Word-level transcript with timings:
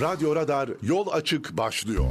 Radyo 0.00 0.36
Radar 0.36 0.70
yol 0.82 1.06
açık 1.12 1.56
başlıyor. 1.56 2.04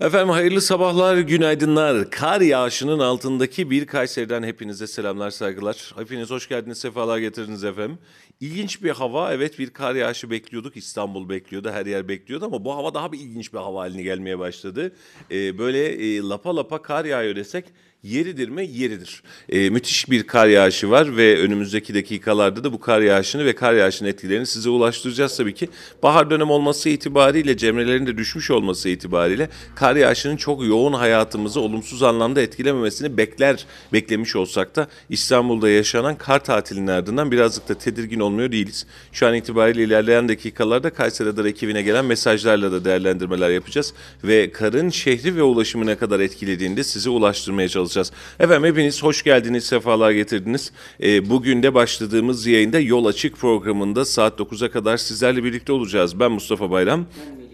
Efendim 0.00 0.28
hayırlı 0.28 0.60
sabahlar, 0.60 1.18
günaydınlar. 1.18 2.10
Kar 2.10 2.40
yağışının 2.40 2.98
altındaki 2.98 3.70
bir 3.70 3.86
Kayseri'den 3.86 4.42
hepinize 4.42 4.86
selamlar, 4.86 5.30
saygılar. 5.30 5.94
Hepiniz 5.98 6.30
hoş 6.30 6.48
geldiniz, 6.48 6.78
sefalar 6.78 7.18
getirdiniz 7.18 7.64
efendim. 7.64 7.98
İlginç 8.40 8.82
bir 8.82 8.90
hava, 8.90 9.32
evet 9.32 9.58
bir 9.58 9.70
kar 9.70 9.94
yağışı 9.94 10.30
bekliyorduk. 10.30 10.76
İstanbul 10.76 11.28
bekliyordu, 11.28 11.70
her 11.70 11.86
yer 11.86 12.08
bekliyordu 12.08 12.44
ama 12.44 12.64
bu 12.64 12.74
hava 12.76 12.94
daha 12.94 13.12
bir 13.12 13.18
ilginç 13.18 13.52
bir 13.52 13.58
hava 13.58 13.80
haline 13.80 14.02
gelmeye 14.02 14.38
başladı. 14.38 14.92
Ee, 15.30 15.58
böyle 15.58 15.86
e, 15.86 16.18
lapa 16.20 16.56
lapa 16.56 16.82
kar 16.82 17.04
yağıyor 17.04 17.36
desek 17.36 17.64
Yeridir 18.02 18.48
mi? 18.48 18.66
Yeridir. 18.72 19.22
Ee, 19.48 19.70
müthiş 19.70 20.10
bir 20.10 20.22
kar 20.26 20.46
yağışı 20.46 20.90
var 20.90 21.16
ve 21.16 21.38
önümüzdeki 21.38 21.94
dakikalarda 21.94 22.64
da 22.64 22.72
bu 22.72 22.80
kar 22.80 23.00
yağışını 23.00 23.44
ve 23.44 23.54
kar 23.54 23.74
yağışının 23.74 24.08
etkilerini 24.08 24.46
size 24.46 24.70
ulaştıracağız 24.70 25.36
tabii 25.36 25.54
ki. 25.54 25.68
Bahar 26.02 26.30
dönem 26.30 26.50
olması 26.50 26.88
itibariyle, 26.88 27.56
cemrelerin 27.56 28.06
de 28.06 28.18
düşmüş 28.18 28.50
olması 28.50 28.88
itibariyle 28.88 29.48
kar 29.74 29.96
yağışının 29.96 30.36
çok 30.36 30.64
yoğun 30.66 30.92
hayatımızı 30.92 31.60
olumsuz 31.60 32.02
anlamda 32.02 32.40
etkilememesini 32.40 33.16
bekler, 33.16 33.66
beklemiş 33.92 34.36
olsak 34.36 34.76
da 34.76 34.88
İstanbul'da 35.10 35.68
yaşanan 35.68 36.18
kar 36.18 36.44
tatilinin 36.44 36.86
ardından 36.86 37.32
birazcık 37.32 37.68
da 37.68 37.74
tedirgin 37.74 38.20
olmuyor 38.20 38.52
değiliz. 38.52 38.86
Şu 39.12 39.26
an 39.26 39.34
itibariyle 39.34 39.84
ilerleyen 39.84 40.28
dakikalarda 40.28 40.90
Kayseri 40.90 41.28
Radar 41.28 41.44
ekibine 41.44 41.82
gelen 41.82 42.04
mesajlarla 42.04 42.72
da 42.72 42.84
değerlendirmeler 42.84 43.50
yapacağız 43.50 43.94
ve 44.24 44.52
karın 44.52 44.90
şehri 44.90 45.36
ve 45.36 45.42
ulaşımı 45.42 45.86
ne 45.86 45.96
kadar 45.96 46.20
etkilediğini 46.20 46.76
de 46.76 46.84
size 46.84 47.10
ulaştırmaya 47.10 47.68
çalışacağız 47.68 47.87
çalışacağız. 47.88 48.12
Efendim 48.40 48.70
hepiniz 48.70 49.02
hoş 49.02 49.22
geldiniz, 49.22 49.64
sefalar 49.64 50.10
getirdiniz. 50.10 50.72
E, 51.02 51.30
bugün 51.30 51.62
de 51.62 51.74
başladığımız 51.74 52.46
yayında 52.46 52.80
Yol 52.80 53.04
Açık 53.04 53.36
programında 53.36 54.04
saat 54.04 54.40
9'a 54.40 54.70
kadar 54.70 54.96
sizlerle 54.96 55.44
birlikte 55.44 55.72
olacağız. 55.72 56.20
Ben 56.20 56.32
Mustafa 56.32 56.70
Bayram. 56.70 57.06
Ben 57.40 57.47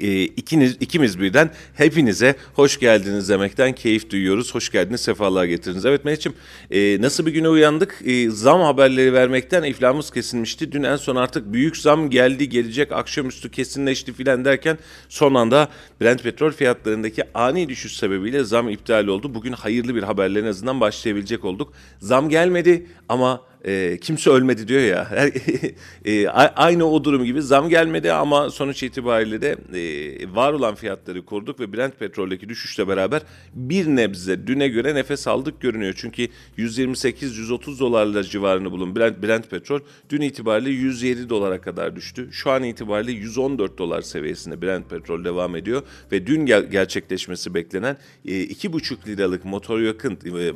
e, 0.00 0.22
ikiniz, 0.22 0.76
ikimiz 0.80 1.20
birden 1.20 1.50
hepinize 1.74 2.34
hoş 2.54 2.80
geldiniz 2.80 3.28
demekten 3.28 3.72
keyif 3.72 4.10
duyuyoruz. 4.10 4.54
Hoş 4.54 4.72
geldiniz, 4.72 5.00
sefalar 5.00 5.44
getirdiniz. 5.44 5.84
Evet 5.84 6.04
Mehmetciğim 6.04 6.36
e, 6.70 7.00
nasıl 7.00 7.26
bir 7.26 7.32
güne 7.32 7.48
uyandık? 7.48 8.02
E, 8.04 8.30
zam 8.30 8.60
haberleri 8.60 9.12
vermekten 9.12 9.62
iflahımız 9.62 10.10
kesilmişti. 10.10 10.72
Dün 10.72 10.82
en 10.82 10.96
son 10.96 11.16
artık 11.16 11.52
büyük 11.52 11.76
zam 11.76 12.10
geldi, 12.10 12.48
gelecek, 12.48 12.92
akşamüstü 12.92 13.50
kesinleşti 13.50 14.12
filan 14.12 14.44
derken 14.44 14.78
son 15.08 15.34
anda 15.34 15.68
Brent 16.00 16.22
petrol 16.22 16.52
fiyatlarındaki 16.52 17.22
ani 17.34 17.68
düşüş 17.68 17.96
sebebiyle 17.96 18.44
zam 18.44 18.68
iptal 18.68 19.06
oldu. 19.06 19.34
Bugün 19.34 19.52
hayırlı 19.52 19.94
bir 19.94 20.02
haberle 20.02 20.40
en 20.40 20.44
azından 20.44 20.80
başlayabilecek 20.80 21.44
olduk. 21.44 21.72
Zam 22.00 22.28
gelmedi 22.28 22.86
ama 23.08 23.40
e, 23.66 23.98
kimse 24.00 24.30
ölmedi 24.30 24.68
diyor 24.68 24.80
ya. 24.80 25.08
e, 26.04 26.28
aynı 26.28 26.90
o 26.90 27.04
durum 27.04 27.24
gibi 27.24 27.42
zam 27.42 27.68
gelmedi 27.68 28.12
ama 28.12 28.50
sonuç 28.50 28.82
itibariyle 28.82 29.42
de 29.42 29.56
e, 29.74 30.34
var 30.34 30.52
olan 30.52 30.74
fiyatları 30.74 31.24
koruduk 31.24 31.60
ve 31.60 31.72
Brent 31.72 31.98
petroldeki 31.98 32.48
düşüşle 32.48 32.88
beraber 32.88 33.22
bir 33.54 33.86
nebze 33.86 34.46
düne 34.46 34.68
göre 34.68 34.94
nefes 34.94 35.26
aldık 35.28 35.60
görünüyor. 35.60 35.94
Çünkü 35.96 36.28
128-130 36.58 37.78
dolarla 37.80 38.22
civarını 38.24 38.70
bulun 38.70 38.96
Brent, 38.96 39.22
Brent 39.22 39.50
petrol 39.50 39.80
dün 40.10 40.20
itibariyle 40.20 40.70
107 40.70 41.28
dolara 41.28 41.60
kadar 41.60 41.96
düştü. 41.96 42.28
Şu 42.32 42.50
an 42.50 42.62
itibariyle 42.62 43.12
114 43.12 43.78
dolar 43.78 44.02
seviyesinde 44.02 44.62
Brent 44.62 44.90
petrol 44.90 45.24
devam 45.24 45.56
ediyor 45.56 45.82
ve 46.12 46.26
dün 46.26 46.46
ger- 46.46 46.70
gerçekleşmesi 46.70 47.54
beklenen 47.54 47.96
e, 48.24 48.30
2,5 48.30 49.06
liralık 49.06 49.44
motor 49.44 49.80
yakın 49.80 50.18
e, 50.24 50.38
e, 50.38 50.52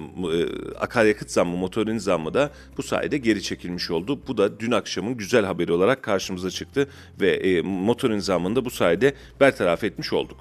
akaryakıt 0.80 1.30
zammı, 1.30 1.56
motorin 1.56 1.98
zammı 1.98 2.34
da 2.34 2.50
bu 2.76 2.82
sayede 2.82 2.99
sayede 3.00 3.18
geri 3.18 3.42
çekilmiş 3.42 3.90
oldu. 3.90 4.20
Bu 4.26 4.36
da 4.36 4.60
dün 4.60 4.70
akşamın 4.70 5.16
güzel 5.16 5.44
haberi 5.44 5.72
olarak 5.72 6.02
karşımıza 6.02 6.50
çıktı 6.50 6.88
ve 7.20 7.30
e, 7.30 7.62
motor 7.62 8.10
nizamını 8.10 8.64
bu 8.64 8.70
sayede 8.70 9.14
bertaraf 9.40 9.84
etmiş 9.84 10.12
olduk. 10.12 10.36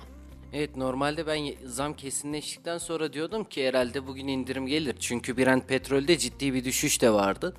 Evet 0.53 0.77
normalde 0.77 1.27
ben 1.27 1.53
zam 1.65 1.93
kesinleştikten 1.93 2.77
sonra 2.77 3.13
diyordum 3.13 3.43
ki 3.43 3.67
herhalde 3.67 4.07
bugün 4.07 4.27
indirim 4.27 4.67
gelir. 4.67 4.95
Çünkü 4.99 5.37
Brent 5.37 5.67
petrolde 5.67 6.17
ciddi 6.17 6.53
bir 6.53 6.65
düşüş 6.65 7.01
de 7.01 7.09
vardı. 7.09 7.55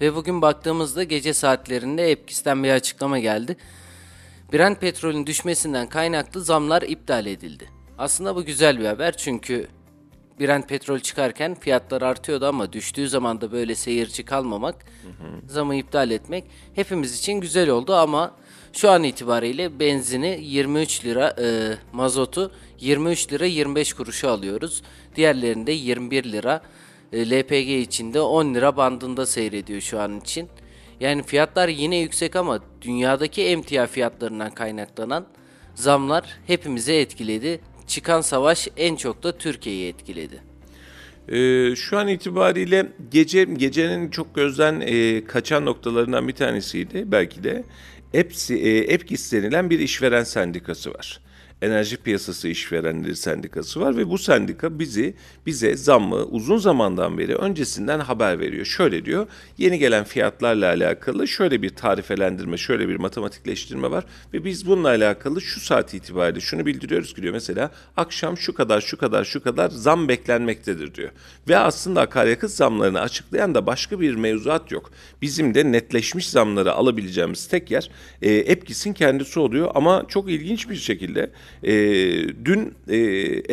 Ve 0.00 0.14
bugün 0.14 0.42
baktığımızda 0.42 1.02
gece 1.02 1.32
saatlerinde 1.32 2.10
Epkis'ten 2.10 2.64
bir 2.64 2.70
açıklama 2.70 3.18
geldi. 3.18 3.56
Brent 4.52 4.80
petrolün 4.80 5.26
düşmesinden 5.26 5.88
kaynaklı 5.88 6.40
zamlar 6.40 6.82
iptal 6.82 7.26
edildi. 7.26 7.68
Aslında 7.98 8.36
bu 8.36 8.44
güzel 8.44 8.78
bir 8.80 8.84
haber 8.84 9.16
çünkü 9.16 9.68
Brent 10.40 10.68
petrol 10.68 10.98
çıkarken 10.98 11.54
fiyatlar 11.54 12.02
artıyordu 12.02 12.46
ama 12.46 12.72
düştüğü 12.72 13.08
zaman 13.08 13.40
da 13.40 13.52
böyle 13.52 13.74
seyirci 13.74 14.24
kalmamak, 14.24 14.74
hı 15.02 15.08
hı. 15.08 15.52
zamı 15.52 15.74
iptal 15.74 16.10
etmek 16.10 16.44
hepimiz 16.74 17.18
için 17.18 17.32
güzel 17.32 17.68
oldu 17.68 17.94
ama 17.94 18.34
şu 18.72 18.90
an 18.90 19.02
itibariyle 19.02 19.80
benzini 19.80 20.38
23 20.42 21.04
lira, 21.04 21.36
e, 21.40 21.74
mazotu 21.92 22.52
23 22.80 23.32
lira 23.32 23.46
25 23.46 23.92
kuruşa 23.92 24.30
alıyoruz. 24.30 24.82
Diğerlerinde 25.16 25.72
21 25.72 26.24
lira. 26.32 26.62
E, 27.12 27.30
LPG 27.30 27.68
içinde 27.80 28.20
10 28.20 28.54
lira 28.54 28.76
bandında 28.76 29.26
seyrediyor 29.26 29.80
şu 29.80 30.00
an 30.00 30.20
için. 30.20 30.48
Yani 31.00 31.22
fiyatlar 31.22 31.68
yine 31.68 31.96
yüksek 31.96 32.36
ama 32.36 32.60
dünyadaki 32.82 33.44
emtia 33.44 33.86
fiyatlarından 33.86 34.50
kaynaklanan 34.50 35.26
zamlar 35.74 36.24
hepimizi 36.46 36.92
etkiledi 36.92 37.60
çıkan 37.90 38.20
savaş 38.20 38.68
en 38.76 38.96
çok 38.96 39.22
da 39.22 39.38
Türkiye'yi 39.38 39.88
etkiledi. 39.88 40.42
Ee, 41.28 41.76
şu 41.76 41.98
an 41.98 42.08
itibariyle 42.08 42.92
gece 43.10 43.44
gecenin 43.44 44.10
çok 44.10 44.34
gözden 44.34 44.80
e, 44.80 45.24
kaçan 45.24 45.64
noktalarından 45.64 46.28
bir 46.28 46.32
tanesiydi 46.32 47.04
belki 47.06 47.44
de. 47.44 47.64
EPSI, 48.14 48.54
e, 48.54 48.78
EPKİS 48.78 49.32
denilen 49.32 49.70
bir 49.70 49.78
işveren 49.78 50.24
sendikası 50.24 50.90
var. 50.90 51.20
Enerji 51.62 51.96
Piyasası 51.96 52.48
İşverenleri 52.48 53.16
Sendikası 53.16 53.80
var 53.80 53.96
ve 53.96 54.10
bu 54.10 54.18
sendika 54.18 54.78
bizi 54.78 55.14
bize 55.46 55.76
zammı 55.76 56.16
uzun 56.16 56.58
zamandan 56.58 57.18
beri 57.18 57.34
öncesinden 57.36 58.00
haber 58.00 58.40
veriyor. 58.40 58.64
Şöyle 58.64 59.04
diyor, 59.04 59.26
yeni 59.58 59.78
gelen 59.78 60.04
fiyatlarla 60.04 60.66
alakalı 60.66 61.28
şöyle 61.28 61.62
bir 61.62 61.68
tarifelendirme, 61.68 62.56
şöyle 62.56 62.88
bir 62.88 62.96
matematikleştirme 62.96 63.90
var 63.90 64.04
ve 64.34 64.44
biz 64.44 64.66
bununla 64.66 64.88
alakalı 64.88 65.40
şu 65.40 65.60
saat 65.60 65.94
itibariyle 65.94 66.40
şunu 66.40 66.66
bildiriyoruz 66.66 67.14
ki 67.14 67.22
diyor 67.22 67.34
mesela 67.34 67.70
akşam 67.96 68.38
şu 68.38 68.54
kadar 68.54 68.80
şu 68.80 68.98
kadar 68.98 69.24
şu 69.24 69.42
kadar 69.42 69.70
zam 69.70 70.08
beklenmektedir 70.08 70.94
diyor. 70.94 71.10
Ve 71.48 71.58
aslında 71.58 72.00
akaryakıt 72.00 72.50
zamlarını 72.50 73.00
açıklayan 73.00 73.54
da 73.54 73.66
başka 73.66 74.00
bir 74.00 74.14
mevzuat 74.14 74.72
yok. 74.72 74.90
Bizim 75.22 75.54
de 75.54 75.72
netleşmiş 75.72 76.28
zamları 76.28 76.72
alabileceğimiz 76.72 77.46
tek 77.46 77.70
yer 77.70 77.90
e, 78.22 78.30
Epkis'in 78.34 78.92
kendisi 78.92 79.40
oluyor 79.40 79.70
ama 79.74 80.04
çok 80.08 80.30
ilginç 80.30 80.70
bir 80.70 80.76
şekilde 80.76 81.30
e, 81.62 81.72
dün 82.44 82.74
e, 82.88 82.96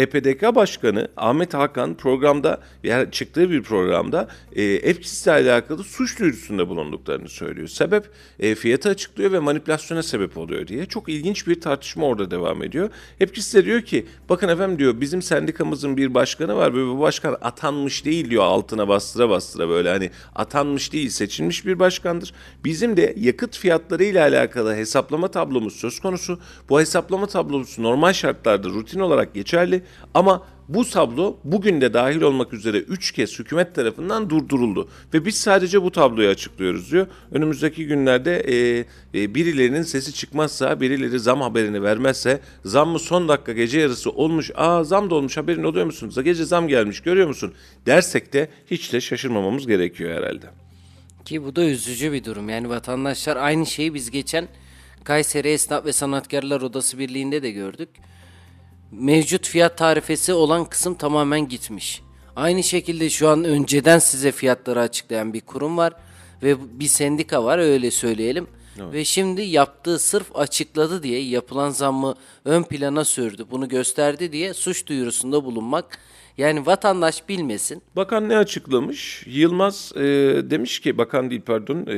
EPDK 0.02 0.56
Başkanı 0.56 1.08
Ahmet 1.18 1.54
Hakan 1.54 1.94
programda 1.94 2.62
yani 2.84 3.12
çıktığı 3.12 3.52
bir 3.52 3.64
programda 3.64 4.28
e, 4.56 4.64
EFKİS'le 4.64 5.28
alakalı 5.28 5.84
suç 5.84 6.20
duyurusunda 6.20 6.70
bulunduklarını 6.70 7.30
söylüyor. 7.30 7.68
Sebep 7.68 8.10
e, 8.40 8.56
fiyatı 8.56 8.90
açıklıyor 8.90 9.32
ve 9.32 9.40
manipülasyona 9.40 10.04
sebep 10.04 10.38
oluyor 10.38 10.68
diye. 10.68 10.86
Çok 10.86 11.10
ilginç 11.10 11.48
bir 11.48 11.62
tartışma 11.62 12.06
orada 12.06 12.32
devam 12.32 12.64
ediyor. 12.64 12.90
EFKİS 13.20 13.56
de 13.56 13.66
diyor 13.66 13.82
ki 13.82 14.06
bakın 14.30 14.48
efendim 14.48 14.80
diyor 14.80 15.02
bizim 15.02 15.22
sendikamızın 15.22 15.98
bir 15.98 16.14
başkanı 16.14 16.56
var 16.56 16.74
ve 16.74 16.88
bu 16.88 17.00
başkan 17.00 17.38
atanmış 17.42 18.06
değil 18.06 18.30
diyor 18.30 18.44
altına 18.44 18.88
bastıra 18.88 19.30
bastıra 19.30 19.70
böyle 19.70 19.90
hani 19.90 20.12
atanmış 20.36 20.94
değil 20.94 21.10
seçilmiş 21.10 21.66
bir 21.66 21.80
başkandır. 21.80 22.34
Bizim 22.64 22.98
de 22.98 23.14
yakıt 23.18 23.58
fiyatları 23.58 24.04
ile 24.04 24.22
alakalı 24.22 24.76
hesaplama 24.76 25.28
tablomuz 25.28 25.76
söz 25.76 26.00
konusu. 26.00 26.40
Bu 26.70 26.80
hesaplama 26.80 27.28
tablosu 27.28 27.84
normal 27.88 28.14
şartlarda 28.14 28.70
rutin 28.70 29.00
olarak 29.00 29.34
geçerli 29.34 29.84
ama 30.14 30.44
bu 30.70 30.90
tablo 30.90 31.38
bugün 31.44 31.82
de 31.82 31.94
dahil 31.94 32.22
olmak 32.22 32.54
üzere 32.54 32.78
3 32.78 33.12
kez 33.12 33.40
hükümet 33.40 33.76
tarafından 33.76 34.30
durduruldu. 34.30 34.90
Ve 35.14 35.26
biz 35.26 35.38
sadece 35.38 35.84
bu 35.84 35.92
tabloyu 35.92 36.30
açıklıyoruz 36.30 36.92
diyor. 36.92 37.08
Önümüzdeki 37.32 37.88
günlerde 37.88 38.40
e, 38.40 38.86
e, 39.14 39.36
birilerinin 39.36 39.82
sesi 39.82 40.14
çıkmazsa, 40.14 40.82
birileri 40.82 41.20
zam 41.20 41.42
haberini 41.42 41.84
vermezse, 41.84 42.40
zam 42.66 42.90
mı 42.90 43.00
son 43.00 43.28
dakika 43.28 43.54
gece 43.54 43.80
yarısı 43.80 44.12
olmuş, 44.12 44.52
aa 44.56 44.84
zam 44.84 45.10
da 45.10 45.16
olmuş 45.16 45.38
haberin 45.38 45.64
oluyor 45.64 45.86
musunuz? 45.86 46.24
Gece 46.24 46.46
zam 46.46 46.68
gelmiş 46.68 47.02
görüyor 47.02 47.28
musun? 47.28 47.54
Dersek 47.86 48.34
de 48.34 48.50
hiç 48.72 48.94
de 48.94 49.02
şaşırmamamız 49.02 49.68
gerekiyor 49.68 50.18
herhalde. 50.18 50.46
Ki 51.26 51.44
bu 51.44 51.56
da 51.56 51.66
üzücü 51.66 52.12
bir 52.12 52.24
durum. 52.24 52.50
Yani 52.50 52.70
vatandaşlar 52.70 53.38
aynı 53.38 53.66
şeyi 53.66 53.94
biz 53.94 54.12
geçen 54.12 54.48
Kayseri 55.08 55.48
Esnaf 55.50 55.86
ve 55.86 55.94
Sanatkarlar 55.94 56.62
Odası 56.62 57.00
Birliği'nde 57.00 57.44
de 57.44 57.52
gördük. 57.52 57.90
Mevcut 58.92 59.48
fiyat 59.48 59.78
tarifesi 59.78 60.34
olan 60.34 60.66
kısım 60.66 60.96
tamamen 60.96 61.48
gitmiş. 61.48 62.02
Aynı 62.36 62.64
şekilde 62.64 63.10
şu 63.10 63.30
an 63.30 63.44
önceden 63.44 64.00
size 64.00 64.32
fiyatları 64.32 64.80
açıklayan 64.80 65.34
bir 65.34 65.42
kurum 65.42 65.78
var 65.78 65.94
ve 66.44 66.80
bir 66.80 66.86
sendika 66.86 67.44
var 67.44 67.58
öyle 67.58 67.92
söyleyelim. 67.92 68.48
Evet. 68.82 68.94
Ve 68.94 69.06
şimdi 69.06 69.42
yaptığı 69.42 70.00
sırf 70.00 70.36
açıkladı 70.36 71.04
diye 71.04 71.22
yapılan 71.22 71.70
zammı 71.70 72.16
ön 72.46 72.64
plana 72.64 73.06
sürdü. 73.06 73.46
Bunu 73.52 73.70
gösterdi 73.70 74.32
diye 74.32 74.54
suç 74.54 74.88
duyurusunda 74.88 75.46
bulunmak 75.46 75.98
yani 76.38 76.66
vatandaş 76.66 77.30
bilmesin. 77.30 77.82
Bakan 77.96 78.30
ne 78.30 78.38
açıklamış? 78.38 79.24
Yılmaz 79.28 79.92
e, 79.96 80.02
demiş 80.50 80.80
ki, 80.80 80.98
bakan 80.98 81.30
değil 81.30 81.42
pardon, 81.46 81.86
e, 81.88 81.98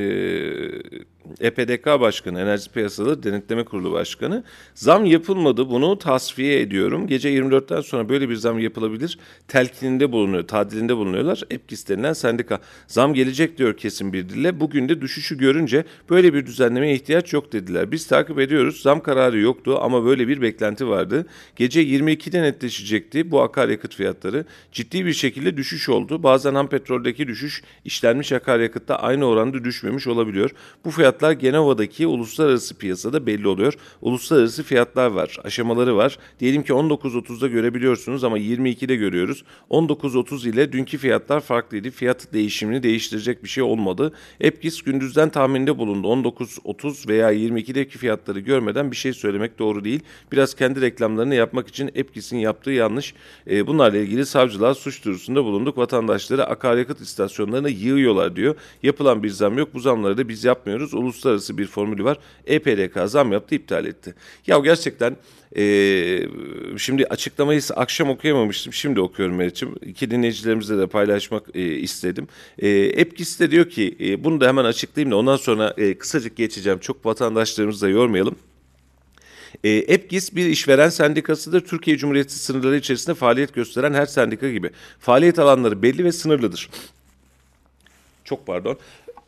EPDK 1.42 1.86
Başkanı, 1.86 2.42
Enerji 2.42 2.72
Piyasaları 2.72 3.24
Denetleme 3.24 3.64
Kurulu 3.64 3.92
Başkanı. 3.92 4.44
Zam 4.74 5.06
yapılmadı 5.06 5.70
bunu 5.70 6.00
tasfiye 6.00 6.62
ediyorum. 6.62 7.08
Gece 7.08 7.30
24'ten 7.30 7.82
sonra 7.82 8.10
böyle 8.10 8.30
bir 8.30 8.36
zam 8.36 8.60
yapılabilir. 8.60 9.20
Telkininde 9.48 10.12
bulunuyor, 10.12 10.48
tadilinde 10.48 10.98
bulunuyorlar. 10.98 11.44
EPKİS 11.50 11.90
denilen 11.90 12.14
sendika. 12.14 12.60
Zam 12.88 13.14
gelecek 13.14 13.58
diyor 13.58 13.78
kesin 13.78 14.14
bir 14.14 14.30
dille. 14.30 14.60
Bugün 14.60 14.90
de 14.90 15.02
düşüşü 15.02 15.38
görünce 15.38 15.84
böyle 16.10 16.34
bir 16.34 16.46
düzenlemeye 16.46 16.96
ihtiyaç 16.96 17.34
yok 17.34 17.54
dediler. 17.54 17.92
Biz 17.92 18.08
takip 18.08 18.40
ediyoruz. 18.40 18.82
Zam 18.82 19.04
kararı 19.04 19.40
yoktu 19.40 19.78
ama 19.82 20.06
böyle 20.06 20.28
bir 20.28 20.42
beklenti 20.42 20.88
vardı. 20.88 21.26
Gece 21.56 21.84
22'de 21.84 22.42
netleşecekti 22.42 23.32
bu 23.32 23.42
akaryakıt 23.42 23.96
fiyatları. 23.96 24.46
Ciddi 24.72 25.06
bir 25.06 25.14
şekilde 25.14 25.58
düşüş 25.58 25.90
oldu. 25.90 26.24
Bazen 26.24 26.56
ham 26.56 26.70
petroldeki 26.70 27.28
düşüş 27.28 27.64
işlenmiş 27.86 28.32
akaryakıtta 28.32 28.96
aynı 28.96 29.26
oranda 29.26 29.64
düşmemiş 29.64 30.08
olabiliyor. 30.08 30.52
Bu 30.86 30.92
fiyatlar 31.20 31.32
Genova'daki 31.32 32.08
uluslararası 32.08 32.78
piyasada 32.78 33.26
belli 33.26 33.48
oluyor. 33.48 33.74
Uluslararası 34.02 34.64
fiyatlar 34.64 35.08
var, 35.08 35.38
aşamaları 35.44 35.96
var. 35.96 36.18
Diyelim 36.40 36.64
ki 36.64 36.74
19.30'da 36.74 37.48
görebiliyorsunuz 37.48 38.24
ama 38.24 38.40
22'de 38.40 38.96
görüyoruz. 38.96 39.44
19.30 39.70 40.50
ile 40.50 40.72
dünkü 40.72 40.98
fiyatlar 40.98 41.40
farklıydı. 41.40 41.92
Fiyat 41.92 42.34
değişimini 42.34 42.84
değiştirecek 42.84 43.44
bir 43.44 43.50
şey 43.50 43.64
olmadı. 43.64 44.14
Epkis 44.40 44.82
gündüzden 44.82 45.30
tahminde 45.30 45.78
bulundu. 45.78 46.08
19.30 46.08 47.08
veya 47.08 47.34
22'deki 47.34 47.98
fiyatları 47.98 48.40
görmeden 48.40 48.92
bir 48.92 48.96
şey 48.96 49.14
söylemek 49.14 49.60
doğru 49.60 49.84
değil. 49.84 50.00
Biraz 50.32 50.54
kendi 50.54 50.82
reklamlarını 50.82 51.36
yapmak 51.36 51.68
için 51.68 51.92
Epkis'in 51.96 52.38
yaptığı 52.38 52.72
yanlış. 52.72 53.14
E, 53.50 53.68
bunlarla 53.68 53.98
ilgili 53.98 54.26
savcılığa 54.26 54.74
suç 54.74 55.06
duyurusunda 55.06 55.44
bulunduk. 55.44 55.78
Vatandaşları 55.78 56.46
akaryakıt 56.46 57.02
istasyonlarına 57.02 57.70
yığıyorlar 57.70 58.36
diyor. 58.36 58.56
Yapılan 58.84 59.24
bir 59.24 59.30
zam 59.30 59.58
yok. 59.58 59.70
Bu 59.74 59.80
zamları 59.80 60.18
da 60.18 60.30
biz 60.30 60.44
yapmıyoruz. 60.44 60.94
Uluslararası 61.10 61.58
bir 61.58 61.68
formülü 61.68 62.04
var. 62.04 62.18
EPDK 62.46 63.10
zam 63.10 63.32
yaptı, 63.32 63.56
iptal 63.56 63.86
etti. 63.86 64.16
Ya 64.48 64.60
gerçekten 64.60 65.18
e, 65.58 65.64
şimdi 66.78 67.06
açıklamayı 67.06 67.62
akşam 67.76 68.10
okuyamamıştım. 68.10 68.74
Şimdi 68.74 69.02
okuyorum 69.02 69.36
Meriç'im. 69.36 69.76
İki 69.82 70.12
dinleyicilerimizle 70.12 70.78
de 70.78 70.88
paylaşmak 70.88 71.44
e, 71.56 71.62
istedim. 71.62 72.28
E, 72.60 72.70
Epkis 72.70 73.40
de 73.40 73.52
diyor 73.52 73.70
ki 73.70 73.98
e, 74.00 74.24
bunu 74.24 74.42
da 74.42 74.48
hemen 74.48 74.66
açıklayayım 74.66 75.12
da 75.12 75.16
ondan 75.16 75.38
sonra 75.38 75.74
e, 75.78 75.98
kısacık 75.98 76.38
geçeceğim. 76.38 76.80
Çok 76.80 77.06
vatandaşlarımızı 77.06 77.86
da 77.86 77.90
yormayalım. 77.90 78.36
E, 79.64 79.70
EPGİS 79.70 80.36
bir 80.36 80.46
işveren 80.46 80.90
sendikasıdır. 80.90 81.62
Türkiye 81.62 81.98
Cumhuriyeti 81.98 82.34
sınırları 82.34 82.76
içerisinde 82.76 83.16
faaliyet 83.16 83.54
gösteren 83.54 83.94
her 83.94 84.06
sendika 84.06 84.52
gibi. 84.52 84.70
Faaliyet 85.00 85.40
alanları 85.40 85.82
belli 85.82 86.04
ve 86.04 86.12
sınırlıdır. 86.12 86.70
Çok 88.24 88.48
pardon. 88.48 88.78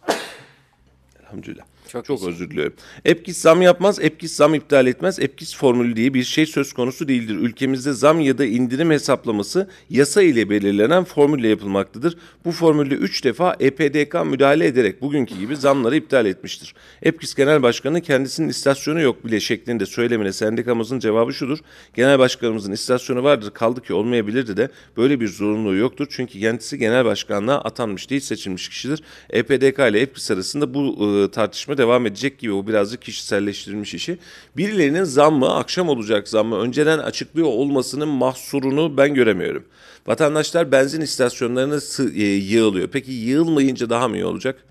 Elhamdülillah. 1.21 1.70
Çok 1.91 2.05
Çok, 2.05 2.27
özür 2.27 2.49
diliyorum. 2.49 2.73
Epkis 3.05 3.37
zam 3.37 3.61
yapmaz, 3.61 3.99
Epkis 4.01 4.35
zam 4.35 4.55
iptal 4.55 4.87
etmez. 4.87 5.19
Epkis 5.19 5.55
formülü 5.55 5.95
diye 5.95 6.13
bir 6.13 6.23
şey 6.23 6.45
söz 6.45 6.73
konusu 6.73 7.07
değildir. 7.07 7.35
Ülkemizde 7.35 7.93
zam 7.93 8.19
ya 8.19 8.37
da 8.37 8.45
indirim 8.45 8.91
hesaplaması 8.91 9.69
yasa 9.89 10.21
ile 10.21 10.49
belirlenen 10.49 11.03
formülle 11.03 11.47
yapılmaktadır. 11.47 12.17
Bu 12.45 12.51
formülde 12.51 12.95
3 12.95 13.23
defa 13.23 13.55
EPDK 13.59 14.25
müdahale 14.25 14.65
ederek 14.65 15.01
bugünkü 15.01 15.39
gibi 15.39 15.55
zamları 15.55 15.95
iptal 15.95 16.25
etmiştir. 16.25 16.73
Epkis 17.03 17.35
Genel 17.35 17.61
Başkanı 17.61 18.01
kendisinin 18.01 18.49
istasyonu 18.49 19.01
yok 19.01 19.25
bile 19.25 19.39
şeklinde 19.39 19.85
söylemine 19.85 20.33
sendikamızın 20.33 20.99
cevabı 20.99 21.33
şudur. 21.33 21.59
Genel 21.93 22.19
Başkanımızın 22.19 22.71
istasyonu 22.71 23.23
vardır 23.23 23.51
kaldı 23.51 23.81
ki 23.81 23.93
olmayabilirdi 23.93 24.57
de 24.57 24.69
böyle 24.97 25.19
bir 25.19 25.27
zorunluluğu 25.27 25.75
yoktur. 25.75 26.07
Çünkü 26.09 26.39
kendisi 26.39 26.77
genel 26.77 27.05
başkanlığa 27.05 27.57
atanmış 27.57 28.09
değil 28.09 28.21
seçilmiş 28.21 28.69
kişidir. 28.69 29.03
EPDK 29.29 29.79
ile 29.79 29.99
Epkis 29.99 30.31
arasında 30.31 30.73
bu 30.73 31.07
e, 31.07 31.31
tartışma 31.31 31.77
devam 31.81 32.05
edecek 32.05 32.39
gibi 32.39 32.53
o 32.53 32.67
birazcık 32.67 33.01
kişiselleştirilmiş 33.01 33.93
işi. 33.93 34.17
Birilerinin 34.57 35.03
zammı 35.03 35.55
akşam 35.55 35.89
olacak 35.89 36.27
zammı 36.27 36.59
önceden 36.59 36.99
açıklıyor 36.99 37.47
olmasının 37.47 38.07
mahsurunu 38.07 38.97
ben 38.97 39.13
göremiyorum. 39.13 39.65
Vatandaşlar 40.07 40.71
benzin 40.71 41.01
istasyonlarına 41.01 41.79
e, 42.15 42.23
yığılıyor. 42.23 42.87
Peki 42.87 43.11
yığılmayınca 43.11 43.89
daha 43.89 44.07
mı 44.07 44.15
iyi 44.15 44.25
olacak? 44.25 44.65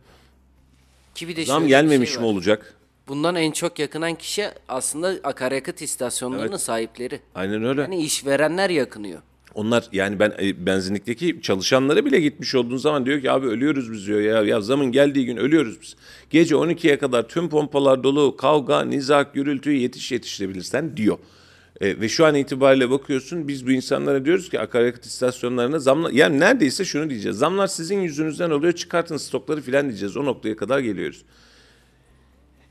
Ki 1.15 1.29
bir 1.29 1.37
de 1.37 1.45
Zam 1.45 1.63
bir 1.65 1.69
gelmemiş 1.69 2.11
şey 2.11 2.21
mi 2.21 2.27
olacak? 2.27 2.75
Bundan 3.09 3.37
en 3.37 3.53
çok 3.53 3.79
yakınan 3.79 4.15
kişi 4.15 4.49
aslında 4.69 5.15
akaryakıt 5.25 5.83
istasyonlarının 5.83 6.57
sahipleri. 6.57 7.21
Aynen 7.35 7.65
öyle. 7.65 7.81
Yani 7.81 8.03
işverenler 8.03 8.71
yakınıyor. 8.71 9.23
Onlar 9.55 9.85
yani 9.93 10.19
ben 10.19 10.33
e, 10.43 10.67
benzinlikteki 10.67 11.39
çalışanlara 11.43 12.05
bile 12.05 12.21
gitmiş 12.21 12.55
olduğun 12.55 12.77
zaman 12.77 13.07
diyor 13.07 13.21
ki 13.21 13.31
abi 13.31 13.47
ölüyoruz 13.47 13.93
biz 13.93 14.07
diyor 14.07 14.21
ya. 14.21 14.43
Ya 14.43 14.61
zamın 14.61 14.93
geldiği 14.93 15.27
gün 15.27 15.37
ölüyoruz 15.37 15.81
biz. 15.83 15.97
Gece 16.31 16.55
12'ye 16.55 16.99
kadar 16.99 17.29
tüm 17.29 17.49
pompalar 17.49 18.03
dolu 18.03 18.37
kavga, 18.37 18.83
nizak, 18.83 19.35
gürültü 19.35 19.71
yetiş 19.73 20.13
yetiştirebilirsen 20.13 20.97
diyor. 20.97 21.19
E, 21.81 22.01
ve 22.01 22.09
şu 22.09 22.27
an 22.27 22.35
itibariyle 22.35 22.91
bakıyorsun 22.91 23.49
biz 23.49 23.67
bu 23.67 23.71
insanlara 23.71 24.25
diyoruz 24.25 24.51
ki 24.51 24.61
akaryakıt 24.61 25.05
istasyonlarına 25.05 25.79
zamlar 25.79 26.11
yani 26.11 26.41
neredeyse 26.41 26.85
şunu 26.85 27.11
diyeceğiz. 27.11 27.39
Zamlar 27.39 27.67
sizin 27.67 28.01
yüzünüzden 28.01 28.51
oluyor 28.51 28.73
çıkartın 28.73 29.17
stokları 29.17 29.61
filan 29.61 29.89
diyeceğiz. 29.89 30.17
O 30.17 30.25
noktaya 30.25 30.57
kadar 30.57 30.79
geliyoruz. 30.79 31.23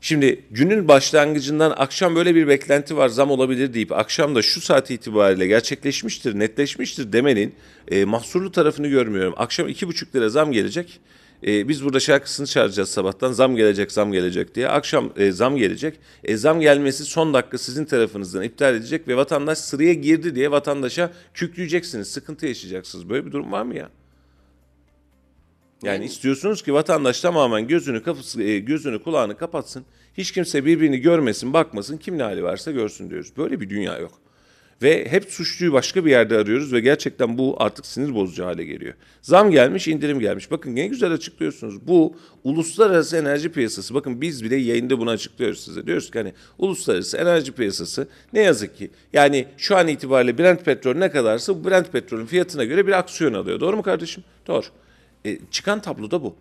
Şimdi 0.00 0.44
günün 0.50 0.88
başlangıcından 0.88 1.74
akşam 1.76 2.14
böyle 2.14 2.34
bir 2.34 2.48
beklenti 2.48 2.96
var 2.96 3.08
zam 3.08 3.30
olabilir 3.30 3.74
deyip 3.74 3.92
akşam 3.92 4.34
da 4.34 4.42
şu 4.42 4.60
saat 4.60 4.90
itibariyle 4.90 5.46
gerçekleşmiştir, 5.46 6.38
netleşmiştir 6.38 7.12
demenin 7.12 7.54
e, 7.88 8.04
mahsurlu 8.04 8.52
tarafını 8.52 8.88
görmüyorum. 8.88 9.34
Akşam 9.36 9.68
iki 9.68 9.88
buçuk 9.88 10.14
lira 10.16 10.28
zam 10.28 10.52
gelecek. 10.52 11.00
E, 11.46 11.68
biz 11.68 11.84
burada 11.84 12.00
şarkısını 12.00 12.46
çağıracağız 12.46 12.88
sabahtan 12.88 13.32
zam 13.32 13.56
gelecek 13.56 13.92
zam 13.92 14.12
gelecek 14.12 14.54
diye. 14.54 14.68
Akşam 14.68 15.12
e, 15.16 15.32
zam 15.32 15.56
gelecek. 15.56 15.94
E, 16.24 16.36
zam 16.36 16.60
gelmesi 16.60 17.04
son 17.04 17.34
dakika 17.34 17.58
sizin 17.58 17.84
tarafınızdan 17.84 18.42
iptal 18.42 18.74
edecek 18.74 19.08
ve 19.08 19.16
vatandaş 19.16 19.58
sıraya 19.58 19.94
girdi 19.94 20.34
diye 20.34 20.50
vatandaşa 20.50 21.10
kükreyeceksiniz. 21.34 22.08
Sıkıntı 22.08 22.46
yaşayacaksınız. 22.46 23.08
Böyle 23.08 23.26
bir 23.26 23.32
durum 23.32 23.52
var 23.52 23.62
mı 23.62 23.76
ya? 23.76 23.90
Yani 25.82 26.04
istiyorsunuz 26.04 26.62
ki 26.62 26.74
vatandaş 26.74 27.20
tamamen 27.20 27.68
gözünü 27.68 28.02
kafası, 28.02 28.42
e, 28.42 28.58
gözünü 28.58 29.02
kulağını 29.02 29.36
kapatsın. 29.36 29.84
Hiç 30.14 30.32
kimse 30.32 30.64
birbirini 30.64 30.98
görmesin, 30.98 31.52
bakmasın. 31.52 31.96
Kim 31.96 32.18
ne 32.18 32.22
hali 32.22 32.42
varsa 32.42 32.70
görsün 32.70 33.10
diyoruz. 33.10 33.32
Böyle 33.36 33.60
bir 33.60 33.70
dünya 33.70 33.98
yok. 33.98 34.12
Ve 34.82 35.08
hep 35.08 35.24
suçluyu 35.24 35.72
başka 35.72 36.04
bir 36.04 36.10
yerde 36.10 36.36
arıyoruz 36.36 36.72
ve 36.72 36.80
gerçekten 36.80 37.38
bu 37.38 37.56
artık 37.58 37.86
sinir 37.86 38.14
bozucu 38.14 38.44
hale 38.44 38.64
geliyor. 38.64 38.94
Zam 39.22 39.50
gelmiş, 39.50 39.88
indirim 39.88 40.20
gelmiş. 40.20 40.50
Bakın 40.50 40.76
ne 40.76 40.86
güzel 40.86 41.12
açıklıyorsunuz. 41.12 41.86
Bu 41.86 42.16
uluslararası 42.44 43.16
enerji 43.16 43.52
piyasası. 43.52 43.94
Bakın 43.94 44.20
biz 44.20 44.44
bile 44.44 44.56
yayında 44.56 44.98
bunu 44.98 45.10
açıklıyoruz 45.10 45.64
size. 45.64 45.86
Diyoruz 45.86 46.10
ki 46.10 46.18
hani 46.18 46.32
uluslararası 46.58 47.16
enerji 47.16 47.52
piyasası 47.52 48.08
ne 48.32 48.40
yazık 48.40 48.76
ki 48.76 48.90
yani 49.12 49.46
şu 49.56 49.76
an 49.76 49.88
itibariyle 49.88 50.38
Brent 50.38 50.64
petrol 50.64 50.94
ne 50.94 51.10
kadarsa 51.10 51.64
Brent 51.64 51.92
petrolün 51.92 52.26
fiyatına 52.26 52.64
göre 52.64 52.86
bir 52.86 52.92
aksiyon 52.92 53.34
alıyor. 53.34 53.60
Doğru 53.60 53.76
mu 53.76 53.82
kardeşim? 53.82 54.24
Doğru. 54.46 54.66
E, 55.24 55.38
çıkan 55.50 55.82
tablo 55.82 56.10
da 56.10 56.22
bu. 56.22 56.36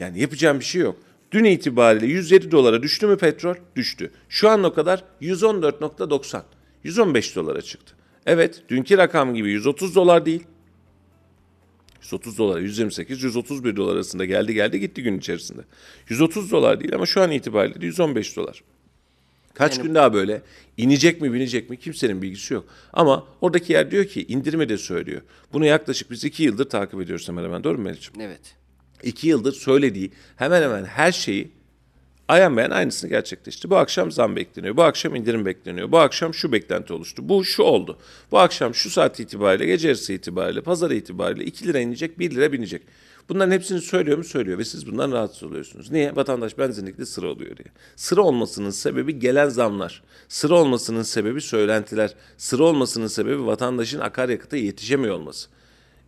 Yani 0.00 0.20
yapacağım 0.20 0.60
bir 0.60 0.64
şey 0.64 0.82
yok. 0.82 0.96
Dün 1.32 1.44
itibariyle 1.44 2.06
107 2.06 2.50
dolara 2.50 2.82
düştü 2.82 3.06
mü 3.06 3.16
petrol? 3.16 3.54
Düştü. 3.76 4.10
Şu 4.28 4.48
an 4.48 4.64
o 4.64 4.74
kadar 4.74 5.04
114.90. 5.22 6.42
115 6.84 7.36
dolara 7.36 7.62
çıktı. 7.62 7.94
Evet 8.26 8.62
dünkü 8.68 8.98
rakam 8.98 9.34
gibi 9.34 9.50
130 9.50 9.94
dolar 9.94 10.26
değil. 10.26 10.42
130 12.02 12.38
dolar, 12.38 12.60
128, 12.60 13.22
131 13.22 13.76
dolar 13.76 13.94
arasında 13.94 14.24
geldi 14.24 14.54
geldi 14.54 14.80
gitti 14.80 15.02
gün 15.02 15.18
içerisinde. 15.18 15.62
130 16.08 16.50
dolar 16.50 16.80
değil 16.80 16.94
ama 16.94 17.06
şu 17.06 17.22
an 17.22 17.30
itibariyle 17.30 17.80
de 17.80 17.86
115 17.86 18.36
dolar. 18.36 18.62
Kaç 19.54 19.82
gün 19.82 19.94
daha 19.94 20.12
böyle 20.14 20.42
inecek 20.76 21.20
mi 21.20 21.32
binecek 21.32 21.70
mi 21.70 21.76
kimsenin 21.76 22.22
bilgisi 22.22 22.54
yok. 22.54 22.64
Ama 22.92 23.26
oradaki 23.40 23.72
yer 23.72 23.90
diyor 23.90 24.04
ki 24.04 24.24
indirme 24.28 24.68
de 24.68 24.78
söylüyor. 24.78 25.22
Bunu 25.52 25.66
yaklaşık 25.66 26.10
biz 26.10 26.24
iki 26.24 26.42
yıldır 26.42 26.68
takip 26.68 27.00
ediyoruz 27.00 27.28
hemen 27.28 27.44
hemen 27.44 27.64
doğru 27.64 27.78
mu 27.78 27.84
Melih'ciğim? 27.84 28.20
Evet. 28.20 28.56
iki 29.02 29.28
yıldır 29.28 29.52
söylediği 29.52 30.10
hemen 30.36 30.62
hemen 30.62 30.84
her 30.84 31.12
şeyi 31.12 31.50
ayan 32.28 32.56
beyan 32.56 32.70
aynısını 32.70 33.10
gerçekleşti. 33.10 33.70
Bu 33.70 33.76
akşam 33.76 34.12
zam 34.12 34.36
bekleniyor. 34.36 34.76
Bu 34.76 34.82
akşam 34.82 35.14
indirim 35.14 35.46
bekleniyor. 35.46 35.92
Bu 35.92 35.98
akşam 35.98 36.34
şu 36.34 36.52
beklenti 36.52 36.92
oluştu. 36.92 37.28
Bu 37.28 37.44
şu 37.44 37.62
oldu. 37.62 37.98
Bu 38.30 38.38
akşam 38.38 38.74
şu 38.74 38.90
saat 38.90 39.20
itibariyle, 39.20 39.66
gece 39.66 39.88
yarısı 39.88 40.12
itibariyle, 40.12 40.60
pazar 40.60 40.90
itibariyle 40.90 41.44
2 41.44 41.66
lira 41.66 41.78
inecek, 41.78 42.18
1 42.18 42.30
lira 42.30 42.52
binecek. 42.52 42.82
Bunların 43.28 43.52
hepsini 43.52 43.80
söylüyor 43.80 44.18
mu? 44.18 44.24
Söylüyor 44.24 44.58
ve 44.58 44.64
siz 44.64 44.86
bundan 44.86 45.12
rahatsız 45.12 45.42
oluyorsunuz. 45.42 45.90
Niye? 45.90 46.16
Vatandaş 46.16 46.58
benzinlikte 46.58 47.06
sıra 47.06 47.28
oluyor 47.28 47.56
diye. 47.56 47.68
Sıra 47.96 48.22
olmasının 48.22 48.70
sebebi 48.70 49.18
gelen 49.18 49.48
zamlar. 49.48 50.02
Sıra 50.28 50.54
olmasının 50.54 51.02
sebebi 51.02 51.40
söylentiler. 51.40 52.14
Sıra 52.38 52.64
olmasının 52.64 53.06
sebebi 53.06 53.46
vatandaşın 53.46 54.00
akaryakıta 54.00 54.56
yetişemiyor 54.56 55.14
olması. 55.14 55.48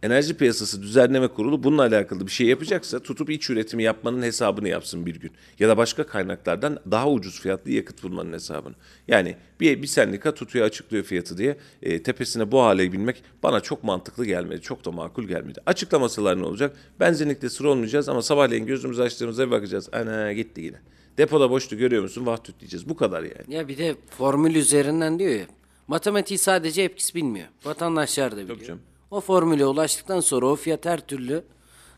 Enerji 0.02 0.36
Piyasası 0.36 0.82
Düzenleme 0.82 1.28
Kurulu 1.28 1.62
bununla 1.62 1.82
alakalı 1.82 2.26
bir 2.26 2.30
şey 2.30 2.46
yapacaksa 2.46 2.98
tutup 3.00 3.30
iç 3.30 3.50
üretimi 3.50 3.82
yapmanın 3.82 4.22
hesabını 4.22 4.68
yapsın 4.68 5.06
bir 5.06 5.20
gün. 5.20 5.30
Ya 5.58 5.68
da 5.68 5.76
başka 5.76 6.06
kaynaklardan 6.06 6.78
daha 6.90 7.10
ucuz 7.10 7.40
fiyatlı 7.40 7.70
yakıt 7.70 8.02
bulmanın 8.02 8.32
hesabını. 8.32 8.74
Yani 9.08 9.36
bir, 9.60 9.82
bir 9.82 9.86
sendika 9.86 10.34
tutuyor 10.34 10.66
açıklıyor 10.66 11.04
fiyatı 11.04 11.38
diye 11.38 11.56
e, 11.82 12.02
tepesine 12.02 12.52
bu 12.52 12.62
hale 12.62 12.92
binmek 12.92 13.22
bana 13.42 13.60
çok 13.60 13.84
mantıklı 13.84 14.26
gelmedi. 14.26 14.60
Çok 14.60 14.84
da 14.84 14.90
makul 14.90 15.24
gelmedi. 15.24 15.60
Açıklamasalar 15.66 16.40
ne 16.40 16.44
olacak? 16.44 16.76
Benzinlikte 17.00 17.50
sıra 17.50 17.68
olmayacağız 17.68 18.08
ama 18.08 18.22
sabahleyin 18.22 18.66
gözümüzü 18.66 19.02
açtığımızda 19.02 19.46
bir 19.46 19.50
bakacağız. 19.50 19.88
Ana 19.92 20.32
gitti 20.32 20.60
yine. 20.60 20.76
Depoda 21.18 21.50
boştu 21.50 21.76
görüyor 21.76 22.02
musun? 22.02 22.26
Vah 22.26 22.36
tüt 22.36 22.60
diyeceğiz. 22.60 22.88
Bu 22.88 22.96
kadar 22.96 23.22
yani. 23.22 23.54
Ya 23.54 23.68
bir 23.68 23.78
de 23.78 23.94
formül 24.18 24.54
üzerinden 24.54 25.18
diyor 25.18 25.30
ya. 25.30 25.46
Matematiği 25.88 26.38
sadece 26.38 26.84
hepkisi 26.84 27.14
bilmiyor. 27.14 27.46
Vatandaşlar 27.64 28.32
da 28.32 28.36
biliyor. 28.36 28.60
canım. 28.60 28.80
O 29.12 29.20
formüle 29.20 29.66
ulaştıktan 29.66 30.20
sonra 30.20 30.46
o 30.46 30.56
fiyat 30.56 30.86
her 30.86 31.00
türlü 31.00 31.42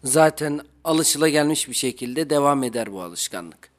zaten 0.05 0.61
alışılagelmiş 0.85 1.69
bir 1.69 1.75
şekilde 1.75 2.31
devam 2.31 2.63
eder 2.63 2.93
bu 2.93 3.03
alışkanlık. 3.03 3.75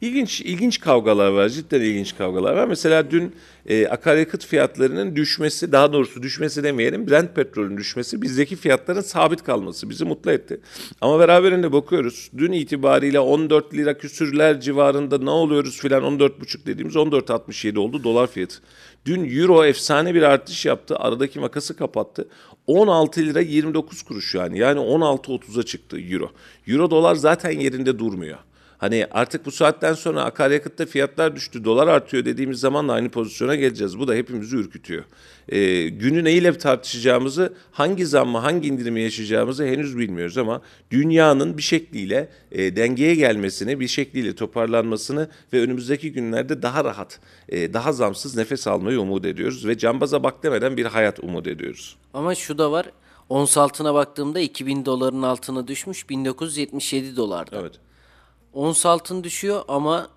İlginç 0.00 0.40
ilginç 0.40 0.80
kavgalar 0.80 1.30
var. 1.30 1.48
Cidden 1.48 1.80
ilginç 1.80 2.16
kavgalar 2.16 2.54
var. 2.54 2.66
Mesela 2.66 3.10
dün 3.10 3.34
e, 3.66 3.86
akaryakıt 3.86 4.46
fiyatlarının 4.46 5.16
düşmesi, 5.16 5.72
daha 5.72 5.92
doğrusu 5.92 6.22
düşmesi 6.22 6.62
demeyelim, 6.62 7.10
Brent 7.10 7.36
petrolün 7.36 7.76
düşmesi 7.76 8.22
bizdeki 8.22 8.56
fiyatların 8.56 9.00
sabit 9.00 9.44
kalması 9.44 9.90
bizi 9.90 10.04
mutlu 10.04 10.30
etti. 10.30 10.60
Ama 11.00 11.18
beraberinde 11.18 11.72
bakıyoruz. 11.72 12.30
Dün 12.38 12.52
itibariyle 12.52 13.20
14 13.20 13.74
lira 13.74 13.98
küsürler 13.98 14.60
civarında 14.60 15.18
ne 15.18 15.30
oluyoruz 15.30 15.80
filan 15.80 16.02
14,5 16.02 16.66
dediğimiz 16.66 16.94
14.67 16.94 17.78
oldu 17.78 18.04
dolar 18.04 18.26
fiyatı. 18.26 18.56
Dün 19.06 19.38
euro 19.38 19.64
efsane 19.64 20.14
bir 20.14 20.22
artış 20.22 20.66
yaptı. 20.66 20.96
Aradaki 20.96 21.40
makası 21.40 21.76
kapattı. 21.76 22.28
16 22.66 23.20
lira 23.20 23.40
29 23.40 24.02
kuruş 24.02 24.34
yani. 24.34 24.58
Yani 24.58 24.80
16.30'a 24.80 25.62
çıktı 25.62 25.98
euro. 26.00 26.30
Euro 26.66 26.90
dolar 26.90 27.14
zaten 27.14 27.50
yerinde 27.50 27.98
durmuyor. 27.98 28.38
Hani 28.78 29.06
artık 29.10 29.46
bu 29.46 29.50
saatten 29.50 29.94
sonra 29.94 30.24
akaryakıtta 30.24 30.86
fiyatlar 30.86 31.36
düştü, 31.36 31.64
dolar 31.64 31.88
artıyor 31.88 32.24
dediğimiz 32.24 32.60
zaman 32.60 32.88
da 32.88 32.92
aynı 32.92 33.08
pozisyona 33.08 33.54
geleceğiz. 33.54 33.98
Bu 33.98 34.08
da 34.08 34.14
hepimizi 34.14 34.56
ürkütüyor. 34.56 35.04
Ee, 35.48 35.88
günü 35.88 36.24
neyle 36.24 36.58
tartışacağımızı, 36.58 37.54
hangi 37.70 38.06
zammı, 38.06 38.38
hangi 38.38 38.68
indirimi 38.68 39.00
yaşayacağımızı 39.00 39.64
henüz 39.64 39.98
bilmiyoruz 39.98 40.38
ama 40.38 40.60
dünyanın 40.90 41.56
bir 41.58 41.62
şekliyle 41.62 42.28
e, 42.52 42.76
dengeye 42.76 43.14
gelmesini, 43.14 43.80
bir 43.80 43.88
şekliyle 43.88 44.34
toparlanmasını 44.34 45.28
ve 45.52 45.60
önümüzdeki 45.60 46.12
günlerde 46.12 46.62
daha 46.62 46.84
rahat, 46.84 47.20
e, 47.48 47.74
daha 47.74 47.92
zamsız 47.92 48.36
nefes 48.36 48.66
almayı 48.66 49.00
umut 49.00 49.26
ediyoruz 49.26 49.66
ve 49.66 49.78
cambaza 49.78 50.22
bak 50.22 50.42
demeden 50.42 50.76
bir 50.76 50.86
hayat 50.86 51.18
umut 51.18 51.46
ediyoruz. 51.46 51.96
Ama 52.14 52.34
şu 52.34 52.58
da 52.58 52.72
var. 52.72 52.86
Ons 53.28 53.58
altına 53.58 53.94
baktığımda 53.94 54.40
2000 54.40 54.84
doların 54.84 55.22
altına 55.22 55.68
düşmüş 55.68 56.10
1977 56.10 57.16
dolarda. 57.16 57.60
Evet. 57.60 57.74
Ons 58.52 58.86
altın 58.86 59.24
düşüyor 59.24 59.62
ama 59.68 60.08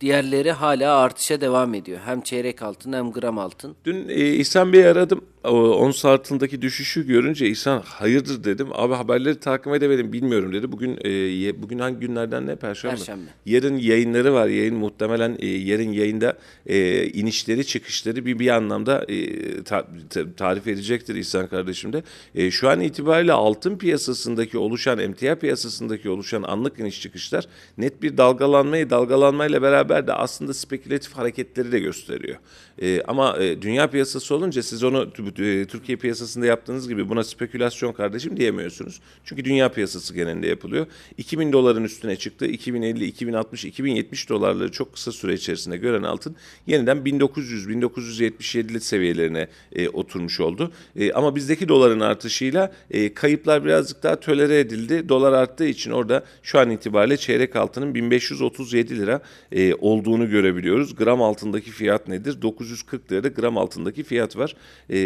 diğerleri 0.00 0.52
hala 0.52 0.96
artışa 0.96 1.40
devam 1.40 1.74
ediyor. 1.74 1.98
Hem 2.04 2.20
çeyrek 2.20 2.62
altın 2.62 2.92
hem 2.92 3.12
gram 3.12 3.38
altın. 3.38 3.76
Dün 3.84 4.08
e, 4.08 4.14
İhsan 4.14 4.72
Bey'i 4.72 4.86
aradım. 4.86 5.24
O, 5.48 5.70
ons 5.70 6.04
altındaki 6.04 6.62
düşüşü 6.62 7.06
görünce 7.06 7.46
İhsan 7.48 7.80
hayırdır 7.80 8.44
dedim. 8.44 8.68
Abi 8.72 8.94
haberleri 8.94 9.40
takip 9.40 9.74
edemedim 9.74 10.12
bilmiyorum 10.12 10.52
dedi. 10.52 10.72
Bugün 10.72 10.98
e, 11.04 11.62
bugün 11.62 11.78
hangi 11.78 11.98
günlerden 12.00 12.46
ne? 12.46 12.56
Perşembe. 12.56 12.96
Perşembe. 12.96 13.24
Yarın 13.46 13.76
yayınları 13.76 14.34
var. 14.34 14.48
Yayın 14.48 14.74
muhtemelen 14.74 15.36
e, 15.38 15.46
yarın 15.46 15.92
yayında 15.92 16.38
e, 16.66 17.06
inişleri 17.06 17.66
çıkışları 17.66 18.26
bir 18.26 18.38
bir 18.38 18.48
anlamda 18.48 19.04
e, 19.08 19.62
ta- 19.62 19.86
ta- 20.10 20.32
tarif 20.36 20.66
edecektir 20.68 21.14
İhsan 21.14 21.46
kardeşim 21.46 21.92
de. 21.92 22.02
E, 22.34 22.50
şu 22.50 22.68
an 22.68 22.80
itibariyle 22.80 23.32
altın 23.32 23.78
piyasasındaki 23.78 24.58
oluşan 24.58 24.98
emtia 24.98 25.34
piyasasındaki 25.34 26.10
oluşan 26.10 26.42
anlık 26.42 26.78
iniş 26.78 27.00
çıkışlar 27.02 27.44
net 27.78 28.02
bir 28.02 28.16
dalgalanmayı 28.16 28.90
dalgalanmayla 28.90 29.62
beraber 29.62 30.06
de 30.06 30.12
aslında 30.12 30.54
spekülatif 30.54 31.12
hareketleri 31.12 31.72
de 31.72 31.78
gösteriyor. 31.78 32.36
E, 32.82 33.02
ama 33.02 33.36
e, 33.38 33.62
dünya 33.62 33.90
piyasası 33.90 34.34
olunca 34.34 34.62
siz 34.62 34.84
onu 34.84 35.12
e, 35.38 35.66
Türkiye 35.66 35.98
piyasasında 35.98 36.46
yaptığınız 36.46 36.88
gibi 36.88 37.08
buna 37.08 37.24
spekülasyon 37.24 37.92
kardeşim 37.92 38.36
diyemiyorsunuz. 38.36 39.00
Çünkü 39.24 39.44
dünya 39.44 39.68
piyasası 39.68 40.14
genelinde 40.14 40.46
yapılıyor. 40.46 40.86
2000 41.16 41.52
doların 41.52 41.84
üstüne 41.84 42.16
çıktı. 42.16 42.46
2050, 42.46 43.04
2060, 43.04 43.64
2070 43.64 44.28
dolarları 44.28 44.72
çok 44.72 44.92
kısa 44.92 45.12
süre 45.12 45.34
içerisinde 45.34 45.76
gören 45.76 46.02
altın 46.02 46.36
yeniden 46.66 47.04
1900, 47.04 47.66
1977'li 47.66 48.80
seviyelerine 48.80 49.48
e, 49.72 49.88
oturmuş 49.88 50.40
oldu. 50.40 50.72
E, 50.96 51.12
ama 51.12 51.36
bizdeki 51.36 51.68
doların 51.68 52.00
artışıyla 52.00 52.72
e, 52.90 53.14
kayıplar 53.14 53.64
birazcık 53.64 54.02
daha 54.02 54.20
tölere 54.20 54.58
edildi. 54.58 55.08
Dolar 55.08 55.32
arttığı 55.32 55.66
için 55.66 55.90
orada 55.90 56.24
şu 56.42 56.58
an 56.58 56.70
itibariyle 56.70 57.16
çeyrek 57.16 57.56
altının 57.56 57.94
1537 57.94 58.98
lira 58.98 59.20
e, 59.52 59.74
olduğunu 59.74 60.30
görebiliyoruz. 60.30 60.94
Gram 60.94 61.22
altındaki 61.22 61.70
fiyat 61.70 62.08
nedir? 62.08 62.42
940 62.42 63.12
lirada 63.12 63.28
gram 63.28 63.58
altındaki 63.58 64.02
fiyat 64.02 64.36
var. 64.36 64.56
E, 64.90 64.98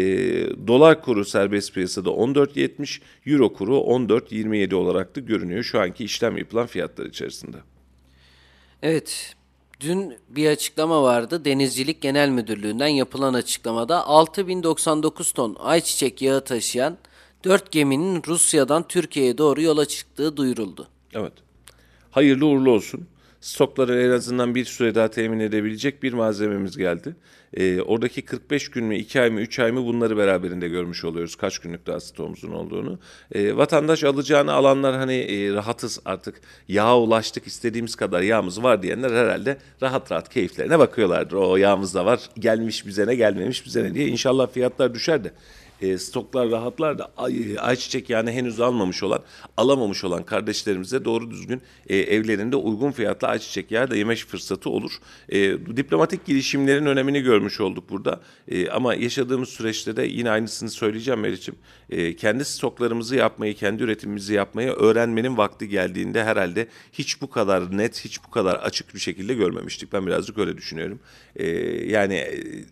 dolar 0.67 1.01
kuru 1.01 1.25
serbest 1.25 1.73
piyasada 1.73 2.09
14.70, 2.09 3.01
euro 3.25 3.53
kuru 3.53 3.75
14.27 3.75 4.75
olarak 4.75 5.15
da 5.15 5.19
görünüyor 5.19 5.63
şu 5.63 5.79
anki 5.79 6.03
işlem 6.03 6.37
yapılan 6.37 6.67
fiyatlar 6.67 7.05
içerisinde. 7.05 7.57
Evet. 8.81 9.35
Dün 9.79 10.13
bir 10.29 10.49
açıklama 10.49 11.03
vardı. 11.03 11.45
Denizcilik 11.45 12.01
Genel 12.01 12.29
Müdürlüğü'nden 12.29 12.87
yapılan 12.87 13.33
açıklamada 13.33 14.07
6099 14.07 15.31
ton 15.31 15.55
ayçiçek 15.59 16.21
yağı 16.21 16.43
taşıyan 16.43 16.97
4 17.43 17.71
geminin 17.71 18.23
Rusya'dan 18.27 18.87
Türkiye'ye 18.87 19.37
doğru 19.37 19.61
yola 19.61 19.85
çıktığı 19.85 20.37
duyuruldu. 20.37 20.87
Evet. 21.13 21.33
Hayırlı 22.11 22.45
uğurlu 22.45 22.71
olsun. 22.71 23.07
Stokları 23.43 24.01
en 24.01 24.09
azından 24.09 24.55
bir 24.55 24.65
süre 24.65 24.95
daha 24.95 25.07
temin 25.07 25.39
edebilecek 25.39 26.03
bir 26.03 26.13
malzememiz 26.13 26.77
geldi. 26.77 27.15
Ee, 27.53 27.81
oradaki 27.81 28.21
45 28.21 28.71
gün 28.71 28.85
mü, 28.85 28.97
2 28.97 29.21
ay 29.21 29.29
mı, 29.29 29.41
3 29.41 29.59
ay 29.59 29.71
mı 29.71 29.85
bunları 29.85 30.17
beraberinde 30.17 30.67
görmüş 30.67 31.05
oluyoruz. 31.05 31.35
Kaç 31.35 31.59
günlük 31.59 31.87
daha 31.87 31.99
stoğumuzun 31.99 32.51
olduğunu. 32.51 32.99
Ee, 33.31 33.57
vatandaş 33.57 34.03
alacağını 34.03 34.53
alanlar 34.53 34.95
hani 34.95 35.13
e, 35.13 35.53
rahatız 35.53 35.99
artık. 36.05 36.41
Yağa 36.67 36.99
ulaştık 36.99 37.47
istediğimiz 37.47 37.95
kadar 37.95 38.21
yağımız 38.21 38.63
var 38.63 38.83
diyenler 38.83 39.11
herhalde 39.11 39.57
rahat 39.81 40.11
rahat 40.11 40.29
keyiflerine 40.29 40.79
bakıyorlardır. 40.79 41.35
O 41.35 41.57
yağımız 41.57 41.95
da 41.95 42.05
var 42.05 42.19
gelmiş 42.39 42.87
bize 42.87 43.07
ne 43.07 43.15
gelmemiş 43.15 43.65
bize 43.65 43.83
ne 43.83 43.93
diye. 43.93 44.07
İnşallah 44.07 44.51
fiyatlar 44.51 44.93
düşer 44.93 45.23
de 45.23 45.31
e, 45.83 45.97
stoklar 45.97 46.51
rahatlar 46.51 46.97
da 46.97 47.13
ay, 47.17 47.55
ayçiçek 47.59 48.09
yani 48.09 48.31
henüz 48.31 48.59
almamış 48.59 49.03
olan, 49.03 49.19
alamamış 49.57 50.03
olan 50.03 50.23
kardeşlerimize 50.23 51.05
doğru 51.05 51.31
düzgün 51.31 51.61
e, 51.87 51.97
evlerinde 51.97 52.55
uygun 52.55 52.91
fiyatlı 52.91 53.27
ayçiçek 53.27 53.71
yağı 53.71 53.91
da 53.91 53.95
yeme 53.95 54.15
fırsatı 54.15 54.69
olur. 54.69 54.91
E, 55.29 55.39
diplomatik 55.77 56.25
girişimlerin 56.25 56.85
önemini 56.85 57.21
görmüş 57.21 57.61
olduk 57.61 57.89
burada. 57.89 58.21
E, 58.47 58.69
ama 58.69 58.95
yaşadığımız 58.95 59.49
süreçte 59.49 59.95
de 59.95 60.03
yine 60.03 60.29
aynısını 60.29 60.69
söyleyeceğim 60.69 61.19
Meriç'im. 61.19 61.55
E, 61.89 62.15
kendi 62.15 62.45
stoklarımızı 62.45 63.15
yapmayı, 63.15 63.55
kendi 63.55 63.83
üretimimizi 63.83 64.33
yapmayı 64.33 64.69
öğrenmenin 64.69 65.37
vakti 65.37 65.69
geldiğinde 65.69 66.23
herhalde 66.23 66.67
hiç 66.93 67.21
bu 67.21 67.29
kadar 67.29 67.77
net, 67.77 68.05
hiç 68.05 68.23
bu 68.27 68.31
kadar 68.31 68.55
açık 68.55 68.95
bir 68.95 68.99
şekilde 68.99 69.33
görmemiştik. 69.33 69.93
Ben 69.93 70.07
birazcık 70.07 70.37
öyle 70.37 70.57
düşünüyorum. 70.57 70.99
E, 71.35 71.47
yani... 71.91 72.15
e, 72.15 72.65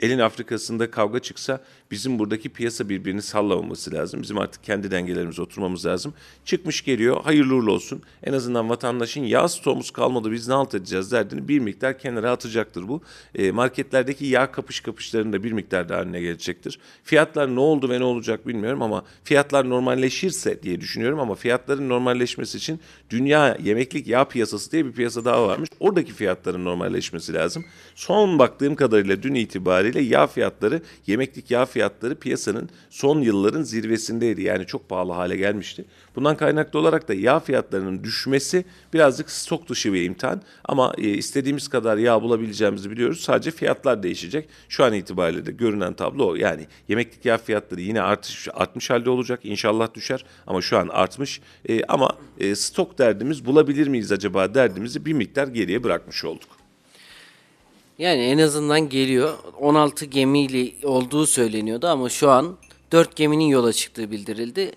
elin 0.00 0.18
Afrika'sında 0.18 0.90
kavga 0.90 1.18
çıksa 1.18 1.60
bizim 1.90 2.18
buradaki 2.18 2.48
piyasa 2.48 2.88
birbirini 2.88 3.22
sallamaması 3.22 3.92
lazım. 3.92 4.22
Bizim 4.22 4.38
artık 4.38 4.64
kendi 4.64 4.90
dengelerimize 4.90 5.42
oturmamız 5.42 5.86
lazım. 5.86 6.14
Çıkmış 6.44 6.84
geliyor 6.84 7.24
hayırlı 7.24 7.54
uğurlu 7.54 7.72
olsun. 7.72 8.02
En 8.24 8.32
azından 8.32 8.68
vatandaşın 8.68 9.22
yağ 9.22 9.48
stoğumuz 9.48 9.90
kalmadı 9.90 10.32
biz 10.32 10.48
ne 10.48 10.54
halt 10.54 10.74
edeceğiz 10.74 11.12
derdini 11.12 11.48
bir 11.48 11.58
miktar 11.58 11.98
kenara 11.98 12.30
atacaktır 12.30 12.88
bu. 12.88 13.02
E, 13.34 13.50
marketlerdeki 13.50 14.26
yağ 14.26 14.52
kapış 14.52 14.80
kapışlarının 14.80 15.32
da 15.32 15.44
bir 15.44 15.52
miktar 15.52 15.88
daha 15.88 15.98
haline 15.98 16.20
gelecektir. 16.20 16.78
Fiyatlar 17.04 17.54
ne 17.54 17.60
oldu 17.60 17.90
ve 17.90 18.00
ne 18.00 18.04
olacak 18.04 18.46
bilmiyorum 18.46 18.82
ama 18.82 19.04
fiyatlar 19.24 19.70
normalleşirse 19.70 20.62
diye 20.62 20.80
düşünüyorum 20.80 21.20
ama 21.20 21.34
fiyatların 21.34 21.88
normalleşmesi 21.88 22.58
için 22.58 22.80
dünya 23.10 23.56
yemeklik 23.62 24.06
yağ 24.06 24.24
piyasası 24.24 24.72
diye 24.72 24.86
bir 24.86 24.92
piyasa 24.92 25.24
daha 25.24 25.46
varmış. 25.46 25.70
Oradaki 25.80 26.12
fiyatların 26.12 26.64
normalleşmesi 26.64 27.34
lazım. 27.34 27.64
Son 27.94 28.38
baktığım 28.38 28.74
kadarıyla 28.76 29.22
dün 29.22 29.34
itibariyle 29.34 30.00
yağ 30.00 30.26
fiyatları, 30.26 30.82
yemeklik 31.06 31.50
yağ 31.50 31.66
fiyatları 31.66 31.77
piyasanın 32.20 32.68
son 32.90 33.20
yılların 33.20 33.62
zirvesindeydi. 33.62 34.42
Yani 34.42 34.66
çok 34.66 34.88
pahalı 34.88 35.12
hale 35.12 35.36
gelmişti. 35.36 35.84
Bundan 36.16 36.36
kaynaklı 36.36 36.78
olarak 36.78 37.08
da 37.08 37.14
yağ 37.14 37.40
fiyatlarının 37.40 38.04
düşmesi 38.04 38.64
birazcık 38.92 39.30
stok 39.30 39.68
dışı 39.68 39.92
bir 39.92 40.02
imtihan. 40.02 40.42
Ama 40.64 40.92
e, 40.98 41.08
istediğimiz 41.08 41.68
kadar 41.68 41.96
yağ 41.96 42.22
bulabileceğimizi 42.22 42.90
biliyoruz. 42.90 43.20
Sadece 43.20 43.50
fiyatlar 43.50 44.02
değişecek. 44.02 44.48
Şu 44.68 44.84
an 44.84 44.92
itibariyle 44.92 45.46
de 45.46 45.52
görünen 45.52 45.94
tablo 45.94 46.30
o. 46.30 46.34
Yani 46.34 46.66
yemeklik 46.88 47.24
yağ 47.24 47.38
fiyatları 47.38 47.80
yine 47.80 48.02
artış 48.02 48.48
artmış 48.54 48.90
halde 48.90 49.10
olacak. 49.10 49.40
İnşallah 49.42 49.94
düşer 49.94 50.24
ama 50.46 50.60
şu 50.60 50.78
an 50.78 50.88
artmış. 50.88 51.40
E, 51.68 51.84
ama 51.84 52.16
e, 52.38 52.54
stok 52.54 52.98
derdimiz 52.98 53.46
bulabilir 53.46 53.88
miyiz 53.88 54.12
acaba 54.12 54.54
derdimizi 54.54 55.06
bir 55.06 55.12
miktar 55.12 55.48
geriye 55.48 55.84
bırakmış 55.84 56.24
olduk. 56.24 56.57
Yani 57.98 58.22
en 58.22 58.38
azından 58.38 58.88
geliyor. 58.88 59.38
16 59.60 60.04
gemiyle 60.04 60.86
olduğu 60.86 61.26
söyleniyordu 61.26 61.86
ama 61.86 62.08
şu 62.08 62.30
an 62.30 62.56
4 62.92 63.16
geminin 63.16 63.44
yola 63.44 63.72
çıktığı 63.72 64.10
bildirildi. 64.10 64.72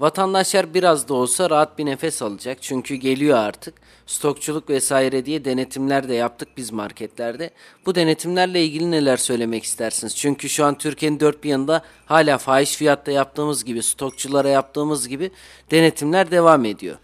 Vatandaşlar 0.00 0.74
biraz 0.74 1.08
da 1.08 1.14
olsa 1.14 1.50
rahat 1.50 1.78
bir 1.78 1.86
nefes 1.86 2.22
alacak. 2.22 2.58
Çünkü 2.60 2.94
geliyor 2.94 3.38
artık. 3.38 3.74
Stokçuluk 4.06 4.70
vesaire 4.70 5.26
diye 5.26 5.44
denetimler 5.44 6.08
de 6.08 6.14
yaptık 6.14 6.48
biz 6.56 6.72
marketlerde. 6.72 7.50
Bu 7.86 7.94
denetimlerle 7.94 8.64
ilgili 8.64 8.90
neler 8.90 9.16
söylemek 9.16 9.64
istersiniz? 9.64 10.16
Çünkü 10.16 10.48
şu 10.48 10.64
an 10.64 10.78
Türkiye'nin 10.78 11.20
dört 11.20 11.44
bir 11.44 11.48
yanında 11.48 11.82
hala 12.06 12.38
fahiş 12.38 12.76
fiyatta 12.76 13.12
yaptığımız 13.12 13.64
gibi, 13.64 13.82
stokçulara 13.82 14.48
yaptığımız 14.48 15.08
gibi 15.08 15.30
denetimler 15.70 16.30
devam 16.30 16.64
ediyor. 16.64 16.96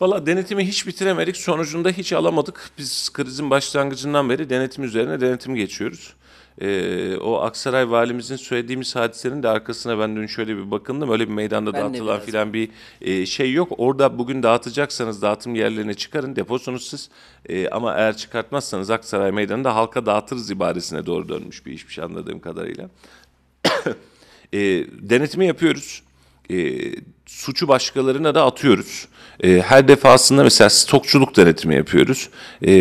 Valla 0.00 0.26
denetimi 0.26 0.66
hiç 0.66 0.86
bitiremedik. 0.86 1.36
Sonucunda 1.36 1.90
hiç 1.90 2.12
alamadık. 2.12 2.70
Biz 2.78 3.10
krizin 3.12 3.50
başlangıcından 3.50 4.30
beri 4.30 4.50
denetim 4.50 4.84
üzerine 4.84 5.20
denetim 5.20 5.54
geçiyoruz. 5.54 6.14
Ee, 6.60 7.16
o 7.16 7.36
Aksaray 7.36 7.90
valimizin 7.90 8.36
söylediğimiz 8.36 8.96
hadisenin 8.96 9.42
de 9.42 9.48
arkasına 9.48 9.98
ben 9.98 10.16
dün 10.16 10.26
şöyle 10.26 10.56
bir 10.56 10.70
bakındım. 10.70 11.10
Öyle 11.10 11.28
bir 11.28 11.32
meydanda 11.32 11.72
Ben 11.72 11.82
dağıtılan 11.82 12.20
filan 12.20 12.52
bir 12.52 12.70
e, 13.00 13.26
şey 13.26 13.52
yok. 13.52 13.72
Orada 13.78 14.18
bugün 14.18 14.42
dağıtacaksanız 14.42 15.22
dağıtım 15.22 15.54
yerlerine 15.54 15.94
çıkarın. 15.94 16.36
Deposunuz 16.36 16.86
siz. 16.88 17.10
E, 17.48 17.68
ama 17.68 17.94
eğer 17.94 18.16
çıkartmazsanız 18.16 18.90
Aksaray 18.90 19.32
meydanında 19.32 19.74
halka 19.74 20.06
dağıtırız 20.06 20.50
ibaresine 20.50 21.06
doğru 21.06 21.28
dönmüş 21.28 21.66
bir 21.66 21.72
işmiş 21.72 21.98
anladığım 21.98 22.40
kadarıyla. 22.40 22.90
E, 24.52 24.58
denetimi 24.90 25.46
yapıyoruz. 25.46 26.02
E, 26.50 26.56
suçu 27.28 27.68
başkalarına 27.68 28.34
da 28.34 28.44
atıyoruz. 28.46 29.08
E, 29.44 29.60
her 29.60 29.88
defasında 29.88 30.42
mesela 30.42 30.70
stokçuluk 30.70 31.36
denetimi 31.36 31.74
yapıyoruz. 31.74 32.28
E, 32.66 32.72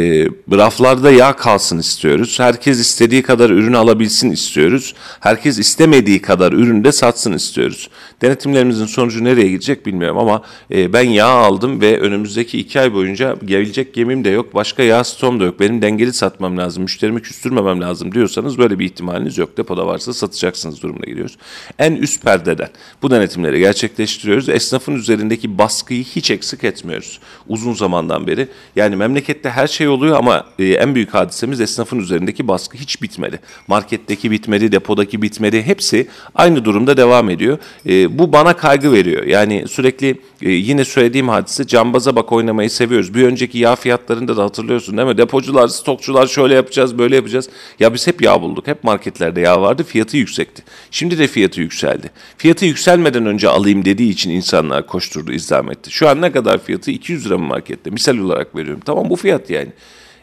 raflarda 0.52 1.12
yağ 1.12 1.36
kalsın 1.36 1.80
istiyoruz. 1.80 2.40
Herkes 2.40 2.80
istediği 2.80 3.22
kadar 3.24 3.50
ürün 3.50 3.74
alabilsin 3.74 4.32
istiyoruz. 4.32 4.94
Herkes 5.20 5.60
istemediği 5.60 6.22
kadar 6.22 6.52
ürünü 6.52 6.84
de 6.84 6.92
satsın 6.92 7.34
istiyoruz. 7.34 7.90
Denetimlerimizin 8.22 8.86
sonucu 8.86 9.24
nereye 9.24 9.48
gidecek 9.48 9.86
bilmiyorum 9.86 10.18
ama 10.18 10.42
e, 10.72 10.94
ben 10.94 11.10
yağ 11.10 11.28
aldım 11.28 11.82
ve 11.82 12.00
önümüzdeki 12.00 12.60
iki 12.60 12.80
ay 12.80 12.94
boyunca 12.94 13.38
gelecek 13.46 13.94
gemim 13.94 14.26
de 14.26 14.30
yok. 14.30 14.56
Başka 14.56 14.84
yağ 14.84 15.04
stoğum 15.04 15.40
da 15.40 15.44
yok. 15.44 15.60
Benim 15.60 15.82
dengeli 15.82 16.14
satmam 16.14 16.58
lazım. 16.58 16.84
Müşterimi 16.84 17.22
küstürmemem 17.22 17.82
lazım 17.82 18.12
diyorsanız 18.12 18.58
böyle 18.58 18.80
bir 18.80 18.86
ihtimaliniz 18.86 19.38
yok. 19.38 19.58
Depoda 19.58 19.88
varsa 19.88 20.14
satacaksınız 20.14 20.84
durumuna 20.84 21.06
giriyoruz. 21.06 21.38
En 21.80 21.96
üst 21.96 22.24
perdeden 22.24 22.70
bu 23.02 23.12
denetimleri 23.12 23.60
gerçekleştiriyoruz. 23.60 24.37
Esnafın 24.38 24.96
üzerindeki 24.96 25.58
baskıyı 25.58 26.04
hiç 26.04 26.32
eksik 26.32 26.64
etmiyoruz. 26.64 27.20
Uzun 27.48 27.74
zamandan 27.74 28.28
beri. 28.28 28.48
Yani 28.76 28.96
memlekette 28.96 29.50
her 29.50 29.68
şey 29.68 29.88
oluyor 29.88 30.18
ama 30.18 30.46
e, 30.60 30.66
en 30.66 30.96
büyük 30.96 31.14
hadisemiz 31.14 31.62
esnafın 31.62 32.00
üzerindeki 32.00 32.48
baskı 32.48 32.78
hiç 32.78 33.02
bitmedi. 33.02 33.40
Marketteki 33.68 34.32
bitmedi, 34.32 34.72
depodaki 34.72 35.22
bitmedi. 35.22 35.62
Hepsi 35.62 36.08
aynı 36.36 36.66
durumda 36.66 36.98
devam 36.98 37.30
ediyor. 37.30 37.58
E, 37.86 38.20
bu 38.20 38.34
bana 38.34 38.54
kaygı 38.58 38.92
veriyor. 38.92 39.24
Yani 39.24 39.66
sürekli 39.68 40.22
e, 40.42 40.50
yine 40.52 40.86
söylediğim 40.86 41.30
hadise 41.30 41.68
cambaza 41.68 42.16
bak 42.16 42.32
oynamayı 42.32 42.70
seviyoruz. 42.70 43.14
Bir 43.14 43.24
önceki 43.24 43.58
yağ 43.58 43.76
fiyatlarında 43.76 44.38
da 44.38 44.44
hatırlıyorsun 44.44 44.98
değil 44.98 45.08
mi? 45.08 45.18
Depocular, 45.18 45.68
stokçular 45.68 46.28
şöyle 46.28 46.54
yapacağız, 46.54 46.98
böyle 46.98 47.16
yapacağız. 47.16 47.50
Ya 47.80 47.94
biz 47.94 48.08
hep 48.08 48.22
yağ 48.22 48.42
bulduk. 48.42 48.68
Hep 48.68 48.84
marketlerde 48.84 49.42
yağ 49.42 49.62
vardı. 49.62 49.84
Fiyatı 49.84 50.18
yüksekti. 50.18 50.64
Şimdi 50.92 51.20
de 51.20 51.28
fiyatı 51.28 51.62
yükseldi. 51.62 52.10
Fiyatı 52.38 52.66
yükselmeden 52.66 53.26
önce 53.26 53.50
alayım 53.50 53.86
dediği 53.86 54.10
için 54.10 54.27
insanlar 54.30 54.88
koşturdu, 54.88 55.32
izdam 55.32 55.72
etti. 55.72 55.92
Şu 55.92 56.10
an 56.10 56.22
ne 56.22 56.32
kadar 56.32 56.64
fiyatı? 56.64 56.92
200 56.92 57.26
lira 57.26 57.38
mı 57.38 57.48
markette? 57.48 57.90
Misal 57.90 58.18
olarak 58.18 58.56
veriyorum. 58.56 58.82
Tamam 58.86 59.10
bu 59.10 59.16
fiyat 59.16 59.50
yani. 59.50 59.70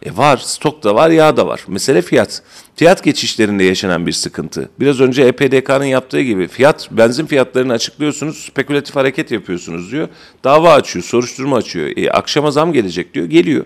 E 0.05 0.17
var, 0.17 0.37
stok 0.37 0.85
da 0.85 0.95
var, 0.95 1.11
yağ 1.11 1.37
da 1.37 1.47
var. 1.47 1.65
Mesele 1.69 2.03
fiyat. 2.03 2.43
Fiyat 2.77 3.05
geçişlerinde 3.05 3.65
yaşanan 3.65 4.07
bir 4.07 4.13
sıkıntı. 4.13 4.69
Biraz 4.81 5.01
önce 5.01 5.23
EPDK'nın 5.23 5.85
yaptığı 5.85 6.21
gibi 6.21 6.49
fiyat, 6.49 6.89
benzin 6.91 7.27
fiyatlarını 7.27 7.73
açıklıyorsunuz, 7.73 8.39
spekülatif 8.39 8.97
hareket 8.97 9.31
yapıyorsunuz 9.31 9.93
diyor. 9.93 10.09
Dava 10.45 10.73
açıyor, 10.73 11.05
soruşturma 11.05 11.57
açıyor. 11.57 11.91
E, 11.97 12.11
akşama 12.11 12.51
zam 12.51 12.73
gelecek 12.73 13.15
diyor, 13.15 13.27
geliyor. 13.27 13.65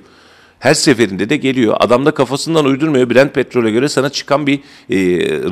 Her 0.58 0.74
seferinde 0.74 1.30
de 1.30 1.36
geliyor. 1.36 1.76
Adam 1.80 2.06
da 2.06 2.10
kafasından 2.10 2.64
uydurmuyor. 2.64 3.10
Brent 3.10 3.34
petrole 3.34 3.70
göre 3.70 3.88
sana 3.88 4.10
çıkan 4.10 4.46
bir 4.46 4.60
e, 4.90 4.96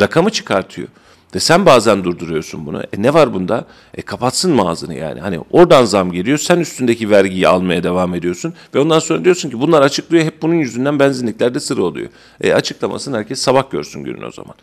rakamı 0.00 0.30
çıkartıyor. 0.30 0.88
Ve 1.36 1.40
sen 1.40 1.66
bazen 1.66 2.04
durduruyorsun 2.04 2.66
bunu. 2.66 2.82
E 2.82 3.02
ne 3.02 3.14
var 3.14 3.34
bunda? 3.34 3.64
E 3.94 4.02
kapatsın 4.02 4.54
mı 4.54 4.68
ağzını 4.68 4.94
yani? 4.94 5.20
Hani 5.20 5.40
oradan 5.50 5.84
zam 5.84 6.12
geliyor. 6.12 6.38
Sen 6.38 6.60
üstündeki 6.60 7.10
vergiyi 7.10 7.48
almaya 7.48 7.82
devam 7.82 8.14
ediyorsun. 8.14 8.54
Ve 8.74 8.78
ondan 8.78 8.98
sonra 8.98 9.24
diyorsun 9.24 9.50
ki 9.50 9.60
bunlar 9.60 9.82
açıklıyor. 9.82 10.24
Hep 10.24 10.42
bunun 10.42 10.54
yüzünden 10.54 10.98
benzinliklerde 10.98 11.60
sıra 11.60 11.82
oluyor. 11.82 12.08
E 12.40 12.52
açıklamasını 12.52 13.16
herkes 13.16 13.40
sabah 13.40 13.70
görsün 13.70 14.04
günün 14.04 14.22
o 14.22 14.30
zaman. 14.30 14.54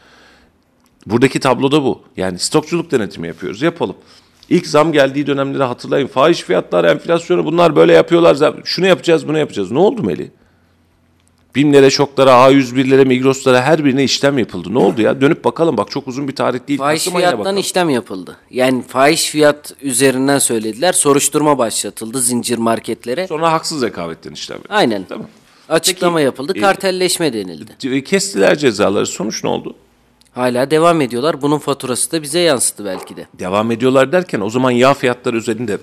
Buradaki 1.06 1.40
tablo 1.40 1.72
da 1.72 1.84
bu. 1.84 2.02
Yani 2.18 2.40
stokçuluk 2.40 2.92
denetimi 2.92 3.28
yapıyoruz. 3.28 3.62
Yapalım. 3.62 3.96
İlk 4.50 4.68
zam 4.68 4.92
geldiği 4.92 5.28
dönemleri 5.28 5.64
hatırlayın. 5.64 6.08
Fahiş 6.08 6.42
fiyatlar, 6.42 6.86
enflasyonu 6.86 7.46
bunlar 7.46 7.76
böyle 7.76 7.94
yapıyorlar. 7.94 8.54
Şunu 8.64 8.88
yapacağız, 8.88 9.28
bunu 9.28 9.38
yapacağız. 9.38 9.72
Ne 9.72 9.80
oldu 9.80 10.04
Melih? 10.04 10.30
BİM'lere, 11.56 11.90
şoklara, 11.90 12.32
A101'lere, 12.32 13.06
Migros'lara 13.06 13.62
her 13.62 13.86
birine 13.86 14.04
işlem 14.04 14.38
yapıldı. 14.38 14.74
Ne 14.74 14.78
oldu 14.78 15.02
ya? 15.02 15.22
Dönüp 15.22 15.46
bakalım 15.46 15.78
bak 15.78 15.92
çok 15.92 16.08
uzun 16.08 16.28
bir 16.28 16.36
tarih 16.36 16.60
değil. 16.68 16.80
Fahiş 16.80 17.04
Kasım 17.06 17.20
fiyattan 17.20 17.58
işlem 17.58 17.90
yapıldı. 17.90 18.38
Yani 18.52 18.84
fahiş 18.84 19.30
fiyat 19.30 19.74
üzerinden 19.82 20.40
söylediler. 20.40 20.94
Soruşturma 20.94 21.58
başlatıldı 21.58 22.22
zincir 22.22 22.58
marketlere. 22.58 23.28
Sonra 23.28 23.52
haksız 23.52 23.84
rekabetten 23.84 24.32
işlem 24.32 24.58
yapıldı. 24.58 24.74
Aynen. 24.74 25.06
Tamam. 25.10 25.28
Açıklama 25.70 26.18
Peki, 26.18 26.26
yapıldı. 26.26 26.54
e, 26.56 26.62
Kartelleşme 26.62 27.34
denildi. 27.34 28.04
Kestiler 28.04 28.58
cezaları. 28.58 29.06
Sonuç 29.06 29.44
ne 29.44 29.50
oldu? 29.50 29.76
Hala 30.36 30.72
devam 30.72 31.02
ediyorlar. 31.02 31.42
Bunun 31.42 31.58
faturası 31.58 32.12
da 32.12 32.22
bize 32.22 32.40
yansıdı 32.40 32.86
belki 32.86 33.16
de. 33.16 33.28
Devam 33.40 33.72
ediyorlar 33.72 34.12
derken 34.12 34.42
o 34.42 34.50
zaman 34.50 34.72
yağ 34.72 34.94
fiyatları 34.94 35.38
üzerinde 35.38 35.78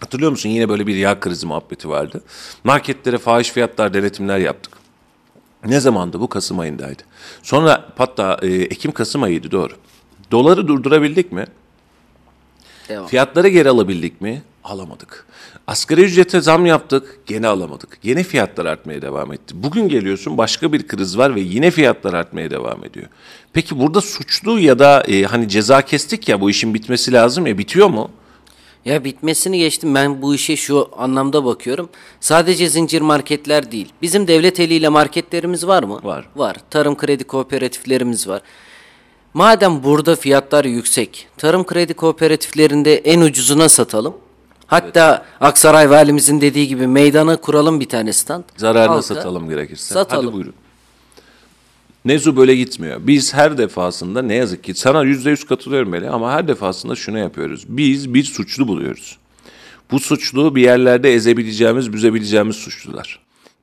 hatırlıyor 0.00 0.30
musun 0.30 0.48
yine 0.48 0.68
böyle 0.68 0.86
bir 0.86 0.96
yağ 0.96 1.20
krizi 1.20 1.46
muhabbeti 1.46 1.88
vardı. 1.88 2.22
Marketlere 2.64 3.18
fahiş 3.18 3.50
fiyatlar 3.50 3.94
denetimler 3.94 4.38
yaptık. 4.38 4.81
Ne 5.66 5.80
zamandı 5.80 6.20
bu? 6.20 6.28
Kasım 6.28 6.58
ayındaydı. 6.58 7.02
Sonra 7.42 7.84
hatta 7.96 8.38
e, 8.42 8.48
Ekim-Kasım 8.48 9.22
ayıydı 9.22 9.50
doğru. 9.50 9.72
Doları 10.30 10.68
durdurabildik 10.68 11.32
mi? 11.32 11.44
Devam. 12.88 13.06
Fiyatları 13.06 13.48
geri 13.48 13.68
alabildik 13.68 14.20
mi? 14.20 14.42
Alamadık. 14.64 15.26
Asgari 15.66 16.02
ücrete 16.02 16.40
zam 16.40 16.66
yaptık, 16.66 17.18
gene 17.26 17.46
alamadık. 17.46 17.98
Yine 18.02 18.22
fiyatlar 18.22 18.66
artmaya 18.66 19.02
devam 19.02 19.32
etti. 19.32 19.54
Bugün 19.62 19.88
geliyorsun 19.88 20.38
başka 20.38 20.72
bir 20.72 20.86
kriz 20.86 21.18
var 21.18 21.34
ve 21.34 21.40
yine 21.40 21.70
fiyatlar 21.70 22.14
artmaya 22.14 22.50
devam 22.50 22.84
ediyor. 22.84 23.06
Peki 23.52 23.78
burada 23.78 24.00
suçlu 24.00 24.58
ya 24.58 24.78
da 24.78 25.02
e, 25.02 25.22
hani 25.22 25.48
ceza 25.48 25.82
kestik 25.82 26.28
ya 26.28 26.40
bu 26.40 26.50
işin 26.50 26.74
bitmesi 26.74 27.12
lazım 27.12 27.46
ya 27.46 27.58
bitiyor 27.58 27.88
mu? 27.88 28.10
Ya 28.84 29.04
bitmesini 29.04 29.58
geçtim. 29.58 29.94
Ben 29.94 30.22
bu 30.22 30.34
işe 30.34 30.56
şu 30.56 30.88
anlamda 30.96 31.44
bakıyorum. 31.44 31.88
Sadece 32.20 32.68
zincir 32.68 33.00
marketler 33.00 33.72
değil. 33.72 33.92
Bizim 34.02 34.28
devlet 34.28 34.60
eliyle 34.60 34.88
marketlerimiz 34.88 35.66
var 35.66 35.82
mı? 35.82 36.00
Var. 36.02 36.28
Var. 36.36 36.56
Tarım 36.70 36.96
kredi 36.96 37.24
kooperatiflerimiz 37.24 38.28
var. 38.28 38.42
Madem 39.34 39.84
burada 39.84 40.16
fiyatlar 40.16 40.64
yüksek, 40.64 41.28
tarım 41.36 41.64
kredi 41.64 41.94
kooperatiflerinde 41.94 42.96
en 42.96 43.20
ucuzuna 43.20 43.68
satalım. 43.68 44.14
Hatta 44.66 45.24
Aksaray 45.40 45.90
valimizin 45.90 46.40
dediği 46.40 46.68
gibi 46.68 46.86
meydana 46.86 47.36
kuralım 47.36 47.80
bir 47.80 47.88
tane 47.88 48.12
stand. 48.12 48.44
Zararına 48.56 48.90
Halka 48.90 49.02
satalım 49.02 49.48
gerekirse. 49.48 49.94
Satalım. 49.94 50.24
Hadi 50.26 50.34
buyurun. 50.34 50.54
Nezu 52.04 52.36
böyle 52.36 52.56
gitmiyor. 52.56 53.00
Biz 53.06 53.34
her 53.34 53.58
defasında 53.58 54.22
ne 54.22 54.34
yazık 54.34 54.64
ki 54.64 54.74
sana 54.74 55.02
yüzde 55.02 55.30
yüz 55.30 55.46
katılıyorum 55.46 55.88
Melih 55.88 56.14
ama 56.14 56.32
her 56.32 56.48
defasında 56.48 56.94
şunu 56.94 57.18
yapıyoruz. 57.18 57.64
Biz 57.68 58.14
bir 58.14 58.24
suçlu 58.24 58.68
buluyoruz. 58.68 59.18
Bu 59.90 60.00
suçlu 60.00 60.54
bir 60.54 60.62
yerlerde 60.62 61.14
ezebileceğimiz, 61.14 61.92
büzebileceğimiz 61.92 62.56
suçlular. 62.56 63.18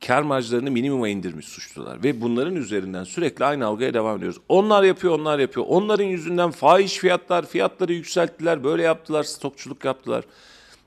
Kar 0.07 0.21
marjlarını 0.21 0.71
minimuma 0.71 1.09
indirmiş 1.09 1.45
suçlular. 1.45 2.03
Ve 2.03 2.21
bunların 2.21 2.55
üzerinden 2.55 3.03
sürekli 3.03 3.45
aynı 3.45 3.65
algıya 3.65 3.93
devam 3.93 4.17
ediyoruz. 4.17 4.39
Onlar 4.49 4.83
yapıyor, 4.83 5.19
onlar 5.19 5.39
yapıyor. 5.39 5.65
Onların 5.69 6.05
yüzünden 6.05 6.51
fahiş 6.51 6.97
fiyatlar, 6.97 7.45
fiyatları 7.45 7.93
yükselttiler, 7.93 8.63
böyle 8.63 8.83
yaptılar, 8.83 9.23
stokçuluk 9.23 9.85
yaptılar. 9.85 10.23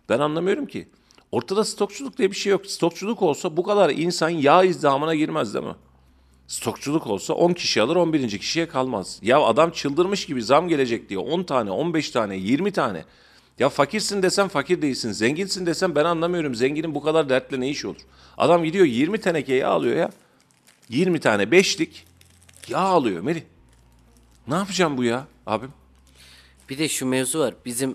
Ben 0.08 0.18
anlamıyorum 0.18 0.66
ki. 0.66 0.88
Ortada 1.32 1.64
stokçuluk 1.64 2.18
diye 2.18 2.30
bir 2.30 2.36
şey 2.36 2.50
yok. 2.50 2.66
Stokçuluk 2.66 3.22
olsa 3.22 3.56
bu 3.56 3.62
kadar 3.62 3.90
insan 3.90 4.28
yağ 4.28 4.64
izdamına 4.64 5.14
girmez 5.14 5.54
değil 5.54 5.64
mi? 5.64 5.74
Stokçuluk 6.52 7.06
olsa 7.06 7.34
10 7.34 7.52
kişi 7.52 7.82
alır 7.82 7.96
11. 7.96 8.38
kişiye 8.38 8.68
kalmaz. 8.68 9.18
Ya 9.22 9.40
adam 9.40 9.70
çıldırmış 9.70 10.26
gibi 10.26 10.42
zam 10.42 10.68
gelecek 10.68 11.08
diye 11.08 11.18
10 11.18 11.42
tane, 11.42 11.70
15 11.70 12.10
tane, 12.10 12.36
20 12.36 12.72
tane. 12.72 13.04
Ya 13.58 13.68
fakirsin 13.68 14.22
desem 14.22 14.48
fakir 14.48 14.82
değilsin. 14.82 15.12
Zenginsin 15.12 15.66
desem 15.66 15.94
ben 15.94 16.04
anlamıyorum. 16.04 16.54
Zenginin 16.54 16.94
bu 16.94 17.02
kadar 17.02 17.28
dertle 17.28 17.60
ne 17.60 17.68
işi 17.68 17.88
olur? 17.88 18.00
Adam 18.38 18.64
gidiyor 18.64 18.86
20 18.86 19.20
teneke 19.20 19.54
yağ 19.54 19.68
alıyor 19.68 19.96
ya. 19.96 20.10
20 20.88 21.20
tane 21.20 21.50
beşlik 21.50 22.06
yağ 22.68 22.78
alıyor 22.78 23.22
Meri. 23.22 23.44
Ne 24.48 24.54
yapacağım 24.54 24.96
bu 24.96 25.04
ya 25.04 25.26
abim? 25.46 25.70
Bir 26.68 26.78
de 26.78 26.88
şu 26.88 27.06
mevzu 27.06 27.38
var. 27.38 27.54
Bizim 27.64 27.94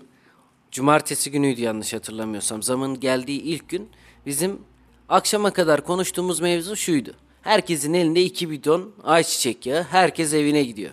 cumartesi 0.72 1.30
günüydü 1.30 1.60
yanlış 1.60 1.94
hatırlamıyorsam. 1.94 2.62
Zamın 2.62 3.00
geldiği 3.00 3.40
ilk 3.40 3.68
gün 3.68 3.88
bizim 4.26 4.58
akşama 5.08 5.52
kadar 5.52 5.84
konuştuğumuz 5.84 6.40
mevzu 6.40 6.76
şuydu. 6.76 7.14
Herkesin 7.42 7.94
elinde 7.94 8.22
iki 8.22 8.50
bidon 8.50 8.90
ayçiçek 9.04 9.66
yağı. 9.66 9.82
Herkes 9.82 10.32
evine 10.34 10.62
gidiyor. 10.64 10.90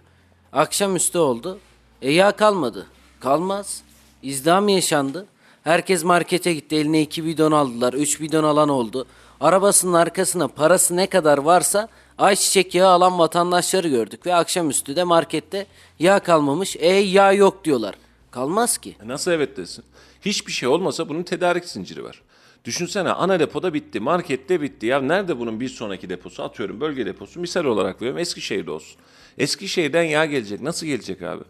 Akşamüstü 0.54 1.18
oldu. 1.18 1.60
E 2.02 2.12
yağ 2.12 2.32
kalmadı. 2.32 2.88
Kalmaz. 3.20 3.82
İzdiham 4.24 4.68
yaşandı. 4.68 5.26
Herkes 5.64 6.04
markete 6.04 6.54
gitti. 6.54 6.76
Eline 6.76 7.02
iki 7.02 7.26
bidon 7.26 7.52
aldılar. 7.52 7.94
Üç 7.94 8.22
bidon 8.22 8.44
alan 8.44 8.70
oldu. 8.70 9.06
Arabasının 9.42 9.94
arkasına 9.94 10.48
parası 10.48 10.96
ne 10.96 11.08
kadar 11.08 11.38
varsa 11.38 11.88
ayçiçek 12.18 12.76
yağı 12.76 12.90
alan 12.90 13.20
vatandaşları 13.20 13.88
gördük. 13.88 14.26
Ve 14.26 14.36
akşamüstü 14.36 14.96
de 14.96 15.04
markette 15.04 15.68
yağ 16.00 16.20
kalmamış. 16.20 16.76
E 16.80 16.88
yağ 16.88 17.34
yok 17.34 17.66
diyorlar. 17.66 17.96
Kalmaz 18.32 18.78
ki. 18.78 18.96
E 19.04 19.08
Nasıl 19.08 19.32
evet 19.32 19.58
desin? 19.58 19.84
Hiçbir 20.22 20.52
şey 20.52 20.70
olmasa 20.70 21.10
bunun 21.10 21.24
tedarik 21.24 21.66
zinciri 21.66 22.04
var. 22.04 22.22
Düşünsene 22.66 23.10
ana 23.10 23.40
depoda 23.40 23.74
bitti, 23.74 24.00
markette 24.00 24.62
bitti. 24.62 24.86
Ya 24.86 25.02
nerede 25.02 25.40
bunun 25.40 25.60
bir 25.60 25.70
sonraki 25.70 26.10
deposu? 26.10 26.44
Atıyorum 26.44 26.82
bölge 26.82 27.06
deposu. 27.06 27.40
Misal 27.40 27.66
olarak 27.66 28.02
veriyorum 28.02 28.20
Eskişehir'de 28.20 28.72
olsun. 28.72 29.02
Eskişehir'den 29.38 30.04
yağ 30.04 30.26
gelecek. 30.26 30.62
Nasıl 30.62 30.88
gelecek 30.88 31.22
abi? 31.22 31.44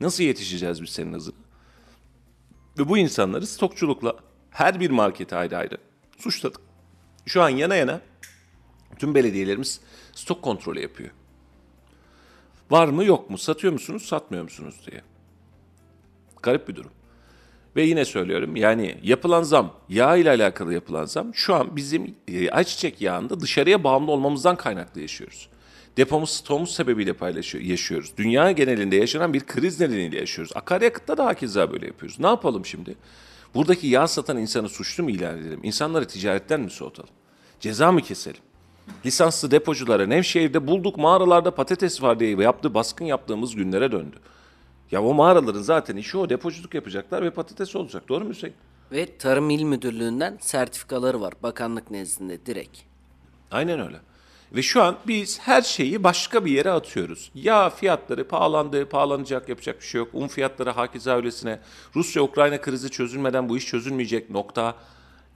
Nasıl 0.00 0.24
yetişeceğiz 0.24 0.82
biz 0.82 0.90
senin 0.90 1.12
hızına? 1.12 1.34
Ve 2.78 2.88
bu 2.88 2.98
insanları 2.98 3.46
stokçulukla 3.46 4.16
her 4.50 4.80
bir 4.80 4.90
markete 4.90 5.36
ayrı 5.36 5.56
ayrı 5.56 5.78
suçladık. 6.18 6.60
Şu 7.26 7.42
an 7.42 7.48
yana 7.48 7.74
yana 7.74 8.00
tüm 8.98 9.14
belediyelerimiz 9.14 9.80
stok 10.14 10.42
kontrolü 10.42 10.80
yapıyor. 10.80 11.10
Var 12.70 12.88
mı 12.88 13.04
yok 13.04 13.30
mu? 13.30 13.38
Satıyor 13.38 13.72
musunuz, 13.72 14.02
satmıyor 14.02 14.44
musunuz 14.44 14.80
diye. 14.90 15.02
Garip 16.42 16.68
bir 16.68 16.76
durum. 16.76 16.90
Ve 17.78 17.82
yine 17.82 18.04
söylüyorum 18.04 18.56
yani 18.56 18.98
yapılan 19.02 19.42
zam, 19.42 19.72
yağ 19.88 20.16
ile 20.16 20.30
alakalı 20.30 20.74
yapılan 20.74 21.04
zam 21.04 21.34
şu 21.34 21.54
an 21.54 21.76
bizim 21.76 22.14
e, 22.28 22.50
ayçiçek 22.50 23.00
yağında 23.00 23.40
dışarıya 23.40 23.84
bağımlı 23.84 24.10
olmamızdan 24.10 24.56
kaynaklı 24.56 25.00
yaşıyoruz. 25.00 25.48
Depomuz, 25.96 26.30
stoğumuz 26.30 26.74
sebebiyle 26.74 27.12
paylaşıyor, 27.12 27.64
yaşıyoruz. 27.64 28.12
Dünya 28.16 28.52
genelinde 28.52 28.96
yaşanan 28.96 29.34
bir 29.34 29.40
kriz 29.40 29.80
nedeniyle 29.80 30.18
yaşıyoruz. 30.18 30.52
Akaryakıtta 30.54 31.16
da 31.16 31.26
hakeza 31.26 31.72
böyle 31.72 31.86
yapıyoruz. 31.86 32.20
Ne 32.20 32.26
yapalım 32.26 32.66
şimdi? 32.66 32.94
Buradaki 33.54 33.86
yağ 33.86 34.08
satan 34.08 34.38
insanı 34.38 34.68
suçlu 34.68 35.04
mu 35.04 35.10
ilan 35.10 35.38
edelim? 35.38 35.60
İnsanları 35.62 36.06
ticaretten 36.06 36.60
mi 36.60 36.70
soğutalım? 36.70 37.10
Ceza 37.60 37.92
mı 37.92 38.00
keselim? 38.00 38.40
Lisanslı 39.06 39.50
depoculara 39.50 40.06
Nevşehir'de 40.06 40.66
bulduk 40.66 40.96
mağaralarda 40.96 41.54
patates 41.54 42.02
var 42.02 42.20
diye 42.20 42.36
yaptığı 42.36 42.74
baskın 42.74 43.04
yaptığımız 43.04 43.56
günlere 43.56 43.92
döndü. 43.92 44.16
Ya 44.90 45.02
o 45.02 45.14
mağaraların 45.14 45.62
zaten 45.62 45.96
işi 45.96 46.18
o 46.18 46.30
depoculuk 46.30 46.74
yapacaklar 46.74 47.22
ve 47.22 47.30
patates 47.30 47.76
olacak. 47.76 48.08
Doğru 48.08 48.24
mu 48.24 48.30
Hüseyin? 48.30 48.56
Ve 48.92 49.18
Tarım 49.18 49.50
İl 49.50 49.62
Müdürlüğü'nden 49.62 50.38
sertifikaları 50.40 51.20
var. 51.20 51.34
Bakanlık 51.42 51.90
nezdinde 51.90 52.46
direkt. 52.46 52.78
Aynen 53.50 53.80
öyle. 53.80 53.96
Ve 54.52 54.62
şu 54.62 54.82
an 54.82 54.96
biz 55.06 55.40
her 55.40 55.62
şeyi 55.62 56.04
başka 56.04 56.44
bir 56.44 56.52
yere 56.52 56.70
atıyoruz. 56.70 57.30
Ya 57.34 57.70
fiyatları 57.70 58.28
pahalandı, 58.28 58.88
pahalanacak, 58.88 59.48
yapacak 59.48 59.80
bir 59.80 59.86
şey 59.86 59.98
yok. 59.98 60.08
Un 60.12 60.28
fiyatları 60.28 60.70
hakeza 60.70 61.16
öylesine. 61.16 61.60
Rusya-Ukrayna 61.96 62.60
krizi 62.60 62.90
çözülmeden 62.90 63.48
bu 63.48 63.56
iş 63.56 63.66
çözülmeyecek 63.66 64.30
nokta. 64.30 64.74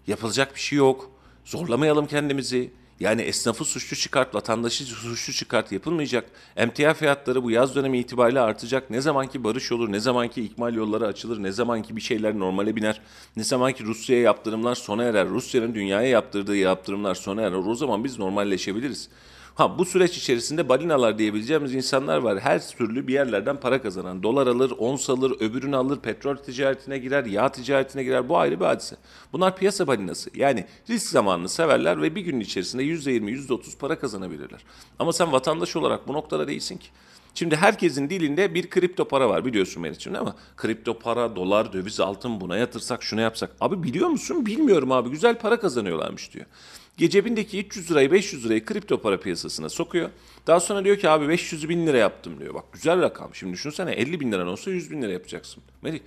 Yapılacak 0.06 0.54
bir 0.54 0.60
şey 0.60 0.78
yok. 0.78 1.10
Zorlamayalım 1.44 2.06
kendimizi. 2.06 2.72
Yani 3.00 3.22
esnafı 3.22 3.64
suçlu 3.64 3.96
çıkart, 3.96 4.34
vatandaşı 4.34 4.84
suçlu 4.84 5.32
çıkart 5.32 5.72
yapılmayacak. 5.72 6.30
Emtia 6.56 6.94
fiyatları 6.94 7.42
bu 7.42 7.50
yaz 7.50 7.74
dönemi 7.74 7.98
itibariyle 7.98 8.40
artacak. 8.40 8.90
Ne 8.90 9.00
zamanki 9.00 9.44
barış 9.44 9.72
olur, 9.72 9.92
ne 9.92 10.00
zamanki 10.00 10.42
ikmal 10.42 10.74
yolları 10.74 11.06
açılır, 11.06 11.42
ne 11.42 11.52
zamanki 11.52 11.96
bir 11.96 12.00
şeyler 12.00 12.38
normale 12.38 12.76
biner, 12.76 13.00
ne 13.36 13.44
zamanki 13.44 13.84
Rusya'ya 13.84 14.22
yaptırımlar 14.22 14.74
sona 14.74 15.04
erer, 15.04 15.28
Rusya'nın 15.28 15.74
dünyaya 15.74 16.08
yaptırdığı 16.08 16.56
yaptırımlar 16.56 17.14
sona 17.14 17.42
erer. 17.42 17.52
O 17.52 17.74
zaman 17.74 18.04
biz 18.04 18.18
normalleşebiliriz. 18.18 19.08
Ha 19.54 19.78
bu 19.78 19.84
süreç 19.84 20.18
içerisinde 20.18 20.68
balinalar 20.68 21.18
diyebileceğimiz 21.18 21.74
insanlar 21.74 22.18
var. 22.18 22.40
Her 22.40 22.68
türlü 22.68 23.06
bir 23.06 23.12
yerlerden 23.12 23.56
para 23.56 23.82
kazanan. 23.82 24.22
Dolar 24.22 24.46
alır, 24.46 24.72
ons 24.78 25.10
alır, 25.10 25.30
öbürünü 25.40 25.76
alır, 25.76 26.00
petrol 26.00 26.36
ticaretine 26.36 26.98
girer, 26.98 27.24
yağ 27.24 27.48
ticaretine 27.48 28.02
girer. 28.02 28.28
Bu 28.28 28.38
ayrı 28.38 28.60
bir 28.60 28.64
hadise. 28.64 28.96
Bunlar 29.32 29.56
piyasa 29.56 29.86
balinası. 29.86 30.30
Yani 30.34 30.66
risk 30.90 31.06
zamanını 31.06 31.48
severler 31.48 32.02
ve 32.02 32.14
bir 32.14 32.20
gün 32.20 32.40
içerisinde 32.40 32.84
%20, 32.84 33.30
%30 33.30 33.78
para 33.78 33.98
kazanabilirler. 33.98 34.60
Ama 34.98 35.12
sen 35.12 35.32
vatandaş 35.32 35.76
olarak 35.76 36.08
bu 36.08 36.12
noktada 36.12 36.48
değilsin 36.48 36.76
ki. 36.76 36.88
Şimdi 37.34 37.56
herkesin 37.56 38.10
dilinde 38.10 38.54
bir 38.54 38.70
kripto 38.70 39.08
para 39.08 39.28
var 39.28 39.44
biliyorsun 39.44 39.82
Meriç'im 39.82 40.14
ama 40.14 40.36
kripto 40.56 40.98
para, 40.98 41.36
dolar, 41.36 41.72
döviz, 41.72 42.00
altın 42.00 42.40
buna 42.40 42.56
yatırsak 42.56 43.02
şuna 43.02 43.20
yapsak. 43.20 43.50
Abi 43.60 43.82
biliyor 43.82 44.08
musun? 44.08 44.46
Bilmiyorum 44.46 44.92
abi 44.92 45.10
güzel 45.10 45.38
para 45.38 45.60
kazanıyorlarmış 45.60 46.34
diyor. 46.34 46.46
Gecebindeki 46.96 47.58
300 47.58 47.90
lirayı 47.90 48.12
500 48.12 48.44
lirayı 48.44 48.64
kripto 48.64 49.00
para 49.00 49.20
piyasasına 49.20 49.68
sokuyor. 49.68 50.10
Daha 50.46 50.60
sonra 50.60 50.84
diyor 50.84 50.96
ki 50.96 51.08
abi 51.08 51.24
500'ü 51.24 51.68
1000 51.68 51.86
lira 51.86 51.96
yaptım 51.96 52.40
diyor. 52.40 52.54
Bak 52.54 52.64
güzel 52.72 53.02
rakam. 53.02 53.34
Şimdi 53.34 53.52
düşünsene 53.52 53.92
50 53.92 54.20
bin 54.20 54.32
liran 54.32 54.48
olsa 54.48 54.70
100 54.70 54.90
bin 54.90 55.02
lira 55.02 55.12
yapacaksın. 55.12 55.62
Melih 55.82 56.00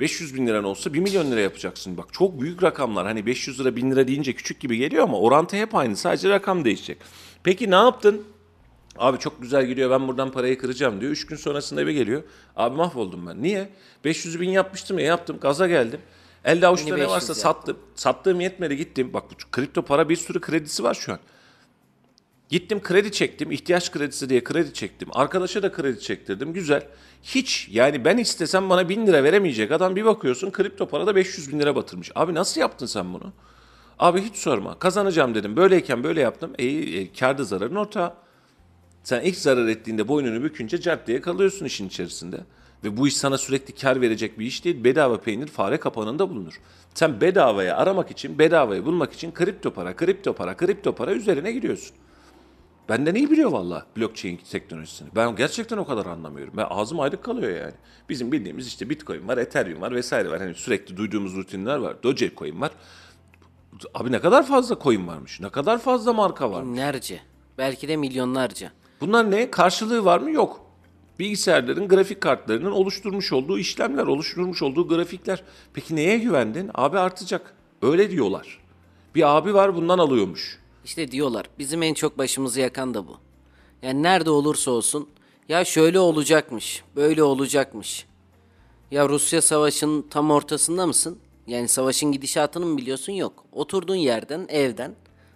500 0.00 0.34
bin 0.34 0.46
liran 0.46 0.64
olsa 0.64 0.94
1 0.94 0.98
milyon 0.98 1.30
lira 1.30 1.40
yapacaksın. 1.40 1.96
Bak 1.96 2.12
çok 2.12 2.40
büyük 2.40 2.62
rakamlar. 2.62 3.06
Hani 3.06 3.26
500 3.26 3.60
lira 3.60 3.76
1000 3.76 3.90
lira 3.90 4.08
deyince 4.08 4.32
küçük 4.32 4.60
gibi 4.60 4.76
geliyor 4.76 5.02
ama 5.04 5.20
orantı 5.20 5.56
hep 5.56 5.74
aynı. 5.74 5.96
Sadece 5.96 6.28
rakam 6.30 6.64
değişecek. 6.64 6.98
Peki 7.44 7.70
ne 7.70 7.74
yaptın? 7.74 8.24
Abi 8.98 9.18
çok 9.18 9.42
güzel 9.42 9.66
gidiyor 9.66 9.90
ben 9.90 10.08
buradan 10.08 10.32
parayı 10.32 10.58
kıracağım 10.58 11.00
diyor. 11.00 11.12
Üç 11.12 11.26
gün 11.26 11.36
sonrasında 11.36 11.80
eve 11.82 11.92
geliyor. 11.92 12.22
Abi 12.56 12.76
mahvoldum 12.76 13.26
ben. 13.26 13.42
Niye? 13.42 13.68
500 14.04 14.40
bin 14.40 14.50
yapmıştım 14.50 14.98
ya 14.98 15.04
yaptım 15.06 15.38
gaza 15.40 15.66
geldim. 15.66 16.00
Elde 16.46 16.66
avuçta 16.66 16.96
ne 16.96 17.08
varsa 17.08 17.28
500 17.28 17.38
sattım. 17.38 17.78
Sattığım 17.94 18.40
yetmedi 18.40 18.76
gittim. 18.76 19.12
Bak 19.12 19.24
bu 19.30 19.34
kripto 19.52 19.82
para 19.82 20.08
bir 20.08 20.16
sürü 20.16 20.40
kredisi 20.40 20.84
var 20.84 20.94
şu 20.94 21.12
an. 21.12 21.18
Gittim 22.48 22.82
kredi 22.82 23.12
çektim. 23.12 23.50
ihtiyaç 23.50 23.92
kredisi 23.92 24.28
diye 24.28 24.44
kredi 24.44 24.74
çektim. 24.74 25.08
Arkadaşa 25.12 25.62
da 25.62 25.72
kredi 25.72 26.00
çektirdim. 26.00 26.52
Güzel. 26.52 26.88
Hiç 27.22 27.68
yani 27.72 28.04
ben 28.04 28.16
istesem 28.18 28.70
bana 28.70 28.88
bin 28.88 29.06
lira 29.06 29.24
veremeyecek 29.24 29.72
adam 29.72 29.96
bir 29.96 30.04
bakıyorsun 30.04 30.50
kripto 30.50 30.88
parada 30.88 31.16
500 31.16 31.52
bin 31.52 31.60
lira 31.60 31.76
batırmış. 31.76 32.10
Abi 32.14 32.34
nasıl 32.34 32.60
yaptın 32.60 32.86
sen 32.86 33.14
bunu? 33.14 33.32
Abi 33.98 34.20
hiç 34.22 34.36
sorma. 34.36 34.78
Kazanacağım 34.78 35.34
dedim. 35.34 35.56
Böyleyken 35.56 36.04
böyle 36.04 36.20
yaptım. 36.20 36.52
E, 36.58 36.66
e 36.66 37.12
kârda 37.12 37.44
zararın 37.44 37.76
ortağı. 37.76 38.14
Sen 39.02 39.20
ilk 39.20 39.36
zarar 39.36 39.68
ettiğinde 39.68 40.08
boynunu 40.08 40.42
bükünce 40.42 40.80
cart 40.80 41.06
diye 41.06 41.20
kalıyorsun 41.20 41.66
işin 41.66 41.88
içerisinde. 41.88 42.40
Ve 42.86 42.96
bu 42.96 43.08
iş 43.08 43.16
sana 43.16 43.38
sürekli 43.38 43.74
kar 43.74 44.00
verecek 44.00 44.38
bir 44.38 44.46
iş 44.46 44.64
değil. 44.64 44.84
Bedava 44.84 45.20
peynir 45.20 45.46
fare 45.46 45.76
kapanında 45.76 46.30
bulunur. 46.30 46.60
Sen 46.94 47.20
bedavaya 47.20 47.76
aramak 47.76 48.10
için, 48.10 48.38
bedavayı 48.38 48.84
bulmak 48.84 49.12
için 49.12 49.32
kripto 49.32 49.70
para, 49.70 49.96
kripto 49.96 50.32
para, 50.32 50.56
kripto 50.56 50.94
para 50.94 51.12
üzerine 51.12 51.52
giriyorsun. 51.52 51.96
Benden 52.88 53.14
iyi 53.14 53.30
biliyor 53.30 53.52
valla 53.52 53.86
blockchain 53.96 54.40
teknolojisini. 54.50 55.08
Ben 55.14 55.36
gerçekten 55.36 55.76
o 55.76 55.86
kadar 55.86 56.06
anlamıyorum. 56.06 56.54
Ben 56.56 56.66
ağzım 56.70 57.00
ayrık 57.00 57.24
kalıyor 57.24 57.60
yani. 57.60 57.74
Bizim 58.08 58.32
bildiğimiz 58.32 58.66
işte 58.66 58.90
Bitcoin 58.90 59.28
var, 59.28 59.38
Ethereum 59.38 59.80
var 59.80 59.94
vesaire 59.94 60.30
var. 60.30 60.40
Hani 60.40 60.54
sürekli 60.54 60.96
duyduğumuz 60.96 61.36
rutinler 61.36 61.76
var. 61.76 62.02
Dogecoin 62.02 62.60
var. 62.60 62.70
Abi 63.94 64.12
ne 64.12 64.20
kadar 64.20 64.46
fazla 64.46 64.78
coin 64.82 65.06
varmış. 65.06 65.40
Ne 65.40 65.48
kadar 65.48 65.78
fazla 65.78 66.12
marka 66.12 66.50
var. 66.50 66.64
Binlerce. 66.64 67.20
Belki 67.58 67.88
de 67.88 67.96
milyonlarca. 67.96 68.72
Bunlar 69.00 69.30
ne? 69.30 69.50
Karşılığı 69.50 70.04
var 70.04 70.20
mı? 70.20 70.30
Yok. 70.30 70.65
Bilgisayarların 71.18 71.88
grafik 71.88 72.20
kartlarının 72.20 72.70
oluşturmuş 72.70 73.32
olduğu 73.32 73.58
işlemler, 73.58 74.06
oluşturmuş 74.06 74.62
olduğu 74.62 74.88
grafikler. 74.88 75.42
Peki 75.74 75.96
neye 75.96 76.18
güvendin? 76.18 76.70
Abi 76.74 76.98
artacak. 76.98 77.54
Öyle 77.82 78.10
diyorlar. 78.10 78.60
Bir 79.14 79.36
abi 79.36 79.54
var 79.54 79.76
bundan 79.76 79.98
alıyormuş. 79.98 80.58
İşte 80.84 81.10
diyorlar 81.10 81.46
bizim 81.58 81.82
en 81.82 81.94
çok 81.94 82.18
başımızı 82.18 82.60
yakan 82.60 82.94
da 82.94 83.06
bu. 83.06 83.16
Yani 83.82 84.02
nerede 84.02 84.30
olursa 84.30 84.70
olsun 84.70 85.08
ya 85.48 85.64
şöyle 85.64 85.98
olacakmış, 85.98 86.82
böyle 86.96 87.22
olacakmış. 87.22 88.06
Ya 88.90 89.08
Rusya 89.08 89.42
savaşının 89.42 90.02
tam 90.10 90.30
ortasında 90.30 90.86
mısın? 90.86 91.18
Yani 91.46 91.68
savaşın 91.68 92.12
gidişatını 92.12 92.66
mı 92.66 92.76
biliyorsun? 92.76 93.12
Yok. 93.12 93.44
Oturduğun 93.52 93.94
yerden, 93.94 94.46
evden. 94.48 94.94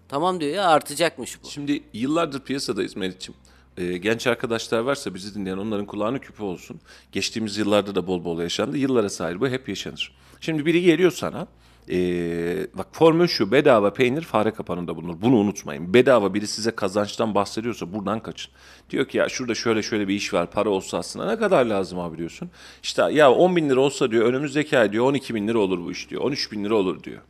Tamam 0.09 0.41
diyor 0.41 0.55
ya 0.55 0.69
artacakmış 0.69 1.45
bu. 1.45 1.49
Şimdi 1.49 1.83
yıllardır 1.93 2.41
piyasadayız 2.41 2.97
Meriç'im. 2.97 3.35
Ee, 3.79 3.97
genç 3.97 4.27
arkadaşlar 4.27 4.79
varsa 4.81 5.15
bizi 5.15 5.35
dinleyen 5.35 5.57
onların 5.59 5.87
kulağını 5.87 6.21
küpe 6.21 6.45
olsun. 6.45 6.81
Geçtiğimiz 7.13 7.57
yıllarda 7.57 7.95
da 7.95 8.07
bol 8.07 8.25
bol 8.25 8.41
yaşandı. 8.41 8.79
Yıllara 8.79 9.11
sahip 9.11 9.41
bu 9.41 9.49
hep 9.49 9.69
yaşanır. 9.69 10.13
Şimdi 10.41 10.67
biri 10.67 10.83
geliyor 10.83 11.11
sana. 11.11 11.47
ee, 11.91 12.67
bak 12.75 12.87
formül 12.93 13.27
şu 13.27 13.53
bedava 13.53 13.93
peynir 13.93 14.23
fare 14.23 14.51
kapanında 14.51 14.97
bulunur. 14.97 15.17
Bunu 15.23 15.37
unutmayın. 15.37 15.95
Bedava 15.95 16.35
biri 16.35 16.47
size 16.47 16.71
kazançtan 16.71 17.35
bahsediyorsa 17.35 17.93
buradan 17.93 18.21
kaçın. 18.21 18.53
Diyor 18.91 19.07
ki 19.09 19.19
ya 19.19 19.29
şurada 19.29 19.55
şöyle 19.55 19.83
şöyle 19.83 20.09
bir 20.09 20.15
iş 20.15 20.35
var 20.35 20.51
para 20.51 20.69
olsa 20.71 20.99
aslında 20.99 21.27
ne 21.27 21.39
kadar 21.39 21.65
lazım 21.67 21.99
abi 21.99 22.19
diyorsun. 22.19 22.51
İşte 22.83 23.03
ya 23.13 23.33
10 23.33 23.57
bin 23.57 23.71
lira 23.71 23.81
olsa 23.81 24.11
diyor 24.11 24.25
önümüzdeki 24.27 24.79
ay 24.79 24.93
diyor 24.93 25.05
12 25.05 25.35
bin 25.35 25.49
lira 25.49 25.59
olur 25.59 25.85
bu 25.85 25.93
iş 25.93 26.11
diyor. 26.11 26.23
13 26.23 26.53
bin 26.53 26.65
lira 26.65 26.75
olur 26.75 27.03
diyor. 27.05 27.21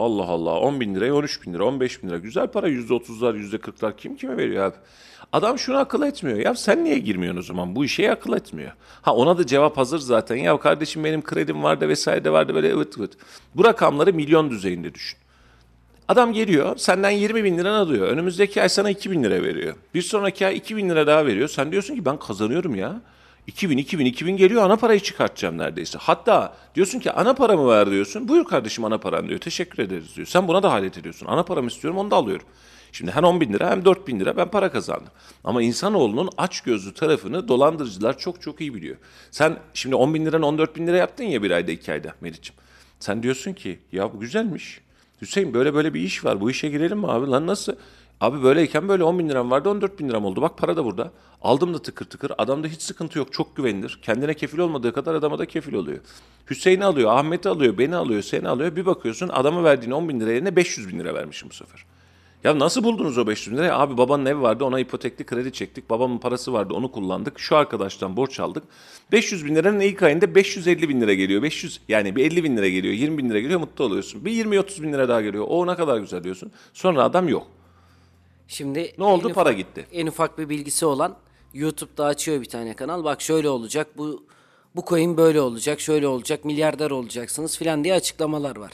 Allah 0.00 0.24
Allah 0.24 0.60
10 0.60 0.80
bin 0.80 0.94
liraya 0.94 1.14
13 1.14 1.46
bin 1.46 1.54
lira 1.54 1.64
15 1.64 2.02
bin 2.02 2.08
lira 2.08 2.18
güzel 2.18 2.46
para 2.46 2.68
%30'lar 2.68 3.36
%40'lar 3.36 3.96
kim 3.96 4.16
kime 4.16 4.36
veriyor 4.36 4.64
abi? 4.64 4.76
Adam 5.32 5.58
şunu 5.58 5.76
akıl 5.78 6.02
etmiyor 6.02 6.38
ya 6.38 6.54
sen 6.54 6.84
niye 6.84 6.98
girmiyorsun 6.98 7.40
o 7.40 7.42
zaman 7.42 7.76
bu 7.76 7.84
işe 7.84 8.12
akıl 8.12 8.32
etmiyor. 8.32 8.72
Ha 9.02 9.14
ona 9.14 9.38
da 9.38 9.46
cevap 9.46 9.76
hazır 9.76 9.98
zaten 9.98 10.36
ya 10.36 10.58
kardeşim 10.60 11.04
benim 11.04 11.22
kredim 11.22 11.62
vardı 11.62 11.88
vesaire 11.88 12.24
de 12.24 12.32
vardı 12.32 12.54
böyle 12.54 12.68
evet 12.68 12.94
evet. 12.98 13.10
Bu 13.54 13.64
rakamları 13.64 14.12
milyon 14.12 14.50
düzeyinde 14.50 14.94
düşün. 14.94 15.18
Adam 16.08 16.32
geliyor 16.32 16.76
senden 16.76 17.10
20 17.10 17.44
bin 17.44 17.58
lira 17.58 17.74
alıyor. 17.74 18.08
Önümüzdeki 18.08 18.62
ay 18.62 18.68
sana 18.68 18.90
2 18.90 19.10
bin 19.10 19.24
lira 19.24 19.42
veriyor. 19.42 19.74
Bir 19.94 20.02
sonraki 20.02 20.46
ay 20.46 20.56
2 20.56 20.76
bin 20.76 20.90
lira 20.90 21.06
daha 21.06 21.26
veriyor. 21.26 21.48
Sen 21.48 21.72
diyorsun 21.72 21.94
ki 21.94 22.04
ben 22.04 22.16
kazanıyorum 22.16 22.74
ya. 22.74 23.00
2000, 23.50 23.78
2000, 23.78 24.06
2000 24.06 24.36
geliyor 24.36 24.62
ana 24.62 24.76
parayı 24.76 25.00
çıkartacağım 25.00 25.58
neredeyse. 25.58 25.98
Hatta 25.98 26.56
diyorsun 26.74 26.98
ki 26.98 27.12
ana 27.12 27.34
paramı 27.34 27.68
ver 27.68 27.90
diyorsun. 27.90 28.28
Buyur 28.28 28.44
kardeşim 28.44 28.84
ana 28.84 28.98
paran 28.98 29.28
diyor. 29.28 29.40
Teşekkür 29.40 29.82
ederiz 29.82 30.16
diyor. 30.16 30.26
Sen 30.26 30.48
buna 30.48 30.62
da 30.62 30.72
halet 30.72 30.98
ediyorsun. 30.98 31.26
Ana 31.26 31.42
paramı 31.42 31.68
istiyorum 31.68 31.98
onu 31.98 32.10
da 32.10 32.16
alıyorum. 32.16 32.46
Şimdi 32.92 33.10
hem 33.10 33.24
10 33.24 33.40
bin 33.40 33.52
lira 33.52 33.70
hem 33.70 33.84
4 33.84 34.08
bin 34.08 34.20
lira 34.20 34.36
ben 34.36 34.50
para 34.50 34.72
kazandım. 34.72 35.12
Ama 35.44 35.62
insanoğlunun 35.62 36.30
aç 36.38 36.60
gözlü 36.60 36.94
tarafını 36.94 37.48
dolandırıcılar 37.48 38.18
çok 38.18 38.42
çok 38.42 38.60
iyi 38.60 38.74
biliyor. 38.74 38.96
Sen 39.30 39.58
şimdi 39.74 39.94
10 39.94 40.14
bin 40.14 40.26
liranı 40.26 40.46
14 40.46 40.76
bin 40.76 40.86
lira 40.86 40.96
yaptın 40.96 41.24
ya 41.24 41.42
bir 41.42 41.50
ayda 41.50 41.72
iki 41.72 41.92
ayda 41.92 42.14
Meriç'im. 42.20 42.54
Sen 43.00 43.22
diyorsun 43.22 43.52
ki 43.52 43.78
ya 43.92 44.12
bu 44.12 44.20
güzelmiş. 44.20 44.80
Hüseyin 45.22 45.54
böyle 45.54 45.74
böyle 45.74 45.94
bir 45.94 46.00
iş 46.00 46.24
var 46.24 46.40
bu 46.40 46.50
işe 46.50 46.68
girelim 46.68 46.98
mi 46.98 47.06
abi 47.06 47.30
lan 47.30 47.46
nasıl? 47.46 47.72
Abi 48.20 48.42
böyleyken 48.42 48.88
böyle 48.88 49.04
10 49.04 49.18
bin 49.18 49.28
liram 49.28 49.50
vardı 49.50 49.70
14 49.70 49.98
bin 49.98 50.08
liram 50.08 50.24
oldu. 50.24 50.42
Bak 50.42 50.58
para 50.58 50.76
da 50.76 50.84
burada. 50.84 51.12
Aldım 51.42 51.74
da 51.74 51.82
tıkır 51.82 52.04
tıkır. 52.04 52.32
Adamda 52.38 52.66
hiç 52.66 52.82
sıkıntı 52.82 53.18
yok. 53.18 53.32
Çok 53.32 53.56
güvenilir. 53.56 53.98
Kendine 54.02 54.34
kefil 54.34 54.58
olmadığı 54.58 54.92
kadar 54.92 55.14
adama 55.14 55.38
da 55.38 55.46
kefil 55.46 55.74
oluyor. 55.74 55.98
Hüseyin'i 56.50 56.84
alıyor, 56.84 57.10
Ahmet'i 57.12 57.48
alıyor, 57.48 57.78
beni 57.78 57.96
alıyor, 57.96 58.22
seni 58.22 58.48
alıyor. 58.48 58.76
Bir 58.76 58.86
bakıyorsun 58.86 59.28
adama 59.28 59.64
verdiğin 59.64 59.92
10 59.92 60.08
bin 60.08 60.20
lira 60.20 60.32
yerine 60.32 60.56
500 60.56 60.88
bin 60.88 60.98
lira 60.98 61.14
vermişim 61.14 61.50
bu 61.50 61.54
sefer. 61.54 61.84
Ya 62.44 62.58
nasıl 62.58 62.84
buldunuz 62.84 63.18
o 63.18 63.26
500 63.26 63.52
bin 63.52 63.56
lirayı? 63.56 63.74
Abi 63.74 63.98
babanın 63.98 64.26
evi 64.26 64.40
vardı 64.40 64.64
ona 64.64 64.80
ipotekli 64.80 65.24
kredi 65.26 65.52
çektik. 65.52 65.90
Babamın 65.90 66.18
parası 66.18 66.52
vardı 66.52 66.74
onu 66.74 66.92
kullandık. 66.92 67.38
Şu 67.38 67.56
arkadaştan 67.56 68.16
borç 68.16 68.40
aldık. 68.40 68.64
500 69.12 69.46
bin 69.46 69.54
liranın 69.54 69.80
ilk 69.80 70.02
ayında 70.02 70.34
550 70.34 70.88
bin 70.88 71.00
lira 71.00 71.14
geliyor. 71.14 71.42
500 71.42 71.80
yani 71.88 72.16
bir 72.16 72.24
50 72.24 72.44
bin 72.44 72.56
lira 72.56 72.68
geliyor. 72.68 72.94
20 72.94 73.18
bin 73.18 73.30
lira 73.30 73.40
geliyor 73.40 73.60
mutlu 73.60 73.84
oluyorsun. 73.84 74.24
Bir 74.24 74.44
20-30 74.44 74.82
bin 74.82 74.92
lira 74.92 75.08
daha 75.08 75.22
geliyor. 75.22 75.44
O 75.48 75.66
ne 75.66 75.74
kadar 75.74 75.98
güzel 75.98 76.24
diyorsun. 76.24 76.52
Sonra 76.72 77.04
adam 77.04 77.28
yok. 77.28 77.46
Şimdi 78.50 78.92
Ne 78.98 79.04
oldu? 79.04 79.28
en 79.28 79.34
Para 79.34 79.48
ufak- 79.50 79.56
gitti. 79.56 79.86
En 79.92 80.06
ufak 80.06 80.38
bir 80.38 80.48
bilgisi 80.48 80.86
olan 80.86 81.16
YouTube'da 81.54 82.04
açıyor 82.04 82.40
bir 82.40 82.48
tane 82.48 82.74
kanal. 82.76 83.04
Bak 83.04 83.20
şöyle 83.22 83.48
olacak. 83.48 83.86
Bu 83.98 84.24
bu 84.76 84.84
coin 84.86 85.16
böyle 85.16 85.40
olacak, 85.40 85.80
şöyle 85.80 86.06
olacak, 86.06 86.44
milyarder 86.44 86.90
olacaksınız 86.90 87.58
filan 87.58 87.84
diye 87.84 87.94
açıklamalar 87.94 88.56
var. 88.56 88.72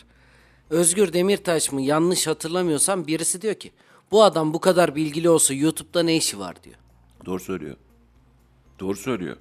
Özgür 0.71 1.13
Demirtaş 1.13 1.73
mı 1.73 1.83
yanlış 1.83 2.27
hatırlamıyorsam 2.27 3.07
birisi 3.07 3.43
diyor 3.43 3.55
ki 3.55 3.71
bu 4.11 4.23
adam 4.25 4.55
bu 4.55 4.61
kadar 4.61 4.95
bilgili 4.95 5.31
olsa 5.31 5.55
YouTube'da 5.55 6.03
ne 6.03 6.17
işi 6.17 6.39
var 6.39 6.63
diyor. 6.63 6.77
Doğru 7.27 7.41
söylüyor. 7.41 7.77
Doğru 8.81 8.97
söylüyor. 8.97 9.37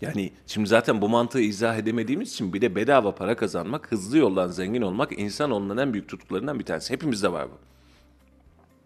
Yani 0.00 0.32
şimdi 0.46 0.68
zaten 0.68 1.00
bu 1.00 1.08
mantığı 1.08 1.40
izah 1.40 1.76
edemediğimiz 1.76 2.32
için 2.32 2.52
bir 2.52 2.60
de 2.60 2.74
bedava 2.74 3.14
para 3.14 3.36
kazanmak, 3.36 3.92
hızlı 3.92 4.18
yoldan 4.18 4.48
zengin 4.48 4.82
olmak 4.82 5.18
insan 5.18 5.50
olunan 5.50 5.78
en 5.78 5.92
büyük 5.92 6.08
tutkularından 6.08 6.58
bir 6.58 6.64
tanesi. 6.64 6.92
Hepimizde 6.92 7.32
var 7.32 7.48
bu. 7.50 7.54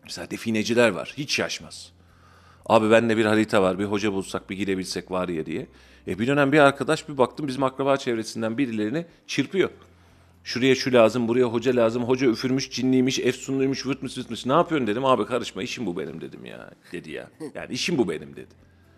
Mesela 0.05 0.31
defineciler 0.31 0.89
var. 0.89 1.15
Hiç 1.17 1.35
şaşmaz. 1.35 1.93
Abi 2.67 2.91
bende 2.91 3.17
bir 3.17 3.25
harita 3.25 3.63
var. 3.63 3.79
Bir 3.79 3.85
hoca 3.85 4.13
bulsak 4.13 4.51
bir 4.51 4.57
gidebilsek 4.57 5.11
var 5.11 5.29
ya 5.29 5.47
diye. 5.47 5.67
E 6.09 6.19
bir 6.19 6.27
dönem 6.27 6.53
bir 6.53 6.59
arkadaş 6.59 7.09
bir 7.09 7.19
baktım 7.19 7.49
bizim 7.49 7.63
akraba 7.63 7.97
çevresinden 7.97 8.59
birilerini 8.59 9.07
çırpıyor. 9.27 9.71
Şuraya 10.45 10.75
şu 10.75 10.93
lazım, 10.93 11.29
buraya 11.29 11.45
hoca 11.45 11.77
lazım. 11.77 12.05
Hoca 12.05 12.27
üfürmüş, 12.27 12.71
cinliymiş, 12.71 13.19
efsunluymuş, 13.19 13.87
vırtmış, 13.87 14.19
vırtmış. 14.19 14.47
Ne 14.47 14.53
yapıyorsun 14.53 14.87
dedim. 14.87 15.05
Abi 15.05 15.27
karışma 15.27 15.63
işim 15.63 15.87
bu 15.87 15.99
benim 15.99 16.21
dedim 16.21 16.45
ya. 16.45 16.71
Dedi 16.93 17.11
ya. 17.11 17.31
Yani 17.55 17.73
işim 17.73 17.99
bu 17.99 18.09
benim 18.09 18.37
dedi. 18.37 18.49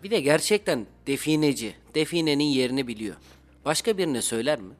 Bir 0.03 0.11
de 0.11 0.19
gerçekten 0.19 0.85
defineci, 1.07 1.73
definenin 1.95 2.43
yerini 2.43 2.87
biliyor. 2.87 3.15
Başka 3.65 3.97
birine 3.97 4.21
söyler 4.21 4.59
mi? 4.59 4.73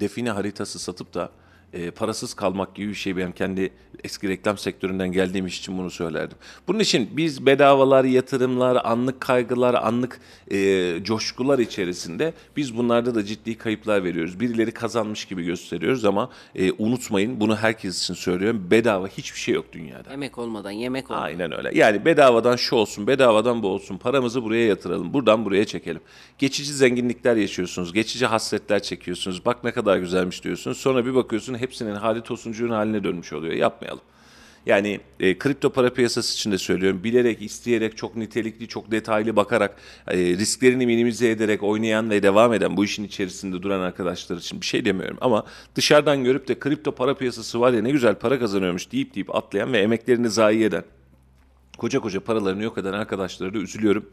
define 0.00 0.30
haritası 0.30 0.78
satıp 0.78 1.14
da 1.14 1.30
e, 1.72 1.90
parasız 1.90 2.34
kalmak 2.34 2.74
gibi 2.74 2.88
bir 2.88 2.94
şey 2.94 3.16
benim 3.16 3.32
kendi 3.32 3.70
eski 4.04 4.28
reklam 4.28 4.58
sektöründen 4.58 5.12
geldiğim 5.12 5.46
iş 5.46 5.58
için 5.58 5.78
bunu 5.78 5.90
söylerdim. 5.90 6.38
Bunun 6.68 6.78
için 6.78 7.10
biz 7.12 7.46
bedavalar, 7.46 8.04
yatırımlar, 8.04 8.80
anlık 8.84 9.20
kaygılar, 9.20 9.74
anlık 9.74 10.20
e, 10.50 10.98
coşkular 11.02 11.58
içerisinde 11.58 12.34
biz 12.56 12.76
bunlarda 12.76 13.14
da 13.14 13.24
ciddi 13.24 13.58
kayıplar 13.58 14.04
veriyoruz. 14.04 14.40
Birileri 14.40 14.70
kazanmış 14.70 15.24
gibi 15.24 15.44
gösteriyoruz 15.44 16.04
ama 16.04 16.30
e, 16.54 16.72
unutmayın 16.72 17.40
bunu 17.40 17.56
herkes 17.56 18.02
için 18.02 18.14
söylüyorum. 18.14 18.66
Bedava 18.70 19.08
hiçbir 19.08 19.38
şey 19.38 19.54
yok 19.54 19.64
dünyada. 19.72 20.12
Emek 20.12 20.38
olmadan 20.38 20.70
yemek 20.70 21.10
olmadan. 21.10 21.26
Aynen 21.26 21.58
öyle. 21.58 21.70
Yani 21.74 22.04
bedavadan 22.04 22.56
şu 22.56 22.76
olsun, 22.76 23.06
bedavadan 23.06 23.62
bu 23.62 23.68
olsun. 23.68 23.98
Paramızı 23.98 24.42
buraya 24.42 24.66
yatıralım. 24.66 25.14
Buradan 25.14 25.44
buraya 25.44 25.64
çekelim. 25.64 26.00
Geçici 26.38 26.72
zenginlikler 26.72 27.36
yaşıyorsunuz. 27.36 27.92
Geçici 27.92 28.26
hasretler 28.26 28.82
çekiyorsunuz. 28.82 29.44
Bak 29.44 29.64
ne 29.64 29.72
kadar 29.72 29.98
güzelmiş 29.98 30.44
diyorsunuz. 30.44 30.78
Sonra 30.78 31.06
bir 31.06 31.14
bakıyorsun 31.14 31.54
hepsinin 31.62 31.94
hali 31.94 32.22
tosuncuğun 32.22 32.70
haline 32.70 33.04
dönmüş 33.04 33.32
oluyor. 33.32 33.54
Yapmayalım. 33.54 34.02
Yani 34.66 35.00
e, 35.20 35.38
kripto 35.38 35.70
para 35.70 35.92
piyasası 35.92 36.34
için 36.34 36.52
de 36.52 36.58
söylüyorum. 36.58 37.04
Bilerek, 37.04 37.42
isteyerek, 37.42 37.96
çok 37.96 38.16
nitelikli, 38.16 38.68
çok 38.68 38.90
detaylı 38.90 39.36
bakarak, 39.36 39.76
e, 40.08 40.18
risklerini 40.18 40.86
minimize 40.86 41.30
ederek 41.30 41.62
oynayan 41.62 42.10
ve 42.10 42.22
devam 42.22 42.52
eden 42.52 42.76
bu 42.76 42.84
işin 42.84 43.04
içerisinde 43.04 43.62
duran 43.62 43.80
arkadaşlar 43.80 44.36
için 44.36 44.60
bir 44.60 44.66
şey 44.66 44.84
demiyorum. 44.84 45.18
Ama 45.20 45.44
dışarıdan 45.74 46.24
görüp 46.24 46.48
de 46.48 46.58
kripto 46.58 46.92
para 46.92 47.14
piyasası 47.14 47.60
var 47.60 47.72
ya 47.72 47.82
ne 47.82 47.90
güzel 47.90 48.14
para 48.14 48.38
kazanıyormuş 48.38 48.92
deyip 48.92 49.14
deyip 49.14 49.34
atlayan 49.34 49.72
ve 49.72 49.78
emeklerini 49.78 50.28
zayi 50.30 50.64
eden, 50.64 50.84
koca 51.78 52.00
koca 52.00 52.20
paralarını 52.20 52.62
yok 52.62 52.78
eden 52.78 52.92
arkadaşlara 52.92 53.54
da 53.54 53.58
üzülüyorum. 53.58 54.06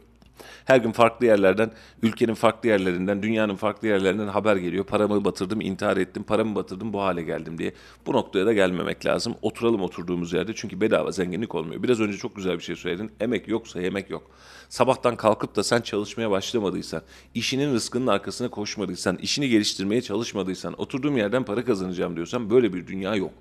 Her 0.66 0.78
gün 0.78 0.92
farklı 0.92 1.26
yerlerden, 1.26 1.72
ülkenin 2.04 2.34
farklı 2.34 2.70
yerlerinden, 2.70 3.24
dünyanın 3.24 3.56
farklı 3.56 3.88
yerlerinden 3.88 4.28
haber 4.28 4.56
geliyor. 4.56 4.84
Paramı 4.86 5.26
batırdım, 5.26 5.62
intihar 5.62 5.98
ettim, 5.98 6.24
paramı 6.24 6.56
batırdım, 6.56 6.94
bu 6.94 7.02
hale 7.02 7.22
geldim 7.24 7.58
diye. 7.58 7.74
Bu 8.06 8.14
noktaya 8.14 8.46
da 8.46 8.54
gelmemek 8.54 9.06
lazım. 9.06 9.36
Oturalım 9.42 9.82
oturduğumuz 9.82 10.34
yerde 10.34 10.52
çünkü 10.56 10.82
bedava 10.82 11.12
zenginlik 11.12 11.56
olmuyor. 11.56 11.84
Biraz 11.84 12.00
önce 12.00 12.18
çok 12.18 12.36
güzel 12.36 12.58
bir 12.58 12.64
şey 12.64 12.76
söyledin. 12.76 13.12
Emek 13.20 13.48
yoksa 13.48 13.82
yemek 13.82 14.10
yok. 14.10 14.32
Sabahtan 14.70 15.16
kalkıp 15.16 15.56
da 15.56 15.64
sen 15.64 15.82
çalışmaya 15.82 16.32
başlamadıysan, 16.32 17.02
işinin 17.34 17.74
rızkının 17.74 18.08
arkasına 18.08 18.50
koşmadıysan, 18.50 19.18
işini 19.18 19.50
geliştirmeye 19.50 20.02
çalışmadıysan, 20.02 20.82
oturduğum 20.82 21.18
yerden 21.18 21.44
para 21.44 21.66
kazanacağım 21.66 22.16
diyorsan 22.16 22.50
böyle 22.50 22.74
bir 22.74 22.88
dünya 22.88 23.16
yok. 23.16 23.32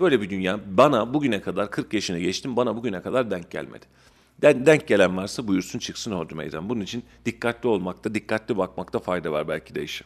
Böyle 0.00 0.20
bir 0.20 0.30
dünya 0.30 0.60
bana 0.66 1.14
bugüne 1.14 1.40
kadar 1.40 1.70
40 1.70 1.94
yaşına 1.94 2.18
geçtim 2.18 2.56
bana 2.56 2.76
bugüne 2.76 3.02
kadar 3.02 3.30
denk 3.30 3.50
gelmedi. 3.50 3.86
Den- 4.42 4.66
Denk 4.66 4.88
gelen 4.88 5.16
varsa 5.16 5.48
buyursun 5.48 5.78
çıksın 5.78 6.12
ordu 6.12 6.34
meydan. 6.34 6.68
Bunun 6.68 6.80
için 6.80 7.04
dikkatli 7.26 7.68
olmakta, 7.68 8.14
dikkatli 8.14 8.56
bakmakta 8.56 8.98
fayda 8.98 9.32
var 9.32 9.48
belki 9.48 9.74
de 9.74 9.82
işe. 9.82 10.04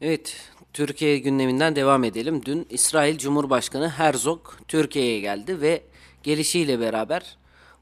Evet, 0.00 0.36
Türkiye 0.72 1.18
gündeminden 1.18 1.76
devam 1.76 2.04
edelim. 2.04 2.42
Dün 2.44 2.66
İsrail 2.70 3.18
Cumhurbaşkanı 3.18 3.88
Herzog 3.88 4.40
Türkiye'ye 4.68 5.20
geldi 5.20 5.60
ve 5.60 5.82
gelişiyle 6.22 6.80
beraber 6.80 7.36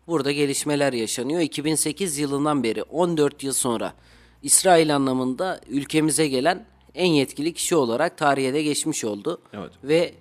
burada 0.07 0.33
gelişmeler 0.33 0.93
yaşanıyor. 0.93 1.41
2008 1.41 2.19
yılından 2.19 2.63
beri 2.63 2.83
14 2.83 3.43
yıl 3.43 3.53
sonra 3.53 3.95
İsrail 4.43 4.97
anlamında 4.97 5.61
ülkemize 5.69 6.29
gelen 6.29 6.67
en 6.95 7.07
yetkili 7.11 7.55
kişi 7.55 7.77
olarak 7.77 8.19
tarihe 8.19 8.55
de 8.55 8.63
geçmiş 8.63 9.05
oldu. 9.05 9.41
Evet. 9.53 9.73
Ve 9.85 10.15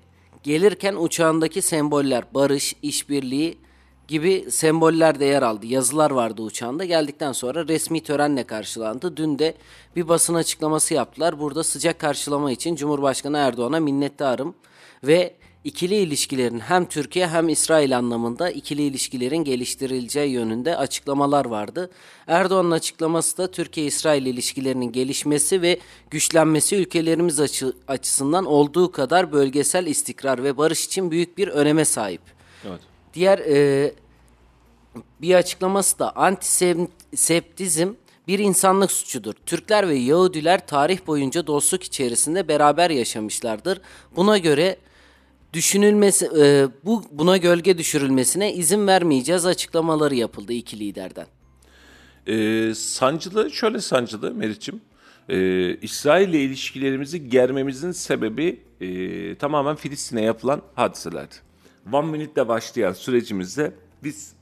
gelirken 0.43 0.95
uçağındaki 0.95 1.61
semboller, 1.61 2.23
barış, 2.33 2.75
işbirliği 2.81 3.57
gibi 4.08 4.46
semboller 4.50 5.20
de 5.20 5.26
yer 5.26 5.41
aldı. 5.41 5.65
Yazılar 5.65 6.12
vardı 6.12 6.41
uçağında. 6.41 6.86
Geldikten 6.86 7.32
sonra 7.32 7.68
resmi 7.68 8.04
törenle 8.04 8.44
karşılandı. 8.44 9.18
Dün 9.18 9.39
de 9.39 9.56
bir 9.96 10.08
basın 10.08 10.34
açıklaması 10.34 10.94
yaptılar. 10.94 11.39
Burada 11.39 11.63
sıcak 11.63 12.00
karşılama 12.00 12.52
için 12.52 12.76
Cumhurbaşkanı 12.76 13.38
Erdoğan'a 13.38 13.80
minnettarım 13.80 14.56
ve 15.04 15.34
ikili 15.63 15.96
ilişkilerin 15.96 16.60
hem 16.60 16.86
Türkiye 16.86 17.28
hem 17.28 17.50
İsrail 17.50 17.98
anlamında 17.98 18.50
ikili 18.50 18.82
ilişkilerin 18.82 19.44
geliştirileceği 19.44 20.32
yönünde 20.32 20.78
açıklamalar 20.78 21.46
vardı. 21.46 21.89
Erdoğan'ın 22.28 22.72
açıklaması 22.72 23.38
da 23.38 23.52
Türkiye-İsrail 23.52 24.26
ilişkilerinin 24.26 24.91
gelişmesi 24.91 25.62
ve 25.62 25.80
güçlenmesi 26.10 26.76
ülkelerimiz 26.76 27.39
açı- 27.39 27.74
açısından 27.88 28.46
olduğu 28.46 28.91
kadar 28.91 29.32
bölgesel 29.32 29.86
istikrar 29.88 30.44
ve 30.44 30.58
barış 30.58 30.86
için 30.86 31.12
büyük 31.12 31.38
bir 31.38 31.48
öneme 31.48 31.86
sahip. 31.86 32.22
Evet. 32.68 32.94
Diğer 33.15 33.39
e, 33.39 33.91
bir 35.21 35.36
açıklaması 35.36 35.99
da 35.99 36.15
antiseptizm 36.15 37.93
bir 38.28 38.39
insanlık 38.39 38.91
suçudur. 38.91 39.34
Türkler 39.45 39.89
ve 39.89 39.95
Yahudiler 39.95 40.67
tarih 40.67 41.08
boyunca 41.08 41.47
dostluk 41.47 41.84
içerisinde 41.84 42.47
beraber 42.47 42.89
yaşamışlardır. 42.89 43.82
Buna 44.15 44.38
göre 44.38 44.78
düşünülmesi 45.54 46.30
e, 46.39 46.67
bu 46.86 47.04
buna 47.12 47.38
gölge 47.38 47.78
düşürülmesine 47.78 48.54
izin 48.54 48.88
vermeyeceğiz 48.88 49.45
açıklamaları 49.45 50.15
yapıldı 50.15 50.54
iki 50.54 50.80
liderden. 50.80 51.28
Ee, 52.28 52.73
sancılı, 52.75 53.51
şöyle 53.51 53.82
sancılı 53.82 54.34
Meriç'im. 54.34 54.82
Ee, 55.30 55.75
İsrail 55.75 56.30
ile 56.30 56.43
ilişkilerimizi 56.43 57.30
germemizin 57.30 57.91
sebebi 57.91 58.60
e, 58.82 59.36
tamamen 59.36 59.75
Filistin'e 59.75 60.21
yapılan 60.21 60.62
hadiselerdi. 60.75 61.44
One 61.91 62.12
Minute'le 62.12 62.48
başlayan 62.48 62.93
sürecimizde 62.93 63.74
biz 64.04 64.34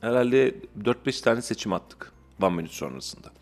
herhalde 0.00 0.54
4-5 0.82 1.22
tane 1.22 1.42
seçim 1.42 1.72
attık 1.72 2.12
One 2.42 2.56
Minute 2.56 2.72
sonrasında. 2.72 3.32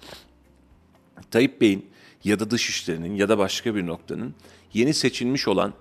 Tayyip 1.30 1.60
Bey'in 1.60 1.90
ya 2.24 2.40
da 2.40 2.50
Dışişleri'nin 2.50 3.14
ya 3.14 3.28
da 3.28 3.38
başka 3.38 3.74
bir 3.74 3.86
noktanın 3.86 4.34
yeni 4.72 4.94
seçilmiş 4.94 5.48
olan 5.48 5.74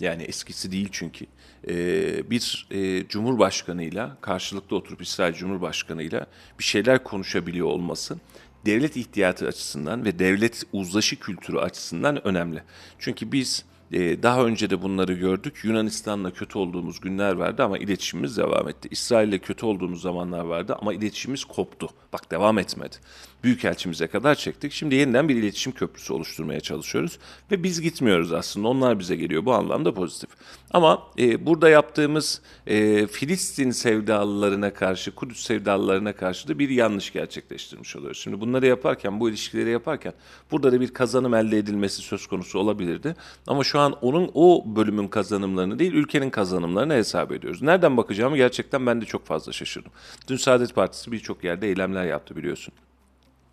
Yani 0.00 0.22
eskisi 0.22 0.72
değil 0.72 0.88
çünkü. 0.92 1.26
Ee, 1.68 2.30
bir 2.30 2.68
e, 2.70 3.08
cumhurbaşkanıyla 3.08 4.16
karşılıklı 4.20 4.76
oturup 4.76 5.02
İsrail 5.02 5.34
Cumhurbaşkanıyla 5.34 6.26
bir 6.58 6.64
şeyler 6.64 7.04
konuşabiliyor 7.04 7.66
olması 7.66 8.18
devlet 8.66 8.96
ihtiyatı 8.96 9.46
açısından 9.46 10.04
ve 10.04 10.18
devlet 10.18 10.62
uzlaşı 10.72 11.20
kültürü 11.20 11.58
açısından 11.58 12.26
önemli. 12.26 12.62
Çünkü 12.98 13.32
biz 13.32 13.64
e, 13.92 14.22
daha 14.22 14.44
önce 14.44 14.70
de 14.70 14.82
bunları 14.82 15.12
gördük. 15.12 15.60
Yunanistan'la 15.64 16.30
kötü 16.30 16.58
olduğumuz 16.58 17.00
günler 17.00 17.32
vardı 17.32 17.62
ama 17.62 17.78
iletişimimiz 17.78 18.36
devam 18.36 18.68
etti. 18.68 18.88
İsrail'le 18.90 19.38
kötü 19.38 19.66
olduğumuz 19.66 20.02
zamanlar 20.02 20.40
vardı 20.40 20.76
ama 20.80 20.94
iletişimimiz 20.94 21.44
koptu. 21.44 21.88
Bak 22.12 22.30
devam 22.30 22.58
etmedi. 22.58 22.96
Büyükelçimize 23.44 24.06
kadar 24.06 24.34
çektik. 24.34 24.72
Şimdi 24.72 24.94
yeniden 24.94 25.28
bir 25.28 25.36
iletişim 25.36 25.72
köprüsü 25.72 26.12
oluşturmaya 26.12 26.60
çalışıyoruz. 26.60 27.18
Ve 27.50 27.62
biz 27.62 27.80
gitmiyoruz 27.80 28.32
aslında. 28.32 28.68
Onlar 28.68 28.98
bize 28.98 29.16
geliyor. 29.16 29.44
Bu 29.44 29.54
anlamda 29.54 29.94
pozitif. 29.94 30.30
Ama 30.70 31.02
e, 31.18 31.46
burada 31.46 31.68
yaptığımız 31.68 32.40
e, 32.66 33.06
Filistin 33.06 33.70
sevdalılarına 33.70 34.74
karşı, 34.74 35.14
Kudüs 35.14 35.46
sevdalılarına 35.46 36.12
karşı 36.12 36.48
da 36.48 36.58
bir 36.58 36.68
yanlış 36.68 37.12
gerçekleştirmiş 37.12 37.96
oluyoruz. 37.96 38.18
Şimdi 38.18 38.40
bunları 38.40 38.66
yaparken, 38.66 39.20
bu 39.20 39.30
ilişkileri 39.30 39.70
yaparken 39.70 40.12
burada 40.50 40.72
da 40.72 40.80
bir 40.80 40.94
kazanım 40.94 41.34
elde 41.34 41.58
edilmesi 41.58 42.02
söz 42.02 42.26
konusu 42.26 42.58
olabilirdi. 42.58 43.16
Ama 43.46 43.64
şu 43.64 43.78
an 43.78 43.92
onun 43.92 44.30
o 44.34 44.64
bölümün 44.66 45.08
kazanımlarını 45.08 45.78
değil, 45.78 45.92
ülkenin 45.92 46.30
kazanımlarını 46.30 46.94
hesap 46.94 47.32
ediyoruz. 47.32 47.62
Nereden 47.62 47.96
bakacağımı 47.96 48.36
gerçekten 48.36 48.86
ben 48.86 49.00
de 49.00 49.04
çok 49.04 49.26
fazla 49.26 49.52
şaşırdım. 49.52 49.92
Dün 50.28 50.36
Saadet 50.36 50.74
Partisi 50.74 51.12
birçok 51.12 51.44
yerde 51.44 51.68
eylemler 51.68 52.04
yaptı 52.04 52.36
biliyorsun. 52.36 52.74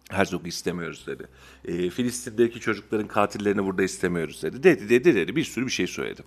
Herzog'u 0.09 0.47
istemiyoruz 0.47 1.07
dedi. 1.07 1.27
E, 1.65 1.89
Filistin'deki 1.89 2.59
çocukların 2.59 3.07
katillerini 3.07 3.65
burada 3.65 3.83
istemiyoruz 3.83 4.43
dedi. 4.43 4.63
Dedi 4.63 4.89
dedi 4.89 5.15
dedi 5.15 5.35
bir 5.35 5.43
sürü 5.43 5.65
bir 5.65 5.71
şey 5.71 5.87
söyledi. 5.87 6.21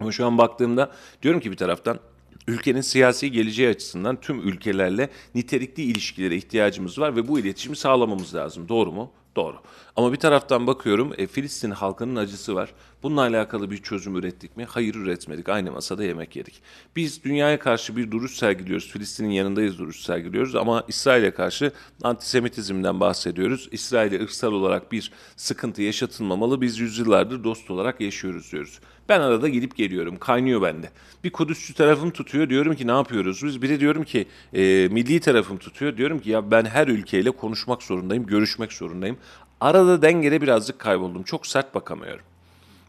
Ama 0.00 0.12
şu 0.12 0.26
an 0.26 0.38
baktığımda 0.38 0.92
diyorum 1.22 1.40
ki 1.40 1.50
bir 1.50 1.56
taraftan 1.56 2.00
ülkenin 2.48 2.80
siyasi 2.80 3.32
geleceği 3.32 3.68
açısından 3.68 4.20
tüm 4.20 4.48
ülkelerle 4.48 5.10
nitelikli 5.34 5.82
ilişkilere 5.82 6.36
ihtiyacımız 6.36 6.98
var 6.98 7.16
ve 7.16 7.28
bu 7.28 7.38
iletişimi 7.38 7.76
sağlamamız 7.76 8.34
lazım. 8.34 8.68
Doğru 8.68 8.92
mu? 8.92 9.12
Doğru. 9.36 9.56
Ama 9.98 10.12
bir 10.12 10.16
taraftan 10.16 10.66
bakıyorum 10.66 11.12
e, 11.18 11.26
Filistin 11.26 11.70
halkının 11.70 12.16
acısı 12.16 12.54
var. 12.54 12.74
Bununla 13.02 13.20
alakalı 13.20 13.70
bir 13.70 13.76
çözüm 13.76 14.16
ürettik 14.16 14.56
mi? 14.56 14.64
Hayır 14.64 14.94
üretmedik. 14.94 15.48
Aynı 15.48 15.72
masada 15.72 16.04
yemek 16.04 16.36
yedik. 16.36 16.62
Biz 16.96 17.24
dünyaya 17.24 17.58
karşı 17.58 17.96
bir 17.96 18.10
duruş 18.10 18.36
sergiliyoruz. 18.36 18.88
Filistin'in 18.92 19.30
yanındayız 19.30 19.78
duruş 19.78 20.00
sergiliyoruz 20.00 20.56
ama 20.56 20.84
İsrail'e 20.88 21.30
karşı 21.30 21.72
antisemitizmden 22.02 23.00
bahsediyoruz. 23.00 23.68
İsrail'e 23.72 24.22
ırksal 24.22 24.52
olarak 24.52 24.92
bir 24.92 25.12
sıkıntı 25.36 25.82
yaşatılmamalı. 25.82 26.60
Biz 26.60 26.78
yüzyıllardır 26.78 27.44
dost 27.44 27.70
olarak 27.70 28.00
yaşıyoruz 28.00 28.52
diyoruz. 28.52 28.80
Ben 29.08 29.20
arada 29.20 29.48
gidip 29.48 29.76
geliyorum. 29.76 30.18
Kaynıyor 30.18 30.62
bende. 30.62 30.90
Bir 31.24 31.30
Kudüsçü 31.30 31.74
tarafım 31.74 32.10
tutuyor. 32.10 32.48
Diyorum 32.48 32.74
ki 32.74 32.86
ne 32.86 32.92
yapıyoruz 32.92 33.42
biz? 33.44 33.62
Bir 33.62 33.68
de 33.68 33.80
diyorum 33.80 34.04
ki 34.04 34.26
e, 34.52 34.88
milli 34.90 35.20
tarafım 35.20 35.58
tutuyor. 35.58 35.96
Diyorum 35.96 36.18
ki 36.18 36.30
ya 36.30 36.50
ben 36.50 36.64
her 36.64 36.88
ülkeyle 36.88 37.30
konuşmak 37.30 37.82
zorundayım, 37.82 38.26
görüşmek 38.26 38.72
zorundayım. 38.72 39.18
Arada 39.60 40.02
dengede 40.02 40.40
birazcık 40.40 40.78
kayboldum. 40.78 41.22
Çok 41.22 41.46
sert 41.46 41.74
bakamıyorum. 41.74 42.24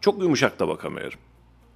Çok 0.02 0.22
yumuşak 0.22 0.60
da 0.60 0.68
bakamıyorum. 0.68 1.20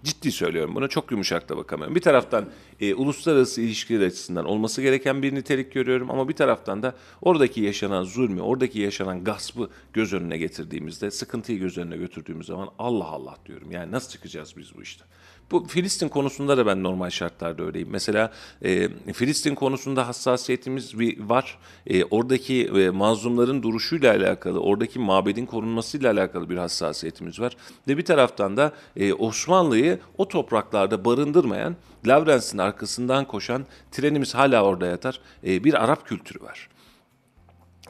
Ciddi 0.04 0.32
söylüyorum 0.32 0.76
bunu 0.76 0.90
çok 0.90 1.12
yumuşak 1.12 1.50
da 1.50 1.58
bakamıyorum. 1.58 1.96
Bir 1.96 2.02
taraftan 2.02 2.46
e, 2.80 2.94
uluslararası 2.94 3.62
ilişkiler 3.62 4.08
açısından 4.08 4.46
olması 4.46 4.82
gereken 4.82 5.24
bir 5.24 5.36
nitelik 5.36 5.74
görüyorum 5.74 6.12
ama 6.12 6.30
bir 6.30 6.34
taraftan 6.34 6.84
da 6.84 6.96
oradaki 7.22 7.62
yaşanan 7.62 8.04
zulmü, 8.04 8.42
oradaki 8.42 8.80
yaşanan 8.80 9.24
gaspı 9.24 9.70
göz 9.94 10.14
önüne 10.14 10.38
getirdiğimizde, 10.38 11.12
sıkıntıyı 11.12 11.60
göz 11.60 11.78
önüne 11.78 11.98
götürdüğümüz 11.98 12.48
zaman 12.48 12.70
Allah 12.80 13.08
Allah 13.08 13.38
diyorum. 13.46 13.72
Yani 13.72 13.92
nasıl 13.92 14.10
çıkacağız 14.12 14.54
biz 14.58 14.76
bu 14.76 14.82
işte? 14.82 15.06
Bu 15.54 15.68
Filistin 15.68 16.10
konusunda 16.10 16.58
da 16.58 16.66
ben 16.66 16.84
normal 16.84 17.10
şartlarda 17.10 17.64
öyleyim. 17.64 17.88
Mesela 17.92 18.32
e, 18.62 18.90
Filistin 19.14 19.56
konusunda 19.56 20.08
hassasiyetimiz 20.08 21.00
bir 21.00 21.20
var. 21.20 21.60
E, 21.88 22.04
oradaki 22.04 22.66
e, 22.66 22.90
mazlumların 22.90 23.64
duruşuyla 23.64 24.14
alakalı, 24.14 24.60
oradaki 24.60 25.00
mabedin 25.00 25.46
korunmasıyla 25.46 26.12
alakalı 26.12 26.50
bir 26.50 26.58
hassasiyetimiz 26.58 27.40
var. 27.40 27.58
Ve 27.88 27.98
bir 27.98 28.06
taraftan 28.06 28.58
da 28.58 28.72
e, 28.96 29.14
Osmanlı'yı 29.14 30.00
o 30.18 30.28
topraklarda 30.28 31.06
barındırmayan, 31.06 31.76
Lavrens'in 32.08 32.58
arkasından 32.58 33.26
koşan 33.26 33.66
trenimiz 33.92 34.36
hala 34.36 34.64
orada 34.64 34.86
yatar. 34.86 35.20
E, 35.48 35.64
bir 35.64 35.84
Arap 35.84 36.08
kültürü 36.08 36.44
var. 36.44 36.70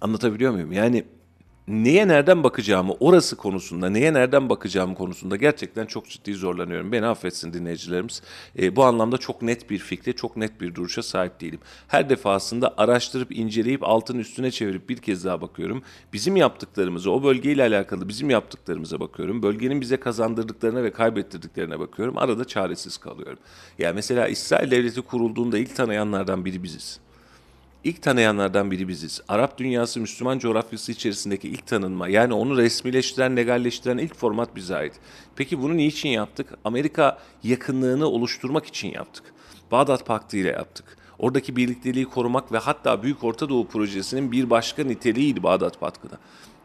Anlatabiliyor 0.02 0.52
muyum? 0.52 0.71
Yani 0.71 1.06
neye 1.67 2.08
nereden 2.08 2.43
bakacağımı 2.43 2.93
orası 2.99 3.36
konusunda, 3.36 3.89
neye 3.89 4.13
nereden 4.13 4.49
bakacağım 4.49 4.95
konusunda 4.95 5.36
gerçekten 5.36 5.86
çok 5.86 6.10
ciddi 6.10 6.34
zorlanıyorum. 6.34 6.91
Beni 6.91 7.06
affetsin 7.06 7.54
dinleyicilerimiz. 7.54 8.21
E, 8.60 8.76
bu 8.76 8.84
anlamda 8.84 9.17
çok 9.17 9.41
net 9.41 9.69
bir 9.69 9.78
fikre, 9.78 10.13
çok 10.13 10.38
net 10.38 10.62
bir 10.62 10.76
duruşa 10.76 11.04
sahip 11.04 11.41
değilim. 11.41 11.60
Her 11.88 12.10
defasında 12.10 12.73
araştırıp, 12.78 13.32
inceleyip, 13.32 13.84
altın 13.84 14.19
üstüne 14.19 14.52
çevirip 14.52 14.89
bir 14.89 14.97
kez 14.97 15.26
daha 15.26 15.41
bakıyorum. 15.41 15.84
Bizim 16.13 16.36
yaptıklarımızı, 16.36 17.12
o 17.12 17.23
bölgeyle 17.23 17.63
alakalı 17.63 18.10
bizim 18.10 18.30
yaptıklarımıza 18.30 18.99
bakıyorum. 18.99 19.43
Bölgenin 19.43 19.82
bize 19.82 19.97
kazandırdıklarına 19.97 20.84
ve 20.84 20.91
kaybettirdiklerine 20.91 21.80
bakıyorum. 21.80 22.17
Arada 22.17 22.45
çaresiz 22.45 22.97
kalıyorum. 22.97 23.39
Yani 23.80 23.95
mesela 23.95 24.28
İsrail 24.28 24.71
Devleti 24.71 25.02
kurulduğunda 25.02 25.58
ilk 25.58 25.76
tanıyanlardan 25.76 26.45
biri 26.45 26.63
biziz. 26.63 26.99
İlk 27.84 28.02
tanıyanlardan 28.02 28.72
biri 28.72 28.88
biziz. 28.88 29.22
Arap 29.28 29.58
dünyası 29.58 30.00
Müslüman 30.00 30.39
coğrafyası 30.39 30.91
içerisindeki 30.91 31.50
ilk 31.50 31.67
tanınma 31.67 32.08
yani 32.08 32.34
onu 32.34 32.58
resmileştiren, 32.58 33.38
legalleştiren 33.38 33.98
ilk 33.98 34.15
format 34.15 34.56
bize 34.56 34.76
ait. 34.76 34.93
Peki 35.36 35.62
bunu 35.62 35.78
niçin 35.78 36.10
yaptık? 36.10 36.54
Amerika 36.65 37.19
yakınlığını 37.43 38.08
oluşturmak 38.08 38.65
için 38.65 38.91
yaptık. 38.91 39.24
Bağdat 39.72 40.06
Paktı 40.06 40.38
ile 40.38 40.50
yaptık. 40.50 40.98
Oradaki 41.19 41.56
birlikteliği 41.56 42.06
korumak 42.06 42.52
ve 42.52 42.58
hatta 42.58 43.04
Büyük 43.04 43.24
Orta 43.24 43.50
Doğu 43.50 43.67
Projesi'nin 43.67 44.32
bir 44.32 44.50
başka 44.50 44.84
niteliğiydi 44.84 45.43
Bağdat 45.43 45.80
Paktı'da. 45.80 46.17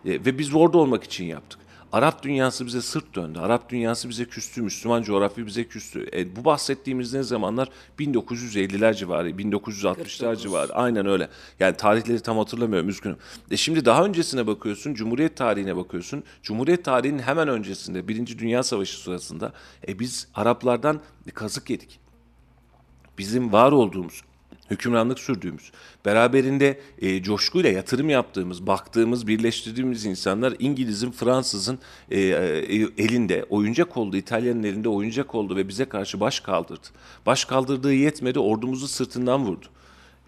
E, 0.04 0.11
ve 0.11 0.38
biz 0.38 0.54
orada 0.54 0.78
olmak 0.78 1.04
için 1.04 1.24
yaptık. 1.24 1.61
Arap 1.92 2.22
dünyası 2.22 2.66
bize 2.66 2.81
sırt 2.81 3.14
döndü. 3.14 3.38
Arap 3.38 3.70
dünyası 3.70 4.09
bize 4.09 4.24
küstü. 4.24 4.62
Müslüman 4.62 5.03
coğrafya 5.03 5.46
bize 5.46 5.64
küstü. 5.64 6.07
E, 6.12 6.37
bu 6.37 6.44
bahsettiğimiz 6.44 7.14
ne 7.14 7.22
zamanlar? 7.22 7.68
1950'ler 7.98 8.94
civarı, 8.94 9.31
1960'lar 9.31 10.37
civarı. 10.37 10.74
Aynen 10.74 11.07
öyle. 11.07 11.29
Yani 11.61 11.77
tarihleri 11.77 12.20
tam 12.20 12.38
hatırlamıyorum 12.38 12.88
üzgünüm. 12.88 13.16
E 13.51 13.57
şimdi 13.57 13.85
daha 13.85 14.05
öncesine 14.05 14.46
bakıyorsun. 14.46 14.94
Cumhuriyet 14.94 15.37
tarihine 15.37 15.77
bakıyorsun. 15.77 16.24
Cumhuriyet 16.42 16.85
tarihinin 16.85 17.22
hemen 17.22 17.48
öncesinde 17.48 18.09
Birinci 18.09 18.38
Dünya 18.38 18.62
Savaşı 18.62 19.01
sırasında 19.01 19.53
e, 19.88 19.98
biz 19.98 20.29
Araplardan 20.35 21.01
kazık 21.35 21.70
yedik. 21.70 22.01
Bizim 23.18 23.53
var 23.53 23.72
olduğumuz 23.72 24.22
hükümranlık 24.70 25.18
sürdüğümüz, 25.18 25.72
beraberinde 26.04 26.81
e, 26.98 27.22
coşkuyla 27.22 27.70
yatırım 27.70 28.11
yaptığımız, 28.11 28.66
baktığımız, 28.66 29.26
birleştirdiğimiz 29.26 30.04
insanlar 30.04 30.54
İngiliz'in, 30.59 31.11
Fransız'ın 31.11 31.78
e, 32.11 32.20
e, 32.20 32.88
elinde, 32.98 33.44
oyuncak 33.50 33.96
oldu, 33.96 34.16
İtalya'nın 34.16 34.62
elinde 34.62 34.88
oyuncak 34.88 35.35
oldu 35.35 35.57
ve 35.57 35.68
bize 35.68 35.85
karşı 35.85 36.20
baş 36.20 36.40
kaldırdı. 36.40 36.87
Baş 37.26 37.44
kaldırdığı 37.44 37.94
yetmedi, 37.94 38.38
ordumuzu 38.38 38.88
sırtından 38.88 39.44
vurdu. 39.44 39.66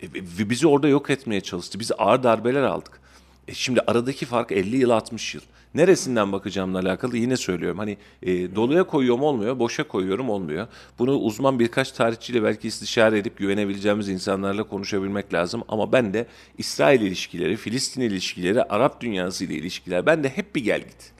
E, 0.03 0.50
bizi 0.50 0.66
orada 0.66 0.88
yok 0.88 1.11
etmeye 1.11 1.40
çalıştı. 1.40 1.81
Biz 1.81 1.92
ağır 1.98 2.22
darbeler 2.22 2.62
aldık. 2.62 3.00
E, 3.48 3.55
şimdi 3.55 3.81
aradaki 3.87 4.26
fark 4.26 4.53
50 4.53 4.76
yıl 4.76 4.90
60 4.90 5.35
yıl. 5.35 5.42
Neresinden 5.74 6.33
bakacağımla 6.33 6.78
alakalı 6.78 7.16
yine 7.16 7.37
söylüyorum. 7.37 7.78
Hani 7.78 7.96
e, 8.22 8.54
doluya 8.54 8.85
koyuyorum 8.85 9.22
olmuyor, 9.22 9.59
boşa 9.59 9.88
koyuyorum 9.88 10.30
olmuyor. 10.30 10.66
Bunu 10.98 11.16
uzman 11.16 11.59
birkaç 11.59 11.92
tarihçiyle 11.92 12.42
belki 12.42 12.68
istişare 12.68 13.18
edip 13.18 13.38
güvenebileceğimiz 13.38 14.09
insanlarla 14.09 14.62
konuşabilmek 14.62 15.35
lazım. 15.35 15.62
Ama 15.68 15.92
ben 15.92 16.14
de 16.14 16.26
İsrail 16.59 17.00
ilişkileri, 17.00 17.56
Filistin 17.56 18.00
ilişkileri, 18.00 18.62
Arap 18.62 19.00
dünyası 19.00 19.44
ile 19.44 19.54
ilişkiler 19.54 20.06
ben 20.06 20.24
de 20.24 20.28
hep 20.28 20.54
bir 20.54 20.64
gel 20.64 20.80
git. 20.80 21.12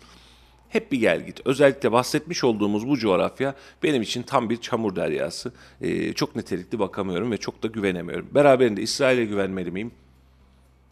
Hep 0.69 0.93
bir 0.93 1.01
gel 1.01 1.27
git. 1.27 1.41
Özellikle 1.45 1.93
bahsetmiş 1.93 2.45
olduğumuz 2.45 2.89
bu 2.89 2.99
coğrafya 2.99 3.55
benim 3.83 4.03
için 4.03 4.23
tam 4.23 4.51
bir 4.51 4.57
çamur 4.57 4.97
deryası. 4.97 5.53
Ee, 5.81 6.13
çok 6.13 6.37
nitelikli 6.37 6.79
bakamıyorum 6.79 7.31
ve 7.31 7.37
çok 7.37 7.63
da 7.63 7.67
güvenemiyorum. 7.67 8.29
Beraberinde 8.35 8.83
İsrail'e 8.83 9.25
güvenmeli 9.25 9.71
miyim? 9.71 9.93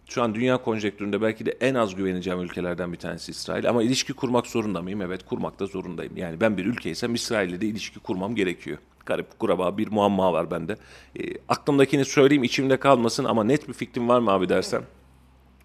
Şu 0.09 0.23
an 0.23 0.35
dünya 0.35 0.57
konjektüründe 0.59 1.23
belki 1.23 1.47
de 1.47 1.57
en 1.61 1.75
az 1.75 1.95
güveneceğim 1.95 2.41
ülkelerden 2.41 2.93
bir 2.93 2.99
tanesi 2.99 3.31
İsrail. 3.31 3.69
Ama 3.69 3.83
ilişki 3.83 4.13
kurmak 4.13 4.47
zorunda 4.47 4.83
mıyım? 4.83 5.03
Evet 5.03 5.27
kurmak 5.27 5.61
da 5.61 5.67
zorundayım. 5.67 6.17
Yani 6.17 6.41
ben 6.41 6.57
bir 6.57 6.67
ülkeysem 6.67 7.15
İsrail'le 7.15 7.61
de 7.61 7.67
ilişki 7.67 8.01
kurmam 8.01 8.35
gerekiyor. 8.35 8.79
Garip 9.07 9.39
kuraba 9.39 9.79
bir 9.79 9.89
muamma 9.91 10.33
var 10.33 10.51
bende. 10.51 10.77
E, 11.21 11.23
aklımdakini 11.49 12.05
söyleyeyim 12.05 12.45
içimde 12.45 12.77
kalmasın 12.77 13.25
ama 13.25 13.45
net 13.45 13.69
bir 13.69 13.73
fikrim 13.73 14.09
var 14.09 14.21
mı 14.21 14.31
abi 14.31 14.49
dersem? 14.49 14.83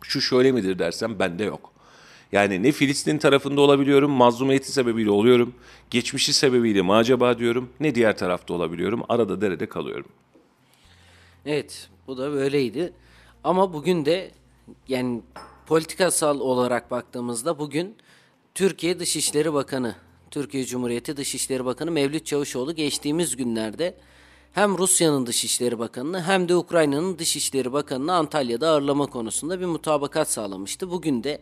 Şu 0.02 0.22
şöyle 0.22 0.52
midir 0.52 0.80
dersem 0.80 1.20
bende 1.20 1.44
yok. 1.44 1.72
Yani 2.32 2.64
ne 2.64 2.72
Filistin 2.72 3.18
tarafında 3.18 3.62
olabiliyorum, 3.62 4.12
mazlumiyeti 4.12 4.72
sebebiyle 4.72 5.10
oluyorum. 5.10 5.54
Geçmişi 5.90 6.34
sebebiyle 6.34 6.82
mi 6.82 6.94
acaba 6.94 7.40
diyorum, 7.40 7.70
ne 7.80 7.96
diğer 7.96 8.18
tarafta 8.18 8.54
olabiliyorum. 8.54 9.04
Arada 9.10 9.42
derede 9.42 9.66
kalıyorum. 9.66 10.10
Evet, 11.46 11.90
bu 12.08 12.18
da 12.18 12.32
böyleydi. 12.32 12.94
Ama 13.44 13.74
bugün 13.74 14.06
de 14.06 14.32
yani 14.88 15.22
politikasal 15.66 16.40
olarak 16.40 16.92
baktığımızda 16.92 17.60
bugün 17.60 17.96
Türkiye 18.56 19.00
Dışişleri 19.00 19.54
Bakanı, 19.54 19.96
Türkiye 20.32 20.66
Cumhuriyeti 20.66 21.18
Dışişleri 21.18 21.66
Bakanı 21.66 21.92
Mevlüt 21.92 22.26
Çavuşoğlu 22.26 22.76
geçtiğimiz 22.76 23.36
günlerde 23.36 23.98
hem 24.54 24.78
Rusya'nın 24.78 25.26
Dışişleri 25.26 25.80
Bakanı'nı 25.80 26.22
hem 26.22 26.50
de 26.50 26.56
Ukrayna'nın 26.56 27.20
Dışişleri 27.20 27.74
Bakanı'nı 27.74 28.14
Antalya'da 28.14 28.70
ağırlama 28.70 29.06
konusunda 29.06 29.60
bir 29.60 29.66
mutabakat 29.66 30.32
sağlamıştı. 30.32 30.92
Bugün 30.92 31.24
de 31.24 31.40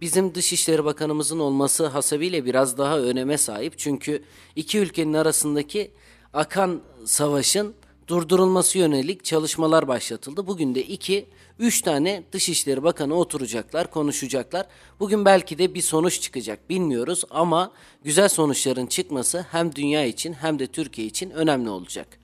bizim 0.00 0.34
Dışişleri 0.34 0.84
Bakanımızın 0.84 1.38
olması 1.38 1.86
hasebiyle 1.86 2.44
biraz 2.44 2.78
daha 2.78 2.98
öneme 2.98 3.38
sahip. 3.38 3.78
Çünkü 3.78 4.22
iki 4.56 4.78
ülkenin 4.78 5.12
arasındaki 5.12 5.90
akan 6.34 6.80
savaşın 7.04 7.74
durdurulması 8.08 8.78
yönelik 8.78 9.24
çalışmalar 9.24 9.88
başlatıldı. 9.88 10.46
Bugün 10.46 10.74
de 10.74 10.82
iki, 10.82 11.26
üç 11.58 11.82
tane 11.82 12.22
Dışişleri 12.32 12.82
Bakanı 12.82 13.14
oturacaklar, 13.14 13.90
konuşacaklar. 13.90 14.66
Bugün 15.00 15.24
belki 15.24 15.58
de 15.58 15.74
bir 15.74 15.82
sonuç 15.82 16.20
çıkacak 16.20 16.70
bilmiyoruz 16.70 17.24
ama 17.30 17.72
güzel 18.04 18.28
sonuçların 18.28 18.86
çıkması 18.86 19.46
hem 19.50 19.74
dünya 19.74 20.04
için 20.04 20.32
hem 20.32 20.58
de 20.58 20.66
Türkiye 20.66 21.06
için 21.06 21.30
önemli 21.30 21.70
olacak. 21.70 22.21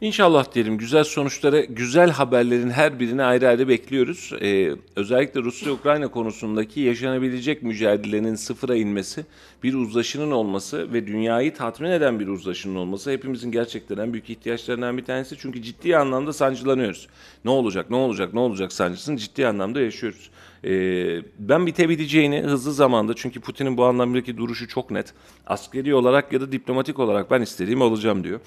İnşallah 0.00 0.54
diyelim 0.54 0.78
güzel 0.78 1.04
sonuçlara, 1.04 1.60
güzel 1.60 2.10
haberlerin 2.10 2.70
her 2.70 3.00
birini 3.00 3.22
ayrı 3.22 3.48
ayrı 3.48 3.68
bekliyoruz. 3.68 4.32
Ee, 4.42 4.70
özellikle 4.96 5.40
Rusya-Ukrayna 5.40 6.08
konusundaki 6.08 6.80
yaşanabilecek 6.80 7.62
mücadelenin 7.62 8.34
sıfıra 8.34 8.76
inmesi, 8.76 9.26
bir 9.62 9.74
uzlaşının 9.74 10.30
olması 10.30 10.92
ve 10.92 11.06
dünyayı 11.06 11.54
tatmin 11.54 11.90
eden 11.90 12.20
bir 12.20 12.28
uzlaşının 12.28 12.74
olması 12.74 13.10
hepimizin 13.10 13.52
gerçekten 13.52 13.96
en 13.96 14.12
büyük 14.12 14.30
ihtiyaçlarından 14.30 14.98
bir 14.98 15.04
tanesi. 15.04 15.36
Çünkü 15.38 15.62
ciddi 15.62 15.96
anlamda 15.96 16.32
sancılanıyoruz. 16.32 17.08
Ne 17.44 17.50
olacak, 17.50 17.90
ne 17.90 17.96
olacak, 17.96 18.34
ne 18.34 18.40
olacak 18.40 18.72
sancısını 18.72 19.16
ciddi 19.16 19.46
anlamda 19.46 19.80
yaşıyoruz. 19.80 20.30
Ee, 20.64 21.22
ben 21.38 21.66
bitebileceğini 21.66 22.40
hızlı 22.40 22.72
zamanda 22.72 23.14
çünkü 23.16 23.40
Putin'in 23.40 23.76
bu 23.76 23.84
anlamdaki 23.84 24.36
duruşu 24.36 24.68
çok 24.68 24.90
net. 24.90 25.14
Askeri 25.46 25.94
olarak 25.94 26.32
ya 26.32 26.40
da 26.40 26.52
diplomatik 26.52 26.98
olarak 26.98 27.30
ben 27.30 27.42
istediğim 27.42 27.80
olacağım 27.80 28.24
diyor. 28.24 28.40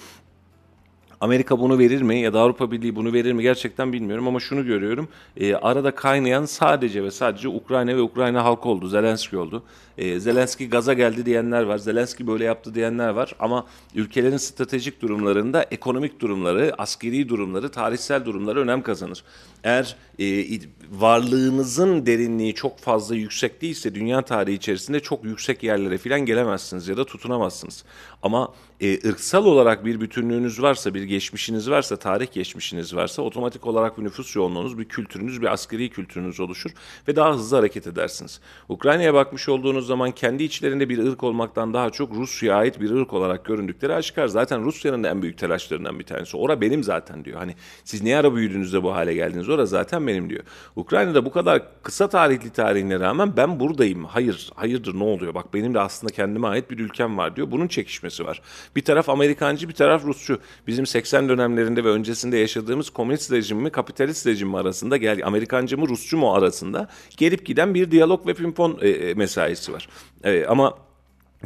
Amerika 1.21 1.59
bunu 1.59 1.79
verir 1.79 2.01
mi 2.01 2.19
ya 2.19 2.33
da 2.33 2.39
Avrupa 2.39 2.71
Birliği 2.71 2.95
bunu 2.95 3.13
verir 3.13 3.33
mi 3.33 3.43
gerçekten 3.43 3.93
bilmiyorum 3.93 4.27
ama 4.27 4.39
şunu 4.39 4.65
görüyorum. 4.65 5.07
E, 5.37 5.55
arada 5.55 5.95
kaynayan 5.95 6.45
sadece 6.45 7.03
ve 7.03 7.11
sadece 7.11 7.47
Ukrayna 7.47 7.95
ve 7.95 8.01
Ukrayna 8.01 8.43
halkı 8.43 8.69
oldu. 8.69 8.87
Zelenski 8.87 9.37
oldu. 9.37 9.63
E, 9.97 10.19
Zelenski 10.19 10.69
gaza 10.69 10.93
geldi 10.93 11.25
diyenler 11.25 11.63
var. 11.63 11.77
Zelenski 11.77 12.27
böyle 12.27 12.43
yaptı 12.43 12.75
diyenler 12.75 13.09
var. 13.09 13.35
Ama 13.39 13.65
ülkelerin 13.95 14.37
stratejik 14.37 15.01
durumlarında 15.01 15.63
ekonomik 15.71 16.19
durumları, 16.19 16.73
askeri 16.77 17.29
durumları, 17.29 17.69
tarihsel 17.69 18.25
durumları 18.25 18.59
önem 18.59 18.81
kazanır. 18.81 19.23
Eğer 19.63 19.95
e, 20.19 20.59
varlığınızın 20.91 22.05
derinliği 22.05 22.53
çok 22.53 22.79
fazla 22.79 23.15
yüksek 23.15 23.61
değilse 23.61 23.95
dünya 23.95 24.21
tarihi 24.21 24.55
içerisinde 24.55 24.99
çok 24.99 25.23
yüksek 25.23 25.63
yerlere 25.63 25.97
falan 25.97 26.19
gelemezsiniz 26.19 26.87
ya 26.87 26.97
da 26.97 27.05
tutunamazsınız. 27.05 27.83
Ama 28.23 28.53
e, 28.81 29.09
ırksal 29.09 29.45
olarak 29.45 29.85
bir 29.85 30.01
bütünlüğünüz 30.01 30.61
varsa, 30.61 30.93
bir 30.93 31.03
geçmişiniz 31.03 31.69
varsa, 31.69 31.95
tarih 31.95 32.31
geçmişiniz 32.31 32.95
varsa 32.95 33.21
otomatik 33.21 33.67
olarak 33.67 33.97
bir 33.97 34.03
nüfus 34.03 34.35
yoğunluğunuz, 34.35 34.77
bir 34.77 34.85
kültürünüz, 34.85 35.41
bir 35.41 35.53
askeri 35.53 35.89
kültürünüz 35.89 36.39
oluşur 36.39 36.71
ve 37.07 37.15
daha 37.15 37.33
hızlı 37.33 37.57
hareket 37.57 37.87
edersiniz. 37.87 38.41
Ukrayna'ya 38.69 39.13
bakmış 39.13 39.49
olduğunuz 39.49 39.87
zaman 39.87 40.11
kendi 40.11 40.43
içlerinde 40.43 40.89
bir 40.89 40.97
ırk 40.97 41.23
olmaktan 41.23 41.73
daha 41.73 41.89
çok 41.89 42.15
Rusya'ya 42.15 42.57
ait 42.57 42.81
bir 42.81 42.91
ırk 42.91 43.13
olarak 43.13 43.45
göründükleri 43.45 43.93
aşikar. 43.93 44.27
Zaten 44.27 44.63
Rusya'nın 44.63 45.03
en 45.03 45.21
büyük 45.21 45.37
telaşlarından 45.37 45.99
bir 45.99 46.05
tanesi. 46.05 46.37
Ora 46.37 46.61
benim 46.61 46.83
zaten 46.83 47.25
diyor. 47.25 47.37
Hani 47.37 47.55
siz 47.83 48.03
niye 48.03 48.17
ara 48.17 48.35
büyüdüğünüzde 48.35 48.83
bu 48.83 48.93
hale 48.93 49.13
geldiniz? 49.13 49.49
Ora 49.49 49.65
zaten 49.65 50.07
benim 50.07 50.29
diyor. 50.29 50.43
Ukrayna'da 50.75 51.25
bu 51.25 51.31
kadar 51.31 51.61
kısa 51.83 52.09
tarihli 52.09 52.49
tarihine 52.49 52.99
rağmen 52.99 53.37
ben 53.37 53.59
buradayım. 53.59 54.05
Hayır, 54.05 54.49
hayırdır 54.55 54.99
ne 54.99 55.03
oluyor? 55.03 55.33
Bak 55.33 55.53
benim 55.53 55.73
de 55.73 55.79
aslında 55.79 56.13
kendime 56.13 56.47
ait 56.47 56.71
bir 56.71 56.79
ülkem 56.79 57.17
var 57.17 57.35
diyor. 57.35 57.51
Bunun 57.51 57.67
çekişmesi 57.67 58.16
var. 58.25 58.41
Bir 58.75 58.81
taraf 58.81 59.09
Amerikancı, 59.09 59.69
bir 59.69 59.73
taraf 59.73 60.05
Rusçu. 60.05 60.39
Bizim 60.67 60.85
80 60.85 61.29
dönemlerinde 61.29 61.83
ve 61.83 61.89
öncesinde 61.89 62.37
yaşadığımız 62.37 62.89
komünist 62.89 63.31
rejim 63.31 63.57
mi, 63.57 63.69
kapitalist 63.69 64.27
rejim 64.27 64.49
mi 64.49 64.57
arasında, 64.57 64.97
gel 64.97 65.25
Amerikancı 65.25 65.77
mı, 65.77 65.87
Rusçu 65.87 66.17
mu 66.17 66.33
arasında 66.33 66.87
gelip 67.17 67.45
giden 67.45 67.73
bir 67.73 67.91
diyalog 67.91 68.27
ve 68.27 68.33
pimpon 68.33 68.79
e, 68.81 68.89
e, 68.89 69.13
mesaisi 69.13 69.73
var. 69.73 69.89
E, 70.23 70.45
ama 70.45 70.86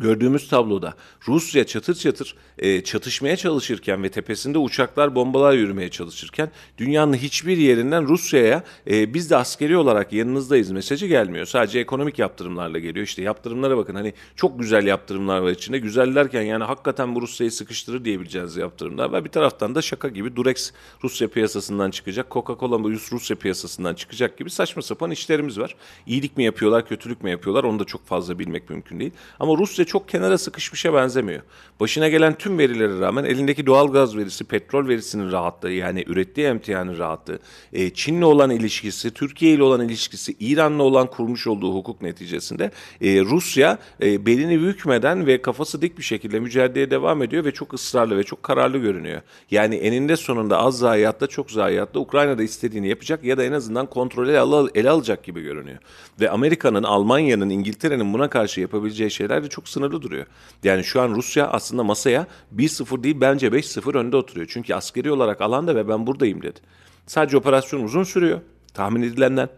gördüğümüz 0.01 0.47
tabloda 0.47 0.93
Rusya 1.27 1.65
çatır 1.65 1.95
çatır 1.95 2.35
e, 2.57 2.83
çatışmaya 2.83 3.37
çalışırken 3.37 4.03
ve 4.03 4.09
tepesinde 4.09 4.57
uçaklar 4.57 5.15
bombalar 5.15 5.53
yürümeye 5.53 5.89
çalışırken 5.89 6.51
dünyanın 6.77 7.13
hiçbir 7.13 7.57
yerinden 7.57 8.07
Rusya'ya 8.07 8.63
e, 8.89 9.13
biz 9.13 9.29
de 9.29 9.37
askeri 9.37 9.77
olarak 9.77 10.13
yanınızdayız 10.13 10.71
mesajı 10.71 11.07
gelmiyor. 11.07 11.45
Sadece 11.45 11.79
ekonomik 11.79 12.19
yaptırımlarla 12.19 12.79
geliyor. 12.79 13.05
İşte 13.05 13.21
yaptırımlara 13.21 13.77
bakın 13.77 13.95
hani 13.95 14.13
çok 14.35 14.59
güzel 14.59 14.87
yaptırımlar 14.87 15.39
var 15.39 15.51
içinde. 15.51 15.77
Güzel 15.79 16.15
derken 16.15 16.41
yani 16.41 16.63
hakikaten 16.63 17.15
bu 17.15 17.21
Rusya'yı 17.21 17.51
sıkıştırır 17.51 18.05
diyebileceğiniz 18.05 18.57
yaptırımlar 18.57 19.09
var. 19.09 19.25
Bir 19.25 19.29
taraftan 19.29 19.75
da 19.75 19.81
şaka 19.81 20.07
gibi 20.07 20.35
Durex 20.35 20.71
Rusya 21.03 21.27
piyasasından 21.27 21.91
çıkacak. 21.91 22.31
Coca-Cola 22.31 23.11
Rusya 23.11 23.35
piyasasından 23.35 23.95
çıkacak 23.95 24.37
gibi 24.37 24.49
saçma 24.49 24.81
sapan 24.81 25.11
işlerimiz 25.11 25.59
var. 25.59 25.75
İyilik 26.05 26.37
mi 26.37 26.43
yapıyorlar, 26.43 26.87
kötülük 26.87 27.23
mü 27.23 27.29
yapıyorlar 27.29 27.63
onu 27.63 27.79
da 27.79 27.83
çok 27.83 28.05
fazla 28.05 28.39
bilmek 28.39 28.69
mümkün 28.69 28.99
değil. 28.99 29.11
Ama 29.39 29.57
Rusya 29.57 29.85
çok 29.91 30.09
kenara 30.09 30.37
sıkışmışa 30.37 30.93
benzemiyor. 30.93 31.41
Başına 31.79 32.09
gelen 32.09 32.33
tüm 32.37 32.57
verilere 32.57 32.99
rağmen 32.99 33.23
elindeki 33.23 33.65
doğal 33.65 33.91
gaz 33.91 34.17
verisi, 34.17 34.43
petrol 34.43 34.87
verisinin 34.87 35.31
rahatlığı 35.31 35.71
yani 35.71 36.03
ürettiği 36.07 36.47
emtianın 36.47 36.97
rahatlığı, 36.97 37.39
e, 37.73 37.89
Çin'le 37.89 38.21
olan 38.21 38.49
ilişkisi, 38.49 39.11
Türkiye 39.11 39.53
ile 39.53 39.63
olan 39.63 39.87
ilişkisi, 39.87 40.35
İran'la 40.39 40.83
olan 40.83 41.07
kurmuş 41.07 41.47
olduğu 41.47 41.73
hukuk 41.73 42.01
neticesinde 42.01 42.71
e, 43.01 43.21
Rusya 43.21 43.77
e, 44.01 44.25
belini 44.25 44.61
bükmeden 44.61 45.27
ve 45.27 45.41
kafası 45.41 45.81
dik 45.81 45.97
bir 45.97 46.03
şekilde 46.03 46.39
mücadeleye 46.39 46.91
devam 46.91 47.23
ediyor 47.23 47.45
ve 47.45 47.51
çok 47.51 47.73
ısrarlı 47.73 48.17
ve 48.17 48.23
çok 48.23 48.43
kararlı 48.43 48.77
görünüyor. 48.77 49.21
Yani 49.51 49.75
eninde 49.75 50.15
sonunda 50.15 50.57
az 50.57 50.77
zayiatla 50.77 51.27
çok 51.27 51.51
zayiatla 51.51 51.99
Ukrayna'da 51.99 52.43
istediğini 52.43 52.87
yapacak 52.87 53.23
ya 53.23 53.37
da 53.37 53.43
en 53.43 53.51
azından 53.51 53.85
kontrolü 53.85 54.31
ele, 54.31 54.69
ele 54.79 54.89
alacak 54.89 55.23
gibi 55.23 55.41
görünüyor. 55.41 55.77
Ve 56.19 56.29
Amerika'nın, 56.29 56.83
Almanya'nın, 56.83 57.49
İngiltere'nin 57.49 58.13
buna 58.13 58.29
karşı 58.29 58.61
yapabileceği 58.61 59.11
şeyler 59.11 59.43
de 59.43 59.49
çok 59.49 59.69
sınırlı 59.71 60.01
duruyor. 60.01 60.25
Yani 60.63 60.83
şu 60.83 61.01
an 61.01 61.09
Rusya 61.15 61.47
aslında 61.47 61.83
masaya 61.83 62.27
1-0 62.55 63.03
değil 63.03 63.17
bence 63.21 63.47
5-0 63.47 63.97
önde 63.97 64.17
oturuyor. 64.17 64.47
Çünkü 64.49 64.73
askeri 64.73 65.11
olarak 65.11 65.41
alanda 65.41 65.75
ve 65.75 65.87
ben 65.87 66.07
buradayım 66.07 66.41
dedi. 66.41 66.59
Sadece 67.07 67.37
operasyon 67.37 67.83
uzun 67.83 68.03
sürüyor. 68.03 68.41
Tahmin 68.73 69.01
edilenden 69.01 69.49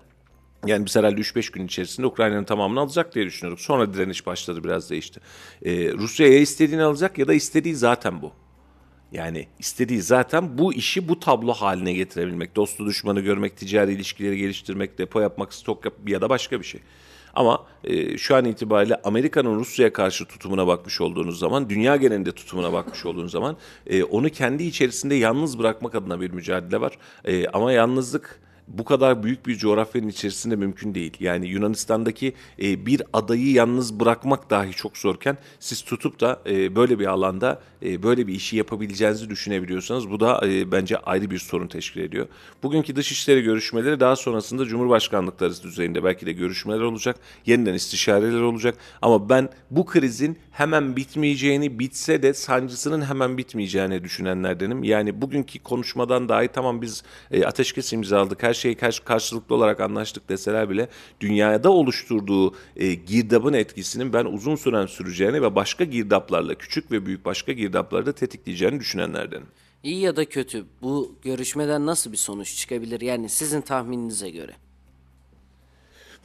yani 0.66 0.86
biz 0.86 0.96
herhalde 0.96 1.22
3-5 1.22 1.52
gün 1.52 1.66
içerisinde 1.66 2.08
Ukrayna'nın 2.08 2.44
tamamını 2.44 2.80
alacak 2.80 3.16
diye 3.16 3.26
düşünüyorduk. 3.26 3.62
Sonra 3.62 3.94
direniş 3.94 4.26
başladı 4.26 4.64
biraz 4.64 4.90
değişti. 4.90 5.20
Ee, 5.66 5.92
Rusya 5.94 6.28
ya 6.28 6.40
istediğini 6.40 6.84
alacak 6.84 7.18
ya 7.18 7.28
da 7.28 7.34
istediği 7.34 7.76
zaten 7.76 8.22
bu. 8.22 8.32
Yani 9.12 9.48
istediği 9.60 10.02
zaten 10.02 10.58
bu 10.58 10.74
işi 10.74 11.08
bu 11.08 11.20
tablo 11.20 11.54
haline 11.54 11.94
getirebilmek. 11.94 12.56
Dostu 12.56 12.86
düşmanı 12.86 13.20
görmek, 13.20 13.58
ticari 13.58 13.94
ilişkileri 13.94 14.38
geliştirmek, 14.38 14.98
depo 14.98 15.20
yapmak, 15.20 15.54
stok 15.54 15.86
yap 15.86 15.94
ya 16.08 16.22
da 16.22 16.30
başka 16.30 16.60
bir 16.60 16.66
şey. 16.66 16.82
Ama 17.34 17.66
e, 17.84 18.18
şu 18.18 18.36
an 18.36 18.46
itibariyle 18.46 18.96
Amerika'nın 19.04 19.60
Rusya'ya 19.60 19.94
karşı 19.94 20.26
tutumuna 20.26 20.68
bakmış 20.68 21.02
olduğunuz 21.02 21.40
zaman, 21.40 21.70
dünya 21.70 21.96
genelinde 21.96 22.32
tutumuna 22.32 22.74
bakmış 22.74 23.06
olduğunuz 23.06 23.32
zaman 23.32 23.58
e, 23.88 24.04
onu 24.04 24.30
kendi 24.30 24.64
içerisinde 24.64 25.16
yalnız 25.16 25.60
bırakmak 25.60 25.96
adına 25.96 26.22
bir 26.22 26.32
mücadele 26.32 26.82
var. 26.82 26.98
E, 27.26 27.48
ama 27.48 27.72
yalnızlık 27.72 28.40
bu 28.74 28.86
kadar 28.86 29.24
büyük 29.24 29.48
bir 29.48 29.56
coğrafyanın 29.56 30.08
içerisinde 30.08 30.56
mümkün 30.56 30.96
değil. 30.96 31.14
Yani 31.20 31.48
Yunanistan'daki 31.48 32.34
e, 32.62 32.86
bir 32.86 33.02
adayı 33.14 33.52
yalnız 33.52 34.00
bırakmak 34.00 34.50
dahi 34.50 34.72
çok 34.72 34.98
zorken 34.98 35.38
siz 35.60 35.82
tutup 35.82 36.20
da 36.20 36.42
e, 36.46 36.76
böyle 36.76 37.00
bir 37.00 37.06
alanda 37.06 37.62
e, 37.86 38.04
böyle 38.04 38.28
bir 38.28 38.34
işi 38.34 38.58
yapabileceğinizi 38.58 39.30
düşünebiliyorsanız 39.30 40.10
bu 40.10 40.20
da 40.20 40.42
e, 40.48 40.72
bence 40.72 40.98
ayrı 40.98 41.32
bir 41.32 41.40
sorun 41.40 41.68
teşkil 41.68 42.02
ediyor. 42.02 42.28
Bugünkü 42.64 42.96
dışişleri 42.96 43.42
görüşmeleri 43.42 44.00
daha 44.00 44.16
sonrasında 44.16 44.66
Cumhurbaşkanlıkları 44.66 45.64
düzeyinde 45.64 46.04
belki 46.04 46.26
de 46.26 46.32
görüşmeler 46.32 46.80
olacak. 46.80 47.16
Yeniden 47.46 47.74
istişareler 47.74 48.42
olacak. 48.42 48.76
Ama 49.02 49.30
ben 49.30 49.50
bu 49.72 49.86
krizin 49.86 50.38
hemen 50.52 50.96
bitmeyeceğini, 50.96 51.80
bitse 51.80 52.24
de 52.24 52.34
sancısının 52.34 53.02
hemen 53.02 53.38
bitmeyeceğini 53.38 54.04
düşünenlerdenim. 54.04 54.84
Yani 54.84 55.22
bugünkü 55.22 55.60
konuşmadan 55.60 56.30
dahi 56.30 56.48
tamam 56.48 56.82
biz 56.82 57.04
e, 57.32 57.46
ateşkes 57.46 57.94
imzaladık, 57.94 58.44
her 58.44 58.54
şeyi 58.54 58.63
karşı, 58.78 59.04
karşılıklı 59.04 59.56
olarak 59.56 59.80
anlaştık 59.80 60.30
deseler 60.30 60.70
bile 60.70 60.90
dünyada 61.20 61.72
oluşturduğu 61.72 62.56
e, 62.76 62.94
girdabın 62.94 63.54
etkisinin 63.54 64.14
ben 64.14 64.26
uzun 64.26 64.56
süren 64.56 64.86
süreceğini 64.86 65.42
ve 65.42 65.56
başka 65.56 65.84
girdaplarla, 65.84 66.56
küçük 66.56 66.92
ve 66.92 67.06
büyük 67.06 67.26
başka 67.26 67.52
girdapları 67.52 68.06
da 68.06 68.12
tetikleyeceğini 68.12 68.80
düşünenlerdenim. 68.80 69.48
İyi 69.84 70.00
ya 70.00 70.16
da 70.16 70.26
kötü 70.26 70.66
bu 70.82 71.16
görüşmeden 71.22 71.86
nasıl 71.86 72.12
bir 72.12 72.18
sonuç 72.18 72.56
çıkabilir 72.56 73.02
yani 73.02 73.30
sizin 73.30 73.62
tahmininize 73.62 74.30
göre? 74.30 74.54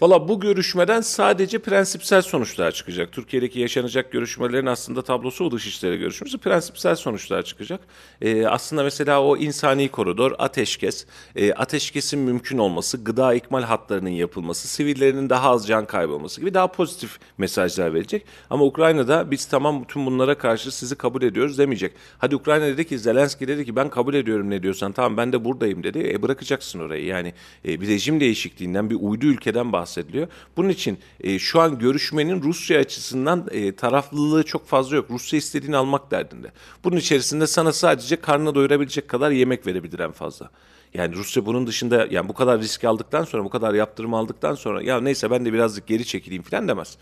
Valla 0.01 0.29
bu 0.29 0.41
görüşmeden 0.41 1.01
sadece 1.01 1.59
prensipsel 1.59 2.23
sonuçlar 2.23 2.73
çıkacak. 2.73 3.13
Türkiye'deki 3.13 3.61
yaşanacak 3.61 4.13
görüşmelerin 4.13 4.67
aslında 4.67 5.03
tablosu 5.03 5.45
o 5.45 5.51
dışişleri 5.51 5.99
görüşmesi 5.99 6.39
prensipsel 6.39 6.95
sonuçlar 6.95 7.43
çıkacak. 7.43 7.81
Ee, 8.23 8.47
aslında 8.47 8.83
mesela 8.83 9.23
o 9.23 9.37
insani 9.37 9.89
koridor, 9.89 10.33
ateşkes, 10.39 11.07
e, 11.37 11.53
ateşkesin 11.53 12.21
mümkün 12.21 12.59
olması, 12.59 13.05
gıda 13.05 13.35
ikmal 13.35 13.63
hatlarının 13.63 14.11
yapılması, 14.11 14.69
sivillerinin 14.69 15.31
daha 15.31 15.51
az 15.51 15.67
can 15.67 15.87
kaybolması 15.87 16.41
gibi 16.41 16.55
daha 16.55 16.67
pozitif 16.67 17.19
mesajlar 17.39 17.95
verecek. 17.95 18.25
Ama 18.51 18.65
Ukrayna'da 18.65 19.31
biz 19.31 19.47
tamam 19.47 19.85
tüm 19.85 20.07
bunlara 20.07 20.39
karşı 20.39 20.77
sizi 20.77 20.97
kabul 20.97 21.23
ediyoruz 21.23 21.59
demeyecek. 21.59 21.93
Hadi 22.19 22.37
Ukrayna 22.37 22.67
dedi 22.67 22.87
ki 22.87 22.99
Zelenski 22.99 23.49
dedi 23.49 23.65
ki 23.65 23.77
ben 23.77 23.91
kabul 23.91 24.15
ediyorum 24.15 24.51
ne 24.51 24.63
diyorsan 24.63 24.93
tamam 24.93 25.17
ben 25.17 25.33
de 25.33 25.45
buradayım 25.45 25.83
dedi. 25.83 26.11
E 26.15 26.23
bırakacaksın 26.23 26.81
orayı 26.81 27.05
yani 27.05 27.33
e, 27.65 27.81
bir 27.81 27.89
rejim 27.89 28.21
değişikliğinden 28.21 28.91
bir 28.91 28.97
uydu 29.01 29.27
ülkeden 29.27 29.73
bahsediliyor. 29.89 30.29
Bunun 30.57 30.69
için 30.69 30.99
e, 31.21 31.39
şu 31.39 31.61
an 31.61 31.79
görüşmenin 31.79 32.43
Rusya 32.43 32.81
açısından 32.81 33.47
e, 33.51 33.77
taraflılığı 33.77 34.43
çok 34.43 34.67
fazla 34.67 34.97
yok. 34.97 35.11
Rusya 35.11 35.37
istediğini 35.37 35.77
almak 35.77 36.11
derdinde. 36.11 36.53
Bunun 36.85 36.97
içerisinde 36.97 37.47
sana 37.47 37.73
sadece 37.73 38.17
karnına 38.17 38.55
doyurabilecek 38.55 39.09
kadar 39.09 39.31
yemek 39.31 39.67
verebilir 39.67 39.99
en 39.99 40.13
fazla. 40.13 40.51
Yani 40.95 41.15
Rusya 41.15 41.47
bunun 41.47 41.67
dışında 41.67 42.07
yani 42.11 42.29
bu 42.29 42.35
kadar 42.35 42.61
risk 42.61 42.85
aldıktan 42.85 43.25
sonra 43.25 43.45
bu 43.45 43.51
kadar 43.51 43.75
yaptırım 43.75 44.15
aldıktan 44.15 44.55
sonra 44.55 44.83
ya 44.83 45.01
neyse 45.01 45.31
ben 45.31 45.45
de 45.45 45.53
birazcık 45.53 45.87
geri 45.87 46.05
çekileyim 46.05 46.43
falan 46.43 46.69
demez. 46.69 46.99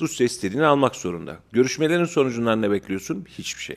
Rusya 0.00 0.26
istediğini 0.26 0.66
almak 0.66 0.96
zorunda. 0.96 1.36
Görüşmelerin 1.52 2.04
sonucundan 2.04 2.62
ne 2.62 2.70
bekliyorsun? 2.70 3.24
Hiçbir 3.28 3.62
şey. 3.62 3.76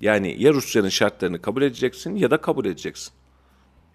Yani 0.00 0.36
ya 0.38 0.52
Rusya'nın 0.52 0.88
şartlarını 0.88 1.42
kabul 1.42 1.62
edeceksin 1.62 2.16
ya 2.16 2.30
da 2.30 2.36
kabul 2.36 2.64
edeceksin. 2.64 3.12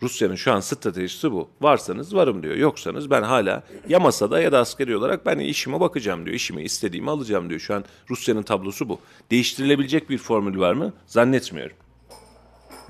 Rusya'nın 0.01 0.35
şu 0.35 0.53
an 0.53 0.59
stratejisi 0.59 1.31
bu. 1.31 1.49
Varsanız 1.61 2.15
varım 2.15 2.43
diyor. 2.43 2.55
Yoksanız 2.55 3.09
ben 3.09 3.23
hala 3.23 3.63
ya 3.89 3.99
masada 3.99 4.41
ya 4.41 4.51
da 4.51 4.59
askeri 4.59 4.97
olarak 4.97 5.25
ben 5.25 5.39
işime 5.39 5.79
bakacağım 5.79 6.25
diyor. 6.25 6.35
İşimi 6.35 6.63
istediğimi 6.63 7.09
alacağım 7.09 7.49
diyor. 7.49 7.59
Şu 7.59 7.75
an 7.75 7.85
Rusya'nın 8.09 8.43
tablosu 8.43 8.89
bu. 8.89 8.99
Değiştirilebilecek 9.31 10.09
bir 10.09 10.17
formül 10.17 10.59
var 10.59 10.73
mı? 10.73 10.93
Zannetmiyorum. 11.07 11.77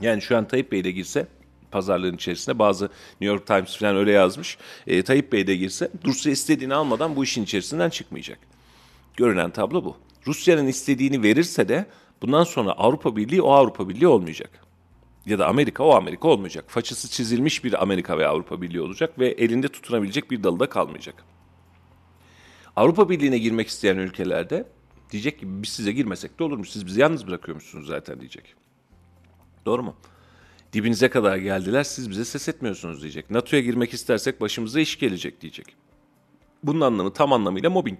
Yani 0.02 0.22
şu 0.22 0.38
an 0.38 0.48
Tayyip 0.48 0.72
Bey 0.72 0.84
de 0.84 0.92
girse 0.92 1.28
pazarlığın 1.72 2.16
içerisinde 2.16 2.60
bazı 2.60 2.86
New 3.22 3.26
York 3.26 3.48
Times 3.48 3.78
falan 3.78 3.96
öyle 3.96 4.12
yazmış. 4.12 4.58
E, 4.88 5.04
Tayyip 5.04 5.32
Bey 5.32 5.48
de 5.48 5.56
girse 5.56 5.92
Rusya 6.06 6.32
istediğini 6.32 6.74
almadan 6.74 7.16
bu 7.16 7.24
işin 7.24 7.44
içerisinden 7.44 7.90
çıkmayacak. 7.90 8.40
Görünen 9.18 9.52
tablo 9.52 9.86
bu. 9.86 9.96
Rusya'nın 10.28 10.68
istediğini 10.68 11.24
verirse 11.24 11.68
de 11.68 11.86
bundan 12.22 12.44
sonra 12.44 12.72
Avrupa 12.72 13.16
Birliği 13.16 13.42
o 13.42 13.52
Avrupa 13.52 13.90
Birliği 13.90 14.08
olmayacak. 14.08 14.67
Ya 15.28 15.40
da 15.40 15.48
Amerika 15.48 15.84
o 15.84 15.96
Amerika 15.96 16.28
olmayacak. 16.28 16.66
Façası 16.68 17.10
çizilmiş 17.10 17.64
bir 17.64 17.82
Amerika 17.82 18.18
ve 18.18 18.28
Avrupa 18.28 18.62
Birliği 18.62 18.82
olacak 18.82 19.20
ve 19.20 19.28
elinde 19.28 19.68
tutunabilecek 19.68 20.32
bir 20.32 20.44
dalı 20.44 20.60
da 20.60 20.70
kalmayacak. 20.70 21.24
Avrupa 22.76 23.10
Birliği'ne 23.10 23.38
girmek 23.38 23.68
isteyen 23.68 23.98
ülkelerde 23.98 24.68
diyecek 25.12 25.40
ki 25.40 25.46
biz 25.64 25.70
size 25.70 25.92
girmesek 25.92 26.40
de 26.40 26.44
olur 26.44 26.58
mu? 26.58 26.66
Siz 26.66 26.86
bizi 26.86 27.00
yalnız 27.02 27.28
bırakıyormuşsunuz 27.28 27.88
zaten 27.88 28.20
diyecek. 28.20 28.56
Doğru 29.66 29.84
mu? 29.84 29.96
Dibinize 30.74 31.10
kadar 31.10 31.38
geldiler 31.38 31.84
siz 31.84 32.10
bize 32.10 32.26
ses 32.26 32.50
etmiyorsunuz 32.50 33.02
diyecek. 33.02 33.32
NATO'ya 33.32 33.62
girmek 33.62 33.94
istersek 33.94 34.42
başımıza 34.42 34.80
iş 34.80 35.00
gelecek 35.00 35.42
diyecek. 35.42 35.76
Bunun 36.64 36.82
anlamı 36.82 37.14
tam 37.14 37.34
anlamıyla 37.34 37.70
mobbing. 37.70 38.00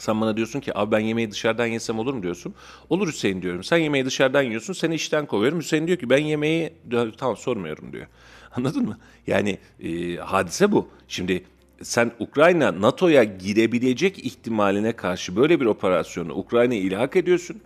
Sen 0.00 0.20
bana 0.20 0.36
diyorsun 0.36 0.60
ki 0.60 0.78
abi 0.78 0.92
ben 0.92 1.00
yemeği 1.00 1.30
dışarıdan 1.30 1.66
yesem 1.66 1.98
olur 1.98 2.14
mu 2.14 2.22
diyorsun. 2.22 2.54
Olur 2.88 3.08
Hüseyin 3.08 3.42
diyorum. 3.42 3.64
Sen 3.64 3.76
yemeği 3.76 4.04
dışarıdan 4.04 4.42
yiyorsun 4.42 4.72
seni 4.72 4.94
işten 4.94 5.26
kovuyorum. 5.26 5.58
Hüseyin 5.58 5.86
diyor 5.86 5.98
ki 5.98 6.10
ben 6.10 6.18
yemeği 6.18 6.72
tamam 7.18 7.36
sormuyorum 7.36 7.92
diyor. 7.92 8.06
Anladın 8.56 8.86
mı? 8.86 8.98
Yani 9.26 9.58
e, 9.82 10.16
hadise 10.16 10.72
bu. 10.72 10.88
Şimdi 11.08 11.44
sen 11.82 12.10
Ukrayna 12.18 12.80
NATO'ya 12.80 13.24
girebilecek 13.24 14.18
ihtimaline 14.18 14.92
karşı 14.92 15.36
böyle 15.36 15.60
bir 15.60 15.66
operasyonu 15.66 16.34
Ukrayna'ya 16.34 16.80
ilhak 16.80 17.16
ediyorsun. 17.16 17.60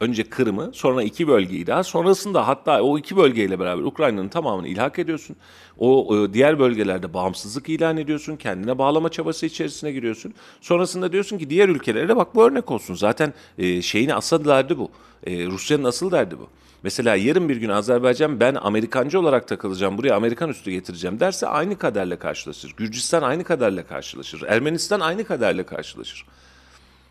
Önce 0.00 0.24
Kırım'ı, 0.24 0.70
sonra 0.72 1.02
iki 1.02 1.28
bölgeyi 1.28 1.66
daha, 1.66 1.84
sonrasında 1.84 2.48
hatta 2.48 2.82
o 2.82 2.98
iki 2.98 3.16
bölgeyle 3.16 3.58
beraber 3.58 3.82
Ukrayna'nın 3.82 4.28
tamamını 4.28 4.68
ilhak 4.68 4.98
ediyorsun. 4.98 5.36
O, 5.78 6.08
o 6.08 6.32
diğer 6.32 6.58
bölgelerde 6.58 7.14
bağımsızlık 7.14 7.68
ilan 7.68 7.96
ediyorsun, 7.96 8.36
kendine 8.36 8.78
bağlama 8.78 9.08
çabası 9.08 9.46
içerisine 9.46 9.92
giriyorsun. 9.92 10.34
Sonrasında 10.60 11.12
diyorsun 11.12 11.38
ki 11.38 11.50
diğer 11.50 11.68
ülkelere 11.68 12.08
de 12.08 12.16
bak 12.16 12.34
bu 12.34 12.44
örnek 12.44 12.70
olsun. 12.70 12.94
Zaten 12.94 13.34
e, 13.58 13.82
şeyin 13.82 14.10
asıl 14.10 14.44
derdi 14.44 14.78
bu. 14.78 14.90
E, 15.26 15.46
Rusya'nın 15.46 15.84
asıl 15.84 16.10
derdi 16.10 16.38
bu. 16.38 16.48
Mesela 16.82 17.16
yarın 17.16 17.48
bir 17.48 17.56
gün 17.56 17.68
Azerbaycan 17.68 18.40
ben 18.40 18.54
Amerikancı 18.54 19.20
olarak 19.20 19.48
takılacağım 19.48 19.98
buraya 19.98 20.14
Amerikan 20.14 20.50
üstü 20.50 20.70
getireceğim 20.70 21.20
derse 21.20 21.46
aynı 21.46 21.78
kaderle 21.78 22.16
karşılaşır. 22.16 22.74
Gürcistan 22.76 23.22
aynı 23.22 23.44
kaderle 23.44 23.82
karşılaşır. 23.82 24.42
Ermenistan 24.42 25.00
aynı 25.00 25.24
kaderle 25.24 25.62
karşılaşır. 25.62 26.24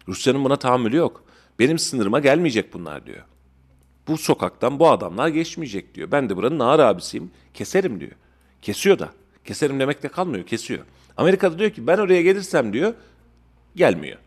Rusya'nın 0.08 0.44
buna 0.44 0.56
tahammülü 0.56 0.96
yok. 0.96 1.24
Benim 1.60 1.80
sınırıma 1.80 2.20
gelmeyecek 2.20 2.74
bunlar 2.74 3.06
diyor. 3.06 3.24
Bu 4.08 4.18
sokaktan 4.18 4.80
bu 4.80 4.90
adamlar 4.90 5.28
geçmeyecek 5.28 5.96
diyor. 5.96 6.12
Ben 6.12 6.30
de 6.30 6.38
buranın 6.38 6.60
ağır 6.60 6.80
abisiyim. 6.80 7.32
Keserim 7.54 8.00
diyor. 8.00 8.12
Kesiyor 8.62 9.00
da. 9.00 9.10
Keserim 9.46 9.80
demekle 9.80 10.10
kalmıyor. 10.10 10.46
Kesiyor. 10.46 10.80
Amerika'da 11.18 11.60
diyor 11.60 11.70
ki 11.70 11.88
ben 11.88 11.98
oraya 11.98 12.22
gelirsem 12.22 12.74
diyor 12.74 12.94
gelmiyor. 13.76 14.18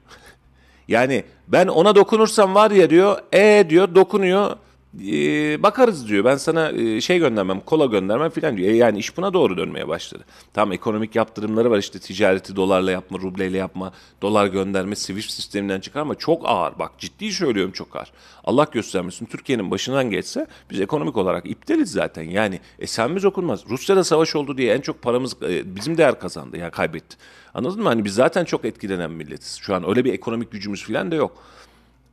yani 0.89 1.24
ben 1.49 1.66
ona 1.66 1.95
dokunursam 1.95 2.55
var 2.55 2.70
ya 2.70 2.91
diyor 2.91 3.18
e 3.33 3.66
diyor 3.68 3.95
dokunuyor 3.95 4.57
e, 5.01 5.62
bakarız 5.62 6.09
diyor. 6.09 6.24
Ben 6.24 6.36
sana 6.36 6.70
e, 6.70 7.01
şey 7.01 7.18
göndermem, 7.18 7.61
kola 7.61 7.86
göndermem 7.86 8.30
filan 8.30 8.57
diyor. 8.57 8.70
E, 8.70 8.76
yani 8.76 8.99
iş 8.99 9.16
buna 9.16 9.32
doğru 9.32 9.57
dönmeye 9.57 9.88
başladı. 9.88 10.24
Tam 10.53 10.72
ekonomik 10.72 11.16
yaptırımları 11.16 11.70
var 11.70 11.78
işte 11.78 11.99
ticareti 11.99 12.57
dolarla 12.57 12.90
yapma, 12.90 13.18
rubleyle 13.18 13.59
yapma, 13.59 13.93
dolar 14.22 14.47
gönderme, 14.47 14.97
Swift 14.97 15.30
sisteminden 15.30 15.80
çıkarma 15.80 16.14
çok 16.14 16.43
ağır. 16.45 16.78
Bak 16.78 16.93
ciddi 16.99 17.32
söylüyorum 17.32 17.72
çok 17.72 17.97
ağır. 17.97 18.12
Allah 18.45 18.66
göstermesin 18.72 19.26
Türkiye'nin 19.26 19.70
başından 19.70 20.11
geçse 20.11 20.47
biz 20.70 20.80
ekonomik 20.80 21.16
olarak 21.16 21.51
iptaliz 21.51 21.93
zaten. 21.93 22.22
Yani 22.22 22.61
esenimiz 22.78 23.24
okunmaz. 23.24 23.61
Rusya'da 23.70 24.05
savaş 24.05 24.36
oldu 24.36 24.59
diye 24.59 24.74
en 24.74 24.80
çok 24.80 25.03
paramız 25.03 25.43
e, 25.43 25.76
bizim 25.76 25.99
değer 25.99 26.20
kazandı 26.20 26.57
yani 26.57 26.70
kaybetti. 26.70 27.16
Anladın 27.55 27.82
mı? 27.82 27.88
Hani 27.88 28.05
biz 28.05 28.14
zaten 28.14 28.45
çok 28.45 28.64
etkilenen 28.64 29.11
milletiz. 29.11 29.59
Şu 29.61 29.74
an 29.74 29.88
öyle 29.88 30.05
bir 30.05 30.12
ekonomik 30.12 30.51
gücümüz 30.51 30.84
falan 30.84 31.11
da 31.11 31.14
yok. 31.14 31.43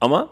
Ama 0.02 0.30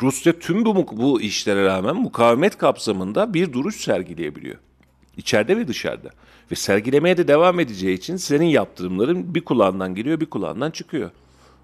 Rusya 0.00 0.38
tüm 0.38 0.64
bu, 0.64 0.86
bu 0.92 1.20
işlere 1.20 1.64
rağmen 1.64 1.96
mukavemet 1.96 2.58
kapsamında 2.58 3.34
bir 3.34 3.52
duruş 3.52 3.76
sergileyebiliyor. 3.76 4.56
İçeride 5.16 5.56
ve 5.56 5.68
dışarıda. 5.68 6.10
Ve 6.50 6.54
sergilemeye 6.54 7.16
de 7.16 7.28
devam 7.28 7.60
edeceği 7.60 7.96
için 7.96 8.16
senin 8.16 8.46
yaptırımların 8.46 9.34
bir 9.34 9.44
kulağından 9.44 9.94
giriyor 9.94 10.20
bir 10.20 10.26
kulağından 10.26 10.70
çıkıyor. 10.70 11.10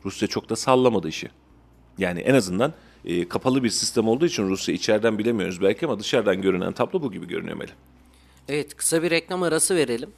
Rusya 0.05 0.29
çok 0.29 0.49
da 0.49 0.57
sallamadı 0.57 1.09
işi. 1.09 1.29
Yani 1.99 2.20
en 2.20 2.35
azından 2.35 2.72
e, 3.05 3.29
kapalı 3.29 3.64
bir 3.64 3.70
sistem 3.70 4.09
olduğu 4.09 4.26
için 4.26 4.49
Rusya 4.49 4.74
içeriden 4.74 5.18
bilemiyoruz 5.18 5.62
belki 5.62 5.87
ama 5.87 5.99
dışarıdan 5.99 6.43
görünen 6.43 6.72
tablo 6.72 7.03
bu 7.03 7.12
gibi 7.12 7.29
görünüyor 7.29 7.57
Melih. 7.57 7.72
Evet 8.49 8.76
kısa 8.76 9.03
bir 9.03 9.11
reklam 9.11 9.43
arası 9.43 9.76
verelim. 9.76 10.11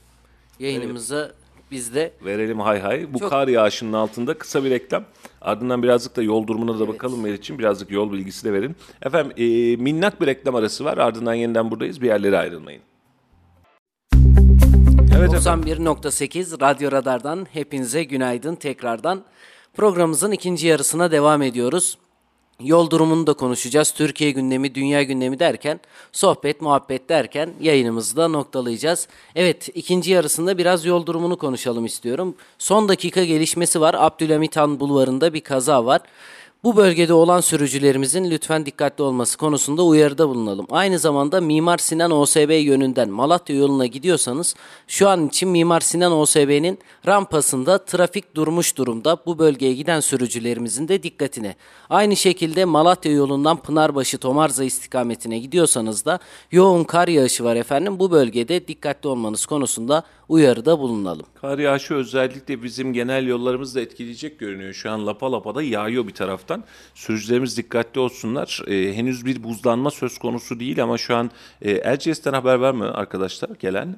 Yayınımıza 0.58 1.32
biz 1.70 1.94
de 1.94 2.12
Verelim 2.24 2.60
hay 2.60 2.80
hay. 2.80 3.14
Bu 3.14 3.18
Çok- 3.18 3.30
kar 3.30 3.48
yağışının 3.48 3.92
altında 3.92 4.34
kısa 4.34 4.64
bir 4.64 4.70
reklam. 4.70 5.04
Ardından 5.40 5.82
birazcık 5.82 6.16
da 6.16 6.22
yol 6.22 6.46
durumuna 6.46 6.80
da 6.80 6.88
bakalım 6.88 7.20
Melih 7.20 7.38
için. 7.38 7.58
Birazcık 7.58 7.90
yol 7.90 8.12
bilgisi 8.12 8.44
de 8.44 8.52
verin. 8.52 8.76
Efendim 9.02 9.32
e, 9.36 9.76
minnak 9.76 10.20
bir 10.20 10.26
reklam 10.26 10.54
arası 10.54 10.84
var. 10.84 10.98
Ardından 10.98 11.34
yeniden 11.34 11.70
buradayız. 11.70 12.00
Bir 12.02 12.06
yerlere 12.06 12.38
ayrılmayın. 12.38 12.82
Evet 15.18 15.34
efendim. 15.34 15.68
91.8 15.68 16.60
Radyo 16.60 16.92
Radar'dan 16.92 17.46
hepinize 17.52 18.04
günaydın 18.04 18.54
tekrardan. 18.54 19.22
Programımızın 19.74 20.32
ikinci 20.32 20.66
yarısına 20.66 21.10
devam 21.10 21.42
ediyoruz. 21.42 21.98
Yol 22.60 22.90
durumunu 22.90 23.26
da 23.26 23.32
konuşacağız. 23.32 23.90
Türkiye 23.90 24.30
gündemi, 24.30 24.74
dünya 24.74 25.02
gündemi 25.02 25.38
derken, 25.38 25.80
sohbet, 26.12 26.60
muhabbet 26.60 27.08
derken 27.08 27.50
yayınımızı 27.60 28.16
da 28.16 28.28
noktalayacağız. 28.28 29.08
Evet, 29.34 29.68
ikinci 29.74 30.10
yarısında 30.10 30.58
biraz 30.58 30.84
yol 30.84 31.06
durumunu 31.06 31.36
konuşalım 31.36 31.86
istiyorum. 31.86 32.34
Son 32.58 32.88
dakika 32.88 33.24
gelişmesi 33.24 33.80
var. 33.80 33.96
Abdülhamit 33.98 34.56
Han 34.56 34.80
Bulvarı'nda 34.80 35.34
bir 35.34 35.40
kaza 35.40 35.84
var. 35.84 36.00
Bu 36.64 36.76
bölgede 36.76 37.12
olan 37.12 37.40
sürücülerimizin 37.40 38.30
lütfen 38.30 38.66
dikkatli 38.66 39.04
olması 39.04 39.38
konusunda 39.38 39.82
uyarıda 39.82 40.28
bulunalım. 40.28 40.66
Aynı 40.70 40.98
zamanda 40.98 41.40
Mimar 41.40 41.78
Sinan 41.78 42.10
OSB 42.10 42.64
yönünden 42.64 43.08
Malatya 43.08 43.56
yoluna 43.56 43.86
gidiyorsanız 43.86 44.54
şu 44.86 45.08
an 45.08 45.26
için 45.28 45.48
Mimar 45.48 45.80
Sinan 45.80 46.12
OSB'nin 46.12 46.78
rampasında 47.06 47.84
trafik 47.84 48.34
durmuş 48.34 48.76
durumda. 48.76 49.16
Bu 49.26 49.38
bölgeye 49.38 49.74
giden 49.74 50.00
sürücülerimizin 50.00 50.88
de 50.88 51.02
dikkatine. 51.02 51.56
Aynı 51.90 52.16
şekilde 52.16 52.64
Malatya 52.64 53.12
yolundan 53.12 53.56
Pınarbaşı 53.56 54.18
Tomarza 54.18 54.64
istikametine 54.64 55.38
gidiyorsanız 55.38 56.04
da 56.04 56.18
yoğun 56.52 56.84
kar 56.84 57.08
yağışı 57.08 57.44
var 57.44 57.56
efendim. 57.56 57.98
Bu 57.98 58.10
bölgede 58.10 58.68
dikkatli 58.68 59.08
olmanız 59.08 59.46
konusunda 59.46 60.02
uyarıda 60.30 60.78
bulunalım. 60.78 61.26
Kar 61.40 61.58
yağışı 61.58 61.94
özellikle 61.94 62.62
bizim 62.62 62.92
genel 62.92 63.26
yollarımızı 63.26 63.74
da 63.74 63.80
etkileyecek 63.80 64.38
görünüyor. 64.38 64.72
Şu 64.72 64.90
an 64.90 65.06
lapa 65.06 65.32
lapa 65.32 65.54
da 65.54 65.62
yağıyor 65.62 66.06
bir 66.06 66.14
taraftan. 66.14 66.64
Sürücülerimiz 66.94 67.56
dikkatli 67.56 68.00
olsunlar. 68.00 68.62
Ee, 68.66 68.92
henüz 68.94 69.26
bir 69.26 69.42
buzlanma 69.42 69.90
söz 69.90 70.18
konusu 70.18 70.60
değil 70.60 70.82
ama 70.82 70.98
şu 70.98 71.16
an 71.16 71.30
e, 71.62 71.70
Erciyes'ten 71.70 72.32
haber 72.32 72.54
var 72.54 72.72
mı 72.72 72.94
arkadaşlar 72.94 73.50
gelen? 73.58 73.96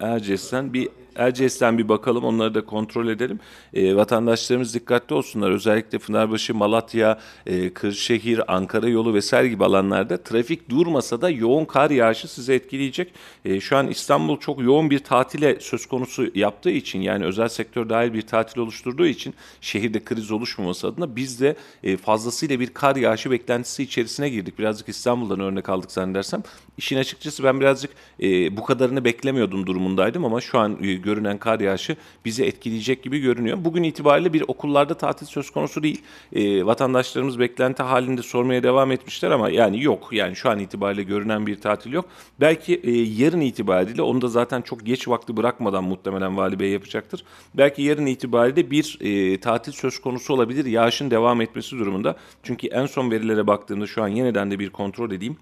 Erciyes'ten 0.00 0.72
bir 0.72 0.88
Erciyes'ten 1.20 1.78
bir 1.78 1.88
bakalım 1.88 2.24
onları 2.24 2.54
da 2.54 2.64
kontrol 2.64 3.08
edelim. 3.08 3.40
E, 3.74 3.96
vatandaşlarımız 3.96 4.74
dikkatli 4.74 5.14
olsunlar. 5.14 5.50
Özellikle 5.50 5.98
Pınarbaşı, 5.98 6.54
Malatya, 6.54 7.18
e, 7.46 7.70
Kırşehir, 7.70 8.54
Ankara 8.54 8.88
yolu 8.88 9.14
vesaire 9.14 9.48
gibi 9.48 9.64
alanlarda 9.64 10.22
trafik 10.22 10.70
durmasa 10.70 11.20
da 11.20 11.30
yoğun 11.30 11.64
kar 11.64 11.90
yağışı 11.90 12.28
sizi 12.28 12.52
etkileyecek. 12.52 13.12
E, 13.44 13.60
şu 13.60 13.76
an 13.76 13.88
İstanbul 13.88 14.38
çok 14.38 14.62
yoğun 14.62 14.90
bir 14.90 14.98
tatile 14.98 15.60
söz 15.60 15.86
konusu 15.86 16.26
yaptığı 16.34 16.70
için 16.70 17.00
yani 17.00 17.24
özel 17.24 17.48
sektör 17.48 17.88
dahil 17.88 18.12
bir 18.14 18.22
tatil 18.22 18.60
oluşturduğu 18.60 19.06
için 19.06 19.34
şehirde 19.60 20.04
kriz 20.04 20.30
oluşmaması 20.30 20.86
adına 20.86 21.16
biz 21.16 21.40
de 21.40 21.56
e, 21.82 21.96
fazlasıyla 21.96 22.60
bir 22.60 22.74
kar 22.74 22.96
yağışı 22.96 23.30
beklentisi 23.30 23.82
içerisine 23.82 24.28
girdik. 24.28 24.58
Birazcık 24.58 24.88
İstanbul'dan 24.88 25.40
örnek 25.40 25.68
aldık 25.68 25.92
zannedersem. 25.92 26.42
İşin 26.78 26.96
açıkçası 26.96 27.44
ben 27.44 27.60
birazcık 27.60 27.90
e, 28.22 28.56
bu 28.56 28.64
kadarını 28.64 29.04
beklemiyordum 29.04 29.66
durumundaydım 29.66 30.24
ama 30.24 30.40
şu 30.40 30.58
an 30.58 30.78
e, 30.82 30.94
görünen 31.10 31.38
kar 31.38 31.60
yağışı 31.60 31.96
bizi 32.24 32.44
etkileyecek 32.44 33.02
gibi 33.02 33.18
görünüyor. 33.18 33.58
Bugün 33.60 33.82
itibariyle 33.82 34.32
bir 34.32 34.44
okullarda 34.48 34.94
tatil 34.94 35.26
söz 35.26 35.50
konusu 35.50 35.82
değil. 35.82 36.02
E, 36.32 36.66
vatandaşlarımız 36.66 37.38
beklenti 37.38 37.82
halinde 37.82 38.22
sormaya 38.22 38.62
devam 38.62 38.92
etmişler 38.92 39.30
ama 39.30 39.50
yani 39.50 39.82
yok. 39.82 40.08
Yani 40.12 40.36
şu 40.36 40.50
an 40.50 40.58
itibariyle 40.58 41.02
görünen 41.02 41.46
bir 41.46 41.60
tatil 41.60 41.92
yok. 41.92 42.04
Belki 42.40 42.80
e, 42.84 42.90
yarın 42.90 43.40
itibariyle 43.40 44.02
onu 44.02 44.22
da 44.22 44.28
zaten 44.28 44.62
çok 44.62 44.86
geç 44.86 45.08
vakti 45.08 45.36
bırakmadan 45.36 45.84
muhtemelen 45.84 46.36
Vali 46.36 46.60
Bey 46.60 46.70
yapacaktır. 46.70 47.24
Belki 47.54 47.82
yarın 47.82 48.06
itibariyle 48.06 48.70
bir 48.70 48.98
e, 49.00 49.40
tatil 49.40 49.72
söz 49.72 50.00
konusu 50.00 50.34
olabilir 50.34 50.64
yağışın 50.64 51.10
devam 51.10 51.40
etmesi 51.40 51.78
durumunda. 51.78 52.16
Çünkü 52.42 52.66
en 52.66 52.86
son 52.86 53.10
verilere 53.10 53.46
baktığımda 53.46 53.86
şu 53.86 54.02
an 54.02 54.08
yeniden 54.08 54.50
de 54.50 54.58
bir 54.58 54.70
kontrol 54.70 55.12
edeyim. 55.12 55.36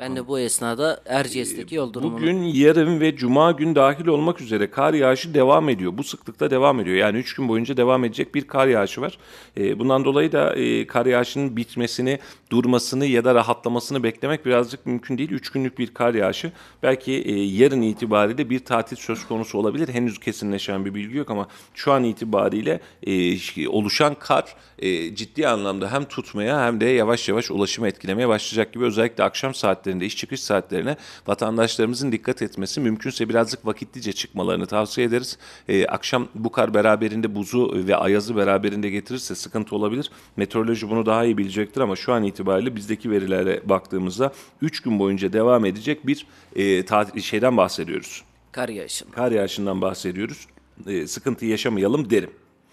Ben 0.00 0.16
de 0.16 0.28
bu 0.28 0.38
esnada 0.38 1.00
Erciyes'teki 1.06 1.74
yol 1.74 1.92
durumunu... 1.92 2.16
Bugün, 2.16 2.42
yarın 2.42 3.00
ve 3.00 3.16
cuma 3.16 3.52
gün 3.52 3.74
dahil 3.74 4.06
olmak 4.06 4.40
üzere 4.40 4.70
kar 4.70 4.94
yağışı 4.94 5.34
devam 5.34 5.68
ediyor. 5.68 5.92
Bu 5.98 6.04
sıklıkta 6.04 6.50
devam 6.50 6.80
ediyor. 6.80 6.96
Yani 6.96 7.18
3 7.18 7.34
gün 7.34 7.48
boyunca 7.48 7.76
devam 7.76 8.04
edecek 8.04 8.34
bir 8.34 8.46
kar 8.46 8.66
yağışı 8.66 9.00
var. 9.00 9.18
E, 9.56 9.78
bundan 9.78 10.04
dolayı 10.04 10.32
da 10.32 10.54
e, 10.54 10.86
kar 10.86 11.06
yağışının 11.06 11.56
bitmesini, 11.56 12.18
durmasını 12.50 13.06
ya 13.06 13.24
da 13.24 13.34
rahatlamasını 13.34 14.02
beklemek 14.02 14.46
birazcık 14.46 14.86
mümkün 14.86 15.18
değil. 15.18 15.30
3 15.30 15.50
günlük 15.50 15.78
bir 15.78 15.94
kar 15.94 16.14
yağışı. 16.14 16.52
Belki 16.82 17.12
e, 17.12 17.32
yarın 17.42 17.82
itibariyle 17.82 18.50
bir 18.50 18.58
tatil 18.58 18.96
söz 18.96 19.26
konusu 19.26 19.58
olabilir. 19.58 19.88
Henüz 19.88 20.18
kesinleşen 20.18 20.84
bir 20.84 20.94
bilgi 20.94 21.16
yok 21.16 21.30
ama 21.30 21.48
şu 21.74 21.92
an 21.92 22.04
itibariyle 22.04 22.80
e, 23.06 23.68
oluşan 23.68 24.14
kar 24.14 24.56
e, 24.78 25.14
ciddi 25.14 25.48
anlamda 25.48 25.92
hem 25.92 26.04
tutmaya 26.04 26.66
hem 26.66 26.80
de 26.80 26.84
yavaş 26.84 27.28
yavaş 27.28 27.50
ulaşımı 27.50 27.88
etkilemeye 27.88 28.28
başlayacak 28.28 28.74
gibi 28.74 28.84
özellikle 28.84 29.24
akşam 29.24 29.54
saatlerinde 29.54 30.06
iş 30.06 30.16
çıkış 30.16 30.42
saatlerine 30.42 30.96
vatandaşlarımızın 31.26 32.12
dikkat 32.12 32.42
etmesi, 32.42 32.80
mümkünse 32.80 33.28
birazcık 33.28 33.66
vakitlice 33.66 34.12
çıkmalarını 34.12 34.66
tavsiye 34.66 35.06
ederiz. 35.06 35.38
Ee, 35.68 35.86
akşam 35.86 36.28
bu 36.34 36.52
kar 36.52 36.74
beraberinde 36.74 37.34
buzu 37.34 37.72
ve 37.74 37.96
ayazı 37.96 38.36
beraberinde 38.36 38.90
getirirse 38.90 39.34
sıkıntı 39.34 39.76
olabilir. 39.76 40.10
Meteoroloji 40.36 40.90
bunu 40.90 41.06
daha 41.06 41.24
iyi 41.24 41.38
bilecektir 41.38 41.80
ama 41.80 41.96
şu 41.96 42.12
an 42.12 42.24
itibariyle 42.24 42.39
bizdeki 42.46 43.10
verilere 43.10 43.60
baktığımızda 43.64 44.32
3 44.62 44.80
gün 44.80 44.98
boyunca 44.98 45.32
devam 45.32 45.64
edecek 45.64 46.06
bir 46.06 46.26
e, 46.56 46.84
tatil, 46.84 47.20
şeyden 47.20 47.56
bahsediyoruz. 47.56 48.24
Kar 48.52 48.68
yağışından. 48.68 49.12
Kar 49.12 49.32
yağışından 49.32 49.80
bahsediyoruz. 49.80 50.46
E, 50.86 51.06
sıkıntı 51.06 51.46
yaşamayalım 51.46 52.10
derim. 52.10 52.30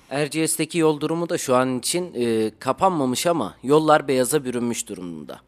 Erciyes'teki 0.10 0.78
yol 0.78 1.00
durumu 1.00 1.30
da 1.30 1.38
şu 1.38 1.56
an 1.56 1.80
için 1.80 2.14
e, 2.16 2.52
kapanmamış 2.60 3.28
ama 3.28 3.56
yollar 3.64 4.08
beyaza 4.08 4.46
bürünmüş 4.46 4.90
durumda. 4.90 5.40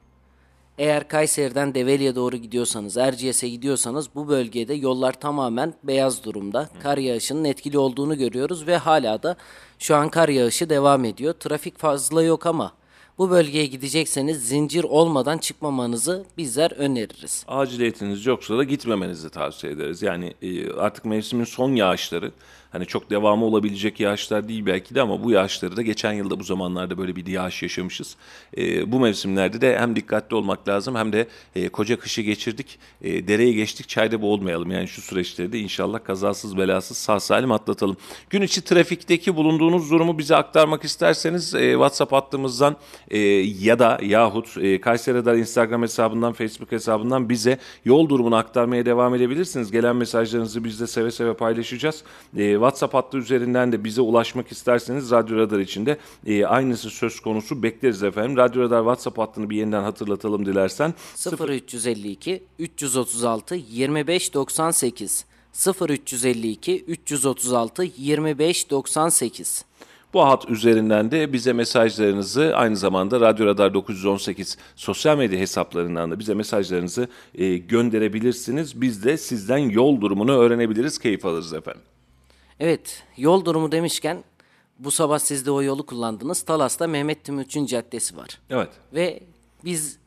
Eğer 0.77 1.07
Kayseri'den 1.07 1.75
Develi'ye 1.75 2.15
doğru 2.15 2.37
gidiyorsanız, 2.37 2.97
Erciyes'e 2.97 3.49
gidiyorsanız 3.49 4.15
bu 4.15 4.27
bölgede 4.27 4.73
yollar 4.73 5.19
tamamen 5.19 5.73
beyaz 5.83 6.23
durumda. 6.23 6.69
Kar 6.83 6.97
yağışının 6.97 7.45
etkili 7.45 7.77
olduğunu 7.77 8.17
görüyoruz 8.17 8.67
ve 8.67 8.77
hala 8.77 9.23
da 9.23 9.37
şu 9.79 9.95
an 9.95 10.09
kar 10.09 10.29
yağışı 10.29 10.69
devam 10.69 11.05
ediyor. 11.05 11.33
Trafik 11.33 11.77
fazla 11.77 12.23
yok 12.23 12.45
ama 12.45 12.71
bu 13.19 13.29
bölgeye 13.29 13.65
gidecekseniz 13.65 14.47
zincir 14.47 14.83
olmadan 14.83 15.37
çıkmamanızı 15.37 16.25
bizler 16.37 16.71
öneririz. 16.71 17.45
Aciliyetiniz 17.47 18.25
yoksa 18.25 18.57
da 18.57 18.63
gitmemenizi 18.63 19.29
tavsiye 19.29 19.73
ederiz. 19.73 20.01
Yani 20.01 20.33
e, 20.41 20.71
artık 20.71 21.05
mevsimin 21.05 21.43
son 21.43 21.75
yağışları 21.75 22.31
Hani 22.71 22.85
çok 22.85 23.09
devamı 23.09 23.45
olabilecek 23.45 23.99
yağışlar 23.99 24.47
değil 24.47 24.65
belki 24.65 24.95
de 24.95 25.01
ama 25.01 25.23
bu 25.23 25.31
yağışları 25.31 25.77
da 25.77 25.81
geçen 25.81 26.13
yılda 26.13 26.39
bu 26.39 26.43
zamanlarda 26.43 26.97
böyle 26.97 27.15
bir 27.15 27.27
yağış 27.27 27.63
yaşamışız. 27.63 28.15
E, 28.57 28.91
bu 28.91 28.99
mevsimlerde 28.99 29.61
de 29.61 29.79
hem 29.79 29.95
dikkatli 29.95 30.35
olmak 30.35 30.67
lazım 30.67 30.95
hem 30.95 31.13
de 31.13 31.27
e, 31.55 31.69
koca 31.69 31.99
kışı 31.99 32.21
geçirdik. 32.21 32.79
E, 33.01 33.27
dereyi 33.27 33.55
geçtik 33.55 33.89
çayda 33.89 34.21
boğulmayalım. 34.21 34.71
Yani 34.71 34.87
şu 34.87 35.01
süreçleri 35.01 35.51
de 35.51 35.59
inşallah 35.59 36.03
kazasız 36.03 36.57
belasız 36.57 36.97
sağ 36.97 37.19
salim 37.19 37.51
atlatalım. 37.51 37.97
Gün 38.29 38.41
içi 38.41 38.63
trafikteki 38.63 39.35
bulunduğunuz 39.35 39.91
durumu 39.91 40.17
bize 40.17 40.35
aktarmak 40.35 40.83
isterseniz 40.83 41.55
e, 41.55 41.71
WhatsApp 41.71 42.11
hattımızdan 42.11 42.75
e, 43.09 43.17
ya 43.59 43.79
da 43.79 43.99
yahut 44.03 44.57
e, 44.57 44.81
Kayseri 44.81 45.17
Radar 45.17 45.35
Instagram 45.35 45.81
hesabından 45.81 46.33
Facebook 46.33 46.71
hesabından 46.71 47.29
bize 47.29 47.57
yol 47.85 48.09
durumunu 48.09 48.35
aktarmaya 48.35 48.85
devam 48.85 49.15
edebilirsiniz. 49.15 49.71
Gelen 49.71 49.95
mesajlarınızı 49.95 50.63
biz 50.63 50.79
de 50.79 50.87
seve 50.87 51.11
seve 51.11 51.33
paylaşacağız. 51.33 52.03
E, 52.37 52.58
WhatsApp 52.59 52.93
hattı 52.93 53.17
üzerinden 53.17 53.71
de 53.71 53.83
bize 53.83 54.01
ulaşmak 54.01 54.51
isterseniz 54.51 55.11
Radyo 55.11 55.37
Radar 55.37 55.59
için 55.59 55.85
de 55.85 55.97
e, 56.25 56.45
aynısı 56.45 56.89
söz 56.89 57.19
konusu 57.19 57.63
bekleriz 57.63 58.03
efendim. 58.03 58.37
Radyo 58.37 58.61
Radar 58.61 58.79
WhatsApp 58.79 59.17
hattını 59.17 59.49
bir 59.49 59.57
yeniden 59.57 59.83
hatırlatalım 59.83 60.45
dilersen. 60.45 60.93
0352 61.49 62.43
336 62.59 63.55
25 63.55 64.33
98 64.33 65.25
0352 65.89 66.83
336 66.87 67.83
25 67.97 68.69
98 68.69 69.65
bu 70.13 70.25
hat 70.25 70.49
üzerinden 70.49 71.11
de 71.11 71.33
bize 71.33 71.53
mesajlarınızı 71.53 72.55
aynı 72.55 72.77
zamanda 72.77 73.19
Radyo 73.19 73.45
Radar 73.45 73.73
918 73.73 74.57
sosyal 74.75 75.17
medya 75.17 75.39
hesaplarından 75.39 76.11
da 76.11 76.19
bize 76.19 76.33
mesajlarınızı 76.33 77.07
e, 77.35 77.57
gönderebilirsiniz. 77.57 78.81
Biz 78.81 79.03
de 79.03 79.17
sizden 79.17 79.57
yol 79.57 80.01
durumunu 80.01 80.37
öğrenebiliriz, 80.37 80.99
keyif 80.99 81.25
alırız 81.25 81.53
efendim. 81.53 81.81
Evet, 82.59 83.03
yol 83.17 83.45
durumu 83.45 83.71
demişken 83.71 84.23
bu 84.79 84.91
sabah 84.91 85.19
siz 85.19 85.45
de 85.45 85.51
o 85.51 85.61
yolu 85.61 85.85
kullandınız. 85.85 86.41
Talas'ta 86.41 86.87
Mehmet 86.87 87.23
Timuçin 87.23 87.65
Caddesi 87.65 88.17
var. 88.17 88.39
Evet. 88.49 88.69
Ve 88.93 89.19
biz 89.65 89.97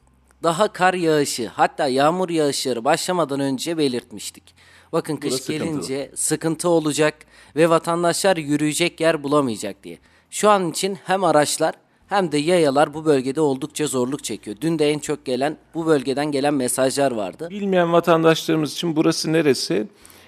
daha 0.42 0.72
kar 0.72 0.94
yağışı 0.94 1.48
hatta 1.48 1.86
yağmur 1.88 2.30
yağışları 2.30 2.84
başlamadan 2.84 3.40
önce 3.40 3.78
belirtmiştik. 3.78 4.54
Bakın 4.92 5.16
kış 5.16 5.32
Burası 5.32 5.52
gelince 5.52 6.10
sıkıntı 6.14 6.68
olacak 6.68 7.14
ve 7.56 7.70
vatandaşlar 7.70 8.36
yürüyecek 8.36 9.00
yer 9.00 9.22
bulamayacak 9.22 9.84
diye. 9.84 9.98
Şu 10.30 10.50
an 10.50 10.70
için 10.70 10.98
hem 11.04 11.24
araçlar 11.24 11.74
hem 12.08 12.32
de 12.32 12.38
yayalar 12.38 12.94
bu 12.94 13.04
bölgede 13.04 13.40
oldukça 13.40 13.86
zorluk 13.86 14.24
çekiyor. 14.24 14.56
Dün 14.60 14.78
de 14.78 14.90
en 14.90 14.98
çok 14.98 15.24
gelen 15.24 15.56
bu 15.74 15.86
bölgeden 15.86 16.32
gelen 16.32 16.54
mesajlar 16.54 17.12
vardı. 17.12 17.48
Bilmeyen 17.50 17.92
vatandaşlarımız 17.92 18.72
için 18.72 18.96
burası 18.96 19.32
neresi? 19.32 19.86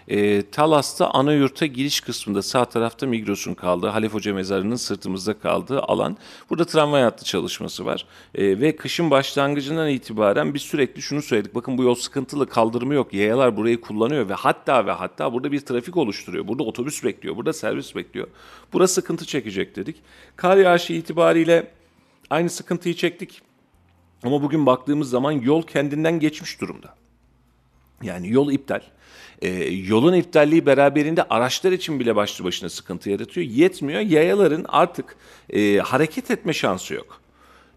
E, 0.09 0.43
Talas'ta 0.51 1.11
ana 1.11 1.33
yurta 1.33 1.67
giriş 1.67 2.01
kısmında 2.01 2.43
sağ 2.43 2.65
tarafta 2.65 3.07
Migros'un 3.07 3.55
kaldığı, 3.55 3.89
Halef 3.89 4.15
Hoca 4.15 4.35
Mezarı'nın 4.35 4.77
sırtımızda 4.77 5.39
kaldığı 5.39 5.83
alan. 5.83 6.17
Burada 6.51 6.65
tramvay 6.65 7.03
hattı 7.03 7.25
çalışması 7.25 7.87
var. 7.87 8.07
E, 8.35 8.61
ve 8.61 8.77
kışın 8.77 9.11
başlangıcından 9.11 9.89
itibaren 9.89 10.55
biz 10.55 10.63
sürekli 10.63 11.03
şunu 11.03 11.23
söyledik. 11.23 11.55
Bakın 11.55 11.79
bu 11.79 11.83
yol 11.83 11.95
sıkıntılı, 11.95 12.49
kaldırımı 12.49 12.95
yok. 12.95 13.15
Yayalar 13.15 13.57
burayı 13.57 13.81
kullanıyor 13.81 14.29
ve 14.29 14.35
hatta 14.35 14.87
ve 14.87 14.91
hatta 14.91 15.33
burada 15.33 15.53
bir 15.53 15.61
trafik 15.61 15.97
oluşturuyor. 15.97 16.49
Burada 16.49 16.63
otobüs 16.63 17.05
bekliyor, 17.05 17.37
burada 17.37 17.53
servis 17.53 17.97
bekliyor. 17.97 18.29
Burası 18.73 18.95
sıkıntı 18.95 19.25
çekecek 19.25 19.77
dedik. 19.77 19.97
Kar 20.37 20.57
yağışı 20.57 20.93
itibariyle 20.93 21.71
aynı 22.31 22.51
sıkıntıyı 22.51 22.95
çektik. 22.95 23.43
Ama 24.23 24.43
bugün 24.43 24.67
baktığımız 24.67 25.11
zaman 25.11 25.33
yol 25.33 25.63
kendinden 25.63 26.21
geçmiş 26.21 26.61
durumda. 26.61 26.95
Yani 28.03 28.31
yol 28.33 28.53
iptal. 28.53 28.81
E, 29.43 29.49
yolun 29.65 30.15
iptalliği 30.15 30.67
beraberinde 30.67 31.23
araçlar 31.23 31.73
için 31.73 32.01
bile 32.01 32.17
başlı 32.17 32.45
başına 32.45 32.69
sıkıntı 32.69 33.11
yaratıyor. 33.11 33.47
Yetmiyor. 33.47 34.01
Yayaların 34.01 34.65
artık 34.69 35.17
e, 35.51 35.79
hareket 35.79 36.31
etme 36.31 36.53
şansı 36.53 36.95
yok. 36.95 37.21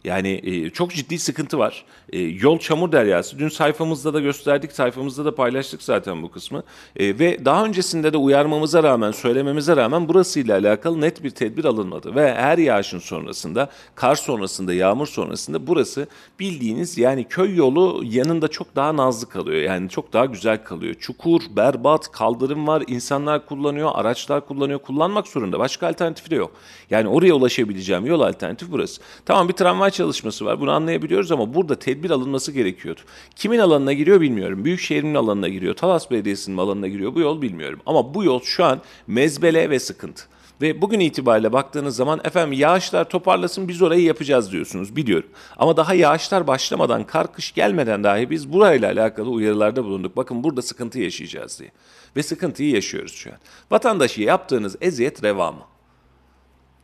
Yani 0.03 0.41
e, 0.43 0.69
çok 0.69 0.91
ciddi 0.91 1.19
sıkıntı 1.19 1.57
var. 1.57 1.85
E, 2.13 2.19
yol 2.19 2.59
çamur 2.59 2.91
deryası. 2.91 3.39
Dün 3.39 3.49
sayfamızda 3.49 4.13
da 4.13 4.19
gösterdik, 4.19 4.71
sayfamızda 4.71 5.25
da 5.25 5.35
paylaştık 5.35 5.83
zaten 5.83 6.23
bu 6.23 6.31
kısmı. 6.31 6.63
E, 6.95 7.19
ve 7.19 7.45
daha 7.45 7.65
öncesinde 7.65 8.13
de 8.13 8.17
uyarmamıza 8.17 8.83
rağmen, 8.83 9.11
söylememize 9.11 9.75
rağmen 9.75 10.07
burasıyla 10.07 10.57
alakalı 10.57 11.01
net 11.01 11.23
bir 11.23 11.29
tedbir 11.29 11.65
alınmadı. 11.65 12.15
Ve 12.15 12.35
her 12.35 12.57
yağışın 12.57 12.99
sonrasında, 12.99 13.69
kar 13.95 14.15
sonrasında, 14.15 14.73
yağmur 14.73 15.07
sonrasında 15.07 15.67
burası 15.67 16.07
bildiğiniz 16.39 16.97
yani 16.97 17.23
köy 17.23 17.55
yolu 17.55 18.01
yanında 18.05 18.47
çok 18.47 18.75
daha 18.75 18.97
nazlı 18.97 19.29
kalıyor. 19.29 19.61
Yani 19.61 19.89
çok 19.89 20.13
daha 20.13 20.25
güzel 20.25 20.63
kalıyor. 20.63 20.95
Çukur, 20.99 21.41
berbat, 21.55 22.11
kaldırım 22.11 22.67
var. 22.67 22.83
insanlar 22.87 23.45
kullanıyor, 23.45 23.91
araçlar 23.93 24.45
kullanıyor. 24.45 24.79
Kullanmak 24.79 25.27
zorunda. 25.27 25.59
Başka 25.59 25.87
alternatifi 25.87 26.31
de 26.31 26.35
yok. 26.35 26.51
Yani 26.89 27.07
oraya 27.07 27.33
ulaşabileceğim 27.33 28.05
yol 28.05 28.21
alternatifi 28.21 28.71
burası. 28.71 29.01
Tamam 29.25 29.47
bir 29.47 29.53
tramvay 29.53 29.91
çalışması 29.91 30.45
var. 30.45 30.61
Bunu 30.61 30.71
anlayabiliyoruz 30.71 31.31
ama 31.31 31.53
burada 31.53 31.75
tedbir 31.75 31.96
alınması 32.09 32.51
gerekiyordu. 32.51 33.01
Kimin 33.35 33.59
alanına 33.59 33.93
giriyor 33.93 34.21
bilmiyorum. 34.21 34.65
Büyükşehir'in 34.65 35.15
alanına 35.15 35.47
giriyor. 35.47 35.73
Talas 35.73 36.11
Belediyesi'nin 36.11 36.57
alanına 36.57 36.87
giriyor. 36.87 37.15
Bu 37.15 37.19
yol 37.19 37.41
bilmiyorum. 37.41 37.79
Ama 37.85 38.13
bu 38.13 38.23
yol 38.23 38.41
şu 38.41 38.65
an 38.65 38.81
mezbele 39.07 39.69
ve 39.69 39.79
sıkıntı. 39.79 40.23
Ve 40.61 40.81
bugün 40.81 40.99
itibariyle 40.99 41.53
baktığınız 41.53 41.95
zaman 41.95 42.21
efendim 42.23 42.59
yağışlar 42.59 43.09
toparlasın 43.09 43.67
biz 43.67 43.81
orayı 43.81 44.03
yapacağız 44.03 44.51
diyorsunuz 44.51 44.95
biliyorum. 44.95 45.29
Ama 45.57 45.77
daha 45.77 45.93
yağışlar 45.93 46.47
başlamadan 46.47 47.03
kar 47.03 47.33
kış 47.33 47.53
gelmeden 47.53 48.03
dahi 48.03 48.29
biz 48.29 48.53
burayla 48.53 48.91
alakalı 48.91 49.29
uyarılarda 49.29 49.83
bulunduk. 49.83 50.17
Bakın 50.17 50.43
burada 50.43 50.61
sıkıntı 50.61 50.99
yaşayacağız 50.99 51.59
diye. 51.59 51.71
Ve 52.15 52.23
sıkıntıyı 52.23 52.71
yaşıyoruz 52.71 53.13
şu 53.13 53.29
an. 53.29 53.37
Vatandaşı 53.71 54.21
yaptığınız 54.21 54.75
eziyet 54.81 55.23
reva 55.23 55.51
mı? 55.51 55.61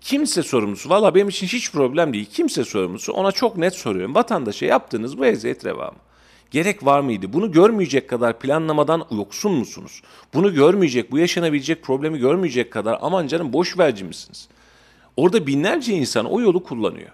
Kimse 0.03 0.43
sorumlusu. 0.43 0.89
Valla 0.89 1.15
benim 1.15 1.29
için 1.29 1.47
hiç 1.47 1.71
problem 1.71 2.13
değil. 2.13 2.25
Kimse 2.25 2.63
sorumlusu. 2.63 3.13
Ona 3.13 3.31
çok 3.31 3.57
net 3.57 3.75
soruyorum. 3.75 4.15
Vatandaşa 4.15 4.65
yaptığınız 4.65 5.17
bu 5.17 5.25
eziyet 5.25 5.65
reva 5.65 5.85
mı? 5.85 5.97
Gerek 6.51 6.85
var 6.85 6.99
mıydı? 6.99 7.33
Bunu 7.33 7.51
görmeyecek 7.51 8.09
kadar 8.09 8.39
planlamadan 8.39 9.05
yoksun 9.11 9.51
musunuz? 9.51 10.01
Bunu 10.33 10.53
görmeyecek, 10.53 11.11
bu 11.11 11.17
yaşanabilecek 11.17 11.83
problemi 11.83 12.19
görmeyecek 12.19 12.71
kadar 12.71 12.97
aman 13.01 13.27
canım 13.27 13.53
boş 13.53 13.79
verici 13.79 14.03
misiniz? 14.03 14.47
Orada 15.17 15.47
binlerce 15.47 15.93
insan 15.93 16.25
o 16.25 16.41
yolu 16.41 16.63
kullanıyor. 16.63 17.11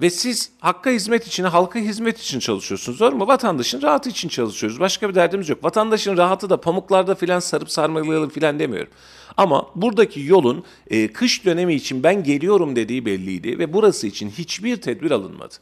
Ve 0.00 0.10
siz 0.10 0.50
hakka 0.60 0.90
hizmet 0.90 1.26
için, 1.26 1.44
halka 1.44 1.78
hizmet 1.78 2.20
için 2.20 2.38
çalışıyorsunuz. 2.38 3.00
Doğru 3.00 3.16
mu? 3.16 3.26
Vatandaşın 3.26 3.82
rahatı 3.82 4.10
için 4.10 4.28
çalışıyoruz. 4.28 4.80
Başka 4.80 5.08
bir 5.08 5.14
derdimiz 5.14 5.48
yok. 5.48 5.64
Vatandaşın 5.64 6.16
rahatı 6.16 6.50
da 6.50 6.60
pamuklarda 6.60 7.14
filan 7.14 7.40
sarıp 7.40 7.70
sarmalayalım 7.70 8.30
filan 8.30 8.58
demiyorum. 8.58 8.92
Ama 9.38 9.66
buradaki 9.74 10.20
yolun 10.20 10.64
e, 10.90 11.08
kış 11.08 11.44
dönemi 11.44 11.74
için 11.74 12.02
ben 12.02 12.24
geliyorum 12.24 12.76
dediği 12.76 13.06
belliydi 13.06 13.58
ve 13.58 13.72
burası 13.72 14.06
için 14.06 14.30
hiçbir 14.30 14.76
tedbir 14.76 15.10
alınmadı. 15.10 15.54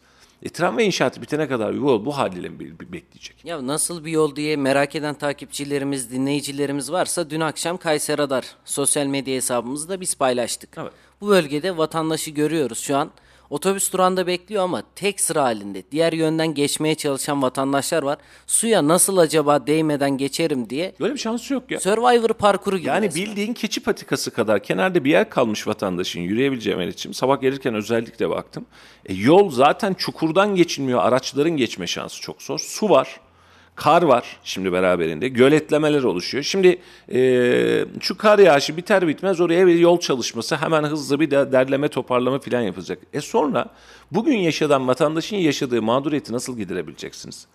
E, 0.43 0.49
tramvay 0.49 0.87
inşaatı 0.87 1.22
bitene 1.22 1.49
kadar 1.49 1.72
yol 1.72 2.05
bu 2.05 2.16
haliyle 2.18 2.49
mi 2.49 2.61
be- 2.61 2.93
bekleyecek? 2.93 3.37
Ya 3.45 3.66
nasıl 3.66 4.05
bir 4.05 4.11
yol 4.11 4.37
diye 4.37 4.57
merak 4.57 4.95
eden 4.95 5.14
takipçilerimiz, 5.14 6.11
dinleyicilerimiz 6.11 6.93
varsa 6.93 7.31
dün 7.31 7.41
akşam 7.41 7.77
Kayseri 7.77 8.18
Radar 8.18 8.45
sosyal 8.64 9.07
medya 9.07 9.35
hesabımızda 9.35 10.01
biz 10.01 10.14
paylaştık. 10.14 10.70
Evet. 10.79 10.93
Bu 11.20 11.29
bölgede 11.29 11.77
vatandaşı 11.77 12.31
görüyoruz 12.31 12.79
şu 12.79 12.97
an. 12.97 13.11
Otobüs 13.51 13.93
durağında 13.93 14.27
bekliyor 14.27 14.63
ama 14.65 14.83
tek 14.95 15.21
sıra 15.21 15.43
halinde. 15.43 15.83
Diğer 15.93 16.13
yönden 16.13 16.55
geçmeye 16.55 16.95
çalışan 16.95 17.43
vatandaşlar 17.43 18.03
var. 18.03 18.19
Suya 18.47 18.89
nasıl 18.89 19.17
acaba 19.17 19.67
değmeden 19.67 20.19
geçerim 20.19 20.71
diye. 20.71 20.95
Böyle 21.01 21.15
bir 21.15 21.19
şansı 21.19 21.55
yok 21.55 21.71
ya. 21.71 21.81
Survivor 21.81 22.29
parkuru 22.29 22.79
gibi. 22.79 22.89
Yani 22.89 23.07
resmen. 23.07 23.25
bildiğin 23.25 23.55
keçi 23.55 23.81
patikası 23.81 24.31
kadar 24.31 24.63
kenarda 24.63 25.05
bir 25.05 25.11
yer 25.11 25.31
kalmış 25.31 25.67
vatandaşın 25.67 26.21
yürüyebileceği 26.21 26.77
Meriç'im. 26.77 27.15
Sabah 27.15 27.41
gelirken 27.41 27.75
özellikle 27.75 28.31
baktım. 28.31 28.67
E, 29.07 29.15
yol 29.15 29.51
zaten 29.51 29.95
çukurdan 29.95 30.55
geçilmiyor. 30.55 31.01
Araçların 31.03 31.57
geçme 31.57 31.87
şansı 31.87 32.21
çok 32.21 32.43
zor. 32.43 32.59
Su 32.59 32.91
var. 32.91 33.21
Kar 33.77 34.03
var 34.03 34.37
şimdi 34.45 34.72
beraberinde. 34.72 35.29
Göletlemeler 35.29 36.03
oluşuyor. 36.03 36.45
Şimdi 36.45 36.79
e, 37.12 37.85
şu 38.01 38.16
kar 38.18 38.39
yağışı 38.39 38.77
biter 38.77 39.09
bitmez 39.09 39.41
oraya 39.41 39.66
bir 39.66 39.79
yol 39.79 40.01
çalışması 40.01 40.57
hemen 40.57 40.83
hızlı 40.83 41.20
bir 41.20 41.31
de 41.31 41.53
derleme 41.53 41.89
toparlama 41.89 42.39
falan 42.39 42.61
yapılacak. 42.61 42.99
E 43.12 43.20
sonra 43.20 43.66
bugün 44.12 44.37
yaşadan 44.37 44.89
vatandaşın 44.89 45.37
yaşadığı 45.37 45.83
mağduriyeti 45.83 46.33
nasıl 46.33 46.57
giderebileceksiniz? 46.57 47.47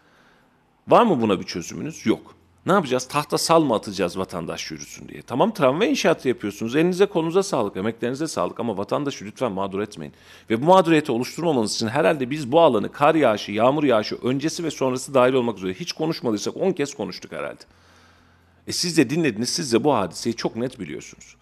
Var 0.87 1.03
mı 1.03 1.21
buna 1.21 1.39
bir 1.39 1.45
çözümünüz? 1.45 2.05
Yok. 2.05 2.35
Ne 2.65 2.71
yapacağız? 2.73 3.07
Tahta 3.07 3.37
sal 3.37 3.63
mı 3.63 3.75
atacağız 3.75 4.17
vatandaş 4.17 4.71
yürüsün 4.71 5.07
diye. 5.07 5.21
Tamam 5.21 5.53
tramvay 5.53 5.89
inşaatı 5.89 6.27
yapıyorsunuz. 6.27 6.75
Elinize 6.75 7.05
kolunuza 7.05 7.43
sağlık, 7.43 7.77
emeklerinize 7.77 8.27
sağlık 8.27 8.59
ama 8.59 8.77
vatandaşı 8.77 9.25
lütfen 9.25 9.51
mağdur 9.51 9.79
etmeyin. 9.79 10.13
Ve 10.49 10.61
bu 10.61 10.65
mağduriyeti 10.65 11.11
oluşturmamanız 11.11 11.75
için 11.75 11.87
herhalde 11.87 12.29
biz 12.29 12.51
bu 12.51 12.61
alanı 12.61 12.91
kar 12.91 13.15
yağışı, 13.15 13.51
yağmur 13.51 13.83
yağışı 13.83 14.15
öncesi 14.15 14.63
ve 14.63 14.71
sonrası 14.71 15.13
dahil 15.13 15.33
olmak 15.33 15.57
üzere 15.57 15.73
hiç 15.73 15.93
konuşmadıysak 15.93 16.57
10 16.57 16.71
kez 16.71 16.93
konuştuk 16.93 17.31
herhalde. 17.31 17.63
E 18.67 18.71
siz 18.71 18.97
de 18.97 19.09
dinlediniz, 19.09 19.49
siz 19.49 19.73
de 19.73 19.83
bu 19.83 19.93
hadiseyi 19.93 20.35
çok 20.35 20.55
net 20.55 20.79
biliyorsunuz. 20.79 21.35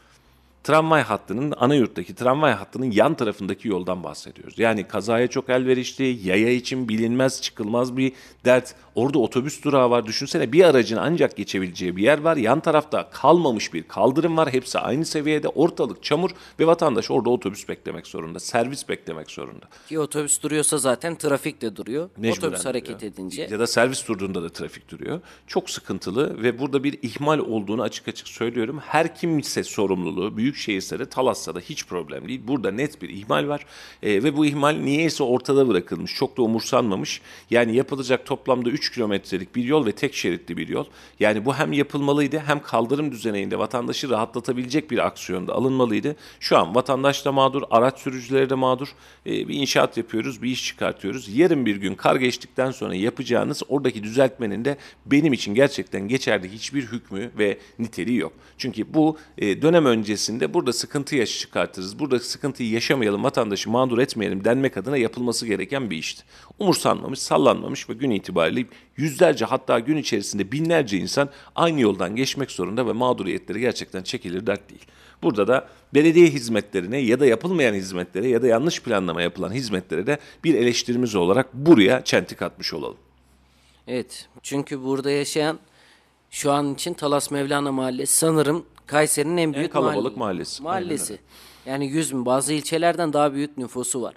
Tramvay 0.64 1.02
hattının, 1.02 1.54
ana 1.58 1.76
yurttaki 1.76 2.16
tramvay 2.16 2.54
hattının 2.54 2.92
yan 2.92 3.14
tarafındaki 3.14 3.68
yoldan 3.68 4.04
bahsediyoruz. 4.04 4.60
Yani 4.60 4.88
kazaya 4.88 5.28
çok 5.28 5.50
elverişli, 5.50 6.28
yaya 6.28 6.50
için 6.50 6.90
bilinmez, 6.90 7.42
çıkılmaz 7.42 7.98
bir 7.98 8.14
dert. 8.46 8.76
Orada 9.00 9.20
otobüs 9.20 9.64
durağı 9.64 9.90
var. 9.90 10.06
Düşünsene 10.06 10.52
bir 10.52 10.64
aracın 10.64 10.98
ancak 10.98 11.38
geçebileceği 11.38 11.96
bir 11.98 12.04
yer 12.04 12.22
var. 12.22 12.38
Yan 12.38 12.60
tarafta 12.60 13.10
kalmamış 13.10 13.74
bir 13.74 13.84
kaldırım 13.84 14.38
var. 14.38 14.54
Hepsi 14.54 14.80
aynı 14.80 15.06
seviyede. 15.06 15.48
Ortalık 15.48 16.04
çamur 16.04 16.30
ve 16.60 16.68
vatandaş 16.68 17.12
orada 17.12 17.30
otobüs 17.30 17.70
beklemek 17.70 18.08
zorunda. 18.08 18.40
Servis 18.40 18.90
beklemek 18.90 19.32
zorunda. 19.32 19.66
Ki 19.90 20.00
otobüs 20.00 20.42
duruyorsa 20.42 20.78
zaten 20.78 21.16
trafik 21.16 21.62
de 21.62 21.76
duruyor. 21.76 22.10
Mecburen 22.18 22.48
otobüs 22.48 22.66
hareket 22.66 22.96
duruyor. 22.96 23.14
edince. 23.14 23.48
Ya 23.52 23.60
da 23.60 23.68
servis 23.68 24.08
durduğunda 24.08 24.44
da 24.44 24.50
trafik 24.50 24.92
duruyor. 24.92 25.22
Çok 25.48 25.70
sıkıntılı 25.70 26.44
ve 26.44 26.60
burada 26.60 26.84
bir 26.84 27.00
ihmal 27.02 27.40
olduğunu 27.40 27.82
açık 27.82 28.08
açık 28.08 28.28
söylüyorum. 28.28 28.80
Her 28.86 29.16
kimse 29.16 29.64
sorumluluğu 29.64 30.38
Büyükşehir'se 30.38 31.00
de 31.00 31.06
Talas'ta 31.06 31.56
da 31.56 31.60
hiç 31.60 31.86
problem 31.86 32.28
değil. 32.28 32.42
Burada 32.48 32.72
net 32.72 33.02
bir 33.02 33.10
ihmal 33.10 33.48
var 33.48 33.66
Ee, 34.04 34.24
ve 34.24 34.38
bu 34.38 34.46
ihmal 34.46 34.74
niyeyse 34.76 35.24
ortada 35.24 35.68
bırakılmış. 35.68 36.16
Çok 36.16 36.38
da 36.38 36.42
umursanmamış. 36.42 37.22
Yani 37.50 37.76
yapılacak 37.76 38.26
toplamda 38.26 38.70
3 38.70 38.89
kilometrelik 38.92 39.56
bir 39.56 39.64
yol 39.64 39.86
ve 39.86 39.92
tek 39.92 40.14
şeritli 40.14 40.58
bir 40.58 40.68
yol. 40.68 40.86
Yani 41.20 41.46
bu 41.46 41.56
hem 41.56 41.74
yapılmalıydı 41.74 42.40
hem 42.40 42.62
kaldırım 42.62 43.12
düzeninde 43.12 43.60
vatandaşı 43.60 44.10
rahatlatabilecek 44.10 44.92
bir 44.92 45.06
aksiyonda 45.08 45.54
alınmalıydı. 45.54 46.16
Şu 46.40 46.58
an 46.58 46.76
vatandaş 46.76 47.26
da 47.26 47.32
mağdur, 47.32 47.64
araç 47.72 48.00
sürücüleri 48.00 48.50
de 48.50 48.56
mağdur. 48.56 48.88
Ee, 49.26 49.48
bir 49.48 49.54
inşaat 49.54 49.98
yapıyoruz, 49.98 50.42
bir 50.42 50.50
iş 50.50 50.66
çıkartıyoruz. 50.66 51.38
Yarın 51.38 51.66
bir 51.66 51.76
gün 51.76 51.96
kar 51.96 52.16
geçtikten 52.16 52.72
sonra 52.72 52.96
yapacağınız 52.96 53.64
oradaki 53.68 54.04
düzeltmenin 54.04 54.66
de 54.66 54.78
benim 55.06 55.34
için 55.34 55.54
gerçekten 55.54 56.08
geçerli 56.08 56.52
hiçbir 56.52 56.84
hükmü 56.84 57.32
ve 57.38 57.58
niteliği 57.80 58.18
yok. 58.18 58.34
Çünkü 58.58 58.94
bu 58.94 59.18
e, 59.38 59.62
dönem 59.62 59.86
öncesinde 59.86 60.54
burada 60.54 60.74
sıkıntı 60.74 61.16
yaş 61.16 61.40
çıkartırız. 61.40 62.00
Burada 62.00 62.20
sıkıntıyı 62.20 62.70
yaşamayalım, 62.70 63.24
vatandaşı 63.24 63.70
mağdur 63.70 63.98
etmeyelim 63.98 64.44
denmek 64.44 64.78
adına 64.78 64.98
yapılması 64.98 65.48
gereken 65.48 65.90
bir 65.90 65.98
işti. 65.98 66.24
Umursanmamış, 66.60 67.20
sallanmamış 67.20 67.90
ve 67.90 67.94
gün 67.94 68.12
itibariyle 68.12 68.66
yüzlerce 68.98 69.46
hatta 69.46 69.80
gün 69.80 69.98
içerisinde 69.98 70.52
binlerce 70.52 70.98
insan 70.98 71.30
aynı 71.56 71.82
yoldan 71.82 72.16
geçmek 72.16 72.52
zorunda 72.52 72.88
ve 72.88 72.92
mağduriyetleri 72.92 73.60
gerçekten 73.60 74.04
çekilir 74.04 74.48
dert 74.48 74.70
değil. 74.70 74.86
Burada 75.24 75.48
da 75.48 75.68
belediye 75.94 76.28
hizmetlerine 76.28 76.98
ya 76.98 77.20
da 77.20 77.26
yapılmayan 77.26 77.74
hizmetlere 77.74 78.28
ya 78.28 78.42
da 78.42 78.48
yanlış 78.48 78.82
planlama 78.82 79.22
yapılan 79.22 79.52
hizmetlere 79.52 80.08
de 80.08 80.18
bir 80.44 80.56
eleştirimiz 80.56 81.16
olarak 81.16 81.54
buraya 81.54 82.04
çentik 82.04 82.42
atmış 82.42 82.74
olalım. 82.74 82.98
Evet. 83.88 84.28
Çünkü 84.44 84.84
burada 84.84 85.12
yaşayan 85.12 85.60
şu 86.30 86.52
an 86.52 86.74
için 86.74 86.94
Talas 86.94 87.32
Mevlana 87.32 87.72
Mahallesi 87.72 88.18
sanırım 88.18 88.66
Kayseri'nin 88.88 89.38
en 89.38 89.54
büyük 89.54 89.74
kalabalık 89.74 90.18
mahalle- 90.18 90.20
mahallesi. 90.20 90.64
Mahallesi. 90.64 91.18
Yani 91.66 91.88
100 91.88 92.14
bin 92.14 92.26
bazı 92.26 92.54
ilçelerden 92.54 93.14
daha 93.14 93.34
büyük 93.34 93.58
nüfusu 93.58 94.02
var. 94.02 94.14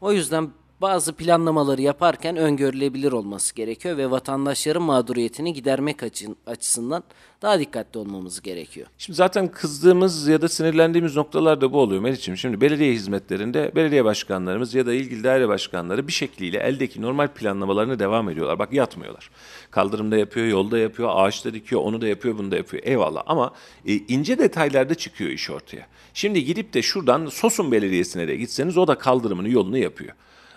O 0.00 0.12
yüzden 0.12 0.50
bazı 0.80 1.12
planlamaları 1.12 1.82
yaparken 1.82 2.36
öngörülebilir 2.36 3.12
olması 3.12 3.54
gerekiyor 3.54 3.96
ve 3.96 4.10
vatandaşların 4.10 4.82
mağduriyetini 4.82 5.54
gidermek 5.54 6.02
açı- 6.02 6.34
açısından 6.46 7.04
daha 7.42 7.58
dikkatli 7.58 7.98
olmamız 7.98 8.42
gerekiyor. 8.42 8.86
Şimdi 8.98 9.16
zaten 9.16 9.48
kızdığımız 9.48 10.28
ya 10.28 10.42
da 10.42 10.48
sinirlendiğimiz 10.48 11.16
noktalar 11.16 11.60
da 11.60 11.72
bu 11.72 11.80
oluyor 11.80 12.02
Meriç'im. 12.02 12.36
Şimdi 12.36 12.60
belediye 12.60 12.92
hizmetlerinde 12.92 13.72
belediye 13.74 14.04
başkanlarımız 14.04 14.74
ya 14.74 14.86
da 14.86 14.94
ilgili 14.94 15.24
daire 15.24 15.48
başkanları 15.48 16.06
bir 16.08 16.12
şekliyle 16.12 16.58
eldeki 16.58 17.02
normal 17.02 17.28
planlamalarına 17.28 17.98
devam 17.98 18.30
ediyorlar. 18.30 18.58
Bak 18.58 18.72
yatmıyorlar. 18.72 19.30
Kaldırımda 19.70 20.16
yapıyor, 20.16 20.46
yolda 20.46 20.78
yapıyor, 20.78 21.10
ağaçta 21.12 21.54
dikiyor, 21.54 21.80
onu 21.84 22.00
da 22.00 22.08
yapıyor, 22.08 22.38
bunu 22.38 22.50
da 22.50 22.56
yapıyor. 22.56 22.82
Eyvallah 22.86 23.22
ama 23.26 23.52
e, 23.86 23.92
ince 23.94 24.38
detaylarda 24.38 24.94
çıkıyor 24.94 25.30
iş 25.30 25.50
ortaya. 25.50 25.86
Şimdi 26.14 26.44
gidip 26.44 26.74
de 26.74 26.82
şuradan 26.82 27.26
Sosun 27.26 27.72
Belediyesi'ne 27.72 28.28
de 28.28 28.36
gitseniz 28.36 28.78
o 28.78 28.86
da 28.86 28.98
kaldırımını, 28.98 29.48
yolunu 29.48 29.78
yapıyor. 29.78 30.14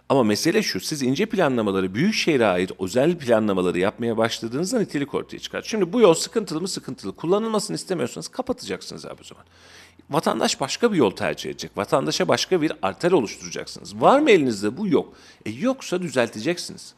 Ama 0.10 0.24
mesele 0.24 0.64
şu, 0.64 0.80
siz 0.80 1.02
ince 1.02 1.26
planlamaları, 1.26 1.96
büyük 1.96 2.14
şehre 2.14 2.46
ait 2.46 2.72
özel 2.80 3.18
planlamaları 3.18 3.80
yapmaya 3.80 4.18
başladığınızda 4.18 4.80
nitelik 4.80 5.14
ortaya 5.14 5.40
çıkar. 5.40 5.62
Şimdi 5.62 5.94
bu 5.94 6.02
yol 6.02 6.14
sıkıntılı 6.14 6.62
mı 6.62 6.68
sıkıntılı, 6.68 7.16
kullanılmasını 7.16 7.76
istemiyorsanız 7.76 8.28
kapatacaksınız 8.28 9.06
abi 9.06 9.22
o 9.22 9.24
zaman. 9.24 9.44
Vatandaş 10.10 10.62
başka 10.62 10.92
bir 10.92 10.98
yol 10.98 11.12
tercih 11.12 11.50
edecek. 11.50 11.72
Vatandaşa 11.78 12.28
başka 12.28 12.62
bir 12.62 12.72
arter 12.82 13.12
oluşturacaksınız. 13.12 14.02
Var 14.02 14.20
mı 14.20 14.32
elinizde 14.32 14.78
bu? 14.78 14.88
Yok. 14.88 15.14
E 15.46 15.50
yoksa 15.50 16.02
düzelteceksiniz. 16.02 16.94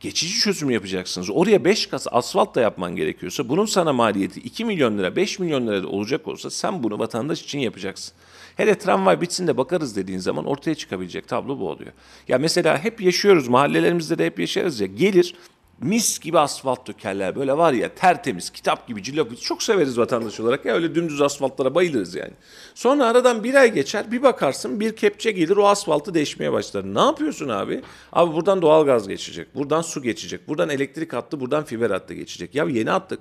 Geçici 0.00 0.40
çözüm 0.40 0.70
yapacaksınız. 0.70 1.30
Oraya 1.30 1.64
5 1.64 1.86
kat 1.86 2.06
asfalt 2.10 2.54
da 2.54 2.60
yapman 2.60 2.96
gerekiyorsa 2.96 3.48
bunun 3.48 3.66
sana 3.66 3.92
maliyeti 3.92 4.40
2 4.40 4.64
milyon 4.64 4.98
lira 4.98 5.16
5 5.16 5.38
milyon 5.38 5.66
lira 5.66 5.86
olacak 5.86 6.28
olsa 6.28 6.50
sen 6.50 6.82
bunu 6.82 6.98
vatandaş 6.98 7.42
için 7.42 7.58
yapacaksın. 7.58 8.14
Hele 8.60 8.78
tramvay 8.78 9.20
bitsin 9.20 9.46
de 9.46 9.56
bakarız 9.56 9.96
dediğin 9.96 10.18
zaman 10.18 10.44
ortaya 10.44 10.74
çıkabilecek 10.74 11.28
tablo 11.28 11.58
bu 11.58 11.68
oluyor. 11.68 11.92
Ya 12.28 12.38
mesela 12.38 12.78
hep 12.78 13.00
yaşıyoruz 13.00 13.48
mahallelerimizde 13.48 14.18
de 14.18 14.26
hep 14.26 14.38
yaşarız 14.38 14.80
ya 14.80 14.86
gelir 14.86 15.34
mis 15.80 16.18
gibi 16.18 16.38
asfalt 16.38 16.86
dökerler. 16.86 17.36
Böyle 17.36 17.56
var 17.56 17.72
ya 17.72 17.94
tertemiz, 17.94 18.50
kitap 18.50 18.88
gibi, 18.88 19.02
cillop. 19.02 19.40
Çok 19.40 19.62
severiz 19.62 19.98
vatandaş 19.98 20.40
olarak 20.40 20.64
ya 20.64 20.74
öyle 20.74 20.94
dümdüz 20.94 21.20
asfaltlara 21.20 21.74
bayılırız 21.74 22.14
yani. 22.14 22.32
Sonra 22.74 23.06
aradan 23.06 23.44
bir 23.44 23.54
ay 23.54 23.72
geçer 23.72 24.12
bir 24.12 24.22
bakarsın 24.22 24.80
bir 24.80 24.96
kepçe 24.96 25.30
gelir 25.30 25.56
o 25.56 25.66
asfaltı 25.66 26.14
deşmeye 26.14 26.52
başlar. 26.52 26.94
Ne 26.94 27.00
yapıyorsun 27.00 27.48
abi? 27.48 27.82
Abi 28.12 28.34
buradan 28.34 28.62
doğal 28.62 28.86
gaz 28.86 29.08
geçecek, 29.08 29.54
buradan 29.54 29.82
su 29.82 30.02
geçecek, 30.02 30.48
buradan 30.48 30.68
elektrik 30.68 31.12
hattı, 31.12 31.40
buradan 31.40 31.64
fiber 31.64 31.90
hattı 31.90 32.14
geçecek. 32.14 32.54
Ya 32.54 32.64
yeni 32.64 32.92
attık. 32.92 33.20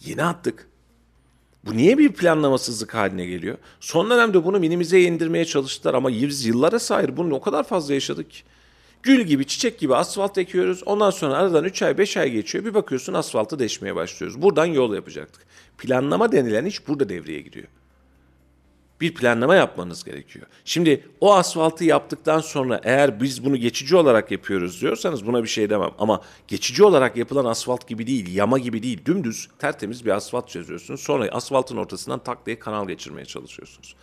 Yeni 0.00 0.24
attık. 0.24 0.71
Bu 1.66 1.76
niye 1.76 1.98
bir 1.98 2.12
planlamasızlık 2.12 2.94
haline 2.94 3.26
geliyor? 3.26 3.58
Son 3.80 4.10
dönemde 4.10 4.44
bunu 4.44 4.58
minimize 4.58 5.00
indirmeye 5.00 5.44
çalıştılar 5.44 5.94
ama 5.94 6.10
yıllara 6.10 6.78
sahip 6.78 7.16
bunu 7.16 7.34
o 7.34 7.40
kadar 7.40 7.64
fazla 7.64 7.94
yaşadık 7.94 8.30
ki. 8.30 8.42
Gül 9.02 9.20
gibi, 9.20 9.46
çiçek 9.46 9.78
gibi 9.78 9.94
asfalt 9.94 10.38
ekiyoruz. 10.38 10.82
Ondan 10.86 11.10
sonra 11.10 11.34
aradan 11.34 11.64
3 11.64 11.82
ay, 11.82 11.98
5 11.98 12.16
ay 12.16 12.30
geçiyor. 12.30 12.64
Bir 12.64 12.74
bakıyorsun 12.74 13.14
asfaltı 13.14 13.58
deşmeye 13.58 13.94
başlıyoruz. 13.94 14.42
Buradan 14.42 14.66
yol 14.66 14.94
yapacaktık. 14.94 15.42
Planlama 15.78 16.32
denilen 16.32 16.64
iş 16.64 16.88
burada 16.88 17.08
devreye 17.08 17.40
giriyor. 17.40 17.68
Bir 19.00 19.14
planlama 19.14 19.54
yapmanız 19.54 20.04
gerekiyor. 20.04 20.46
Şimdi 20.64 21.08
o 21.20 21.34
asfaltı 21.34 21.84
yaptıktan 21.84 22.40
sonra 22.40 22.80
eğer 22.84 23.20
biz 23.20 23.44
bunu 23.44 23.56
geçici 23.56 23.96
olarak 23.96 24.30
yapıyoruz 24.30 24.80
diyorsanız 24.80 25.26
buna 25.26 25.42
bir 25.42 25.48
şey 25.48 25.70
demem. 25.70 25.90
Ama 25.98 26.20
geçici 26.48 26.84
olarak 26.84 27.16
yapılan 27.16 27.44
asfalt 27.44 27.88
gibi 27.88 28.06
değil, 28.06 28.34
yama 28.34 28.58
gibi 28.58 28.82
değil, 28.82 29.00
dümdüz 29.04 29.48
tertemiz 29.58 30.04
bir 30.04 30.10
asfalt 30.10 30.48
çözüyorsunuz. 30.48 31.00
Sonra 31.00 31.28
asfaltın 31.28 31.76
ortasından 31.76 32.18
tak 32.18 32.46
diye 32.46 32.58
kanal 32.58 32.88
geçirmeye 32.88 33.24
çalışıyorsunuz. 33.24 33.94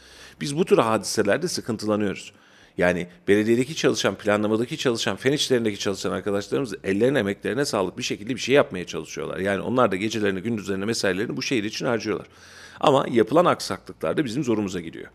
Biz 0.42 0.58
bu 0.58 0.66
tür 0.66 0.78
hadiselerde 0.78 1.48
sıkıntılanıyoruz. 1.48 2.34
Yani 2.78 3.08
belediyedeki 3.28 3.76
çalışan, 3.76 4.16
planlamadaki 4.16 4.78
çalışan, 4.78 5.16
fen 5.16 5.32
işlerindeki 5.32 5.80
çalışan 5.80 6.12
arkadaşlarımız 6.12 6.74
ellerine 6.84 7.20
emeklerine 7.20 7.66
sağlık 7.66 7.98
bir 7.98 8.04
şekilde 8.04 8.36
bir 8.36 8.40
şey 8.40 8.56
yapmaya 8.56 8.86
çalışıyorlar. 8.86 9.38
Yani 9.38 9.62
onlar 9.62 9.92
da 9.92 9.96
gecelerini, 9.96 10.42
gündüzlerini, 10.42 10.86
mesailerini 10.86 11.38
bu 11.38 11.42
şehir 11.42 11.64
için 11.64 11.86
harcıyorlar. 11.86 12.28
Ama 12.80 13.06
yapılan 13.12 13.46
aksaklıklar 13.46 14.18
da 14.18 14.26
bizim 14.26 14.44
zorumuza 14.44 14.80
gidiyor. 14.80 15.08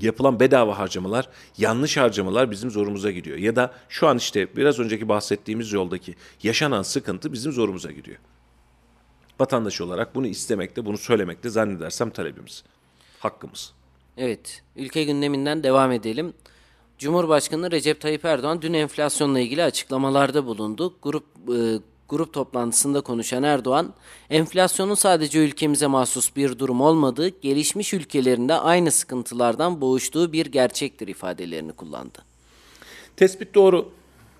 Yapılan 0.00 0.40
bedava 0.40 0.78
harcamalar, 0.78 1.28
yanlış 1.58 1.96
harcamalar 1.96 2.50
bizim 2.50 2.70
zorumuza 2.70 3.10
gidiyor. 3.10 3.38
Ya 3.38 3.56
da 3.56 3.74
şu 3.88 4.08
an 4.08 4.16
işte 4.16 4.56
biraz 4.56 4.78
önceki 4.78 5.08
bahsettiğimiz 5.08 5.72
yoldaki 5.72 6.14
yaşanan 6.42 6.82
sıkıntı 6.82 7.32
bizim 7.32 7.52
zorumuza 7.52 7.92
gidiyor. 7.92 8.18
Vatandaş 9.40 9.80
olarak 9.80 10.14
bunu 10.14 10.26
istemekte, 10.26 10.84
bunu 10.84 10.98
söylemekte 10.98 11.48
zannedersem 11.48 12.10
talebimiz, 12.10 12.64
hakkımız. 13.18 13.72
Evet, 14.16 14.62
ülke 14.76 15.04
gündeminden 15.04 15.62
devam 15.62 15.92
edelim. 15.92 16.34
Cumhurbaşkanı 16.98 17.70
Recep 17.70 18.00
Tayyip 18.00 18.24
Erdoğan 18.24 18.62
dün 18.62 18.72
enflasyonla 18.72 19.40
ilgili 19.40 19.62
açıklamalarda 19.62 20.46
bulundu. 20.46 20.94
Grup 21.02 21.24
e, 21.48 21.78
grup 22.08 22.32
toplantısında 22.32 23.00
konuşan 23.00 23.42
Erdoğan, 23.42 23.94
enflasyonun 24.30 24.94
sadece 24.94 25.38
ülkemize 25.38 25.86
mahsus 25.86 26.36
bir 26.36 26.58
durum 26.58 26.80
olmadığı, 26.80 27.28
gelişmiş 27.28 27.94
ülkelerinde 27.94 28.54
aynı 28.54 28.90
sıkıntılardan 28.90 29.80
boğuştuğu 29.80 30.32
bir 30.32 30.46
gerçektir 30.46 31.08
ifadelerini 31.08 31.72
kullandı. 31.72 32.18
Tespit 33.16 33.54
doğru. 33.54 33.88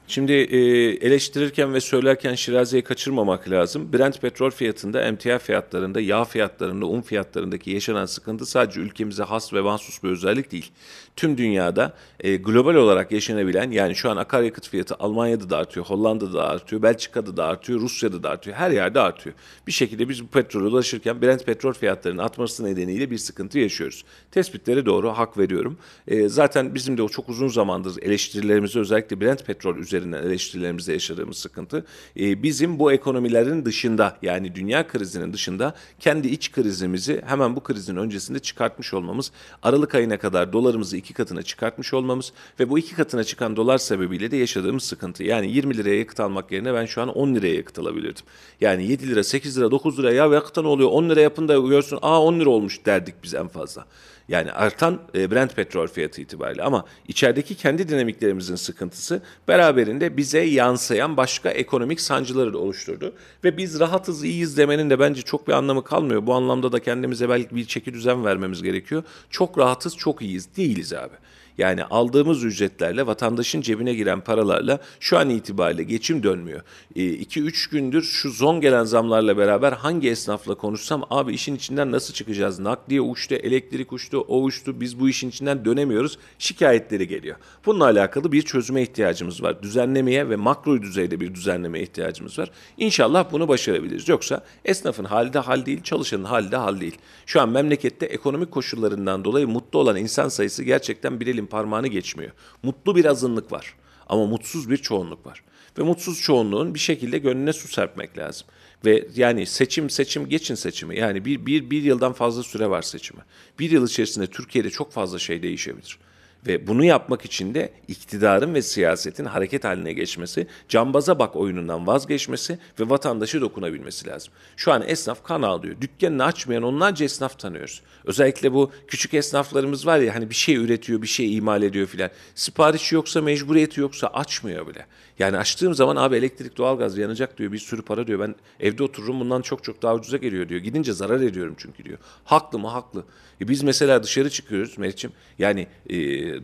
Şimdi 0.08 0.32
e, 0.32 0.58
eleştirirken 1.06 1.74
ve 1.74 1.80
söylerken 1.80 2.34
Şiraze'yi 2.34 2.82
kaçırmamak 2.84 3.50
lazım. 3.50 3.92
Brent 3.92 4.20
petrol 4.20 4.50
fiyatında, 4.50 5.02
emtia 5.02 5.38
fiyatlarında, 5.38 6.00
yağ 6.00 6.24
fiyatlarında, 6.24 6.86
un 6.86 7.00
fiyatlarındaki 7.00 7.70
yaşanan 7.70 8.06
sıkıntı 8.06 8.46
sadece 8.46 8.80
ülkemize 8.80 9.22
has 9.22 9.52
ve 9.52 9.60
mahsus 9.60 10.02
bir 10.02 10.08
özellik 10.08 10.52
değil. 10.52 10.70
Tüm 11.18 11.38
dünyada 11.38 11.92
e, 12.20 12.36
global 12.36 12.74
olarak 12.74 13.12
yaşanabilen 13.12 13.70
yani 13.70 13.94
şu 13.94 14.10
an 14.10 14.16
akaryakıt 14.16 14.68
fiyatı 14.68 14.94
Almanya'da 14.94 15.50
da 15.50 15.56
artıyor, 15.56 15.86
Hollanda'da 15.86 16.34
da 16.34 16.48
artıyor, 16.48 16.82
Belçika'da 16.82 17.36
da 17.36 17.44
artıyor, 17.44 17.80
Rusya'da 17.80 18.22
da 18.22 18.30
artıyor, 18.30 18.56
her 18.56 18.70
yerde 18.70 19.00
artıyor. 19.00 19.36
Bir 19.66 19.72
şekilde 19.72 20.08
biz 20.08 20.24
bu 20.24 20.26
petrole 20.26 20.66
ulaşırken 20.66 21.22
Brent 21.22 21.46
petrol 21.46 21.72
fiyatlarının 21.72 22.22
artması 22.22 22.64
nedeniyle 22.64 23.10
bir 23.10 23.18
sıkıntı 23.18 23.58
yaşıyoruz. 23.58 24.04
Tespitleri 24.30 24.86
doğru, 24.86 25.08
hak 25.10 25.38
veriyorum. 25.38 25.78
E, 26.08 26.28
zaten 26.28 26.74
bizim 26.74 26.98
de 26.98 27.02
o 27.02 27.08
çok 27.08 27.28
uzun 27.28 27.48
zamandır 27.48 28.02
eleştirilerimizi 28.02 28.78
özellikle 28.78 29.20
Brent 29.20 29.46
petrol 29.46 29.76
üzerinden 29.76 30.22
eleştirilerimizde 30.22 30.92
yaşadığımız 30.92 31.38
sıkıntı 31.38 31.84
e, 32.20 32.42
bizim 32.42 32.78
bu 32.78 32.92
ekonomilerin 32.92 33.64
dışında 33.64 34.18
yani 34.22 34.54
dünya 34.54 34.86
krizinin 34.86 35.32
dışında 35.32 35.74
kendi 36.00 36.28
iç 36.28 36.52
krizimizi 36.52 37.22
hemen 37.26 37.56
bu 37.56 37.62
krizin 37.62 37.96
öncesinde 37.96 38.38
çıkartmış 38.38 38.94
olmamız, 38.94 39.32
Aralık 39.62 39.94
ayına 39.94 40.18
kadar 40.18 40.52
dolarımızı 40.52 40.96
iki 41.09 41.14
katına 41.14 41.42
çıkartmış 41.42 41.94
olmamız 41.94 42.32
ve 42.61 42.68
bu 42.68 42.78
iki 42.78 42.94
katına 42.94 43.24
çıkan 43.24 43.56
dolar 43.56 43.78
sebebiyle 43.78 44.30
de 44.30 44.36
yaşadığımız 44.36 44.82
sıkıntı. 44.82 45.24
Yani 45.24 45.50
20 45.50 45.76
liraya 45.76 45.98
yakıt 45.98 46.20
almak 46.20 46.52
yerine 46.52 46.74
ben 46.74 46.86
şu 46.86 47.02
an 47.02 47.09
10 47.09 47.34
liraya 47.34 47.54
yakıt 47.54 47.78
alabilirdim. 47.78 48.24
Yani 48.61 48.86
7 48.86 49.09
lira, 49.09 49.24
8 49.24 49.59
lira, 49.59 49.70
9 49.70 49.98
lira 49.98 50.12
ya 50.12 50.26
yakıta 50.26 50.62
ne 50.62 50.68
oluyor 50.68 50.88
10 50.90 51.11
lira 51.11 51.20
yapın 51.20 51.48
da 51.48 51.59
görsün 51.59 51.98
aa 52.02 52.22
10 52.22 52.40
lira 52.40 52.50
olmuş 52.50 52.86
derdik 52.86 53.14
biz 53.22 53.34
en 53.34 53.48
fazla. 53.48 53.86
Yani 54.29 54.53
artan 54.53 55.01
e, 55.14 55.31
Brent 55.31 55.57
petrol 55.57 55.87
fiyatı 55.87 56.20
itibariyle 56.20 56.62
ama 56.62 56.85
içerideki 57.09 57.55
kendi 57.55 57.89
dinamiklerimizin 57.89 58.57
sıkıntısı 58.57 59.22
beraberinde 59.49 60.16
bize 60.16 60.41
yansıyan 60.41 61.16
başka 61.16 61.51
ekonomik 61.51 62.01
sancıları 62.01 62.53
da 62.53 62.59
oluşturdu. 62.59 63.14
Ve 63.45 63.57
biz 63.57 63.81
rahatız, 63.81 64.24
iyiyiz 64.24 64.57
demenin 64.57 64.91
de 64.91 64.99
bence 64.99 65.22
çok 65.22 65.49
bir 65.49 65.53
anlamı 65.53 65.85
kalmıyor. 65.85 66.26
Bu 66.26 66.35
anlamda 66.35 66.72
da 66.72 66.81
kendimize 66.81 67.29
belki 67.29 67.57
bir 67.57 67.64
çeki 67.64 67.95
düzen 67.95 68.24
vermemiz 68.24 68.62
gerekiyor. 68.62 69.03
Çok 69.31 69.59
rahatız, 69.59 69.97
çok 69.97 70.22
iyiyiz. 70.22 70.57
Değiliz 70.57 70.93
abi. 70.93 71.14
Yani 71.59 71.84
aldığımız 71.84 72.44
ücretlerle 72.44 73.06
vatandaşın 73.06 73.61
cebine 73.61 73.94
giren 73.94 74.20
paralarla 74.20 74.80
şu 75.00 75.18
an 75.18 75.30
itibariyle 75.30 75.82
geçim 75.82 76.22
dönmüyor. 76.22 76.61
2-3 76.96 77.70
gündür 77.70 78.02
şu 78.02 78.30
zon 78.30 78.61
gelen 78.61 78.84
zamlarla 78.84 79.36
beraber 79.36 79.72
hangi 79.72 80.09
esnafla 80.11 80.54
konuşsam 80.54 81.04
abi 81.11 81.34
işin 81.34 81.56
içinden 81.56 81.92
nasıl 81.92 82.14
çıkacağız? 82.14 82.59
Nakliye 82.59 83.00
uçtu, 83.00 83.34
elektrik 83.34 83.92
uçtu, 83.92 84.18
o 84.28 84.42
uçtu 84.42 84.80
biz 84.80 85.00
bu 85.00 85.09
işin 85.09 85.28
içinden 85.28 85.64
dönemiyoruz 85.64 86.18
şikayetleri 86.38 87.09
geliyor. 87.09 87.36
Bununla 87.66 87.84
alakalı 87.84 88.32
bir 88.32 88.42
çözüme 88.42 88.82
ihtiyacımız 88.82 89.42
var. 89.42 89.62
Düzenlemeye 89.62 90.30
ve 90.30 90.36
makro 90.36 90.82
düzeyde 90.82 91.20
bir 91.20 91.34
düzenlemeye 91.34 91.84
ihtiyacımız 91.84 92.38
var. 92.38 92.50
İnşallah 92.76 93.32
bunu 93.32 93.48
başarabiliriz. 93.48 94.09
Yoksa 94.09 94.44
esnafın 94.64 95.04
hali 95.04 95.32
de 95.32 95.38
hal 95.38 95.66
değil, 95.66 95.82
çalışanın 95.82 96.24
hali 96.24 96.52
de 96.52 96.56
hal 96.56 96.80
değil. 96.80 96.98
Şu 97.26 97.40
an 97.40 97.48
memlekette 97.48 98.06
ekonomik 98.06 98.50
koşullarından 98.50 99.24
dolayı 99.24 99.48
mutlu 99.48 99.78
olan 99.78 99.96
insan 99.96 100.28
sayısı 100.28 100.64
gerçekten 100.64 101.20
bir 101.20 101.26
elin 101.26 101.47
parmağını 101.49 101.88
geçmiyor. 101.88 102.32
Mutlu 102.62 102.96
bir 102.96 103.05
azınlık 103.05 103.53
var 103.53 103.74
ama 104.09 104.26
mutsuz 104.26 104.70
bir 104.70 104.76
çoğunluk 104.76 105.26
var. 105.26 105.42
Ve 105.78 105.82
mutsuz 105.82 106.20
çoğunluğun 106.20 106.74
bir 106.74 106.78
şekilde 106.78 107.18
gönlüne 107.18 107.53
su 107.53 107.68
serpmek 107.68 108.18
lazım. 108.18 108.46
Ve 108.84 109.09
yani 109.16 109.46
seçim 109.46 109.90
seçim 109.90 110.28
geçin 110.28 110.55
seçimi. 110.55 110.99
Yani 110.99 111.24
bir, 111.24 111.46
bir, 111.46 111.70
bir 111.70 111.82
yıldan 111.82 112.12
fazla 112.12 112.42
süre 112.42 112.70
var 112.70 112.82
seçimi. 112.82 113.20
Bir 113.59 113.70
yıl 113.70 113.86
içerisinde 113.86 114.26
Türkiye'de 114.26 114.70
çok 114.70 114.92
fazla 114.92 115.18
şey 115.18 115.42
değişebilir. 115.42 115.99
Ve 116.47 116.66
bunu 116.66 116.84
yapmak 116.84 117.24
için 117.24 117.55
de 117.55 117.72
iktidarın 117.89 118.55
ve 118.55 118.62
siyasetin 118.62 119.24
hareket 119.24 119.64
haline 119.64 119.93
geçmesi, 119.93 120.47
cambaza 120.68 121.18
bak 121.18 121.36
oyunundan 121.36 121.86
vazgeçmesi 121.86 122.59
ve 122.80 122.91
vatandaşı 122.91 123.41
dokunabilmesi 123.41 124.07
lazım. 124.07 124.32
Şu 124.57 124.72
an 124.72 124.84
esnaf 124.86 125.24
kan 125.24 125.43
ağlıyor. 125.43 125.80
Dükkanını 125.80 126.24
açmayan 126.24 126.62
onlarca 126.62 127.05
esnaf 127.05 127.39
tanıyoruz. 127.39 127.82
Özellikle 128.05 128.53
bu 128.53 128.72
küçük 128.86 129.14
esnaflarımız 129.14 129.86
var 129.86 129.99
ya 129.99 130.14
hani 130.14 130.30
bir 130.30 130.34
şey 130.34 130.57
üretiyor, 130.57 131.03
bir 131.03 131.07
şey 131.07 131.36
imal 131.36 131.62
ediyor 131.62 131.86
filan. 131.86 132.11
Siparişi 132.34 132.95
yoksa, 132.95 133.22
mecburiyeti 133.22 133.80
yoksa 133.80 134.07
açmıyor 134.07 134.66
bile. 134.66 134.86
Yani 135.18 135.36
açtığım 135.36 135.74
zaman 135.74 135.96
abi 135.96 136.16
elektrik, 136.16 136.56
doğalgaz 136.58 136.98
yanacak 136.98 137.38
diyor. 137.38 137.52
Bir 137.52 137.58
sürü 137.58 137.82
para 137.82 138.06
diyor. 138.06 138.20
Ben 138.20 138.34
evde 138.60 138.82
otururum 138.82 139.20
bundan 139.20 139.42
çok 139.42 139.64
çok 139.64 139.82
daha 139.82 139.94
ucuza 139.94 140.16
geliyor 140.16 140.48
diyor. 140.48 140.60
Gidince 140.60 140.92
zarar 140.92 141.20
ediyorum 141.20 141.54
çünkü 141.58 141.84
diyor. 141.84 141.98
Haklı 142.24 142.58
mı? 142.58 142.68
Haklı. 142.68 143.04
E 143.40 143.48
biz 143.48 143.62
mesela 143.62 144.02
dışarı 144.02 144.30
çıkıyoruz 144.30 144.78
Meriç'im. 144.78 145.12
Yani 145.38 145.66
e, 145.90 145.96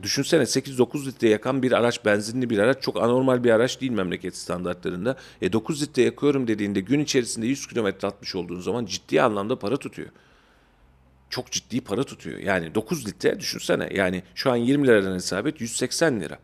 düşünsene 0.03 0.43
8-9 0.43 1.07
litre 1.07 1.29
yakan 1.29 1.63
bir 1.63 1.73
araç, 1.73 2.05
benzinli 2.05 2.51
bir 2.51 2.59
araç 2.59 2.83
çok 2.83 3.03
anormal 3.03 3.45
bir 3.45 3.51
araç 3.51 3.81
değil 3.81 3.93
memleket 3.93 4.37
standartlarında. 4.37 5.17
E 5.43 5.53
9 5.53 5.83
litre 5.83 6.03
yakıyorum 6.03 6.47
dediğinde 6.49 6.81
gün 6.81 7.01
içerisinde 7.01 7.47
100 7.47 7.67
kilometre 7.67 8.09
atmış 8.09 8.35
olduğun 8.35 8.61
zaman 8.61 8.87
ciddi 8.87 9.23
anlamda 9.23 9.59
para 9.59 9.77
tutuyor. 9.77 10.09
Çok 11.31 11.51
ciddi 11.51 11.81
para 11.81 12.05
tutuyor. 12.05 12.39
Yani 12.39 12.75
9 12.75 13.07
litre 13.07 13.41
düşünsene. 13.41 13.89
Yani 13.95 14.23
şu 14.35 14.51
an 14.51 14.57
20 14.57 14.87
liradan 14.87 15.15
hesap 15.15 15.47
et 15.47 15.61
180 15.61 16.21
lira. 16.21 16.39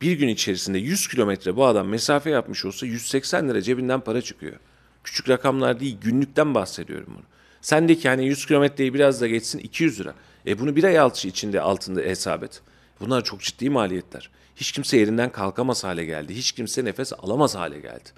Bir 0.00 0.12
gün 0.12 0.28
içerisinde 0.28 0.78
100 0.78 1.08
kilometre 1.08 1.56
bu 1.56 1.66
adam 1.66 1.88
mesafe 1.88 2.30
yapmış 2.30 2.64
olsa 2.64 2.86
180 2.86 3.48
lira 3.48 3.62
cebinden 3.62 4.00
para 4.00 4.22
çıkıyor. 4.22 4.56
Küçük 5.04 5.28
rakamlar 5.28 5.80
değil 5.80 5.96
günlükten 6.00 6.54
bahsediyorum 6.54 7.06
bunu. 7.08 7.24
Sendeki 7.60 8.08
hani 8.08 8.26
100 8.26 8.46
kilometreyi 8.46 8.94
biraz 8.94 9.20
da 9.20 9.26
geçsin 9.26 9.58
200 9.58 10.00
lira. 10.00 10.14
E 10.46 10.58
bunu 10.58 10.76
bir 10.76 10.84
ay 10.84 10.98
altı 10.98 11.28
içinde 11.28 11.60
altında 11.60 12.00
hesap 12.00 12.42
et. 12.42 12.62
Bunlar 13.00 13.24
çok 13.24 13.40
ciddi 13.40 13.70
maliyetler. 13.70 14.30
Hiç 14.56 14.72
kimse 14.72 14.96
yerinden 14.96 15.32
kalkamaz 15.32 15.84
hale 15.84 16.04
geldi. 16.04 16.34
Hiç 16.34 16.52
kimse 16.52 16.84
nefes 16.84 17.12
alamaz 17.12 17.54
hale 17.54 17.80
geldi. 17.80 18.10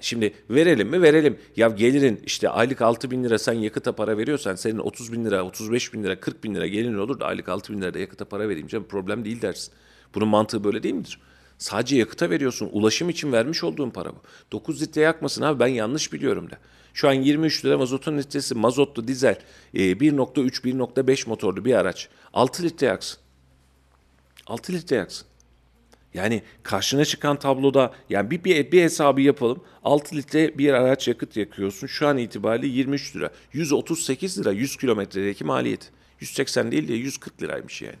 Şimdi 0.00 0.34
verelim 0.50 0.88
mi 0.88 1.02
verelim. 1.02 1.38
Ya 1.56 1.68
gelirin 1.68 2.20
işte 2.26 2.48
aylık 2.48 2.82
6 2.82 3.10
bin 3.10 3.24
lira 3.24 3.38
sen 3.38 3.52
yakıta 3.52 3.92
para 3.92 4.18
veriyorsan 4.18 4.54
senin 4.54 4.78
30 4.78 5.12
bin 5.12 5.24
lira, 5.24 5.44
35 5.44 5.92
bin 5.92 6.04
lira, 6.04 6.20
40 6.20 6.44
bin 6.44 6.54
lira 6.54 6.66
gelirin 6.66 6.98
olur 6.98 7.20
da 7.20 7.26
aylık 7.26 7.48
6 7.48 7.72
bin 7.72 7.80
lira 7.80 7.94
da 7.94 7.98
yakıta 7.98 8.24
para 8.24 8.48
vereyim 8.48 8.68
canım 8.68 8.86
problem 8.88 9.24
değil 9.24 9.42
dersin. 9.42 9.72
Bunun 10.14 10.28
mantığı 10.28 10.64
böyle 10.64 10.82
değil 10.82 10.94
midir? 10.94 11.20
Sadece 11.58 11.96
yakıta 11.96 12.30
veriyorsun. 12.30 12.68
Ulaşım 12.72 13.10
için 13.10 13.32
vermiş 13.32 13.64
olduğun 13.64 13.90
para 13.90 14.10
bu. 14.12 14.18
9 14.52 14.82
litre 14.82 15.00
yakmasın 15.00 15.42
abi 15.42 15.60
ben 15.60 15.66
yanlış 15.66 16.12
biliyorum 16.12 16.50
da. 16.50 16.58
Şu 16.94 17.08
an 17.08 17.12
23 17.12 17.64
lira 17.64 17.78
mazotun 17.78 18.18
litresi 18.18 18.54
mazotlu 18.54 19.08
dizel 19.08 19.38
e, 19.74 19.80
1.3 19.80 20.64
1.5 20.64 21.28
motorlu 21.28 21.64
bir 21.64 21.74
araç 21.74 22.08
6 22.32 22.62
litre 22.62 22.86
yaksın. 22.86 23.20
6 24.46 24.72
litre 24.72 24.96
yaksın. 24.96 25.26
Yani 26.14 26.42
karşına 26.62 27.04
çıkan 27.04 27.38
tabloda 27.38 27.92
yani 28.10 28.30
bir, 28.30 28.44
bir, 28.44 28.72
bir 28.72 28.82
hesabı 28.82 29.20
yapalım. 29.20 29.64
6 29.84 30.16
litre 30.16 30.58
bir 30.58 30.72
araç 30.72 31.08
yakıt 31.08 31.36
yakıyorsun. 31.36 31.86
Şu 31.86 32.06
an 32.06 32.18
itibariyle 32.18 32.66
23 32.66 33.16
lira. 33.16 33.30
138 33.52 34.38
lira 34.38 34.52
100 34.52 34.76
kilometredeki 34.76 35.44
maliyet. 35.44 35.90
180 36.20 36.72
değil 36.72 36.88
de 36.88 36.94
140 36.94 37.42
liraymış 37.42 37.82
yani. 37.82 37.96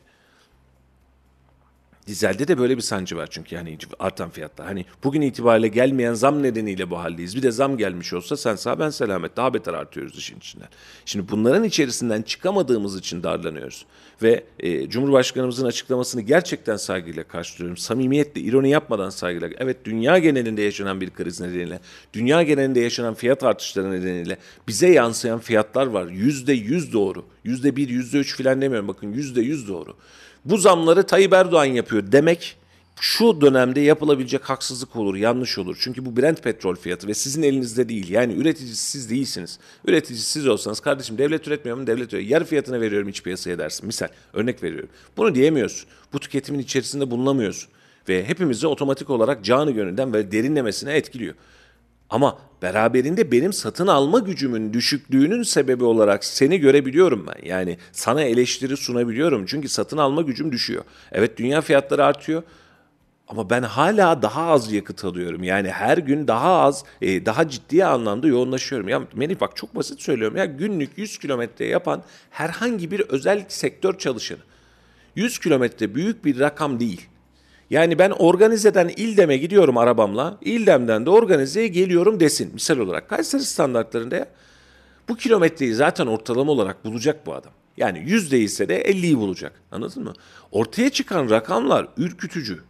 Dizelde 2.06 2.48
de 2.48 2.58
böyle 2.58 2.76
bir 2.76 2.82
sancı 2.82 3.16
var 3.16 3.28
çünkü 3.30 3.54
yani 3.54 3.78
artan 3.98 4.30
fiyatlar. 4.30 4.66
Hani 4.66 4.84
bugün 5.04 5.20
itibariyle 5.20 5.68
gelmeyen 5.68 6.14
zam 6.14 6.42
nedeniyle 6.42 6.90
bu 6.90 6.98
haldeyiz. 6.98 7.36
Bir 7.36 7.42
de 7.42 7.50
zam 7.50 7.78
gelmiş 7.78 8.12
olsa 8.12 8.36
sen 8.36 8.56
sağ 8.56 8.78
ben 8.78 8.90
selamet 8.90 9.36
daha 9.36 9.54
beter 9.54 9.74
artıyoruz 9.74 10.18
işin 10.18 10.36
içinden. 10.36 10.68
Şimdi 11.04 11.28
bunların 11.30 11.64
içerisinden 11.64 12.22
çıkamadığımız 12.22 12.98
için 12.98 13.22
darlanıyoruz. 13.22 13.86
Ve 14.22 14.44
e, 14.60 14.88
Cumhurbaşkanımızın 14.88 15.66
açıklamasını 15.66 16.22
gerçekten 16.22 16.76
saygıyla 16.76 17.24
karşılıyorum. 17.24 17.76
Samimiyetle, 17.76 18.40
ironi 18.40 18.70
yapmadan 18.70 19.10
saygıyla. 19.10 19.48
Evet 19.58 19.84
dünya 19.84 20.18
genelinde 20.18 20.62
yaşanan 20.62 21.00
bir 21.00 21.10
kriz 21.10 21.40
nedeniyle, 21.40 21.80
dünya 22.12 22.42
genelinde 22.42 22.80
yaşanan 22.80 23.14
fiyat 23.14 23.42
artışları 23.42 23.90
nedeniyle 23.90 24.38
bize 24.68 24.88
yansıyan 24.88 25.38
fiyatlar 25.38 25.86
var. 25.86 26.06
Yüzde 26.06 26.52
yüz 26.52 26.92
doğru. 26.92 27.24
Yüzde 27.44 27.76
bir, 27.76 27.88
yüzde 27.88 28.18
üç 28.18 28.36
filan 28.36 28.60
demiyorum 28.60 28.88
bakın 28.88 29.12
yüzde 29.12 29.40
yüz 29.40 29.68
doğru. 29.68 29.96
Bu 30.44 30.58
zamları 30.58 31.06
Tayyip 31.06 31.32
Erdoğan 31.32 31.64
yapıyor 31.64 32.12
demek 32.12 32.56
şu 33.00 33.40
dönemde 33.40 33.80
yapılabilecek 33.80 34.44
haksızlık 34.50 34.96
olur, 34.96 35.16
yanlış 35.16 35.58
olur. 35.58 35.76
Çünkü 35.80 36.06
bu 36.06 36.16
Brent 36.16 36.42
petrol 36.42 36.76
fiyatı 36.76 37.08
ve 37.08 37.14
sizin 37.14 37.42
elinizde 37.42 37.88
değil. 37.88 38.10
Yani 38.10 38.32
üreticisi 38.32 38.90
siz 38.90 39.10
değilsiniz. 39.10 39.58
Üreticisi 39.86 40.30
siz 40.30 40.46
olsanız 40.46 40.80
kardeşim 40.80 41.18
devlet 41.18 41.48
üretmiyor 41.48 41.76
mu? 41.76 41.86
Devlet 41.86 42.02
üretiyor. 42.02 42.22
Yarı 42.22 42.44
fiyatına 42.44 42.80
veriyorum 42.80 43.08
iç 43.08 43.22
piyasaya 43.22 43.58
dersin. 43.58 43.86
Misal 43.86 44.08
örnek 44.32 44.62
veriyorum. 44.62 44.88
Bunu 45.16 45.34
diyemiyorsun. 45.34 45.88
Bu 46.12 46.20
tüketimin 46.20 46.58
içerisinde 46.58 47.10
bulunamıyorsun. 47.10 47.70
Ve 48.08 48.24
hepimizi 48.24 48.66
otomatik 48.66 49.10
olarak 49.10 49.44
canı 49.44 49.70
gönülden 49.70 50.12
ve 50.12 50.32
derinlemesine 50.32 50.92
etkiliyor. 50.92 51.34
Ama 52.10 52.38
beraberinde 52.62 53.32
benim 53.32 53.52
satın 53.52 53.86
alma 53.86 54.18
gücümün 54.18 54.72
düşüklüğünün 54.72 55.42
sebebi 55.42 55.84
olarak 55.84 56.24
seni 56.24 56.58
görebiliyorum 56.58 57.26
ben. 57.26 57.48
Yani 57.48 57.78
sana 57.92 58.22
eleştiri 58.22 58.76
sunabiliyorum. 58.76 59.46
Çünkü 59.46 59.68
satın 59.68 59.98
alma 59.98 60.22
gücüm 60.22 60.52
düşüyor. 60.52 60.84
Evet 61.12 61.38
dünya 61.38 61.60
fiyatları 61.60 62.04
artıyor. 62.04 62.42
Ama 63.28 63.50
ben 63.50 63.62
hala 63.62 64.22
daha 64.22 64.46
az 64.46 64.72
yakıt 64.72 65.04
alıyorum. 65.04 65.44
Yani 65.44 65.70
her 65.70 65.98
gün 65.98 66.28
daha 66.28 66.60
az, 66.60 66.84
e, 67.02 67.26
daha 67.26 67.48
ciddi 67.48 67.84
anlamda 67.84 68.26
yoğunlaşıyorum. 68.26 68.88
Ya 68.88 69.02
Melih 69.14 69.40
bak 69.40 69.56
çok 69.56 69.76
basit 69.76 70.02
söylüyorum. 70.02 70.36
Ya 70.36 70.44
günlük 70.44 70.98
100 70.98 71.18
kilometre 71.18 71.66
yapan 71.66 72.02
herhangi 72.30 72.90
bir 72.90 73.00
özel 73.00 73.44
sektör 73.48 73.98
çalışanı. 73.98 74.38
100 75.16 75.38
kilometre 75.38 75.94
büyük 75.94 76.24
bir 76.24 76.40
rakam 76.40 76.80
değil. 76.80 77.08
Yani 77.70 77.98
ben 77.98 78.10
organizeden 78.10 78.88
İldem'e 78.88 79.36
gidiyorum 79.36 79.76
arabamla. 79.76 80.38
İldem'den 80.40 81.06
de 81.06 81.10
organizeye 81.10 81.68
geliyorum 81.68 82.20
desin. 82.20 82.50
Misal 82.54 82.78
olarak 82.78 83.08
Kayseri 83.08 83.42
standartlarında 83.42 84.16
ya. 84.16 84.28
Bu 85.08 85.16
kilometreyi 85.16 85.74
zaten 85.74 86.06
ortalama 86.06 86.52
olarak 86.52 86.84
bulacak 86.84 87.26
bu 87.26 87.34
adam. 87.34 87.52
Yani 87.76 88.02
yüzde 88.06 88.40
ise 88.40 88.68
de 88.68 88.82
50'yi 88.82 89.18
bulacak. 89.18 89.52
Anladın 89.72 90.04
mı? 90.04 90.12
Ortaya 90.52 90.90
çıkan 90.90 91.30
rakamlar 91.30 91.88
ürkütücü. 91.96 92.60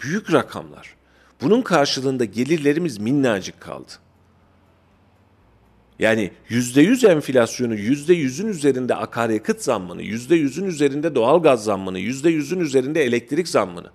Büyük 0.00 0.32
rakamlar. 0.32 0.94
Bunun 1.40 1.62
karşılığında 1.62 2.24
gelirlerimiz 2.24 2.98
minnacık 2.98 3.60
kaldı. 3.60 3.92
Yani 5.98 6.30
yüzde 6.48 6.82
yüz 6.82 7.04
enflasyonu, 7.04 7.74
yüzde 7.74 8.14
yüzün 8.14 8.48
üzerinde 8.48 8.94
akaryakıt 8.94 9.62
zammını, 9.62 10.02
yüzde 10.02 10.36
yüzün 10.36 10.64
üzerinde 10.64 11.14
doğal 11.14 11.42
gaz 11.42 11.64
zammını, 11.64 11.98
yüzde 11.98 12.30
yüzün 12.30 12.60
üzerinde 12.60 13.04
elektrik 13.04 13.48
zammını, 13.48 13.90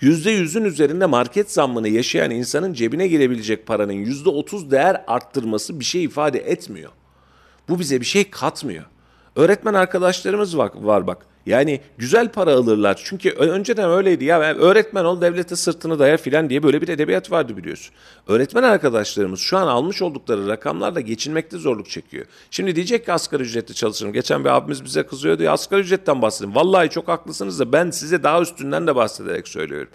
yüzde 0.00 0.30
yüzün 0.30 0.64
üzerinde 0.64 1.06
market 1.06 1.52
zammını 1.52 1.88
yaşayan 1.88 2.30
insanın 2.30 2.72
cebine 2.72 3.08
girebilecek 3.08 3.66
paranın 3.66 3.92
yüzde 3.92 4.28
otuz 4.28 4.70
değer 4.70 5.04
arttırması 5.06 5.80
bir 5.80 5.84
şey 5.84 6.04
ifade 6.04 6.38
etmiyor. 6.38 6.92
Bu 7.68 7.78
bize 7.78 8.00
bir 8.00 8.06
şey 8.06 8.30
katmıyor. 8.30 8.84
Öğretmen 9.36 9.74
arkadaşlarımız 9.74 10.58
var, 10.58 10.70
var 10.74 11.06
bak. 11.06 11.26
Yani 11.46 11.80
güzel 11.98 12.32
para 12.32 12.52
alırlar. 12.52 13.00
Çünkü 13.04 13.30
önceden 13.30 13.90
öyleydi 13.90 14.24
ya 14.24 14.40
öğretmen 14.40 15.04
ol 15.04 15.20
devlete 15.20 15.56
sırtını 15.56 15.98
daya 15.98 16.16
filan 16.16 16.50
diye 16.50 16.62
böyle 16.62 16.82
bir 16.82 16.88
edebiyat 16.88 17.30
vardı 17.30 17.56
biliyorsun. 17.56 17.94
Öğretmen 18.28 18.62
arkadaşlarımız 18.62 19.40
şu 19.40 19.56
an 19.56 19.66
almış 19.66 20.02
oldukları 20.02 20.48
rakamlarla 20.48 21.00
geçinmekte 21.00 21.58
zorluk 21.58 21.90
çekiyor. 21.90 22.26
Şimdi 22.50 22.76
diyecek 22.76 23.04
ki 23.04 23.12
asgari 23.12 23.42
ücretli 23.42 23.74
çalışırım. 23.74 24.12
Geçen 24.12 24.44
bir 24.44 24.50
abimiz 24.56 24.84
bize 24.84 25.06
kızıyordu 25.06 25.42
ya 25.42 25.52
asgari 25.52 25.80
ücretten 25.80 26.22
bahsedin. 26.22 26.54
Vallahi 26.54 26.88
çok 26.88 27.08
haklısınız 27.08 27.60
da 27.60 27.72
ben 27.72 27.90
size 27.90 28.22
daha 28.22 28.40
üstünden 28.40 28.86
de 28.86 28.96
bahsederek 28.96 29.48
söylüyorum. 29.48 29.90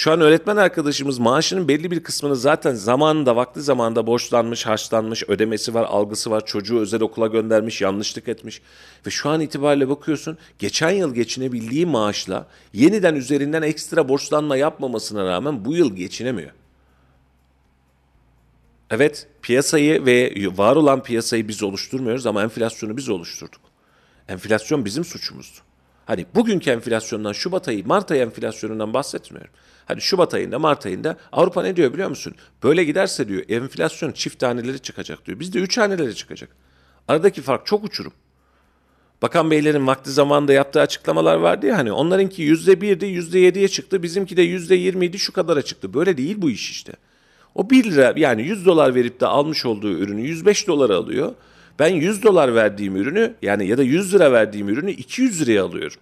Şu 0.00 0.12
an 0.12 0.20
öğretmen 0.20 0.56
arkadaşımız 0.56 1.18
maaşının 1.18 1.68
belli 1.68 1.90
bir 1.90 2.02
kısmını 2.02 2.36
zaten 2.36 2.74
zamanında, 2.74 3.36
vakti 3.36 3.60
zamanında 3.60 4.06
borçlanmış, 4.06 4.66
harçlanmış, 4.66 5.24
ödemesi 5.28 5.74
var, 5.74 5.84
algısı 5.84 6.30
var, 6.30 6.46
çocuğu 6.46 6.80
özel 6.80 7.00
okula 7.00 7.26
göndermiş, 7.26 7.80
yanlışlık 7.80 8.28
etmiş. 8.28 8.62
Ve 9.06 9.10
şu 9.10 9.30
an 9.30 9.40
itibariyle 9.40 9.88
bakıyorsun, 9.88 10.38
geçen 10.58 10.90
yıl 10.90 11.14
geçinebildiği 11.14 11.86
maaşla 11.86 12.46
yeniden 12.72 13.14
üzerinden 13.14 13.62
ekstra 13.62 14.08
borçlanma 14.08 14.56
yapmamasına 14.56 15.24
rağmen 15.24 15.64
bu 15.64 15.74
yıl 15.74 15.96
geçinemiyor. 15.96 16.50
Evet, 18.90 19.28
piyasayı 19.42 20.06
ve 20.06 20.34
var 20.56 20.76
olan 20.76 21.02
piyasayı 21.02 21.48
biz 21.48 21.62
oluşturmuyoruz 21.62 22.26
ama 22.26 22.42
enflasyonu 22.42 22.96
biz 22.96 23.08
oluşturduk. 23.08 23.60
Enflasyon 24.28 24.84
bizim 24.84 25.04
suçumuzdu. 25.04 25.58
Hani 26.06 26.26
bugünkü 26.34 26.70
enflasyondan 26.70 27.32
Şubat 27.32 27.68
ayı, 27.68 27.86
Mart 27.86 28.10
ayı 28.10 28.22
enflasyonundan 28.22 28.94
bahsetmiyorum. 28.94 29.50
Hani 29.90 30.00
Şubat 30.00 30.34
ayında, 30.34 30.58
Mart 30.58 30.86
ayında 30.86 31.16
Avrupa 31.32 31.62
ne 31.62 31.76
diyor 31.76 31.92
biliyor 31.92 32.08
musun? 32.08 32.34
Böyle 32.62 32.84
giderse 32.84 33.28
diyor 33.28 33.42
enflasyon 33.48 34.12
çift 34.12 34.38
taneleri 34.38 34.78
çıkacak 34.78 35.26
diyor. 35.26 35.40
Bizde 35.40 35.58
üç 35.58 35.78
haneleri 35.78 36.14
çıkacak. 36.14 36.50
Aradaki 37.08 37.42
fark 37.42 37.66
çok 37.66 37.84
uçurum. 37.84 38.12
Bakan 39.22 39.50
beylerin 39.50 39.86
vakti 39.86 40.10
zamanında 40.10 40.52
yaptığı 40.52 40.80
açıklamalar 40.80 41.36
vardı 41.36 41.66
ya 41.66 41.78
hani 41.78 41.92
onlarınki 41.92 42.42
yüzde 42.42 42.80
birdi 42.80 43.06
yüzde 43.06 43.38
yediye 43.38 43.68
çıktı 43.68 44.02
bizimki 44.02 44.36
de 44.36 44.42
yüzde 44.42 44.74
yirmiydi 44.74 45.18
şu 45.18 45.32
kadara 45.32 45.62
çıktı. 45.62 45.94
Böyle 45.94 46.16
değil 46.16 46.36
bu 46.38 46.50
iş 46.50 46.70
işte. 46.70 46.92
O 47.54 47.70
bir 47.70 47.84
lira 47.84 48.14
yani 48.16 48.42
100 48.42 48.66
dolar 48.66 48.94
verip 48.94 49.20
de 49.20 49.26
almış 49.26 49.66
olduğu 49.66 49.92
ürünü 49.92 50.20
105 50.20 50.68
dolara 50.68 50.96
alıyor. 50.96 51.34
Ben 51.78 51.88
100 51.88 52.22
dolar 52.22 52.54
verdiğim 52.54 52.96
ürünü 52.96 53.34
yani 53.42 53.66
ya 53.66 53.78
da 53.78 53.82
100 53.82 54.14
lira 54.14 54.32
verdiğim 54.32 54.68
ürünü 54.68 54.90
200 54.90 55.42
liraya 55.42 55.64
alıyorum. 55.64 55.98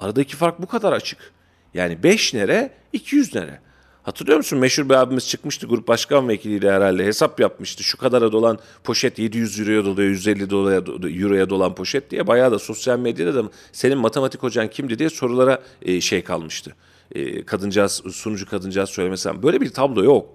Aradaki 0.00 0.36
fark 0.36 0.62
bu 0.62 0.66
kadar 0.66 0.92
açık. 0.92 1.32
Yani 1.74 2.02
5 2.02 2.34
nere 2.34 2.70
200 2.92 3.34
nere. 3.34 3.60
Hatırlıyor 4.02 4.36
musun? 4.38 4.58
Meşhur 4.58 4.88
bir 4.88 4.94
abimiz 4.94 5.28
çıkmıştı 5.28 5.66
grup 5.66 5.88
başkan 5.88 6.28
vekiliyle 6.28 6.72
herhalde 6.72 7.04
hesap 7.04 7.40
yapmıştı. 7.40 7.82
Şu 7.82 7.98
kadara 7.98 8.32
dolan 8.32 8.58
poşet 8.84 9.18
700 9.18 9.60
euroya 9.60 9.84
doluyor, 9.84 10.08
150 10.08 10.50
dolara, 10.50 10.74
euroya 11.08 11.50
dolan 11.50 11.74
poşet 11.74 12.10
diye. 12.10 12.26
Bayağı 12.26 12.52
da 12.52 12.58
sosyal 12.58 12.98
medyada 12.98 13.34
da 13.34 13.50
senin 13.72 13.98
matematik 13.98 14.42
hocan 14.42 14.68
kimdi 14.68 14.98
diye 14.98 15.10
sorulara 15.10 15.62
e, 15.82 16.00
şey 16.00 16.24
kalmıştı. 16.24 16.74
E, 17.14 17.44
kadıncağız, 17.44 18.02
sunucu 18.12 18.50
kadıncağız 18.50 18.90
söylemesem. 18.90 19.42
Böyle 19.42 19.60
bir 19.60 19.72
tablo 19.72 20.04
yok. 20.04 20.26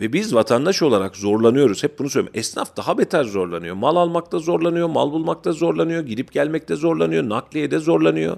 Ve 0.00 0.12
biz 0.12 0.34
vatandaş 0.34 0.82
olarak 0.82 1.16
zorlanıyoruz. 1.16 1.82
Hep 1.82 1.98
bunu 1.98 2.10
söylüyorum. 2.10 2.38
Esnaf 2.38 2.76
daha 2.76 2.98
beter 2.98 3.24
zorlanıyor. 3.24 3.74
Mal 3.74 3.96
almakta 3.96 4.38
zorlanıyor, 4.38 4.88
mal 4.88 5.12
bulmakta 5.12 5.52
zorlanıyor, 5.52 6.02
gidip 6.06 6.32
gelmekte 6.32 6.76
zorlanıyor, 6.76 7.28
nakliyede 7.28 7.78
zorlanıyor. 7.78 8.36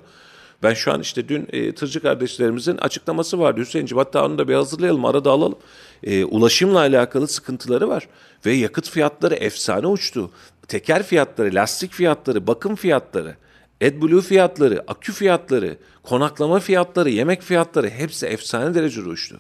Ben 0.65 0.75
şu 0.75 0.93
an 0.93 1.01
işte 1.01 1.29
dün 1.29 1.49
e, 1.53 1.75
tırcı 1.75 2.01
kardeşlerimizin 2.01 2.77
açıklaması 2.77 3.39
vardı 3.39 3.61
Hüseyin'ciğim. 3.61 3.99
Hatta 3.99 4.27
onu 4.27 4.39
da 4.39 4.49
bir 4.49 4.55
hazırlayalım, 4.55 5.05
arada 5.05 5.31
alalım. 5.31 5.59
E, 6.03 6.25
ulaşımla 6.25 6.79
alakalı 6.79 7.29
sıkıntıları 7.29 7.89
var. 7.89 8.09
Ve 8.47 8.53
yakıt 8.53 8.91
fiyatları 8.91 9.35
efsane 9.35 9.87
uçtu. 9.87 10.31
Teker 10.69 11.03
fiyatları, 11.03 11.55
lastik 11.55 11.93
fiyatları, 11.93 12.47
bakım 12.47 12.77
fiyatları, 12.77 13.37
AdBlue 13.83 14.23
fiyatları, 14.23 14.85
akü 14.89 15.13
fiyatları, 15.13 15.77
konaklama 16.03 16.61
fiyatları, 16.61 17.11
yemek 17.11 17.43
fiyatları 17.43 17.89
hepsi 17.89 18.27
efsane 18.27 18.75
derecede 18.75 19.09
uçtu. 19.09 19.37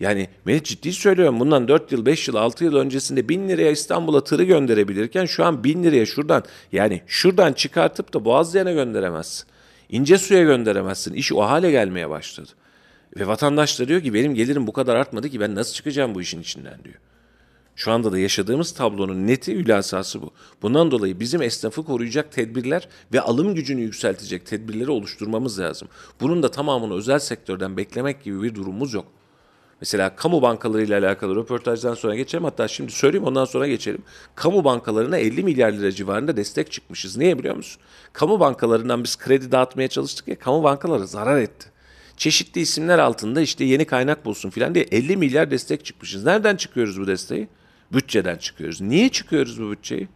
Yani 0.00 0.28
ben 0.46 0.60
ciddi 0.64 0.92
söylüyorum 0.92 1.40
bundan 1.40 1.68
4 1.68 1.92
yıl, 1.92 2.06
5 2.06 2.28
yıl, 2.28 2.34
6 2.34 2.64
yıl 2.64 2.76
öncesinde 2.76 3.28
1000 3.28 3.48
liraya 3.48 3.70
İstanbul'a 3.70 4.24
tırı 4.24 4.44
gönderebilirken 4.44 5.24
şu 5.24 5.44
an 5.44 5.64
1000 5.64 5.84
liraya 5.84 6.06
şuradan 6.06 6.44
yani 6.72 7.02
şuradan 7.06 7.52
çıkartıp 7.52 8.14
da 8.14 8.24
Boğazlı'ya 8.24 8.72
gönderemezsin. 8.72 9.55
İnce 9.88 10.18
suya 10.18 10.42
gönderemezsin. 10.42 11.14
İş 11.14 11.32
o 11.32 11.40
hale 11.40 11.70
gelmeye 11.70 12.10
başladı. 12.10 12.50
Ve 13.16 13.26
vatandaş 13.26 13.80
da 13.80 13.88
diyor 13.88 14.02
ki 14.02 14.14
benim 14.14 14.34
gelirim 14.34 14.66
bu 14.66 14.72
kadar 14.72 14.96
artmadı 14.96 15.28
ki 15.28 15.40
ben 15.40 15.54
nasıl 15.54 15.74
çıkacağım 15.74 16.14
bu 16.14 16.22
işin 16.22 16.40
içinden 16.40 16.84
diyor. 16.84 16.96
Şu 17.76 17.92
anda 17.92 18.12
da 18.12 18.18
yaşadığımız 18.18 18.72
tablonun 18.72 19.26
neti 19.26 19.54
hülasası 19.54 20.22
bu. 20.22 20.30
Bundan 20.62 20.90
dolayı 20.90 21.20
bizim 21.20 21.42
esnafı 21.42 21.84
koruyacak 21.84 22.32
tedbirler 22.32 22.88
ve 23.12 23.20
alım 23.20 23.54
gücünü 23.54 23.80
yükseltecek 23.80 24.46
tedbirleri 24.46 24.90
oluşturmamız 24.90 25.60
lazım. 25.60 25.88
Bunun 26.20 26.42
da 26.42 26.50
tamamını 26.50 26.94
özel 26.94 27.18
sektörden 27.18 27.76
beklemek 27.76 28.24
gibi 28.24 28.42
bir 28.42 28.54
durumumuz 28.54 28.94
yok. 28.94 29.06
Mesela 29.80 30.16
kamu 30.16 30.42
bankalarıyla 30.42 30.98
alakalı 31.00 31.36
röportajdan 31.36 31.94
sonra 31.94 32.14
geçelim. 32.14 32.44
Hatta 32.44 32.68
şimdi 32.68 32.92
söyleyeyim 32.92 33.26
ondan 33.26 33.44
sonra 33.44 33.68
geçelim. 33.68 34.02
Kamu 34.34 34.64
bankalarına 34.64 35.18
50 35.18 35.42
milyar 35.42 35.72
lira 35.72 35.92
civarında 35.92 36.36
destek 36.36 36.72
çıkmışız. 36.72 37.16
Niye 37.16 37.38
biliyor 37.38 37.56
musun? 37.56 37.82
Kamu 38.12 38.40
bankalarından 38.40 39.04
biz 39.04 39.18
kredi 39.18 39.52
dağıtmaya 39.52 39.88
çalıştık 39.88 40.28
ya 40.28 40.38
kamu 40.38 40.62
bankaları 40.62 41.06
zarar 41.06 41.40
etti. 41.40 41.68
Çeşitli 42.16 42.60
isimler 42.60 42.98
altında 42.98 43.40
işte 43.40 43.64
yeni 43.64 43.84
kaynak 43.84 44.24
bulsun 44.24 44.50
filan 44.50 44.74
diye 44.74 44.84
50 44.90 45.16
milyar 45.16 45.50
destek 45.50 45.84
çıkmışız. 45.84 46.24
Nereden 46.24 46.56
çıkıyoruz 46.56 47.00
bu 47.00 47.06
desteği? 47.06 47.48
Bütçeden 47.92 48.36
çıkıyoruz. 48.36 48.80
Niye 48.80 49.08
çıkıyoruz 49.08 49.62
bu 49.62 49.70
bütçeyi? 49.70 50.08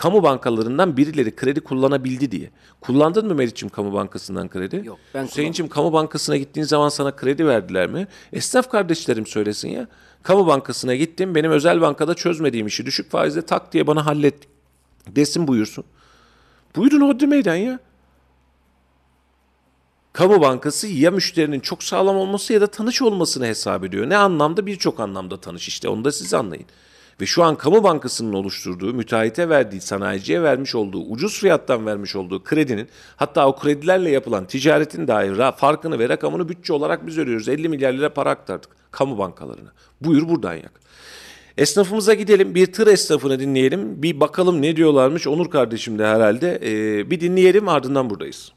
Kamu 0.00 0.22
bankalarından 0.22 0.96
birileri 0.96 1.36
kredi 1.36 1.60
kullanabildi 1.60 2.30
diye. 2.30 2.50
Kullandın 2.80 3.26
mı 3.26 3.34
Meriç'im 3.34 3.68
kamu 3.68 3.92
bankasından 3.92 4.48
kredi? 4.48 4.82
Yok, 4.84 4.98
ben 5.14 5.26
Hüseyin'cim 5.26 5.68
kamu 5.68 5.92
bankasına 5.92 6.36
gittiğin 6.36 6.66
zaman 6.66 6.88
sana 6.88 7.16
kredi 7.16 7.46
verdiler 7.46 7.86
mi? 7.86 8.08
Esnaf 8.32 8.70
kardeşlerim 8.70 9.26
söylesin 9.26 9.68
ya. 9.68 9.88
Kamu 10.22 10.46
bankasına 10.46 10.94
gittim 10.94 11.34
benim 11.34 11.50
özel 11.50 11.80
bankada 11.80 12.14
çözmediğim 12.14 12.66
işi 12.66 12.86
düşük 12.86 13.10
faizle 13.10 13.42
tak 13.42 13.72
diye 13.72 13.86
bana 13.86 14.06
hallet 14.06 14.34
desin 15.06 15.48
buyursun. 15.48 15.84
Buyurun 16.76 17.08
Hodri 17.08 17.26
Meydan 17.26 17.56
ya. 17.56 17.78
Kamu 20.12 20.40
bankası 20.40 20.86
ya 20.86 21.10
müşterinin 21.10 21.60
çok 21.60 21.82
sağlam 21.82 22.16
olması 22.16 22.52
ya 22.52 22.60
da 22.60 22.66
tanış 22.66 23.02
olmasını 23.02 23.46
hesap 23.46 23.84
ediyor. 23.84 24.08
Ne 24.08 24.16
anlamda? 24.16 24.66
Birçok 24.66 25.00
anlamda 25.00 25.40
tanış 25.40 25.68
işte 25.68 25.88
onu 25.88 26.04
da 26.04 26.12
siz 26.12 26.34
anlayın. 26.34 26.66
Ve 27.20 27.26
şu 27.26 27.42
an 27.42 27.56
kamu 27.56 27.82
bankasının 27.82 28.32
oluşturduğu, 28.32 28.94
müteahhite 28.94 29.48
verdiği, 29.48 29.80
sanayiciye 29.80 30.42
vermiş 30.42 30.74
olduğu, 30.74 31.00
ucuz 31.00 31.40
fiyattan 31.40 31.86
vermiş 31.86 32.16
olduğu 32.16 32.44
kredinin, 32.44 32.88
hatta 33.16 33.48
o 33.48 33.56
kredilerle 33.56 34.10
yapılan 34.10 34.44
ticaretin 34.44 35.08
dahi 35.08 35.26
ra- 35.26 35.56
farkını 35.56 35.98
ve 35.98 36.08
rakamını 36.08 36.48
bütçe 36.48 36.72
olarak 36.72 37.06
biz 37.06 37.18
örüyoruz. 37.18 37.48
50 37.48 37.68
milyar 37.68 37.92
lira 37.92 38.14
para 38.14 38.30
aktardık 38.30 38.70
kamu 38.90 39.18
bankalarına. 39.18 39.72
Buyur 40.00 40.28
buradan 40.28 40.54
yak. 40.54 40.80
Esnafımıza 41.56 42.14
gidelim, 42.14 42.54
bir 42.54 42.72
tır 42.72 42.86
esnafını 42.86 43.40
dinleyelim, 43.40 44.02
bir 44.02 44.20
bakalım 44.20 44.62
ne 44.62 44.76
diyorlarmış. 44.76 45.26
Onur 45.26 45.50
kardeşim 45.50 45.98
de 45.98 46.06
herhalde. 46.06 46.58
Ee, 46.62 47.10
bir 47.10 47.20
dinleyelim 47.20 47.68
ardından 47.68 48.10
buradayız. 48.10 48.52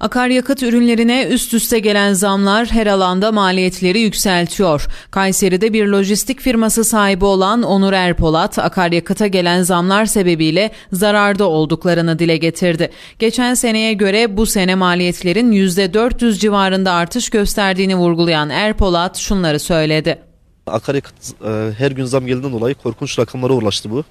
Akaryakıt 0.00 0.62
ürünlerine 0.62 1.26
üst 1.26 1.54
üste 1.54 1.78
gelen 1.78 2.12
zamlar 2.12 2.66
her 2.66 2.86
alanda 2.86 3.32
maliyetleri 3.32 4.00
yükseltiyor. 4.00 4.86
Kayseri'de 5.10 5.72
bir 5.72 5.86
lojistik 5.86 6.40
firması 6.40 6.84
sahibi 6.84 7.24
olan 7.24 7.62
Onur 7.62 7.92
Erpolat, 7.92 8.58
akaryakıta 8.58 9.26
gelen 9.26 9.62
zamlar 9.62 10.06
sebebiyle 10.06 10.70
zararda 10.92 11.48
olduklarını 11.48 12.18
dile 12.18 12.36
getirdi. 12.36 12.90
Geçen 13.18 13.54
seneye 13.54 13.92
göre 13.92 14.36
bu 14.36 14.46
sene 14.46 14.74
maliyetlerin 14.74 15.52
%400 15.52 16.38
civarında 16.38 16.92
artış 16.92 17.30
gösterdiğini 17.30 17.96
vurgulayan 17.96 18.50
Erpolat 18.50 19.16
şunları 19.16 19.60
söyledi. 19.60 20.18
Akaryakıt 20.66 21.14
e, 21.44 21.70
her 21.78 21.90
gün 21.90 22.04
zam 22.04 22.26
geldiğinden 22.26 22.52
dolayı 22.52 22.74
korkunç 22.74 23.18
rakamlara 23.18 23.52
ulaştı 23.52 23.90
bu. 23.90 24.04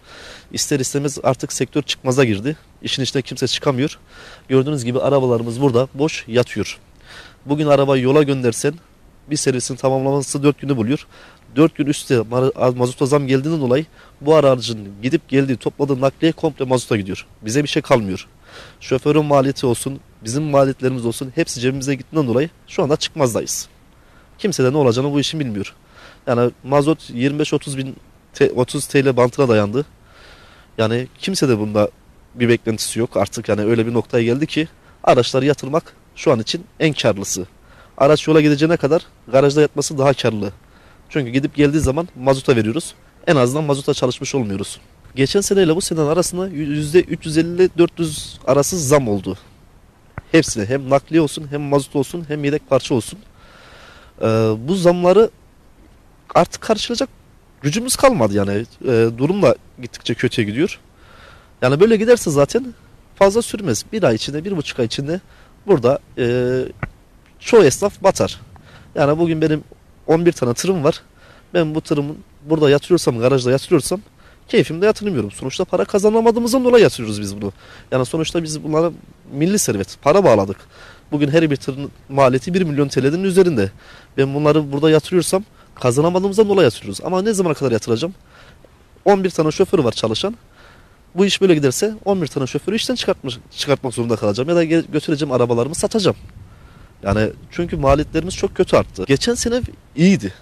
İster 0.52 0.80
istemez 0.80 1.18
artık 1.24 1.54
sektör 1.54 1.82
çıkmaza 1.82 2.24
girdi. 2.24 2.58
İşin 2.82 3.04
içine 3.04 3.22
kimse 3.22 3.48
çıkamıyor. 3.48 4.00
Gördüğünüz 4.50 4.86
gibi 4.86 5.00
arabalarımız 5.00 5.62
burada 5.62 5.88
boş 5.93 6.24
yatıyor. 6.28 6.80
Bugün 7.46 7.68
arabayı 7.68 8.04
yola 8.04 8.24
göndersen 8.24 8.74
bir 9.30 9.36
servisin 9.36 9.76
tamamlaması 9.76 10.43
4 10.43 10.62
günü 10.62 10.78
buluyor. 10.78 11.08
4 11.56 11.76
gün 11.76 11.86
üstte 11.86 12.16
ma- 12.16 12.78
mazota 12.78 13.06
zam 13.06 13.28
geldiğinden 13.28 13.62
dolayı 13.62 13.86
bu 14.22 14.36
aracın 14.36 14.88
gidip 15.02 15.30
geldiği 15.30 15.58
topladığı 15.58 16.02
nakliye 16.02 16.32
komple 16.32 16.66
mazota 16.66 16.98
gidiyor. 16.98 17.26
Bize 17.41 17.64
bir 17.64 17.68
şey 17.68 17.82
kalmıyor. 17.82 18.28
Şoförün 18.80 19.26
maliyeti 19.26 19.66
olsun, 19.66 20.00
bizim 20.24 20.43
maliyetlerimiz 20.43 21.06
olsun 21.06 21.32
hepsi 21.36 21.60
cebimize 21.60 21.96
gittiğinden 21.96 22.28
dolayı 22.28 22.50
şu 22.68 22.84
anda 22.84 22.96
çıkmazdayız. 22.96 23.68
Kimse 24.38 24.64
de 24.64 24.74
ne 24.74 24.78
olacağını 24.78 25.14
bu 25.14 25.20
işin 25.20 25.39
bilmiyor. 25.39 25.74
Yani 26.28 26.52
mazot 26.64 27.10
25-30 27.10 27.78
bin 27.78 27.96
te- 28.34 28.52
30 28.52 28.86
TL 28.86 29.18
bantına 29.18 29.48
dayandı. 29.50 29.86
Yani 30.78 31.08
kimse 31.20 31.50
de 31.50 31.60
bunda 31.60 31.89
bir 32.40 32.50
beklentisi 32.50 33.00
yok. 33.00 33.18
Artık 33.18 33.50
yani 33.50 33.62
öyle 33.62 33.88
bir 33.88 33.94
noktaya 33.94 34.24
geldi 34.24 34.48
ki 34.48 34.68
araçları 35.04 35.46
yatırmak 35.46 35.94
şu 36.16 36.32
an 36.32 36.40
için 36.40 36.66
en 36.80 36.94
karlısı. 36.94 37.48
Araç 37.98 38.28
yola 38.28 38.42
gideceğine 38.42 38.78
kadar 38.78 39.02
garajda 39.28 39.62
yatması 39.62 39.98
daha 39.98 40.14
karlı. 40.14 40.52
Çünkü 41.10 41.32
gidip 41.32 41.56
geldiği 41.56 41.80
zaman 41.80 42.08
mazuta 42.16 42.56
veriyoruz. 42.56 42.94
En 43.28 43.36
azından 43.36 43.64
mazuta 43.64 43.94
çalışmış 43.94 44.36
olmuyoruz. 44.36 44.80
Geçen 45.16 45.42
seneyle 45.42 45.76
bu 45.76 45.82
senenin 45.82 46.08
arasında 46.08 46.50
%350-400 46.50 48.38
arası 48.48 48.80
zam 48.80 49.08
oldu. 49.08 49.38
Hepsine 50.32 50.66
hem 50.66 50.90
nakliye 50.90 51.22
olsun 51.22 51.48
hem 51.50 51.62
mazot 51.62 51.96
olsun 51.96 52.26
hem 52.28 52.44
yedek 52.44 52.70
parça 52.70 52.96
olsun. 52.96 53.20
Ee, 54.22 54.26
bu 54.58 54.76
zamları 54.76 55.30
artık 56.36 56.62
karşılayacak 56.62 57.10
gücümüz 57.62 57.96
kalmadı 57.96 58.34
yani. 58.34 58.66
E, 58.88 59.10
durum 59.18 59.42
da 59.42 59.56
gittikçe 59.82 60.14
kötüye 60.14 60.48
gidiyor. 60.48 60.80
Yani 61.62 61.80
böyle 61.80 61.95
giderse 61.95 62.32
zaten 62.32 62.74
fazla 63.16 63.41
sürmez. 63.41 63.86
Bir 63.91 64.03
ay 64.03 64.16
içinde, 64.16 64.45
bir 64.45 64.58
buçuk 64.58 64.80
ay 64.80 64.86
içinde 64.86 65.22
burada 65.68 65.99
e, 66.18 66.66
çoğu 67.39 67.64
esnaf 67.64 68.03
batar. 68.03 68.41
Yani 68.95 69.20
bugün 69.20 69.41
benim 69.41 69.64
11 70.08 70.32
tane 70.32 70.53
tırım 70.53 70.84
var. 70.84 71.01
Ben 71.53 71.76
bu 71.76 71.82
tırımın 71.82 72.18
burada 72.49 72.70
yatırıyorsam, 72.70 73.20
garajda 73.20 73.51
yatırıyorsam 73.51 74.01
keyfimde 74.47 74.86
yatırmıyorum. 74.86 75.32
Sonuçta 75.32 75.66
para 75.66 75.86
kazanamadığımızdan 75.86 76.66
dolayı 76.66 76.84
yatırıyoruz 76.84 77.22
biz 77.22 77.41
bunu. 77.41 77.53
Yani 77.91 78.06
sonuçta 78.06 78.43
biz 78.43 78.64
bunlara 78.64 78.91
milli 79.32 79.60
servet, 79.60 79.97
para 80.01 80.24
bağladık. 80.24 80.58
Bugün 81.12 81.30
her 81.30 81.51
bir 81.51 81.56
tırın 81.56 81.91
maliyeti 82.10 82.53
1 82.53 82.62
milyon 82.62 82.88
TL'nin 82.88 83.24
üzerinde. 83.24 83.72
Ben 84.18 84.36
bunları 84.36 84.72
burada 84.72 84.89
yatırıyorsam 84.89 85.43
kazanamadığımızdan 85.76 86.49
dolayı 86.49 86.64
yatırıyoruz. 86.64 86.99
Ama 87.03 87.22
ne 87.22 87.34
zamana 87.34 87.53
kadar 87.53 87.72
yatıracağım? 87.72 88.14
11 89.06 89.30
tane 89.30 89.51
şoför 89.51 89.80
var 89.80 89.91
çalışan. 89.91 90.36
Bu 91.16 91.26
iş 91.26 91.41
böyle 91.41 91.55
giderse 91.55 91.93
11 92.05 92.28
tane 92.28 92.47
şoförü 92.47 92.76
işten 92.76 92.95
çıkartmak, 92.95 93.34
çıkartmak 93.51 93.93
zorunda 93.93 94.16
kalacağım. 94.16 94.49
Ya 94.49 94.55
da 94.55 94.63
götüreceğim 94.63 95.32
arabalarımı 95.32 95.76
satacağım. 95.76 96.18
Yani 97.03 97.30
çünkü 97.51 97.78
maliyetlerimiz 97.78 98.36
çok 98.36 98.55
kötü 98.55 98.78
arttı. 98.78 99.03
Geçen 99.07 99.34
sene 99.34 99.61
iyiydi. 99.95 100.34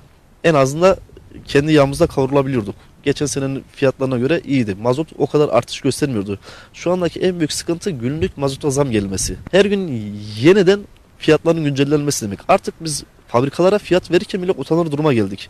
En 0.43 0.53
azından 0.53 0.97
kendi 1.45 1.73
yağımızda 1.73 2.07
kavrulabiliyorduk. 2.07 2.75
Geçen 3.03 3.25
senenin 3.25 3.63
fiyatlarına 3.71 4.17
göre 4.17 4.41
iyiydi. 4.45 4.75
Mazot 4.75 5.07
o 5.17 5.27
kadar 5.27 5.49
artış 5.49 5.81
göstermiyordu. 5.81 6.39
Şu 6.73 6.91
andaki 6.91 7.19
en 7.19 7.39
büyük 7.39 7.53
sıkıntı 7.53 7.91
günlük 7.91 8.37
mazota 8.37 8.69
zam 8.69 8.91
gelmesi. 8.91 9.37
Her 9.51 9.65
gün 9.65 10.13
yeniden 10.41 10.79
fiyatların 11.17 11.63
güncellenmesi 11.63 12.25
demek. 12.25 12.39
Artık 12.47 12.83
biz 12.83 13.03
fabrikalara 13.27 13.77
fiyat 13.77 14.11
verirken 14.11 14.41
bile 14.41 14.51
utanır 14.51 14.91
duruma 14.91 15.13
geldik. 15.13 15.49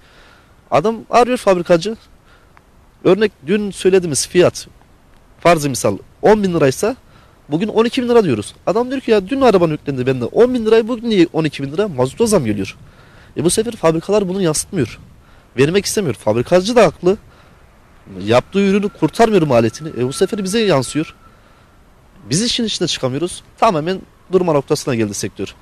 Adam 0.71 0.95
arıyor 1.09 1.37
fabrikacı. 1.37 1.97
Örnek 3.03 3.31
dün 3.47 3.71
söylediğimiz 3.71 4.27
fiyat 4.27 4.67
farzı 5.43 5.69
misal 5.69 5.97
10 6.21 6.43
bin 6.43 6.53
liraysa 6.53 6.95
bugün 7.49 7.67
12 7.67 8.03
bin 8.03 8.09
lira 8.09 8.23
diyoruz. 8.23 8.55
Adam 8.65 8.89
diyor 8.89 9.01
ki 9.01 9.11
ya 9.11 9.27
dün 9.29 9.41
araban 9.41 9.69
yüklendi 9.69 10.05
bende 10.07 10.25
10 10.25 10.53
bin 10.53 10.65
lirayı 10.65 10.87
bugün 10.87 11.09
niye 11.09 11.27
12 11.33 11.63
bin 11.63 11.71
lira 11.71 11.87
mazota 11.87 12.25
zam 12.25 12.45
geliyor. 12.45 12.77
E 13.37 13.43
bu 13.43 13.49
sefer 13.49 13.75
fabrikalar 13.75 14.27
bunu 14.27 14.41
yansıtmıyor. 14.41 14.99
Vermek 15.57 15.85
istemiyor. 15.85 16.15
Fabrikacı 16.15 16.75
da 16.75 16.85
haklı. 16.85 17.17
Yaptığı 18.25 18.59
ürünü 18.59 18.89
kurtarmıyor 18.89 19.41
maliyetini. 19.41 19.89
E 19.89 20.07
bu 20.07 20.13
sefer 20.13 20.43
bize 20.43 20.59
yansıyor. 20.59 21.15
Biz 22.29 22.43
işin 22.43 22.63
içine 22.63 22.87
çıkamıyoruz. 22.87 23.43
Tamamen 23.57 24.01
durma 24.31 24.53
noktasına 24.53 24.95
geldi 24.95 25.13
sektör. 25.13 25.55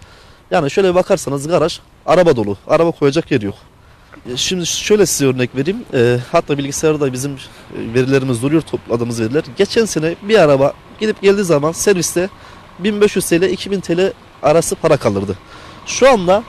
Yani 0.51 0.71
şöyle 0.71 0.95
bakarsanız 0.95 1.47
garaj 1.47 1.79
araba 2.05 2.35
dolu. 2.35 2.57
Araba 2.67 2.91
koyacak 2.91 3.31
yer 3.31 3.41
yok. 3.41 3.55
E, 4.29 4.37
Şimdi 4.37 4.65
şöyle 4.65 5.05
size 5.05 5.25
örnek 5.25 5.55
vereyim. 5.55 5.79
E, 5.93 6.17
hatta 6.31 6.57
bilgisayarda 6.57 7.13
bizim 7.13 7.31
e, 7.31 7.37
verilerimiz 7.93 8.41
duruyor 8.41 8.61
topladığımız 8.61 9.21
veriler. 9.21 9.43
Geçen 9.57 9.85
sene 9.85 10.15
bir 10.21 10.39
araba 10.39 10.73
gidip 10.99 11.21
geldiği 11.21 11.43
zaman 11.43 11.71
serviste 11.71 12.29
1500 12.79 13.25
TL 13.25 13.41
2000 13.43 13.79
TL 13.79 14.13
arası 14.43 14.75
para 14.75 14.97
kalırdı. 14.97 15.37
Şu 15.85 16.09
anda 16.09 16.43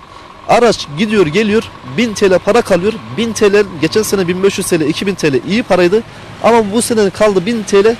araç 0.48 0.86
gidiyor 0.98 1.26
geliyor 1.26 1.64
1000 1.96 2.14
TL 2.14 2.38
para 2.38 2.62
kalıyor. 2.62 2.92
1000 3.16 3.32
TL 3.32 3.64
geçen 3.80 4.02
sene 4.02 4.28
1500 4.28 4.66
TL 4.66 4.80
2000 4.80 5.14
TL 5.14 5.34
iyi 5.48 5.62
paraydı. 5.62 6.02
Ama 6.42 6.72
bu 6.72 6.82
sene 6.82 7.10
kaldı 7.10 7.46
1000 7.46 7.62
TL 7.62 7.96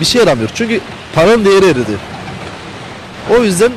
bir 0.00 0.04
şey 0.04 0.20
yaramıyor. 0.20 0.50
Çünkü 0.54 0.80
paranın 1.14 1.44
değeri 1.44 1.64
eridi. 1.64 1.96
O 3.30 3.44
yüzden 3.44 3.72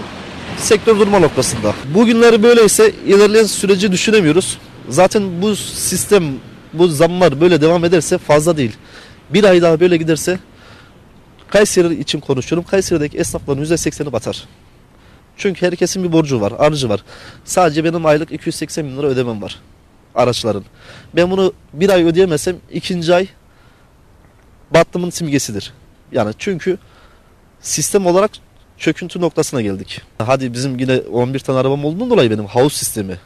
sektör 0.57 0.99
durma 0.99 1.19
noktasında. 1.19 1.73
Bugünleri 1.93 2.43
böyleyse 2.43 2.91
ilerleyen 3.05 3.43
süreci 3.45 3.91
düşünemiyoruz. 3.91 4.57
Zaten 4.89 5.41
bu 5.41 5.55
sistem, 5.55 6.23
bu 6.73 6.87
zamlar 6.87 7.41
böyle 7.41 7.61
devam 7.61 7.85
ederse 7.85 8.17
fazla 8.17 8.57
değil. 8.57 8.75
Bir 9.29 9.43
ay 9.43 9.61
daha 9.61 9.79
böyle 9.79 9.97
giderse 9.97 10.39
Kayseri 11.47 11.99
için 11.99 12.19
konuşuyorum. 12.19 12.65
Kayseri'deki 12.69 13.17
esnafların 13.17 13.63
%80'i 13.63 14.11
batar. 14.11 14.47
Çünkü 15.37 15.65
herkesin 15.65 16.03
bir 16.03 16.11
borcu 16.11 16.41
var, 16.41 16.53
harcı 16.57 16.89
var. 16.89 17.03
Sadece 17.45 17.83
benim 17.83 18.05
aylık 18.05 18.31
280 18.31 18.85
bin 18.85 18.97
lira 18.97 19.07
ödemem 19.07 19.41
var. 19.41 19.59
araçların. 20.15 20.65
Ben 21.15 21.31
bunu 21.31 21.53
bir 21.73 21.89
ay 21.89 22.03
ödeyemesem 22.03 22.55
ikinci 22.71 23.15
ay 23.15 23.27
battımın 24.73 25.09
simgesidir. 25.09 25.73
Yani 26.11 26.33
çünkü 26.37 26.77
sistem 27.61 28.05
olarak 28.05 28.31
çöküntü 28.77 29.21
noktasına 29.21 29.61
geldik. 29.61 30.01
Hadi 30.17 30.53
bizim 30.53 30.79
yine 30.79 30.97
11 30.97 31.39
tane 31.39 31.59
arabam 31.59 31.85
olduğundan 31.85 32.09
dolayı 32.09 32.31
benim 32.31 32.45
havuz 32.45 32.73
sistemi. 32.73 33.19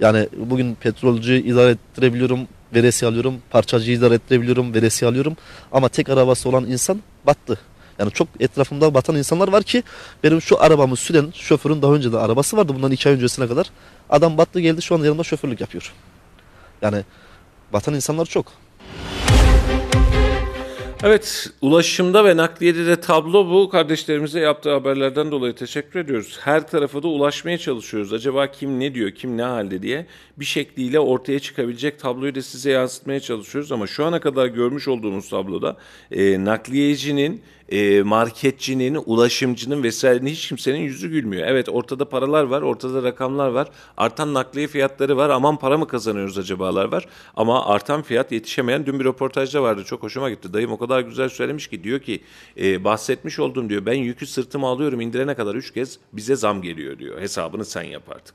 Yani 0.00 0.28
bugün 0.36 0.74
petrolcüyü 0.74 1.42
idare 1.42 1.70
ettirebiliyorum, 1.70 2.40
veresiye 2.74 3.10
alıyorum, 3.10 3.34
parçacıyı 3.50 3.96
idare 3.96 4.14
ettirebiliyorum, 4.14 4.74
veresiye 4.74 5.10
alıyorum. 5.10 5.36
Ama 5.72 5.88
tek 5.88 6.08
arabası 6.08 6.48
olan 6.48 6.64
insan 6.64 7.02
battı. 7.26 7.58
Yani 7.98 8.10
çok 8.10 8.28
etrafımda 8.40 8.94
batan 8.94 9.16
insanlar 9.16 9.48
var 9.48 9.62
ki 9.62 9.82
benim 10.24 10.42
şu 10.42 10.62
arabamı 10.62 10.96
süren 10.96 11.32
şoförün 11.34 11.82
daha 11.82 11.92
önce 11.94 12.12
de 12.12 12.18
arabası 12.18 12.56
vardı 12.56 12.74
bundan 12.74 12.92
iki 12.92 13.08
ay 13.08 13.14
öncesine 13.14 13.48
kadar. 13.48 13.70
Adam 14.10 14.38
battı 14.38 14.60
geldi 14.60 14.82
şu 14.82 14.94
anda 14.94 15.04
yanımda 15.04 15.24
şoförlük 15.24 15.60
yapıyor. 15.60 15.92
Yani 16.82 17.04
batan 17.72 17.94
insanlar 17.94 18.26
çok. 18.26 18.46
Evet, 21.02 21.46
ulaşımda 21.60 22.24
ve 22.24 22.36
nakliyede 22.36 22.86
de 22.86 23.00
tablo 23.00 23.50
bu. 23.50 23.68
Kardeşlerimize 23.68 24.40
yaptığı 24.40 24.72
haberlerden 24.72 25.30
dolayı 25.30 25.54
teşekkür 25.54 26.00
ediyoruz. 26.00 26.38
Her 26.42 26.68
tarafa 26.68 27.02
da 27.02 27.08
ulaşmaya 27.08 27.58
çalışıyoruz. 27.58 28.12
Acaba 28.12 28.50
kim 28.50 28.80
ne 28.80 28.94
diyor, 28.94 29.10
kim 29.10 29.36
ne 29.36 29.42
halde 29.42 29.82
diye 29.82 30.06
bir 30.36 30.44
şekliyle 30.44 31.00
ortaya 31.00 31.38
çıkabilecek 31.38 31.98
tabloyu 31.98 32.34
da 32.34 32.42
size 32.42 32.70
yansıtmaya 32.70 33.20
çalışıyoruz. 33.20 33.72
Ama 33.72 33.86
şu 33.86 34.04
ana 34.04 34.20
kadar 34.20 34.46
görmüş 34.46 34.88
olduğumuz 34.88 35.28
tabloda 35.28 35.76
e, 36.10 36.44
nakliyecinin, 36.44 37.42
e, 37.68 38.02
marketçinin, 38.02 38.98
ulaşımcının 39.06 39.82
vesairenin 39.82 40.30
hiç 40.30 40.48
kimsenin 40.48 40.78
yüzü 40.78 41.08
gülmüyor. 41.08 41.46
Evet 41.46 41.68
ortada 41.68 42.08
paralar 42.08 42.44
var, 42.44 42.62
ortada 42.62 43.02
rakamlar 43.02 43.48
var. 43.48 43.68
Artan 43.96 44.34
nakliye 44.34 44.66
fiyatları 44.66 45.16
var. 45.16 45.30
Aman 45.30 45.56
para 45.56 45.78
mı 45.78 45.88
kazanıyoruz 45.88 46.38
acabalar 46.38 46.84
var. 46.84 47.06
Ama 47.36 47.66
artan 47.66 48.02
fiyat 48.02 48.32
yetişemeyen 48.32 48.86
dün 48.86 49.00
bir 49.00 49.04
röportajda 49.04 49.62
vardı. 49.62 49.84
Çok 49.84 50.02
hoşuma 50.02 50.30
gitti. 50.30 50.52
Dayım 50.52 50.72
o 50.72 50.78
kadar 50.78 51.00
güzel 51.00 51.28
söylemiş 51.28 51.68
ki 51.68 51.84
diyor 51.84 52.00
ki 52.00 52.22
e, 52.60 52.84
bahsetmiş 52.84 53.38
olduğum 53.38 53.68
diyor 53.68 53.86
ben 53.86 53.94
yükü 53.94 54.26
sırtıma 54.26 54.70
alıyorum 54.70 55.00
indirene 55.00 55.34
kadar 55.34 55.54
3 55.54 55.74
kez 55.74 55.98
bize 56.12 56.36
zam 56.36 56.62
geliyor 56.62 56.98
diyor. 56.98 57.20
Hesabını 57.20 57.64
sen 57.64 57.82
yap 57.82 58.02
artık. 58.10 58.34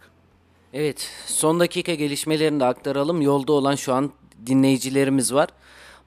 Evet, 0.73 1.09
son 1.25 1.59
dakika 1.59 1.93
gelişmelerini 1.93 2.59
de 2.59 2.65
aktaralım. 2.65 3.21
Yolda 3.21 3.53
olan 3.53 3.75
şu 3.75 3.93
an 3.93 4.11
dinleyicilerimiz 4.45 5.33
var. 5.33 5.49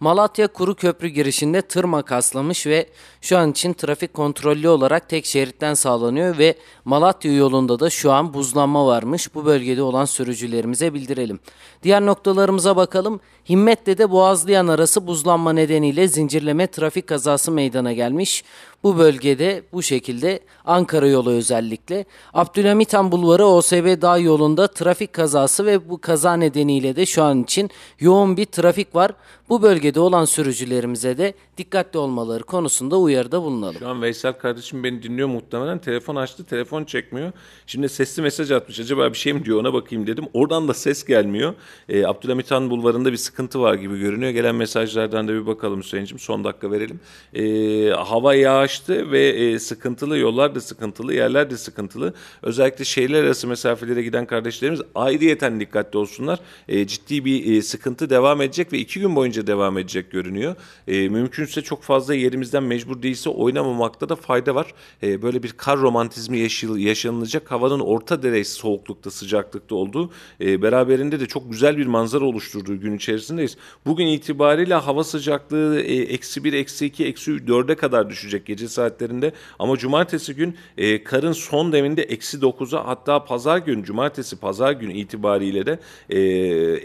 Malatya 0.01 0.47
Kuru 0.49 0.75
Köprü 0.75 1.09
girişinde 1.09 1.63
tır 1.63 1.85
makaslamış 1.85 2.67
ve 2.67 2.87
şu 3.21 3.39
an 3.39 3.51
için 3.51 3.73
trafik 3.73 4.15
kontrollü 4.15 4.69
olarak 4.69 5.09
tek 5.09 5.27
şeritten 5.27 5.75
sağlanıyor 5.75 6.39
ve 6.39 6.55
Malatya 6.85 7.33
yolunda 7.33 7.81
da 7.81 7.91
şu 7.91 8.13
an 8.13 8.35
buzlanma 8.35 8.87
varmış. 8.87 9.35
Bu 9.35 9.45
bölgede 9.45 9.83
olan 9.83 10.05
sürücülerimize 10.05 10.95
bildirelim. 10.95 11.41
Diğer 11.83 12.07
noktalarımıza 12.07 12.77
bakalım. 12.77 13.21
Himmet'te 13.49 13.99
de 13.99 14.11
Boğazlayan 14.11 14.69
arası 14.69 15.07
buzlanma 15.07 15.53
nedeniyle 15.53 16.09
zincirleme 16.09 16.67
trafik 16.67 17.07
kazası 17.07 17.53
meydana 17.53 17.93
gelmiş. 17.93 18.45
Bu 18.87 18.99
bölgede 18.99 19.63
bu 19.73 19.83
şekilde 19.83 20.41
Ankara 20.65 21.09
yolu 21.09 21.31
özellikle 21.31 22.05
Abdülhamit 22.35 22.95
Han 22.95 23.13
Bulvarı 23.13 23.47
OSB 23.47 24.03
Dağ 24.03 24.19
yolunda 24.19 24.67
trafik 24.67 25.13
kazası 25.13 25.67
ve 25.67 25.89
bu 25.89 26.01
kaza 26.01 26.37
nedeniyle 26.37 26.97
de 26.97 27.07
şu 27.07 27.23
an 27.23 27.43
için 27.43 27.71
yoğun 28.01 28.37
bir 28.37 28.45
trafik 28.45 28.95
var. 28.95 29.13
Bu 29.49 29.63
bölgede 29.63 30.01
olan 30.01 30.25
sürücülerimize 30.25 31.19
de 31.19 31.35
dikkatli 31.59 31.99
olmaları 31.99 32.43
konusunda 32.43 32.99
uyarıda 32.99 33.43
bulunalım. 33.43 33.77
Şu 33.79 33.89
an 33.89 34.03
Veysel 34.03 34.33
kardeşim 34.33 34.85
beni 34.85 35.03
dinliyor 35.03 35.29
muhtemelen. 35.29 35.79
Telefon 35.79 36.17
açtı, 36.17 36.45
telefon 36.45 36.85
çekmiyor. 36.85 37.33
Şimdi 37.67 37.89
sesli 37.89 38.23
mesaj 38.23 38.51
atmış. 38.51 38.81
Acaba 38.81 39.13
bir 39.13 39.19
şey 39.19 39.33
mi 39.33 39.45
diyor 39.45 39.61
ona 39.61 39.73
bakayım 39.73 40.07
dedim. 40.07 40.25
Oradan 40.33 40.69
da 40.69 40.75
ses 40.75 41.05
gelmiyor. 41.05 41.55
Ee, 41.89 42.07
Abdülhamit 42.07 42.51
Han 42.51 42.71
Bulvarı'nda 42.71 43.13
bir 43.13 43.17
sıkıntı 43.17 43.61
var 43.61 43.75
gibi 43.75 43.99
görünüyor. 43.99 44.31
Gelen 44.31 44.55
mesajlardan 44.55 45.29
da 45.29 45.33
bir 45.33 45.47
bakalım 45.47 45.81
Hüseyin'cim. 45.81 46.19
Son 46.19 46.45
dakika 46.45 46.71
verelim. 46.71 47.01
Ee, 47.35 47.91
hava 47.91 48.35
yağıştı 48.77 49.11
ve 49.11 49.29
e, 49.29 49.59
sıkıntılı. 49.59 50.19
Yollar 50.19 50.55
da 50.55 50.61
sıkıntılı, 50.61 51.15
yerler 51.15 51.51
de 51.51 51.57
sıkıntılı. 51.57 52.15
Özellikle 52.43 52.85
şehirler 52.85 53.25
arası 53.25 53.47
mesafelere 53.49 54.03
giden 54.03 54.27
kardeşlerimiz 54.27 54.81
ayrıyeten 54.95 55.61
dikkatli 55.61 55.99
olsunlar. 55.99 56.41
E, 56.69 56.87
ciddi 56.87 57.25
bir 57.25 57.57
e, 57.57 57.63
sıkıntı 57.63 58.11
devam 58.11 58.43
edecek 58.43 58.73
ve 58.73 58.79
iki 58.79 59.01
gün 59.01 59.17
boyunca 59.17 59.47
devam 59.47 59.79
edecek 59.79 60.11
görünüyor. 60.11 60.57
E, 60.89 61.09
mümkünse 61.09 61.63
çok 61.63 61.83
fazla 61.83 62.15
yerimizden 62.15 62.63
mecbur 62.63 63.03
değilse 63.03 63.31
oynamamakta 63.31 64.09
da 64.09 64.17
fayda 64.17 64.55
var. 64.55 64.75
E, 65.03 65.23
böyle 65.23 65.43
bir 65.43 65.53
kar 65.53 65.79
romantizmi 65.79 66.39
yaşıl, 66.39 66.79
yaşanılacak. 66.79 67.51
Havanın 67.51 67.81
orta 67.81 68.23
derece 68.23 68.45
soğuklukta, 68.45 69.11
sıcaklıkta 69.11 69.75
olduğu, 69.75 70.11
e, 70.41 70.63
beraberinde 70.63 71.21
de 71.21 71.27
çok 71.27 71.51
güzel 71.51 71.77
bir 71.77 71.87
manzara 71.87 72.25
oluşturduğu 72.25 72.81
gün 72.81 72.97
içerisindeyiz. 72.97 73.57
Bugün 73.87 74.07
itibariyle 74.07 74.75
hava 74.75 75.05
sıcaklığı 75.05 75.81
e, 75.81 75.95
eksi 75.95 76.45
bir, 76.45 76.53
eksi 76.53 76.87
iki, 76.87 77.05
eksi 77.05 77.47
dörde 77.47 77.75
kadar 77.75 78.11
düşecek 78.11 78.47
gece 78.57 78.69
saatlerinde. 78.69 79.33
Ama 79.59 79.77
cumartesi 79.77 80.35
gün 80.35 80.57
e, 80.79 81.05
karın 81.05 81.33
son 81.33 81.73
deminde 81.73 82.03
eksi 82.03 82.41
dokuza 82.41 82.87
hatta 82.87 83.25
pazar 83.25 83.59
gün, 83.59 83.83
cumartesi 83.83 84.37
pazar 84.37 84.73
gün 84.73 84.91
itibariyle 84.91 85.67
de 85.67 85.79
e, 86.11 86.21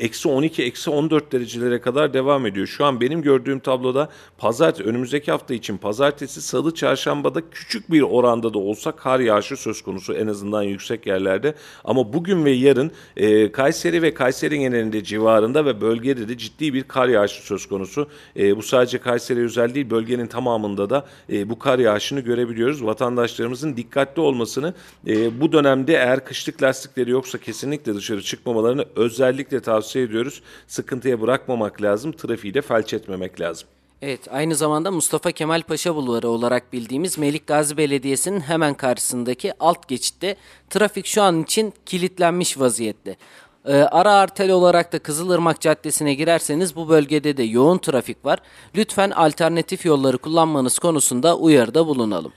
eksi 0.06 0.30
12, 0.30 0.64
eksi 0.64 0.89
14 0.89 1.31
derecelere 1.31 1.81
kadar 1.81 2.14
devam 2.14 2.45
ediyor. 2.45 2.68
Şu 2.68 2.85
an 2.85 3.02
benim 3.02 3.22
gördüğüm 3.22 3.60
tabloda 3.60 4.10
pazartesi, 4.38 4.89
önümüzdeki 4.89 5.31
hafta 5.31 5.53
için 5.53 5.77
pazartesi, 5.77 6.41
salı, 6.41 6.73
çarşambada 6.76 7.41
küçük 7.52 7.91
bir 7.91 8.02
oranda 8.02 8.53
da 8.53 8.60
olsa 8.60 8.91
kar 8.91 9.19
yağışı 9.19 9.57
söz 9.57 9.81
konusu 9.81 10.14
en 10.14 10.27
azından 10.27 10.64
yüksek 10.64 11.07
yerlerde. 11.07 11.53
Ama 11.84 12.14
bugün 12.14 12.45
ve 12.45 12.52
yarın 12.52 12.91
e, 13.18 13.52
Kayseri 13.52 14.02
ve 14.02 14.14
Kayseri 14.14 14.60
genelinde 14.60 15.03
civarında 15.03 15.65
ve 15.65 15.81
bölgede 15.81 16.27
de 16.30 16.38
ciddi 16.38 16.73
bir 16.73 16.84
kar 16.84 17.07
yağışı 17.07 17.41
söz 17.45 17.65
konusu. 17.65 18.07
E, 18.39 18.57
bu 18.57 18.61
sadece 18.61 18.98
Kayseri 18.98 19.39
özel 19.39 19.76
değil 19.76 19.89
bölgenin 19.89 20.27
tamamında 20.27 20.89
da 20.89 21.06
e, 21.31 21.49
bu 21.49 21.60
kar 21.61 21.79
yağışını 21.79 22.19
görebiliyoruz. 22.19 22.85
Vatandaşlarımızın 22.85 23.77
dikkatli 23.77 24.21
olmasını 24.21 24.73
e, 25.07 25.41
bu 25.41 25.51
dönemde 25.51 25.93
eğer 25.93 26.25
kışlık 26.25 26.63
lastikleri 26.63 27.11
yoksa 27.11 27.38
kesinlikle 27.38 27.95
dışarı 27.95 28.21
çıkmamalarını 28.21 28.85
özellikle 28.95 29.59
tavsiye 29.59 30.05
ediyoruz. 30.05 30.41
Sıkıntıya 30.67 31.21
bırakmamak 31.21 31.81
lazım, 31.81 32.11
trafiği 32.11 32.53
de 32.53 32.61
felç 32.61 32.93
etmemek 32.93 33.41
lazım. 33.41 33.67
Evet, 34.03 34.27
aynı 34.31 34.55
zamanda 34.55 34.91
Mustafa 34.91 35.31
Kemal 35.31 35.61
Paşa 35.61 35.95
Bulvarı 35.95 36.29
olarak 36.29 36.73
bildiğimiz 36.73 37.17
Melik 37.17 37.47
Gazi 37.47 37.77
Belediyesi'nin 37.77 38.39
hemen 38.39 38.73
karşısındaki 38.73 39.53
alt 39.59 39.88
geçitte 39.88 40.35
trafik 40.69 41.05
şu 41.05 41.21
an 41.21 41.43
için 41.43 41.73
kilitlenmiş 41.85 42.59
vaziyette. 42.59 43.17
Ee, 43.65 43.73
ara 43.73 44.11
artel 44.11 44.51
olarak 44.51 44.93
da 44.93 44.99
Kızılırmak 44.99 45.61
Caddesi'ne 45.61 46.13
girerseniz 46.13 46.75
bu 46.75 46.89
bölgede 46.89 47.38
de 47.38 47.43
yoğun 47.43 47.77
trafik 47.77 48.25
var. 48.25 48.39
Lütfen 48.75 49.09
alternatif 49.11 49.85
yolları 49.85 50.17
kullanmanız 50.17 50.79
konusunda 50.79 51.38
uyarıda 51.38 51.88
bulunalım. 51.88 52.33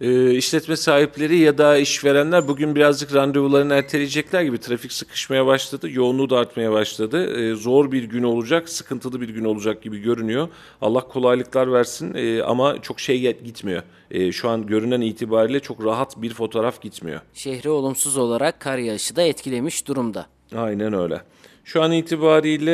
E, 0.00 0.34
işletme 0.34 0.76
sahipleri 0.76 1.38
ya 1.38 1.58
da 1.58 1.76
işverenler 1.76 2.48
bugün 2.48 2.74
birazcık 2.74 3.14
randevularını 3.14 3.74
erteleyecekler 3.74 4.42
gibi 4.42 4.58
trafik 4.58 4.92
sıkışmaya 4.92 5.46
başladı. 5.46 5.90
Yoğunluğu 5.90 6.30
da 6.30 6.38
artmaya 6.38 6.72
başladı. 6.72 7.40
E, 7.40 7.54
zor 7.54 7.92
bir 7.92 8.04
gün 8.04 8.22
olacak, 8.22 8.68
sıkıntılı 8.68 9.20
bir 9.20 9.28
gün 9.28 9.44
olacak 9.44 9.82
gibi 9.82 9.98
görünüyor. 9.98 10.48
Allah 10.80 11.00
kolaylıklar 11.00 11.72
versin 11.72 12.14
e, 12.14 12.42
ama 12.42 12.82
çok 12.82 13.00
şey 13.00 13.20
gitmiyor. 13.20 13.82
E, 14.10 14.32
şu 14.32 14.48
an 14.48 14.66
görünen 14.66 15.00
itibariyle 15.00 15.60
çok 15.60 15.84
rahat 15.84 16.22
bir 16.22 16.34
fotoğraf 16.34 16.82
gitmiyor. 16.82 17.20
Şehri 17.34 17.70
olumsuz 17.70 18.16
olarak 18.16 18.60
kar 18.60 18.78
yağışı 18.78 19.16
da 19.16 19.22
etkilemiş 19.22 19.86
durumda. 19.86 20.26
Aynen 20.56 20.92
öyle. 20.92 21.22
Şu 21.64 21.82
an 21.82 21.92
itibariyle 21.92 22.72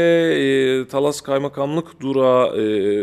e, 0.81 0.87
Talas 0.89 1.21
Kaymakamlık 1.21 2.01
durağı 2.01 2.57
e, 2.57 2.61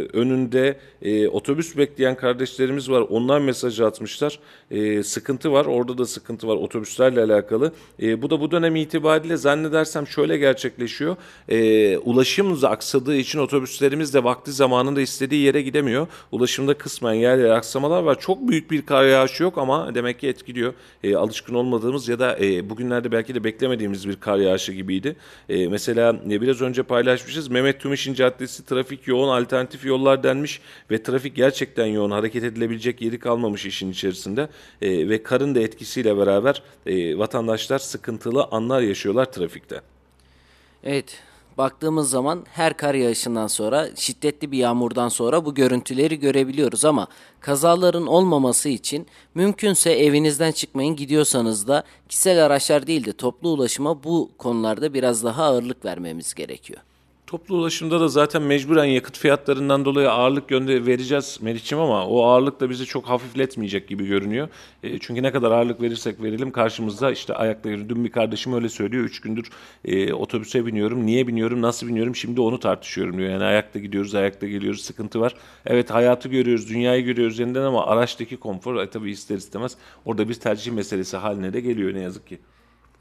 önünde 0.07 0.77
e, 1.01 1.27
otobüs 1.27 1.77
bekleyen 1.77 2.15
kardeşlerimiz 2.15 2.91
var. 2.91 3.01
Onlar 3.01 3.39
mesajı 3.39 3.85
atmışlar. 3.85 4.39
E, 4.71 5.03
sıkıntı 5.03 5.51
var. 5.51 5.65
Orada 5.65 5.97
da 5.97 6.05
sıkıntı 6.05 6.47
var 6.47 6.55
otobüslerle 6.55 7.21
alakalı. 7.21 7.73
E, 8.01 8.21
bu 8.21 8.29
da 8.29 8.41
bu 8.41 8.51
dönem 8.51 8.75
itibariyle 8.75 9.37
zannedersem 9.37 10.07
şöyle 10.07 10.37
gerçekleşiyor. 10.37 11.15
E, 11.49 11.97
ulaşım 11.97 12.65
aksadığı 12.65 13.15
için 13.15 13.39
otobüslerimiz 13.39 14.13
de 14.13 14.23
vakti 14.23 14.51
zamanında 14.51 15.01
istediği 15.01 15.45
yere 15.45 15.61
gidemiyor. 15.61 16.07
Ulaşımda 16.31 16.73
kısmen 16.73 17.13
yer 17.13 17.37
yer 17.37 17.49
aksamalar 17.49 18.03
var. 18.03 18.19
Çok 18.19 18.47
büyük 18.47 18.71
bir 18.71 18.85
kar 18.85 19.05
yağışı 19.05 19.43
yok 19.43 19.57
ama 19.57 19.95
demek 19.95 20.19
ki 20.19 20.27
etkiliyor. 20.27 20.73
E, 21.03 21.15
alışkın 21.15 21.55
olmadığımız 21.55 22.07
ya 22.07 22.19
da 22.19 22.37
e, 22.39 22.69
bugünlerde 22.69 23.11
belki 23.11 23.35
de 23.35 23.43
beklemediğimiz 23.43 24.09
bir 24.09 24.15
kar 24.15 24.37
yağışı 24.37 24.73
gibiydi. 24.73 25.15
E, 25.49 25.67
mesela 25.73 26.15
e, 26.29 26.41
biraz 26.41 26.61
önce 26.61 26.83
paylaşmışız. 26.83 27.47
Mehmet 27.47 27.81
Tümiş'in 27.81 28.13
caddesi 28.13 28.65
trafik 28.65 29.07
yoğun 29.07 29.29
alternatif 29.29 29.85
yollar 29.85 30.23
denmiş 30.23 30.61
ve 30.91 31.03
trafik 31.03 31.35
gerçekten 31.35 31.85
yoğun 31.85 32.11
hareket 32.11 32.43
edilebilecek 32.43 33.01
yeri 33.01 33.19
kalmamış 33.19 33.65
işin 33.65 33.91
içerisinde 33.91 34.49
e, 34.81 35.09
ve 35.09 35.23
karın 35.23 35.55
da 35.55 35.59
etkisiyle 35.59 36.17
beraber 36.17 36.63
e, 36.85 37.17
vatandaşlar 37.17 37.79
sıkıntılı 37.79 38.43
anlar 38.51 38.81
yaşıyorlar 38.81 39.31
trafikte. 39.31 39.81
Evet, 40.83 41.21
baktığımız 41.57 42.09
zaman 42.09 42.45
her 42.51 42.77
kar 42.77 42.93
yağışından 42.93 43.47
sonra 43.47 43.89
şiddetli 43.95 44.51
bir 44.51 44.57
yağmurdan 44.57 45.09
sonra 45.09 45.45
bu 45.45 45.53
görüntüleri 45.53 46.19
görebiliyoruz 46.19 46.85
ama 46.85 47.07
kazaların 47.39 48.07
olmaması 48.07 48.69
için 48.69 49.07
mümkünse 49.35 49.91
evinizden 49.91 50.51
çıkmayın 50.51 50.95
gidiyorsanız 50.95 51.67
da 51.67 51.83
kişisel 52.09 52.45
araçlar 52.45 52.87
değil 52.87 53.05
de 53.05 53.13
toplu 53.13 53.49
ulaşıma 53.49 54.03
bu 54.03 54.31
konularda 54.37 54.93
biraz 54.93 55.23
daha 55.23 55.43
ağırlık 55.43 55.85
vermemiz 55.85 56.33
gerekiyor. 56.33 56.81
Toplu 57.33 57.55
ulaşımda 57.55 57.99
da 57.99 58.07
zaten 58.07 58.41
mecburen 58.41 58.85
yakıt 58.85 59.17
fiyatlarından 59.17 59.85
dolayı 59.85 60.11
ağırlık 60.11 60.47
gönde 60.47 60.85
vereceğiz 60.85 61.39
Meriç'im 61.41 61.79
ama 61.79 62.07
o 62.07 62.23
ağırlık 62.23 62.59
da 62.59 62.69
bizi 62.69 62.85
çok 62.85 63.05
hafifletmeyecek 63.05 63.87
gibi 63.87 64.07
görünüyor. 64.07 64.47
E, 64.83 64.99
çünkü 64.99 65.23
ne 65.23 65.31
kadar 65.31 65.51
ağırlık 65.51 65.81
verirsek 65.81 66.23
verelim 66.23 66.51
karşımızda 66.51 67.11
işte 67.11 67.33
ayakta 67.33 67.69
yürüdüğüm 67.69 68.05
bir 68.05 68.09
kardeşim 68.09 68.53
öyle 68.53 68.69
söylüyor. 68.69 69.03
Üç 69.03 69.21
gündür 69.21 69.49
e, 69.85 70.13
otobüse 70.13 70.65
biniyorum. 70.65 71.05
Niye 71.05 71.27
biniyorum, 71.27 71.61
nasıl 71.61 71.87
biniyorum 71.87 72.15
şimdi 72.15 72.41
onu 72.41 72.59
tartışıyorum 72.59 73.17
diyor. 73.17 73.29
Yani 73.29 73.43
ayakta 73.43 73.79
gidiyoruz, 73.79 74.15
ayakta 74.15 74.47
geliyoruz 74.47 74.81
sıkıntı 74.81 75.21
var. 75.21 75.35
Evet 75.65 75.91
hayatı 75.91 76.29
görüyoruz, 76.29 76.69
dünyayı 76.69 77.03
görüyoruz 77.03 77.39
yeniden 77.39 77.61
ama 77.61 77.85
araçtaki 77.85 78.37
konfor 78.37 78.75
e, 78.75 78.89
tabii 78.89 79.11
ister 79.11 79.37
istemez 79.37 79.77
orada 80.05 80.29
bir 80.29 80.35
tercih 80.35 80.71
meselesi 80.71 81.17
haline 81.17 81.53
de 81.53 81.61
geliyor 81.61 81.93
ne 81.93 82.01
yazık 82.01 82.27
ki. 82.27 82.39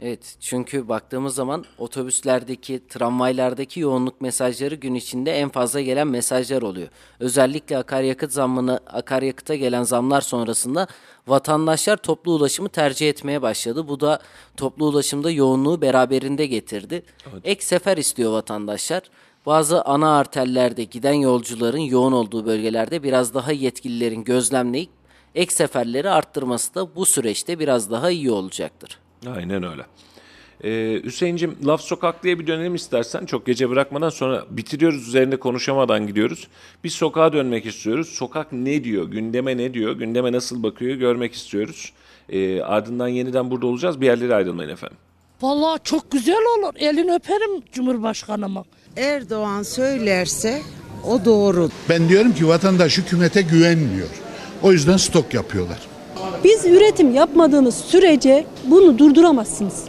Evet 0.00 0.36
çünkü 0.40 0.88
baktığımız 0.88 1.34
zaman 1.34 1.64
otobüslerdeki, 1.78 2.86
tramvaylardaki 2.88 3.80
yoğunluk 3.80 4.20
mesajları 4.20 4.74
gün 4.74 4.94
içinde 4.94 5.32
en 5.32 5.48
fazla 5.48 5.80
gelen 5.80 6.06
mesajlar 6.06 6.62
oluyor. 6.62 6.88
Özellikle 7.20 7.78
akaryakıt 7.78 8.32
zammını, 8.32 8.80
akaryakıta 8.86 9.54
gelen 9.54 9.82
zamlar 9.82 10.20
sonrasında 10.20 10.86
vatandaşlar 11.26 11.96
toplu 11.96 12.32
ulaşımı 12.32 12.68
tercih 12.68 13.08
etmeye 13.08 13.42
başladı. 13.42 13.88
Bu 13.88 14.00
da 14.00 14.18
toplu 14.56 14.86
ulaşımda 14.86 15.30
yoğunluğu 15.30 15.80
beraberinde 15.80 16.46
getirdi. 16.46 17.02
Ek 17.44 17.64
sefer 17.64 17.96
istiyor 17.96 18.32
vatandaşlar. 18.32 19.02
Bazı 19.46 19.82
ana 19.82 20.16
arterlerde 20.16 20.84
giden 20.84 21.12
yolcuların 21.12 21.78
yoğun 21.78 22.12
olduğu 22.12 22.46
bölgelerde 22.46 23.02
biraz 23.02 23.34
daha 23.34 23.52
yetkililerin 23.52 24.24
gözlemleyip 24.24 24.90
ek 25.34 25.54
seferleri 25.54 26.10
arttırması 26.10 26.74
da 26.74 26.96
bu 26.96 27.06
süreçte 27.06 27.58
biraz 27.58 27.90
daha 27.90 28.10
iyi 28.10 28.30
olacaktır. 28.30 29.01
Aynen 29.26 29.62
öyle. 29.62 29.82
Ee, 30.64 31.00
Hüseyin'cim 31.04 31.56
laf 31.66 31.80
sokaklıya 31.80 32.38
bir 32.38 32.46
dönelim 32.46 32.74
istersen. 32.74 33.26
Çok 33.26 33.46
gece 33.46 33.70
bırakmadan 33.70 34.08
sonra 34.08 34.44
bitiriyoruz 34.50 35.08
üzerinde 35.08 35.36
konuşamadan 35.36 36.06
gidiyoruz. 36.06 36.48
Biz 36.84 36.92
sokağa 36.92 37.32
dönmek 37.32 37.66
istiyoruz. 37.66 38.08
Sokak 38.08 38.52
ne 38.52 38.84
diyor? 38.84 39.08
Gündeme 39.10 39.56
ne 39.56 39.74
diyor? 39.74 39.92
Gündeme 39.92 40.32
nasıl 40.32 40.62
bakıyor? 40.62 40.96
Görmek 40.96 41.34
istiyoruz. 41.34 41.92
Ee, 42.28 42.60
ardından 42.60 43.08
yeniden 43.08 43.50
burada 43.50 43.66
olacağız. 43.66 44.00
Bir 44.00 44.06
yerlere 44.06 44.34
ayrılmayın 44.34 44.70
efendim. 44.70 44.98
Vallahi 45.42 45.80
çok 45.84 46.10
güzel 46.10 46.42
olur. 46.58 46.74
Elini 46.76 47.14
öperim 47.14 47.62
Cumhurbaşkanıma. 47.72 48.64
Erdoğan 48.96 49.62
söylerse 49.62 50.62
o 51.06 51.24
doğru. 51.24 51.68
Ben 51.88 52.08
diyorum 52.08 52.34
ki 52.34 52.48
vatandaş 52.48 52.98
hükümete 52.98 53.42
güvenmiyor. 53.42 54.08
O 54.62 54.72
yüzden 54.72 54.96
stok 54.96 55.34
yapıyorlar. 55.34 55.78
Biz 56.44 56.66
üretim 56.66 57.14
yapmadığımız 57.14 57.74
sürece 57.74 58.44
bunu 58.64 58.98
durduramazsınız. 58.98 59.84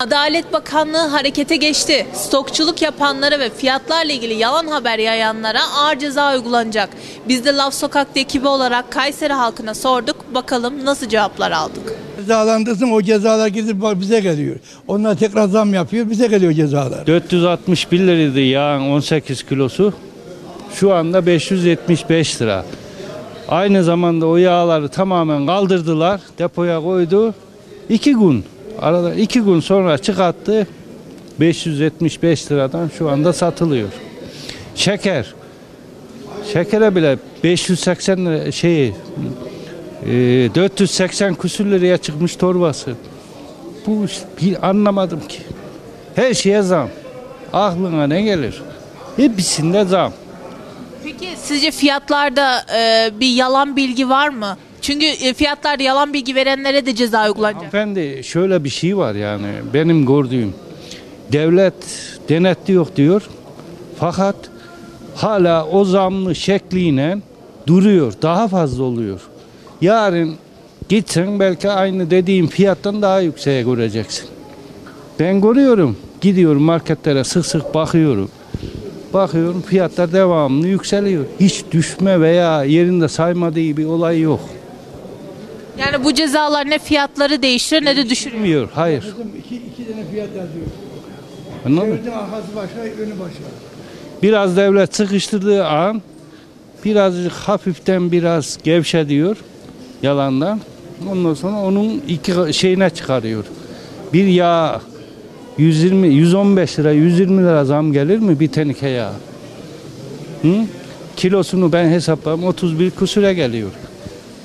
Adalet 0.00 0.52
Bakanlığı 0.52 1.06
harekete 1.06 1.56
geçti. 1.56 2.06
Stokçuluk 2.12 2.82
yapanlara 2.82 3.38
ve 3.38 3.50
fiyatlarla 3.50 4.12
ilgili 4.12 4.34
yalan 4.34 4.66
haber 4.66 4.98
yayanlara 4.98 5.60
ağır 5.78 5.98
ceza 5.98 6.34
uygulanacak. 6.34 6.88
Biz 7.28 7.44
de 7.44 7.54
Laf 7.56 7.74
Sokak'ta 7.74 8.20
ekibi 8.20 8.48
olarak 8.48 8.90
Kayseri 8.92 9.32
halkına 9.32 9.74
sorduk. 9.74 10.16
Bakalım 10.34 10.84
nasıl 10.84 11.08
cevaplar 11.08 11.50
aldık. 11.50 11.94
Cezalandırsın 12.16 12.90
o 12.90 13.02
cezalar 13.02 13.48
gidip 13.48 13.76
bize 14.00 14.20
geliyor. 14.20 14.56
Onlar 14.88 15.14
tekrar 15.14 15.48
zam 15.48 15.74
yapıyor 15.74 16.10
bize 16.10 16.26
geliyor 16.26 16.52
cezalar. 16.52 17.06
461 17.06 17.98
liraydı 17.98 18.40
yağın 18.40 18.90
18 18.90 19.42
kilosu. 19.42 19.92
Şu 20.74 20.94
anda 20.94 21.26
575 21.26 22.42
lira. 22.42 22.64
Aynı 23.48 23.84
zamanda 23.84 24.26
o 24.26 24.36
yağları 24.36 24.88
tamamen 24.88 25.46
kaldırdılar. 25.46 26.20
Depoya 26.38 26.80
koydu. 26.80 27.34
İki 27.88 28.14
gün. 28.14 28.44
Arada 28.80 29.14
iki 29.14 29.40
gün 29.40 29.60
sonra 29.60 29.98
çıkarttı. 29.98 30.66
575 31.40 32.52
liradan 32.52 32.90
şu 32.98 33.10
anda 33.10 33.32
satılıyor. 33.32 33.88
Şeker. 34.74 35.34
Şekere 36.52 36.96
bile 36.96 37.18
580 37.44 38.26
lira 38.26 38.52
şey 38.52 38.88
e, 38.88 38.94
480 40.54 41.34
küsür 41.34 41.66
liraya 41.66 41.96
çıkmış 41.96 42.36
torbası. 42.36 42.94
Bu 43.86 44.06
bir 44.42 44.68
anlamadım 44.68 45.20
ki. 45.28 45.38
Her 46.14 46.34
şeye 46.34 46.62
zam. 46.62 46.88
Aklına 47.52 48.06
ne 48.06 48.22
gelir? 48.22 48.62
Hepsinde 49.16 49.84
zam. 49.84 50.12
Peki 51.04 51.28
sizce 51.42 51.70
fiyatlarda 51.70 52.66
e, 52.76 53.10
bir 53.20 53.34
yalan 53.34 53.76
bilgi 53.76 54.08
var 54.08 54.28
mı? 54.28 54.56
Çünkü 54.80 55.06
e, 55.06 55.34
fiyatlarda 55.34 55.82
yalan 55.82 56.12
bilgi 56.12 56.34
verenlere 56.34 56.86
de 56.86 56.94
ceza 56.94 57.26
uygulanacak. 57.28 57.56
Hanımefendi 57.56 58.24
şöyle 58.24 58.64
bir 58.64 58.68
şey 58.68 58.96
var 58.96 59.14
yani 59.14 59.46
benim 59.74 60.06
gördüğüm. 60.06 60.54
Devlet 61.32 61.74
denetliyor 62.28 62.86
diyor. 62.96 63.22
Fakat 63.98 64.36
hala 65.14 65.66
o 65.66 65.84
zamlı 65.84 66.34
şekliyle 66.34 67.18
duruyor. 67.66 68.12
Daha 68.22 68.48
fazla 68.48 68.84
oluyor. 68.84 69.20
Yarın 69.80 70.34
gitsen 70.88 71.40
belki 71.40 71.70
aynı 71.70 72.10
dediğim 72.10 72.46
fiyattan 72.46 73.02
daha 73.02 73.20
yükseğe 73.20 73.62
göreceksin. 73.62 74.28
Ben 75.20 75.40
görüyorum. 75.40 75.96
Gidiyorum 76.20 76.62
marketlere 76.62 77.24
sık 77.24 77.46
sık 77.46 77.74
bakıyorum. 77.74 78.30
Bakıyorum 79.12 79.62
fiyatlar 79.62 80.12
devamlı 80.12 80.68
yükseliyor. 80.68 81.24
Hiç 81.40 81.64
düşme 81.72 82.20
veya 82.20 82.64
yerinde 82.64 83.08
saymadığı 83.08 83.56
bir 83.76 83.84
olay 83.84 84.20
yok. 84.20 84.40
Yani 85.78 86.04
bu 86.04 86.14
cezalar 86.14 86.70
ne 86.70 86.78
fiyatları 86.78 87.42
değiştirir 87.42 87.84
ne 87.84 87.96
de 87.96 88.10
düşürür. 88.10 88.34
Bilmiyor. 88.34 88.68
Hayır. 88.74 89.04
İki, 89.38 89.56
iki 89.56 89.92
tane 89.92 90.04
fiyat 90.10 90.28
yazıyor. 90.28 90.66
Anladın 91.66 91.88
mı? 91.88 91.94
Devletin 91.94 92.10
arkası 92.10 92.56
başka 92.56 92.80
önü 92.80 93.10
başka. 93.20 93.42
Biraz 94.22 94.56
devlet 94.56 94.96
sıkıştırdığı 94.96 95.66
an 95.66 96.02
birazcık 96.84 97.32
hafiften 97.32 98.12
biraz 98.12 98.58
gevşe 98.64 99.08
diyor 99.08 99.36
yalandan. 100.02 100.60
Ondan 101.10 101.34
sonra 101.34 101.60
onun 101.62 102.02
iki 102.08 102.32
şeyine 102.54 102.90
çıkarıyor. 102.90 103.44
Bir 104.12 104.26
yağ 104.26 104.80
120 105.58 106.08
115 106.08 106.78
lira 106.78 106.92
120 106.92 107.42
lira 107.42 107.64
zam 107.64 107.92
gelir 107.92 108.18
mi 108.18 108.40
bir 108.40 108.48
tenike 108.48 108.88
yağ? 108.88 109.12
Hı? 110.42 110.48
Kilosunu 111.16 111.72
ben 111.72 111.88
hesapladım 111.88 112.44
31 112.44 112.90
kusure 112.90 113.34
geliyor. 113.34 113.70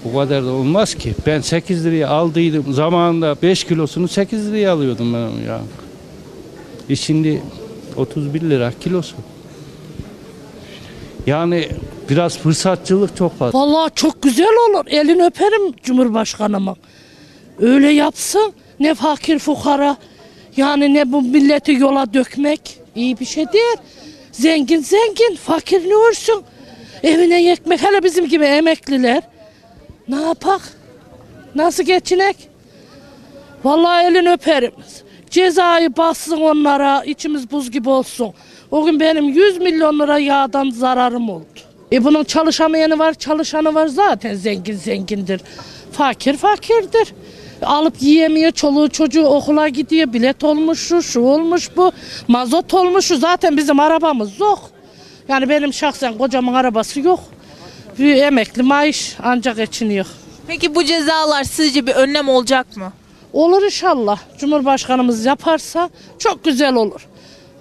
Bu 0.04 0.18
kadar 0.18 0.44
da 0.46 0.52
olmaz 0.52 0.96
ki. 0.96 1.14
Ben 1.26 1.42
8 1.42 1.86
liraya 1.86 2.10
aldıydım. 2.10 2.74
Zamanında 2.74 3.36
5 3.42 3.64
kilosunu 3.64 4.08
8 4.08 4.48
liraya 4.48 4.74
alıyordum 4.74 5.14
ben 5.14 5.48
ya. 5.48 5.62
E 6.90 6.96
şimdi 6.96 7.42
31 7.96 8.42
lira 8.42 8.74
kilosu. 8.80 9.16
Yani 11.28 11.70
biraz 12.10 12.38
fırsatçılık 12.38 13.18
çok 13.18 13.40
fazla. 13.40 13.60
Vallahi 13.60 13.92
çok 13.96 14.22
güzel 14.22 14.48
olur. 14.70 14.86
Elini 14.88 15.26
öperim 15.26 15.74
Cumhurbaşkanıma. 15.84 16.76
Öyle 17.60 17.90
yapsın. 17.90 18.54
Ne 18.80 18.96
fakir 18.96 19.40
fukara 19.40 19.98
yani 20.58 20.94
ne 20.94 21.12
bu 21.12 21.22
milleti 21.22 21.74
yola 21.74 22.14
dökmek 22.14 22.80
iyi 22.96 23.20
bir 23.20 23.26
şey 23.26 23.46
değil. 23.54 23.78
Zengin 24.32 24.82
zengin, 24.82 25.36
fakir 25.36 25.90
ne 25.90 25.96
olsun? 25.96 26.44
Evine 27.04 27.52
ekmek 27.52 27.84
hele 27.84 28.04
bizim 28.04 28.28
gibi 28.28 28.46
emekliler. 28.46 29.24
Ne 30.08 30.22
yapak? 30.22 30.62
Nasıl 31.56 31.84
geçinek? 31.84 32.36
Vallahi 33.64 34.06
elini 34.06 34.32
öperim. 34.32 34.72
Cezayı 35.30 35.98
bassın 35.98 36.42
onlara, 36.42 37.04
içimiz 37.04 37.52
buz 37.52 37.72
gibi 37.72 37.90
olsun. 37.90 38.34
O 38.72 38.86
gün 38.86 39.00
benim 39.00 39.26
100 39.30 39.58
milyon 39.58 40.00
lira 40.00 40.20
yağdan 40.20 40.70
zararım 40.70 41.30
oldu. 41.30 41.46
E 41.92 42.04
bunun 42.04 42.24
çalışamayanı 42.24 43.00
var, 43.00 43.14
çalışanı 43.14 43.76
var 43.76 43.88
zaten 43.88 44.36
zengin 44.36 44.76
zengindir. 44.76 45.42
Fakir 45.92 46.38
fakirdir. 46.38 47.14
Alıp 47.62 48.02
yiyemiyor, 48.02 48.52
çoluğu 48.52 48.90
çocuğu 48.90 49.26
okula 49.26 49.68
gidiyor, 49.68 50.14
bilet 50.14 50.44
olmuş 50.44 50.80
şu, 50.80 51.02
şu 51.02 51.22
olmuş 51.22 51.70
bu, 51.78 51.92
mazot 52.28 52.74
olmuş 52.74 53.06
şu. 53.06 53.18
Zaten 53.18 53.58
bizim 53.58 53.80
arabamız 53.80 54.40
yok. 54.40 54.72
Yani 55.28 55.50
benim 55.50 55.74
şahsen 55.74 56.18
kocamın 56.18 56.54
arabası 56.54 57.00
yok. 57.00 57.20
Bir 58.00 58.16
emekli 58.16 58.64
maaş 58.64 59.16
ancak 59.24 59.56
geçiniyor. 59.58 60.06
Peki 60.48 60.76
bu 60.76 60.84
cezalar 60.84 61.44
sizce 61.44 61.88
bir 61.88 61.92
önlem 61.92 62.30
olacak 62.30 62.78
mı? 62.78 62.94
Olur 63.34 63.64
inşallah. 63.64 64.20
Cumhurbaşkanımız 64.38 65.26
yaparsa 65.26 65.90
çok 66.20 66.44
güzel 66.44 66.74
olur. 66.74 67.08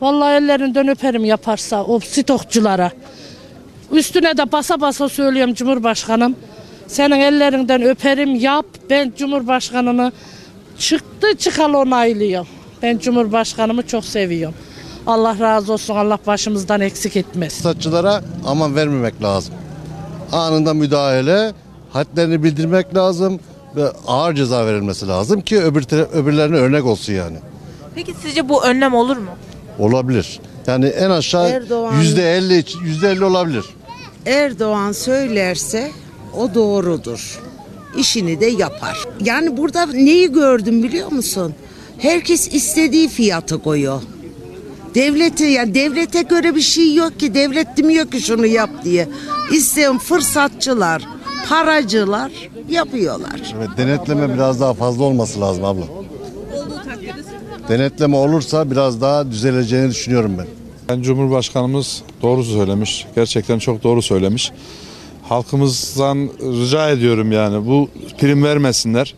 Vallahi 0.01 0.35
ellerinden 0.35 0.89
öperim 0.89 1.24
yaparsa 1.24 1.85
o 1.85 2.01
stokçulara. 2.01 2.90
Üstüne 3.93 4.36
de 4.36 4.52
basa 4.52 4.81
basa 4.81 5.09
söylüyorum 5.09 5.55
Cumhurbaşkanım. 5.55 6.36
Senin 6.88 7.20
ellerinden 7.20 7.82
öperim 7.82 8.34
yap. 8.34 8.66
Ben 8.90 9.12
Cumhurbaşkanını 9.18 10.12
çıktı 10.78 11.36
çıkalı 11.38 11.78
onaylıyor. 11.78 12.46
Ben 12.82 12.98
Cumhurbaşkanımı 12.98 13.86
çok 13.86 14.04
seviyorum. 14.04 14.56
Allah 15.06 15.36
razı 15.40 15.72
olsun. 15.72 15.96
Allah 15.96 16.18
başımızdan 16.26 16.80
eksik 16.80 17.16
etmez. 17.16 17.52
Satçılara 17.52 18.22
aman 18.46 18.74
vermemek 18.76 19.22
lazım. 19.22 19.54
Anında 20.32 20.74
müdahale, 20.74 21.52
hadlerini 21.92 22.42
bildirmek 22.42 22.94
lazım 22.94 23.40
ve 23.76 23.88
ağır 24.06 24.34
ceza 24.34 24.66
verilmesi 24.66 25.08
lazım 25.08 25.40
ki 25.40 25.62
öbür 25.62 25.84
öbürlerine 26.12 26.56
örnek 26.56 26.84
olsun 26.84 27.12
yani. 27.12 27.36
Peki 27.94 28.14
sizce 28.22 28.48
bu 28.48 28.64
önlem 28.64 28.94
olur 28.94 29.16
mu? 29.16 29.30
Olabilir. 29.78 30.40
Yani 30.66 30.86
en 30.86 31.10
aşağı 31.10 31.62
yüzde 32.00 32.36
elli, 32.36 32.64
yüzde 32.84 33.10
elli 33.10 33.24
olabilir. 33.24 33.64
Erdoğan 34.26 34.92
söylerse 34.92 35.90
o 36.36 36.54
doğrudur. 36.54 37.40
İşini 37.98 38.40
de 38.40 38.46
yapar. 38.46 39.04
Yani 39.24 39.56
burada 39.56 39.86
neyi 39.86 40.32
gördüm 40.32 40.82
biliyor 40.82 41.12
musun? 41.12 41.54
Herkes 41.98 42.54
istediği 42.54 43.08
fiyatı 43.08 43.62
koyuyor. 43.62 44.02
Devlete 44.94 45.46
yani 45.46 45.74
devlete 45.74 46.22
göre 46.22 46.54
bir 46.54 46.60
şey 46.60 46.94
yok 46.94 47.20
ki. 47.20 47.34
Devlet 47.34 47.76
demiyor 47.76 48.10
ki 48.10 48.20
şunu 48.20 48.46
yap 48.46 48.70
diye. 48.84 49.08
İsteyen 49.52 49.98
fırsatçılar, 49.98 51.02
paracılar 51.48 52.32
yapıyorlar. 52.70 53.54
Evet, 53.58 53.68
denetleme 53.76 54.34
biraz 54.34 54.60
daha 54.60 54.74
fazla 54.74 55.04
olması 55.04 55.40
lazım 55.40 55.64
abla. 55.64 55.84
Denetleme 57.68 58.16
olursa 58.16 58.70
biraz 58.70 59.00
daha 59.00 59.30
düzeleceğini 59.30 59.90
düşünüyorum 59.90 60.32
ben. 60.38 60.46
Ben 60.88 61.02
Cumhurbaşkanımız 61.02 62.02
doğru 62.22 62.44
söylemiş. 62.44 63.06
Gerçekten 63.14 63.58
çok 63.58 63.82
doğru 63.82 64.02
söylemiş. 64.02 64.52
Halkımızdan 65.28 66.16
rica 66.40 66.90
ediyorum 66.90 67.32
yani 67.32 67.66
bu 67.66 67.89
prim 68.19 68.44
vermesinler. 68.44 69.15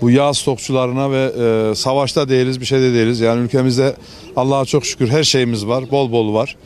Bu 0.00 0.10
yağ 0.10 0.34
stokçularına 0.34 1.10
ve 1.10 1.32
e, 1.70 1.74
savaşta 1.74 2.28
değiliz 2.28 2.60
bir 2.60 2.66
şeyde 2.66 2.94
değiliz. 2.94 3.20
Yani 3.20 3.40
ülkemizde 3.44 3.96
Allah'a 4.36 4.64
çok 4.64 4.86
şükür 4.86 5.08
her 5.08 5.24
şeyimiz 5.24 5.66
var. 5.66 5.90
Bol 5.90 6.12
bol 6.12 6.34
var. 6.34 6.56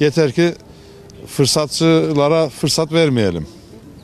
Yeter 0.00 0.32
ki 0.32 0.54
fırsatçılara 1.26 2.48
fırsat 2.48 2.92
vermeyelim. 2.92 3.46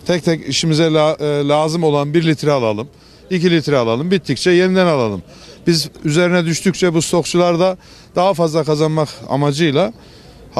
Tek 0.07 0.25
tek 0.25 0.49
işimize 0.49 0.93
la- 0.93 1.17
e, 1.21 1.49
lazım 1.49 1.85
olan 1.85 2.15
bir 2.15 2.27
litre 2.27 2.53
alalım. 2.53 2.89
2 3.31 3.51
litre 3.51 3.77
alalım. 3.77 4.11
Bittikçe 4.11 4.51
yeniden 4.51 4.87
alalım. 4.87 5.23
Biz 5.67 5.89
üzerine 6.05 6.45
düştükçe 6.45 6.95
bu 6.95 7.03
stokçular 7.03 7.59
da 7.61 7.77
daha 8.17 8.35
fazla 8.35 8.65
kazanmak 8.65 9.09
amacıyla 9.29 9.93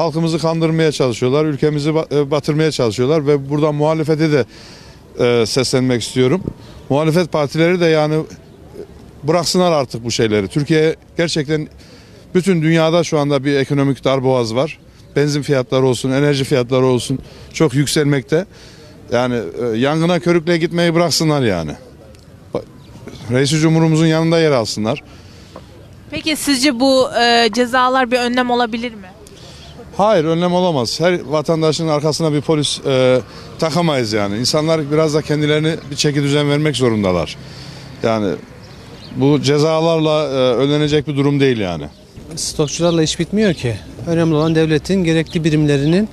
halkımızı 0.01 0.39
kandırmaya 0.39 0.91
çalışıyorlar. 0.91 1.45
Ülkemizi 1.45 1.89
e, 1.89 2.31
batırmaya 2.31 2.71
çalışıyorlar 2.71 3.27
ve 3.27 3.49
buradan 3.49 3.75
muhalefete 3.75 4.31
de 4.31 4.45
e, 5.19 5.45
seslenmek 5.45 6.01
istiyorum. 6.01 6.43
Muhalefet 6.89 7.31
partileri 7.31 7.79
de 7.79 7.85
yani 7.85 8.15
e, 8.15 9.27
bıraksınlar 9.27 9.71
artık 9.71 10.05
bu 10.05 10.11
şeyleri. 10.11 10.47
Türkiye 10.47 10.95
gerçekten 11.17 11.67
bütün 12.35 12.61
dünyada 12.61 13.03
şu 13.03 13.19
anda 13.19 13.43
bir 13.43 13.55
ekonomik 13.55 14.03
darboğaz 14.03 14.55
var. 14.55 14.79
Benzin 15.15 15.41
fiyatları 15.41 15.85
olsun, 15.85 16.11
enerji 16.11 16.43
fiyatları 16.43 16.85
olsun 16.85 17.19
çok 17.53 17.73
yükselmekte. 17.73 18.45
Yani 19.11 19.35
e, 19.35 19.77
yangına 19.77 20.19
körükle 20.19 20.57
gitmeyi 20.57 20.95
bıraksınlar 20.95 21.41
yani. 21.41 21.71
Ba- 22.53 22.63
Reis 23.31 23.49
Cumhurumuzun 23.49 24.05
yanında 24.05 24.39
yer 24.39 24.51
alsınlar. 24.51 25.03
Peki 26.11 26.35
sizce 26.35 26.79
bu 26.79 27.09
e, 27.21 27.49
cezalar 27.53 28.11
bir 28.11 28.19
önlem 28.19 28.49
olabilir 28.49 28.93
mi? 28.93 29.10
Hayır 29.97 30.25
önlem 30.25 30.53
olamaz. 30.53 30.99
Her 30.99 31.21
vatandaşın 31.25 31.87
arkasına 31.87 32.33
bir 32.33 32.41
polis 32.41 32.79
e, 32.85 33.21
takamayız 33.59 34.13
yani. 34.13 34.37
İnsanlar 34.37 34.91
biraz 34.91 35.13
da 35.13 35.21
kendilerini 35.21 35.75
bir 35.91 35.95
çeki 35.95 36.23
düzen 36.23 36.49
vermek 36.49 36.75
zorundalar. 36.75 37.37
Yani 38.03 38.33
bu 39.15 39.41
cezalarla 39.41 40.23
e, 40.23 40.55
önlenecek 40.55 41.07
bir 41.07 41.17
durum 41.17 41.39
değil 41.39 41.57
yani. 41.57 41.85
Stokçularla 42.35 43.03
iş 43.03 43.19
bitmiyor 43.19 43.53
ki. 43.53 43.75
Önemli 44.07 44.35
olan 44.35 44.55
devletin 44.55 45.03
gerekli 45.03 45.43
birimlerinin 45.43 46.09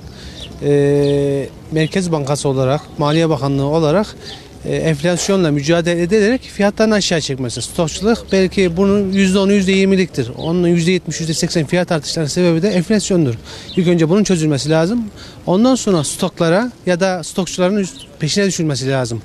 e, 0.63 1.49
Merkez 1.71 2.11
Bankası 2.11 2.49
olarak, 2.49 2.81
Maliye 2.97 3.29
Bakanlığı 3.29 3.65
olarak 3.65 4.15
enflasyonla 4.65 5.51
mücadele 5.51 6.01
ederek 6.01 6.41
fiyatlarını 6.41 6.95
aşağı 6.95 7.21
çekmesi. 7.21 7.61
Stokçuluk 7.61 8.25
belki 8.31 8.77
bunun 8.77 9.13
%10'u 9.13 9.51
%20'liktir. 9.51 10.31
Onun 10.37 10.67
%70, 10.67 10.99
%80 11.07 11.65
fiyat 11.65 11.91
artışlarının 11.91 12.29
sebebi 12.29 12.61
de 12.61 12.69
enflasyondur. 12.69 13.35
İlk 13.75 13.87
önce 13.87 14.09
bunun 14.09 14.23
çözülmesi 14.23 14.69
lazım. 14.69 15.03
Ondan 15.45 15.75
sonra 15.75 16.03
stoklara 16.03 16.71
ya 16.85 16.99
da 16.99 17.23
stokçuların 17.23 17.87
peşine 18.19 18.45
düşülmesi 18.45 18.89
lazım. 18.89 19.21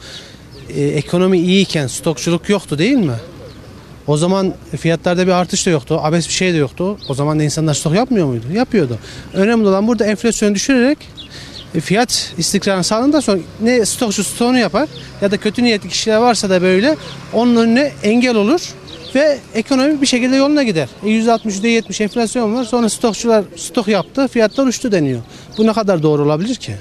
E, 0.76 0.84
ekonomi 0.84 1.38
iyiyken 1.38 1.86
stokçuluk 1.86 2.48
yoktu 2.48 2.78
değil 2.78 2.96
mi? 2.96 3.16
O 4.06 4.16
zaman 4.16 4.54
fiyatlarda 4.76 5.26
bir 5.26 5.32
artış 5.32 5.66
da 5.66 5.70
yoktu. 5.70 5.98
Abes 6.02 6.28
bir 6.28 6.32
şey 6.32 6.52
de 6.52 6.56
yoktu. 6.56 6.98
O 7.08 7.14
zaman 7.14 7.38
da 7.38 7.42
insanlar 7.42 7.74
stok 7.74 7.94
yapmıyor 7.94 8.26
muydu? 8.26 8.44
Yapıyordu. 8.52 8.98
Önemli 9.32 9.68
olan 9.68 9.88
burada 9.88 10.06
enflasyonu 10.06 10.54
düşürerek 10.54 10.98
e, 11.20 11.23
fiyat 11.80 12.34
istikrarını 12.38 12.84
sağlandıktan 12.84 13.20
sonra 13.20 13.38
ne 13.60 13.86
stokçu 13.86 14.24
stoğunu 14.24 14.58
yapar 14.58 14.88
ya 15.22 15.30
da 15.30 15.36
kötü 15.36 15.64
niyetli 15.64 15.88
kişiler 15.88 16.16
varsa 16.16 16.50
da 16.50 16.62
böyle 16.62 16.96
onun 17.32 17.56
önüne 17.56 17.92
engel 18.02 18.36
olur 18.36 18.60
ve 19.14 19.38
ekonomi 19.54 20.00
bir 20.00 20.06
şekilde 20.06 20.36
yoluna 20.36 20.62
gider. 20.62 20.88
E, 21.04 21.08
%60, 21.08 21.44
%70 21.44 22.02
enflasyon 22.02 22.54
var. 22.54 22.64
Sonra 22.64 22.88
stokçular 22.88 23.44
stok 23.56 23.88
yaptı, 23.88 24.28
fiyatlar 24.28 24.66
uçtu 24.66 24.92
deniyor. 24.92 25.20
Bu 25.58 25.66
ne 25.66 25.72
kadar 25.72 26.02
doğru 26.02 26.22
olabilir 26.22 26.54
ki? 26.54 26.74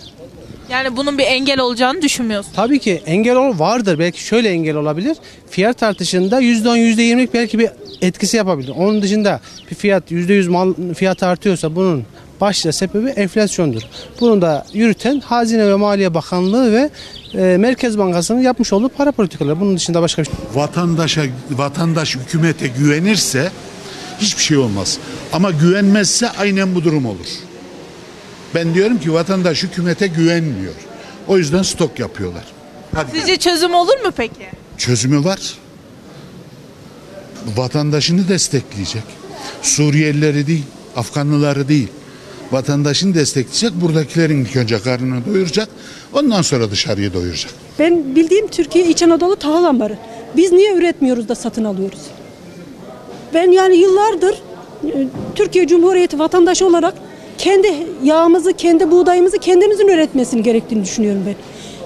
Yani 0.70 0.98
bunun 0.98 1.18
bir 1.18 1.24
engel 1.24 1.60
olacağını 1.60 2.02
düşünmüyorsun. 2.02 2.52
Tabii 2.56 2.80
ki 2.80 3.02
engel 3.06 3.36
ol 3.36 3.60
vardır. 3.60 4.00
Belki 4.00 4.24
şöyle 4.24 4.50
engel 4.50 4.76
olabilir. 4.76 5.18
Fiyat 5.50 5.84
artışında 5.84 6.42
%10, 6.42 6.78
%20'lik 6.78 7.34
belki 7.34 7.60
bir 7.60 7.70
etkisi 8.02 8.38
yapabilir. 8.38 8.74
Onun 8.78 9.02
dışında 9.02 9.42
bir 9.72 9.76
fiyat 9.76 10.12
%100 10.12 10.50
mal 10.50 10.74
fiyat 10.94 11.24
artıyorsa 11.24 11.76
bunun 11.76 12.04
başlıca 12.44 12.72
sebebi 12.74 13.10
enflasyondur. 13.10 13.82
Bunu 14.20 14.42
da 14.42 14.66
yürüten 14.74 15.20
Hazine 15.20 15.68
ve 15.68 15.76
Maliye 15.76 16.14
Bakanlığı 16.14 16.72
ve 16.72 16.90
e, 17.34 17.58
Merkez 17.58 17.98
Bankası'nın 17.98 18.42
yapmış 18.42 18.74
olduğu 18.74 18.90
para 18.90 19.12
politikaları. 19.12 19.60
Bunun 19.60 19.76
dışında 19.78 20.02
başka 20.02 20.22
bir 20.22 20.28
şey. 20.28 20.36
Vatandaşa, 20.54 21.22
vatandaş 21.52 22.16
hükümete 22.16 22.68
güvenirse 22.68 23.52
hiçbir 24.20 24.44
şey 24.44 24.58
olmaz. 24.58 24.98
Ama 25.34 25.52
güvenmezse 25.52 26.30
aynen 26.30 26.76
bu 26.76 26.84
durum 26.84 27.06
olur. 27.06 27.28
Ben 28.56 28.74
diyorum 28.74 29.00
ki 29.00 29.14
vatandaş 29.14 29.64
hükümete 29.64 30.08
güvenmiyor. 30.08 30.74
O 31.28 31.38
yüzden 31.38 31.62
stok 31.62 32.00
yapıyorlar. 32.00 32.44
Hadi 32.96 33.12
Sizce 33.20 33.38
çözüm 33.38 33.74
olur 33.74 34.00
mu 34.06 34.12
peki? 34.18 34.50
çözümü 34.78 35.24
var. 35.24 35.40
Vatandaşını 37.56 38.28
destekleyecek. 38.28 39.04
Suriyelileri 39.62 40.48
değil, 40.48 40.64
Afganlıları 40.96 41.68
değil. 41.68 41.88
Vatandaşını 42.54 43.16
destekleyecek. 43.16 43.82
Buradakilerin 43.82 44.46
ilk 44.46 44.56
önce 44.56 44.80
karnını 44.80 45.26
doyuracak. 45.26 45.70
Ondan 46.14 46.42
sonra 46.42 46.72
dışarıya 46.72 47.14
doyuracak. 47.14 47.52
Ben 47.80 48.16
bildiğim 48.16 48.48
Türkiye 48.48 48.86
İç 48.88 49.04
Anadolu 49.04 49.36
tahıl 49.36 49.64
ambarı. 49.64 49.98
Biz 50.38 50.52
niye 50.52 50.74
üretmiyoruz 50.74 51.30
da 51.30 51.36
satın 51.36 51.64
alıyoruz? 51.64 52.00
Ben 53.34 53.52
yani 53.52 53.76
yıllardır 53.76 54.42
e, 54.86 55.08
Türkiye 55.36 55.68
Cumhuriyeti 55.68 56.20
vatandaşı 56.20 56.68
olarak 56.68 56.94
kendi 57.38 57.68
yağımızı, 58.04 58.54
kendi 58.54 58.92
buğdayımızı 58.92 59.38
kendimizin 59.38 59.88
üretmesini 59.88 60.44
gerektiğini 60.44 60.84
düşünüyorum 60.84 61.24
ben. 61.28 61.36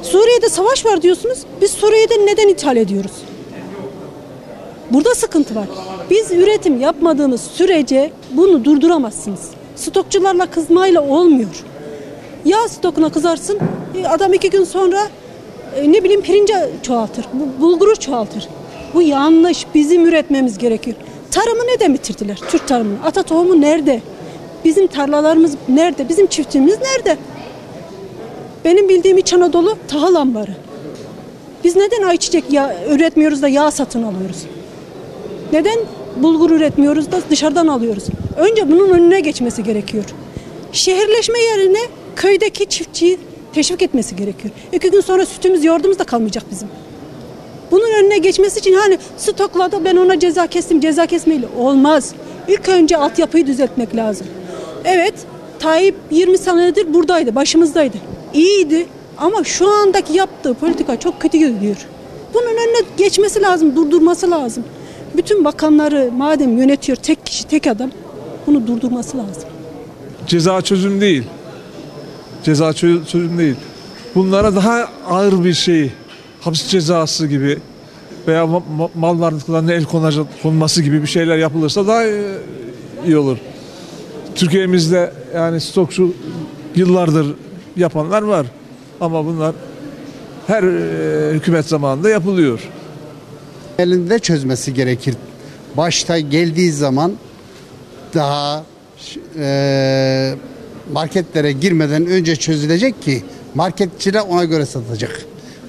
Suriye'de 0.03 0.49
savaş 0.49 0.85
var 0.85 1.01
diyorsunuz. 1.01 1.39
Biz 1.61 1.71
Suriye'den 1.71 2.25
neden 2.25 2.47
ithal 2.47 2.77
ediyoruz? 2.77 3.11
Burada 4.91 5.15
sıkıntı 5.15 5.55
var. 5.55 5.67
Biz 6.09 6.31
üretim 6.31 6.81
yapmadığımız 6.81 7.41
sürece 7.41 8.11
bunu 8.31 8.65
durduramazsınız. 8.65 9.56
Stokçularla 9.77 10.45
kızmayla 10.45 11.01
olmuyor. 11.01 11.63
Yağ 12.45 12.67
stokuna 12.69 13.09
kızarsın, 13.11 13.59
e, 13.97 14.07
adam 14.07 14.33
iki 14.33 14.49
gün 14.49 14.63
sonra 14.63 14.99
e, 15.75 15.91
ne 15.91 16.03
bileyim 16.03 16.21
pirinci 16.21 16.53
çoğaltır, 16.83 17.25
bu- 17.33 17.61
bulguru 17.61 17.95
çoğaltır. 17.95 18.47
Bu 18.93 19.01
yanlış, 19.01 19.65
bizim 19.75 20.05
üretmemiz 20.05 20.57
gerekiyor. 20.57 20.97
Tarımı 21.31 21.61
neden 21.75 21.93
bitirdiler? 21.93 22.39
Türk 22.51 22.67
tarımını. 22.67 22.97
Ata 23.05 23.23
tohumu 23.23 23.61
nerede? 23.61 24.01
Bizim 24.65 24.87
tarlalarımız 24.87 25.53
nerede? 25.69 26.09
Bizim 26.09 26.27
çiftçimiz 26.27 26.77
nerede? 26.81 27.17
Benim 28.65 28.89
bildiğim 28.89 29.17
İç 29.17 29.33
Anadolu 29.33 29.75
tahıl 29.87 30.15
ambarı. 30.15 30.51
Biz 31.63 31.75
neden 31.75 32.01
ayçiçek 32.01 32.43
yağ 32.53 32.75
üretmiyoruz 32.89 33.41
da 33.41 33.47
yağ 33.47 33.71
satın 33.71 34.03
alıyoruz? 34.03 34.43
Neden 35.53 35.79
bulgur 36.23 36.49
üretmiyoruz 36.49 37.11
da 37.11 37.17
dışarıdan 37.29 37.67
alıyoruz? 37.67 38.03
Önce 38.37 38.71
bunun 38.71 38.89
önüne 38.89 39.19
geçmesi 39.19 39.63
gerekiyor. 39.63 40.03
Şehirleşme 40.71 41.39
yerine 41.39 41.79
köydeki 42.15 42.65
çiftçiyi 42.65 43.17
teşvik 43.53 43.81
etmesi 43.81 44.15
gerekiyor. 44.15 44.53
İki 44.71 44.91
gün 44.91 45.01
sonra 45.01 45.25
sütümüz 45.25 45.63
yoğurdumuz 45.63 45.99
da 45.99 46.03
kalmayacak 46.03 46.43
bizim. 46.51 46.67
Bunun 47.71 47.93
önüne 47.99 48.17
geçmesi 48.17 48.59
için 48.59 48.73
hani 48.73 48.97
stokladı 49.17 49.85
ben 49.85 49.95
ona 49.95 50.19
ceza 50.19 50.47
kestim 50.47 50.79
ceza 50.79 51.05
kesmeyle 51.05 51.45
olmaz. 51.59 52.13
İlk 52.47 52.69
önce 52.69 52.97
altyapıyı 52.97 53.47
düzeltmek 53.47 53.95
lazım. 53.95 54.27
Evet 54.85 55.13
Tayyip 55.59 55.95
20 56.11 56.37
senedir 56.37 56.93
buradaydı 56.93 57.35
başımızdaydı. 57.35 57.97
İyiydi 58.33 58.87
ama 59.17 59.43
şu 59.43 59.67
andaki 59.69 60.13
yaptığı 60.13 60.53
politika 60.53 60.99
çok 60.99 61.21
kötü 61.21 61.37
gidiyor. 61.37 61.87
Bunun 62.33 62.45
önüne 62.45 62.87
geçmesi 62.97 63.41
lazım 63.41 63.75
durdurması 63.75 64.31
lazım. 64.31 64.63
Bütün 65.17 65.45
bakanları 65.45 66.11
madem 66.17 66.57
yönetiyor 66.57 66.95
tek 66.95 67.25
kişi 67.25 67.47
tek 67.47 67.67
adam 67.67 67.91
bunu 68.47 68.67
durdurması 68.67 69.17
lazım. 69.17 69.43
Ceza 70.27 70.61
çözüm 70.61 71.01
değil. 71.01 71.23
Ceza 72.43 72.69
çö- 72.69 73.05
çözüm 73.05 73.37
değil. 73.37 73.55
Bunlara 74.15 74.55
daha 74.55 74.89
ağır 75.09 75.43
bir 75.43 75.53
şey, 75.53 75.91
hapis 76.41 76.67
cezası 76.67 77.27
gibi 77.27 77.57
veya 78.27 78.43
ma- 78.43 78.61
ma- 78.79 78.89
mal 78.95 79.19
varlıklarına 79.19 79.73
el 79.73 79.85
konması 80.43 80.81
gibi 80.81 81.01
bir 81.01 81.07
şeyler 81.07 81.37
yapılırsa 81.37 81.87
daha 81.87 82.03
e, 82.03 82.37
iyi 83.05 83.17
olur. 83.17 83.37
Türkiye'mizde 84.35 85.11
yani 85.35 85.61
stokçu 85.61 86.13
yıllardır 86.75 87.27
yapanlar 87.77 88.21
var. 88.21 88.45
Ama 89.01 89.25
bunlar 89.25 89.55
her 90.47 90.63
e, 90.63 91.33
hükümet 91.33 91.65
zamanında 91.65 92.09
yapılıyor. 92.09 92.59
Elinde 93.79 94.19
çözmesi 94.19 94.73
gerekir. 94.73 95.15
Başta 95.77 96.19
geldiği 96.19 96.71
zaman 96.71 97.13
daha 98.13 98.65
e, 99.39 100.33
marketlere 100.93 101.51
girmeden 101.51 102.05
önce 102.05 102.35
çözülecek 102.35 103.01
ki 103.01 103.23
marketçiler 103.55 104.21
ona 104.29 104.45
göre 104.45 104.65
satacak. 104.65 105.21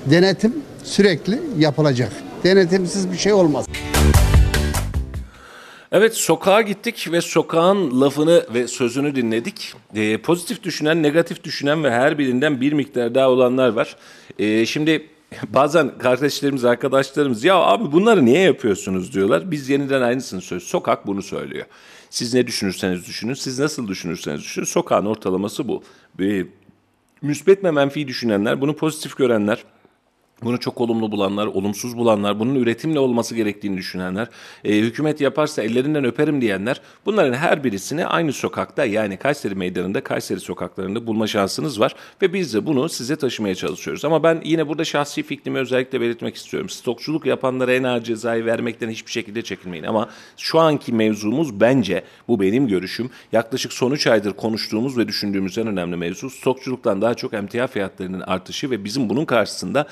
Denetim 0.07 0.55
sürekli 0.85 1.41
yapılacak. 1.59 2.13
Denetimsiz 2.45 3.13
bir 3.13 3.17
şey 3.17 3.33
olmaz. 3.33 3.67
Evet 5.93 6.15
sokağa 6.15 6.63
gittik 6.63 7.09
ve 7.13 7.21
sokağın 7.21 8.01
lafını 8.01 8.47
ve 8.55 8.69
sözünü 8.69 9.15
dinledik. 9.15 9.73
Ee, 9.95 10.19
pozitif 10.19 10.63
düşünen, 10.63 11.03
negatif 11.03 11.45
düşünen 11.45 11.85
ve 11.85 11.91
her 11.91 12.19
birinden 12.19 12.61
bir 12.61 12.73
miktar 12.73 13.15
daha 13.15 13.31
olanlar 13.31 13.69
var. 13.69 13.97
Ee, 14.39 14.67
şimdi 14.67 15.07
bazen 15.49 15.99
kardeşlerimiz, 15.99 16.65
arkadaşlarımız 16.65 17.45
ya 17.45 17.57
abi 17.57 17.93
bunları 17.93 18.25
niye 18.25 18.41
yapıyorsunuz 18.41 19.15
diyorlar. 19.15 19.51
Biz 19.51 19.69
yeniden 19.69 20.03
aynısını 20.03 20.41
söylüyoruz. 20.41 20.69
Sokak 20.69 21.07
bunu 21.07 21.23
söylüyor. 21.23 21.67
Siz 22.11 22.35
ne 22.35 22.47
düşünürseniz 22.47 23.07
düşünün, 23.07 23.35
siz 23.35 23.59
nasıl 23.59 23.89
düşünürseniz 23.89 24.41
düşünün. 24.41 24.67
Sokağın 24.67 25.07
ortalaması 25.07 25.69
bu. 25.69 25.83
Ee, 26.21 26.45
müsbet 27.23 27.65
ve 27.65 27.71
menfi 27.71 28.09
düşünenler, 28.09 28.61
bunu 28.61 28.77
pozitif 28.77 29.17
görenler, 29.17 29.65
bunu 30.43 30.61
çok 30.61 30.81
olumlu 30.81 31.13
bulanlar, 31.13 31.47
olumsuz 31.47 31.97
bulanlar, 31.97 32.41
bunun 32.41 32.55
üretimle 32.55 32.99
olması 32.99 33.35
gerektiğini 33.35 33.77
düşünenler, 33.77 34.29
e, 34.65 34.77
hükümet 34.79 35.21
yaparsa 35.21 35.63
ellerinden 35.63 36.05
öperim 36.05 36.41
diyenler, 36.41 36.81
bunların 37.07 37.33
her 37.33 37.65
birisini 37.65 38.07
aynı 38.07 38.33
sokakta 38.33 38.85
yani 38.85 39.17
Kayseri 39.17 39.55
Meydanı'nda, 39.55 40.05
Kayseri 40.05 40.41
sokaklarında 40.41 41.07
bulma 41.07 41.27
şansınız 41.27 41.81
var 41.81 41.95
ve 42.23 42.33
biz 42.33 42.55
de 42.55 42.67
bunu 42.67 42.89
size 42.89 43.17
taşımaya 43.17 43.55
çalışıyoruz. 43.55 44.05
Ama 44.05 44.23
ben 44.23 44.41
yine 44.45 44.69
burada 44.69 44.85
şahsi 44.85 45.23
fikrimi 45.23 45.59
özellikle 45.59 46.01
belirtmek 46.01 46.37
istiyorum. 46.37 46.69
Stokçuluk 46.69 47.27
yapanlara 47.27 47.75
en 47.75 47.83
ağır 47.83 48.03
cezayı 48.03 48.45
vermekten 48.45 48.91
hiçbir 48.91 49.11
şekilde 49.11 49.43
çekinmeyin 49.43 49.85
ama 49.85 50.09
şu 50.37 50.59
anki 50.59 50.93
mevzumuz 50.93 51.61
bence, 51.61 52.05
bu 52.29 52.41
benim 52.41 52.69
görüşüm, 52.69 53.11
yaklaşık 53.33 53.73
son 53.73 53.91
3 53.91 54.07
aydır 54.07 54.33
konuştuğumuz 54.33 54.99
ve 54.99 55.09
düşündüğümüz 55.09 55.59
en 55.59 55.67
önemli 55.67 55.97
mevzu 55.97 56.31
stokçuluktan 56.31 57.03
daha 57.03 57.15
çok 57.15 57.35
emtia 57.35 57.67
fiyatlarının 57.67 58.21
artışı 58.21 58.71
ve 58.71 58.85
bizim 58.85 59.09
bunun 59.09 59.25
karşısında 59.25 59.87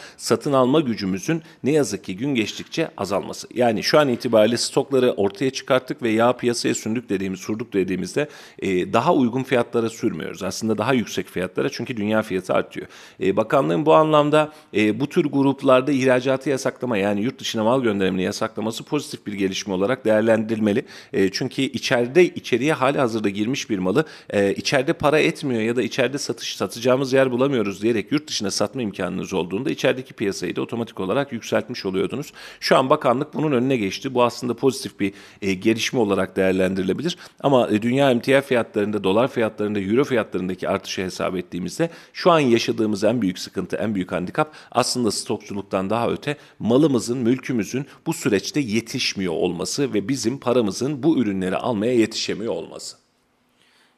alma 0.44 0.80
gücümüzün 0.80 1.42
ne 1.64 1.70
yazık 1.70 2.04
ki 2.04 2.16
gün 2.16 2.34
geçtikçe 2.34 2.88
azalması. 2.96 3.48
Yani 3.54 3.82
şu 3.82 3.98
an 3.98 4.08
itibariyle 4.08 4.56
stokları 4.56 5.12
ortaya 5.12 5.50
çıkarttık 5.50 6.02
ve 6.02 6.10
yağ 6.10 6.32
piyasaya 6.32 6.74
sündük 6.74 7.08
dediğimiz, 7.08 7.40
surduk 7.40 7.72
dediğimizde 7.72 8.28
e, 8.58 8.92
daha 8.92 9.14
uygun 9.14 9.42
fiyatlara 9.42 9.90
sürmüyoruz. 9.90 10.42
Aslında 10.42 10.78
daha 10.78 10.92
yüksek 10.92 11.28
fiyatlara 11.28 11.68
çünkü 11.68 11.96
dünya 11.96 12.22
fiyatı 12.22 12.54
artıyor. 12.54 12.86
E, 13.20 13.36
bakanlığın 13.36 13.86
bu 13.86 13.94
anlamda 13.94 14.52
e, 14.74 15.00
bu 15.00 15.08
tür 15.08 15.24
gruplarda 15.24 15.92
ihracatı 15.92 16.50
yasaklama 16.50 16.96
yani 16.96 17.20
yurt 17.22 17.40
dışına 17.40 17.64
mal 17.64 17.82
gönderimini 17.82 18.22
yasaklaması 18.22 18.84
pozitif 18.84 19.26
bir 19.26 19.32
gelişme 19.32 19.74
olarak 19.74 20.04
değerlendirilmeli. 20.04 20.84
E, 21.12 21.30
çünkü 21.30 21.62
içeride 21.62 22.24
içeriye 22.24 22.72
hali 22.72 22.98
hazırda 22.98 23.28
girmiş 23.28 23.70
bir 23.70 23.78
malı 23.78 24.04
e, 24.30 24.54
içeride 24.54 24.92
para 24.92 25.18
etmiyor 25.18 25.62
ya 25.62 25.76
da 25.76 25.82
içeride 25.82 26.18
satış 26.18 26.56
satacağımız 26.56 27.12
yer 27.12 27.30
bulamıyoruz 27.30 27.82
diyerek 27.82 28.12
yurt 28.12 28.28
dışına 28.28 28.50
satma 28.50 28.82
imkanınız 28.82 29.32
olduğunda 29.32 29.70
içerideki 29.70 30.14
piyasayı 30.27 30.57
da 30.57 30.62
otomatik 30.62 31.01
olarak 31.01 31.32
yükseltmiş 31.32 31.86
oluyordunuz. 31.86 32.32
Şu 32.61 32.77
an 32.77 32.90
bakanlık 32.90 33.35
bunun 33.35 33.53
önüne 33.53 33.77
geçti. 33.77 34.15
Bu 34.15 34.24
aslında 34.24 34.55
pozitif 34.55 35.01
bir 35.01 35.12
e, 35.43 35.55
gelişme 35.55 36.01
olarak 36.01 36.36
değerlendirilebilir. 36.36 37.16
Ama 37.40 37.69
e, 37.69 37.82
dünya 37.82 38.11
emtia 38.11 38.40
fiyatlarında, 38.40 39.05
dolar 39.05 39.28
fiyatlarında, 39.28 39.81
euro 39.81 40.05
fiyatlarındaki 40.05 40.69
artışı 40.69 41.03
hesap 41.03 41.36
ettiğimizde 41.36 41.90
şu 42.12 42.31
an 42.31 42.40
yaşadığımız 42.40 43.05
en 43.05 43.23
büyük 43.23 43.39
sıkıntı, 43.39 43.77
en 43.77 43.94
büyük 43.94 44.12
handikap 44.12 44.53
aslında 44.73 45.11
stokçuluktan 45.11 45.90
daha 45.90 46.11
öte 46.11 46.36
malımızın, 46.59 47.19
mülkümüzün 47.19 47.86
bu 48.07 48.12
süreçte 48.12 48.61
yetişmiyor 48.61 49.32
olması 49.32 49.94
ve 49.94 50.09
bizim 50.09 50.39
paramızın 50.39 51.03
bu 51.03 51.19
ürünleri 51.19 51.57
almaya 51.57 51.94
yetişemiyor 51.94 52.53
olması. 52.53 52.97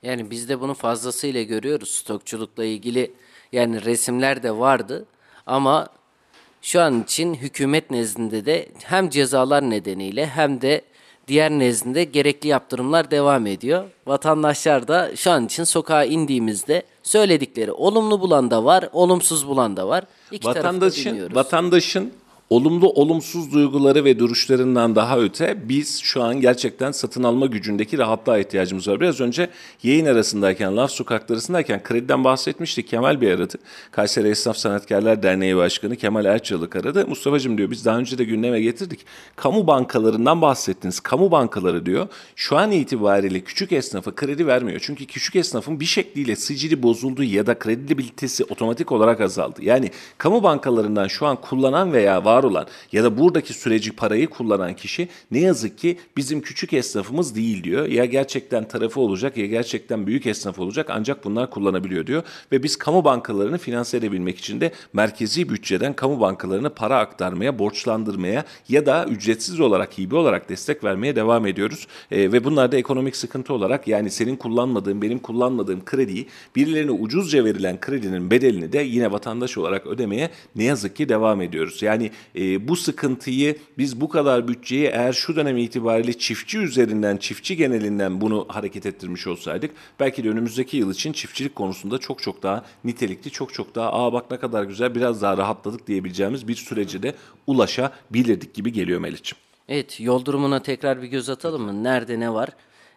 Yani 0.02 0.30
biz 0.30 0.48
de 0.48 0.60
bunu 0.60 0.74
fazlasıyla 0.74 1.42
görüyoruz 1.42 1.90
stokçulukla 1.90 2.64
ilgili 2.64 3.12
yani 3.52 3.84
resimler 3.84 4.42
de 4.42 4.58
vardı 4.58 5.06
ama 5.46 5.88
şu 6.62 6.80
an 6.80 7.02
için 7.02 7.34
hükümet 7.34 7.90
nezdinde 7.90 8.46
de 8.46 8.68
hem 8.84 9.10
cezalar 9.10 9.70
nedeniyle 9.70 10.26
hem 10.26 10.60
de 10.60 10.82
diğer 11.28 11.50
nezdinde 11.50 12.04
gerekli 12.04 12.48
yaptırımlar 12.48 13.10
devam 13.10 13.46
ediyor. 13.46 13.84
Vatandaşlar 14.06 14.88
da 14.88 15.16
şu 15.16 15.30
an 15.30 15.46
için 15.46 15.64
sokağa 15.64 16.04
indiğimizde 16.04 16.82
söyledikleri 17.02 17.72
olumlu 17.72 18.20
bulan 18.20 18.50
da 18.50 18.64
var, 18.64 18.88
olumsuz 18.92 19.48
bulan 19.48 19.76
da 19.76 19.88
var. 19.88 20.04
İki 20.30 20.46
vatandaşın 20.46 21.10
dinliyoruz. 21.10 21.36
vatandaşın 21.36 22.12
olumlu 22.50 22.88
olumsuz 22.88 23.52
duyguları 23.52 24.04
ve 24.04 24.18
duruşlarından 24.18 24.96
daha 24.96 25.18
öte 25.18 25.68
biz 25.68 26.00
şu 26.00 26.22
an 26.22 26.40
gerçekten 26.40 26.92
satın 26.92 27.22
alma 27.22 27.46
gücündeki 27.46 27.98
rahatlığa 27.98 28.38
ihtiyacımız 28.38 28.88
var. 28.88 29.00
Biraz 29.00 29.20
önce 29.20 29.50
yayın 29.82 30.06
arasındayken, 30.06 30.76
laf 30.76 30.90
sokaklarısındayken 30.90 31.82
krediden 31.82 32.24
bahsetmiştik. 32.24 32.88
Kemal 32.88 33.20
Bey 33.20 33.32
aradı. 33.32 33.58
Kayseri 33.90 34.28
Esnaf 34.28 34.56
Sanatkarlar 34.56 35.22
Derneği 35.22 35.56
Başkanı 35.56 35.96
Kemal 35.96 36.24
Erçalık 36.24 36.76
aradı. 36.76 37.06
Mustafa'cığım 37.06 37.58
diyor 37.58 37.70
biz 37.70 37.84
daha 37.84 37.98
önce 37.98 38.18
de 38.18 38.24
gündeme 38.24 38.60
getirdik. 38.60 39.00
Kamu 39.36 39.66
bankalarından 39.66 40.42
bahsettiniz. 40.42 41.00
Kamu 41.00 41.30
bankaları 41.30 41.86
diyor 41.86 42.08
şu 42.36 42.56
an 42.56 42.72
itibariyle 42.72 43.40
küçük 43.40 43.72
esnafa 43.72 44.14
kredi 44.14 44.46
vermiyor. 44.46 44.80
Çünkü 44.84 45.06
küçük 45.06 45.36
esnafın 45.36 45.80
bir 45.80 45.84
şekliyle 45.84 46.36
sicili 46.36 46.82
bozuldu 46.82 47.22
ya 47.22 47.46
da 47.46 47.58
kredibilitesi 47.58 48.44
otomatik 48.44 48.92
olarak 48.92 49.20
azaldı. 49.20 49.64
Yani 49.64 49.90
kamu 50.18 50.42
bankalarından 50.42 51.08
şu 51.08 51.26
an 51.26 51.36
kullanan 51.40 51.92
veya 51.92 52.24
var 52.24 52.37
olan 52.44 52.66
ya 52.92 53.04
da 53.04 53.18
buradaki 53.18 53.52
süreci 53.52 53.92
parayı 53.92 54.26
kullanan 54.26 54.76
kişi 54.76 55.08
ne 55.30 55.38
yazık 55.38 55.78
ki 55.78 55.98
bizim 56.16 56.40
küçük 56.40 56.72
esnafımız 56.72 57.34
değil 57.34 57.64
diyor. 57.64 57.86
Ya 57.86 58.04
gerçekten 58.04 58.68
tarafı 58.68 59.00
olacak 59.00 59.36
ya 59.36 59.46
gerçekten 59.46 60.06
büyük 60.06 60.26
esnaf 60.26 60.58
olacak 60.58 60.86
ancak 60.90 61.24
bunlar 61.24 61.50
kullanabiliyor 61.50 62.06
diyor. 62.06 62.22
Ve 62.52 62.62
biz 62.62 62.76
kamu 62.76 63.04
bankalarını 63.04 63.58
finanse 63.58 63.96
edebilmek 63.96 64.38
için 64.38 64.60
de 64.60 64.72
merkezi 64.92 65.48
bütçeden 65.48 65.92
kamu 65.92 66.20
bankalarına 66.20 66.68
para 66.68 66.98
aktarmaya, 66.98 67.58
borçlandırmaya 67.58 68.44
ya 68.68 68.86
da 68.86 69.06
ücretsiz 69.06 69.60
olarak, 69.60 69.98
hibe 69.98 70.16
olarak 70.16 70.48
destek 70.48 70.84
vermeye 70.84 71.16
devam 71.16 71.46
ediyoruz. 71.46 71.86
E, 72.10 72.32
ve 72.32 72.44
bunlar 72.44 72.72
da 72.72 72.76
ekonomik 72.76 73.16
sıkıntı 73.16 73.54
olarak 73.54 73.88
yani 73.88 74.10
senin 74.10 74.36
kullanmadığın, 74.36 75.02
benim 75.02 75.18
kullanmadığım 75.18 75.84
krediyi 75.84 76.26
birilerine 76.56 76.90
ucuzca 76.90 77.44
verilen 77.44 77.80
kredinin 77.80 78.30
bedelini 78.30 78.72
de 78.72 78.78
yine 78.78 79.12
vatandaş 79.12 79.58
olarak 79.58 79.86
ödemeye 79.86 80.30
ne 80.56 80.64
yazık 80.64 80.96
ki 80.96 81.08
devam 81.08 81.42
ediyoruz. 81.42 81.82
Yani 81.82 82.10
e, 82.38 82.68
bu 82.68 82.76
sıkıntıyı 82.76 83.56
biz 83.78 84.00
bu 84.00 84.08
kadar 84.08 84.48
bütçeyi 84.48 84.86
eğer 84.86 85.12
şu 85.12 85.36
dönem 85.36 85.56
itibariyle 85.56 86.18
çiftçi 86.18 86.58
üzerinden, 86.58 87.16
çiftçi 87.16 87.56
genelinden 87.56 88.20
bunu 88.20 88.46
hareket 88.48 88.86
ettirmiş 88.86 89.26
olsaydık 89.26 89.70
belki 90.00 90.24
de 90.24 90.30
önümüzdeki 90.30 90.76
yıl 90.76 90.92
için 90.92 91.12
çiftçilik 91.12 91.54
konusunda 91.54 91.98
çok 91.98 92.22
çok 92.22 92.42
daha 92.42 92.64
nitelikli, 92.84 93.30
çok 93.30 93.54
çok 93.54 93.74
daha 93.74 93.92
aa 93.92 94.12
bak 94.12 94.30
ne 94.30 94.38
kadar 94.38 94.64
güzel 94.64 94.94
biraz 94.94 95.22
daha 95.22 95.36
rahatladık 95.36 95.86
diyebileceğimiz 95.86 96.48
bir 96.48 96.56
sürece 96.56 97.02
de 97.02 97.14
ulaşabilirdik 97.46 98.54
gibi 98.54 98.72
geliyor 98.72 99.00
Melih'ciğim. 99.00 99.42
Evet 99.68 100.00
yol 100.00 100.24
durumuna 100.24 100.62
tekrar 100.62 101.02
bir 101.02 101.06
göz 101.06 101.28
atalım 101.28 101.62
mı? 101.62 101.84
Nerede 101.84 102.20
ne 102.20 102.32
var? 102.32 102.48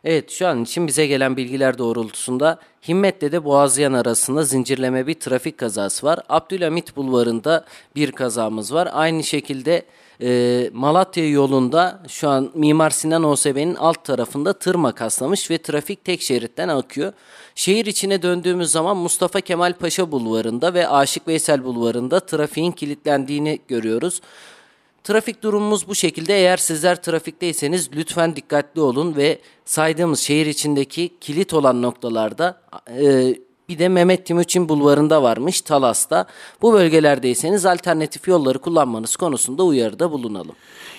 Evet 0.03 0.31
şu 0.31 0.47
an 0.47 0.63
için 0.63 0.87
bize 0.87 1.07
gelen 1.07 1.37
bilgiler 1.37 1.77
doğrultusunda 1.77 2.59
Himmet'le 2.87 3.21
de 3.21 3.43
Boğazlayan 3.43 3.93
arasında 3.93 4.43
zincirleme 4.43 5.07
bir 5.07 5.13
trafik 5.13 5.57
kazası 5.57 6.05
var. 6.05 6.19
Abdülhamit 6.29 6.95
Bulvarı'nda 6.95 7.65
bir 7.95 8.11
kazamız 8.11 8.73
var. 8.73 8.89
Aynı 8.91 9.23
şekilde 9.23 9.85
e, 10.21 10.69
Malatya 10.73 11.29
yolunda 11.29 12.03
şu 12.07 12.29
an 12.29 12.51
Mimar 12.55 12.89
Sinan 12.89 13.23
OSB'nin 13.23 13.75
alt 13.75 14.03
tarafında 14.03 14.53
tır 14.53 14.75
makaslamış 14.75 15.51
ve 15.51 15.57
trafik 15.57 16.05
tek 16.05 16.21
şeritten 16.21 16.67
akıyor. 16.67 17.13
Şehir 17.55 17.85
içine 17.85 18.21
döndüğümüz 18.21 18.71
zaman 18.71 18.97
Mustafa 18.97 19.41
Kemal 19.41 19.73
Paşa 19.73 20.11
Bulvarı'nda 20.11 20.73
ve 20.73 20.87
Aşık 20.87 21.27
Veysel 21.27 21.63
Bulvarı'nda 21.63 22.19
trafiğin 22.19 22.71
kilitlendiğini 22.71 23.59
görüyoruz. 23.67 24.21
Trafik 25.03 25.43
durumumuz 25.43 25.87
bu 25.87 25.95
şekilde. 25.95 26.33
Eğer 26.33 26.57
sizler 26.57 27.01
trafikteyseniz 27.01 27.89
lütfen 27.95 28.35
dikkatli 28.35 28.81
olun 28.81 29.15
ve 29.15 29.39
saydığımız 29.65 30.19
şehir 30.19 30.45
içindeki 30.45 31.11
kilit 31.21 31.53
olan 31.53 31.81
noktalarda 31.81 32.61
e, 32.89 33.35
bir 33.69 33.79
de 33.79 33.89
Mehmet 33.89 34.25
Timuçin 34.25 34.69
Bulvarı'nda 34.69 35.23
varmış 35.23 35.61
Talas'ta. 35.61 36.25
Bu 36.61 36.73
bölgelerdeyseniz 36.73 37.65
alternatif 37.65 38.27
yolları 38.27 38.59
kullanmanız 38.59 39.15
konusunda 39.15 39.63
uyarıda 39.63 40.11
bulunalım. 40.11 40.55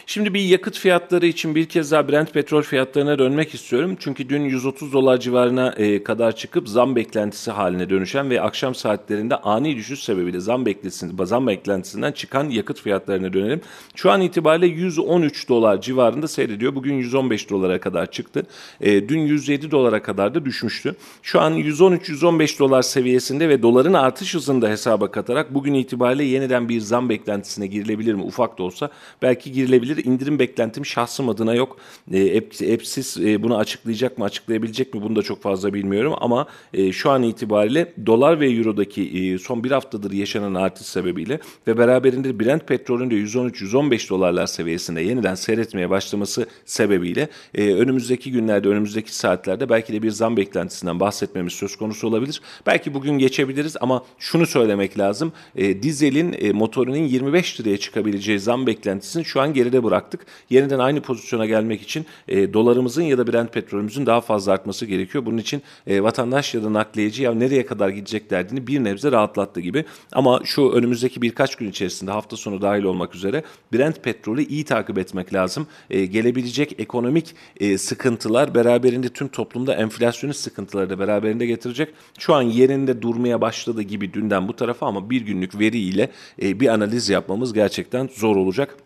Şimdi 0.06 0.34
bir 0.34 0.40
yakıt 0.40 0.78
fiyatları 0.78 1.26
için 1.26 1.54
bir 1.54 1.66
kez 1.66 1.92
daha 1.92 2.08
Brent 2.08 2.34
petrol 2.34 2.62
fiyatlarına 2.62 3.18
dönmek 3.18 3.54
istiyorum. 3.54 3.96
Çünkü 4.00 4.28
dün 4.28 4.42
130 4.42 4.92
dolar 4.92 5.20
civarına 5.20 5.74
e, 5.76 6.04
kadar 6.04 6.36
çıkıp 6.36 6.68
zam 6.68 6.96
beklentisi 6.96 7.50
haline 7.50 7.90
dönüşen 7.90 8.30
ve 8.30 8.40
akşam 8.40 8.74
saatlerinde 8.74 9.36
ani 9.36 9.76
düşüş 9.76 10.02
sebebiyle 10.02 10.40
zam 10.40 10.66
beklentisinden, 10.66 11.24
zam 11.24 11.46
beklentisinden 11.46 12.12
çıkan 12.12 12.48
yakıt 12.48 12.80
fiyatlarına 12.80 13.32
dönelim. 13.32 13.60
Şu 13.94 14.10
an 14.10 14.20
itibariyle 14.20 14.66
113 14.66 15.48
dolar 15.48 15.80
civarında 15.80 16.28
seyrediyor. 16.28 16.74
Bugün 16.74 16.94
115 16.94 17.50
dolara 17.50 17.80
kadar 17.80 18.10
çıktı. 18.10 18.46
E, 18.80 19.08
dün 19.08 19.20
107 19.20 19.70
dolara 19.70 20.02
kadar 20.02 20.34
da 20.34 20.44
düşmüştü. 20.44 20.94
Şu 21.22 21.40
an 21.40 21.54
113-115 21.54 22.58
dolar 22.58 22.82
seviyesinde 22.82 23.48
ve 23.48 23.62
doların 23.62 23.92
artış 23.92 24.34
hızını 24.34 24.62
da 24.62 24.68
hesaba 24.68 25.10
katarak 25.10 25.54
bugün 25.54 25.74
itibariyle 25.74 26.24
yeniden 26.24 26.68
bir 26.68 26.80
zam 26.80 27.08
beklentisine 27.08 27.66
girilebilir 27.66 28.14
mi? 28.14 28.22
Ufak 28.22 28.58
da 28.58 28.62
olsa 28.62 28.90
belki 29.22 29.52
girilebilir. 29.52 29.91
İndirim 29.96 30.38
beklentim 30.38 30.86
şahsım 30.86 31.28
adına 31.28 31.54
yok. 31.54 31.76
E, 32.12 32.18
Epsiz 32.60 33.16
e, 33.20 33.42
bunu 33.42 33.56
açıklayacak 33.56 34.18
mı, 34.18 34.24
açıklayabilecek 34.24 34.94
mi 34.94 35.02
bunu 35.02 35.16
da 35.16 35.22
çok 35.22 35.42
fazla 35.42 35.74
bilmiyorum 35.74 36.14
ama 36.20 36.46
e, 36.74 36.92
şu 36.92 37.10
an 37.10 37.22
itibariyle 37.22 37.92
dolar 38.06 38.40
ve 38.40 38.50
eurodaki 38.50 39.02
e, 39.02 39.38
son 39.38 39.64
bir 39.64 39.70
haftadır 39.70 40.12
yaşanan 40.12 40.54
artış 40.54 40.86
sebebiyle 40.86 41.40
ve 41.66 41.78
beraberinde 41.78 42.40
Brent 42.40 42.68
petrolün 42.68 43.10
de 43.10 43.14
113-115 43.14 44.10
dolarlar 44.10 44.46
seviyesinde 44.46 45.00
yeniden 45.00 45.34
seyretmeye 45.34 45.90
başlaması 45.90 46.46
sebebiyle 46.64 47.28
önümüzdeki 47.54 48.32
günlerde, 48.32 48.68
önümüzdeki 48.68 49.14
saatlerde 49.14 49.68
belki 49.68 49.92
de 49.92 50.02
bir 50.02 50.10
zam 50.10 50.36
beklentisinden 50.36 51.00
bahsetmemiz 51.00 51.52
söz 51.52 51.76
konusu 51.76 52.08
olabilir. 52.08 52.40
Belki 52.66 52.94
bugün 52.94 53.18
geçebiliriz 53.18 53.76
ama 53.80 54.04
şunu 54.18 54.46
söylemek 54.46 54.98
lazım. 54.98 55.32
Dizelin 55.56 56.56
motorunun 56.56 56.96
25 56.96 57.60
liraya 57.60 57.76
çıkabileceği 57.76 58.38
zam 58.38 58.66
beklentisini 58.66 59.24
şu 59.24 59.40
an 59.40 59.54
geride 59.54 59.81
bıraktık. 59.82 60.26
Yeniden 60.50 60.78
aynı 60.78 61.00
pozisyona 61.00 61.46
gelmek 61.46 61.82
için 61.82 62.06
e, 62.28 62.52
dolarımızın 62.52 63.02
ya 63.02 63.18
da 63.18 63.32
Brent 63.32 63.52
petrolümüzün 63.52 64.06
daha 64.06 64.20
fazla 64.20 64.52
artması 64.52 64.86
gerekiyor. 64.86 65.26
Bunun 65.26 65.38
için 65.38 65.62
e, 65.86 66.02
vatandaş 66.02 66.54
ya 66.54 66.64
da 66.64 66.72
nakliyeci 66.72 67.22
ya 67.22 67.34
nereye 67.34 67.66
kadar 67.66 67.88
gidecek 67.88 68.30
derdini 68.30 68.66
bir 68.66 68.84
nebze 68.84 69.12
rahatlattı 69.12 69.60
gibi. 69.60 69.84
Ama 70.12 70.40
şu 70.44 70.70
önümüzdeki 70.70 71.22
birkaç 71.22 71.56
gün 71.56 71.70
içerisinde 71.70 72.10
hafta 72.10 72.36
sonu 72.36 72.62
dahil 72.62 72.82
olmak 72.82 73.14
üzere 73.14 73.42
Brent 73.72 74.04
petrolü 74.04 74.44
iyi 74.44 74.64
takip 74.64 74.98
etmek 74.98 75.34
lazım. 75.34 75.66
E, 75.90 76.06
gelebilecek 76.06 76.80
ekonomik 76.80 77.34
e, 77.60 77.78
sıkıntılar 77.78 78.54
beraberinde 78.54 79.08
tüm 79.08 79.28
toplumda 79.28 79.74
enflasyonist 79.74 80.40
sıkıntıları 80.40 80.90
da 80.90 80.98
beraberinde 80.98 81.46
getirecek. 81.46 81.88
Şu 82.18 82.34
an 82.34 82.42
yerinde 82.42 83.02
durmaya 83.02 83.40
başladı 83.40 83.82
gibi 83.82 84.12
dünden 84.12 84.48
bu 84.48 84.56
tarafa 84.56 84.86
ama 84.86 85.10
bir 85.10 85.20
günlük 85.20 85.58
veri 85.58 85.78
ile 85.78 86.10
e, 86.42 86.60
bir 86.60 86.68
analiz 86.68 87.08
yapmamız 87.08 87.52
gerçekten 87.52 88.08
zor 88.14 88.36
olacak. 88.36 88.76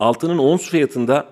Altının 0.00 0.38
ons 0.38 0.68
fiyatında 0.68 1.26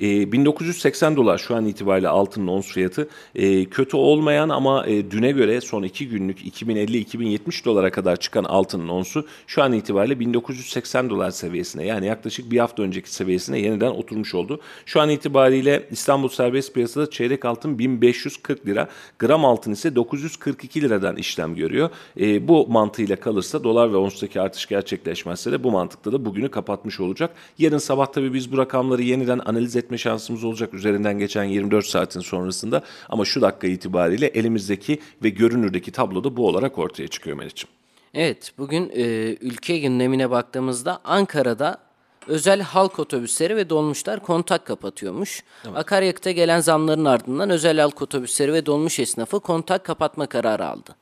e, 0.00 0.32
1980 0.32 1.16
dolar 1.16 1.38
şu 1.38 1.56
an 1.56 1.66
itibariyle 1.66 2.08
altının 2.08 2.46
ons 2.46 2.66
fiyatı. 2.66 3.08
E, 3.34 3.64
kötü 3.64 3.96
olmayan 3.96 4.48
ama 4.48 4.86
e, 4.86 5.10
düne 5.10 5.32
göre 5.32 5.60
son 5.60 5.82
2 5.82 6.08
günlük 6.08 6.40
2050-2070 6.40 7.64
dolara 7.64 7.90
kadar 7.90 8.16
çıkan 8.16 8.44
altının 8.44 8.88
onsu 8.88 9.26
şu 9.46 9.62
an 9.62 9.72
itibariyle 9.72 10.20
1980 10.20 11.10
dolar 11.10 11.30
seviyesine 11.30 11.86
yani 11.86 12.06
yaklaşık 12.06 12.50
bir 12.50 12.58
hafta 12.58 12.82
önceki 12.82 13.14
seviyesine 13.14 13.58
yeniden 13.58 13.90
oturmuş 13.90 14.34
oldu. 14.34 14.60
Şu 14.86 15.00
an 15.00 15.10
itibariyle 15.10 15.88
İstanbul 15.90 16.28
serbest 16.28 16.74
piyasada 16.74 17.10
çeyrek 17.10 17.44
altın 17.44 17.78
1540 17.78 18.66
lira, 18.66 18.88
gram 19.18 19.44
altın 19.44 19.72
ise 19.72 19.94
942 19.94 20.82
liradan 20.82 21.16
işlem 21.16 21.54
görüyor. 21.54 21.90
E, 22.20 22.48
bu 22.48 22.66
mantığıyla 22.68 23.16
kalırsa 23.16 23.64
dolar 23.64 23.92
ve 23.92 23.96
onstaki 23.96 24.40
artış 24.40 24.66
gerçekleşmezse 24.66 25.52
de 25.52 25.64
bu 25.64 25.70
mantıkta 25.70 26.12
da 26.12 26.24
bugünü 26.24 26.50
kapatmış 26.50 27.00
olacak. 27.00 27.30
Yarın 27.58 27.78
sabah 27.78 28.06
tabii 28.06 28.34
biz 28.34 28.52
bu 28.52 28.58
rakamları 28.58 29.02
yeniden 29.02 29.40
analiz 29.44 29.76
etmek 29.76 29.87
etme 29.88 29.98
şansımız 29.98 30.44
olacak 30.44 30.74
üzerinden 30.74 31.18
geçen 31.18 31.44
24 31.44 31.86
saatin 31.86 32.20
sonrasında. 32.20 32.82
Ama 33.08 33.24
şu 33.24 33.40
dakika 33.40 33.66
itibariyle 33.66 34.26
elimizdeki 34.26 35.00
ve 35.22 35.28
görünürdeki 35.28 35.92
tabloda 35.92 36.36
bu 36.36 36.46
olarak 36.46 36.78
ortaya 36.78 37.08
çıkıyor 37.08 37.36
Melih'ciğim. 37.36 37.74
Evet 38.14 38.52
bugün 38.58 38.90
e, 38.94 39.02
ülke 39.40 39.78
gündemine 39.78 40.30
baktığımızda 40.30 41.00
Ankara'da 41.04 41.78
özel 42.26 42.60
halk 42.60 42.98
otobüsleri 42.98 43.56
ve 43.56 43.70
dolmuşlar 43.70 44.20
kontak 44.20 44.66
kapatıyormuş. 44.66 45.42
Evet. 45.64 45.76
Akaryakıta 45.76 46.30
gelen 46.30 46.60
zamların 46.60 47.04
ardından 47.04 47.50
özel 47.50 47.80
halk 47.80 48.02
otobüsleri 48.02 48.52
ve 48.52 48.66
dolmuş 48.66 48.98
esnafı 48.98 49.40
kontak 49.40 49.84
kapatma 49.84 50.26
kararı 50.26 50.66
aldı. 50.66 50.94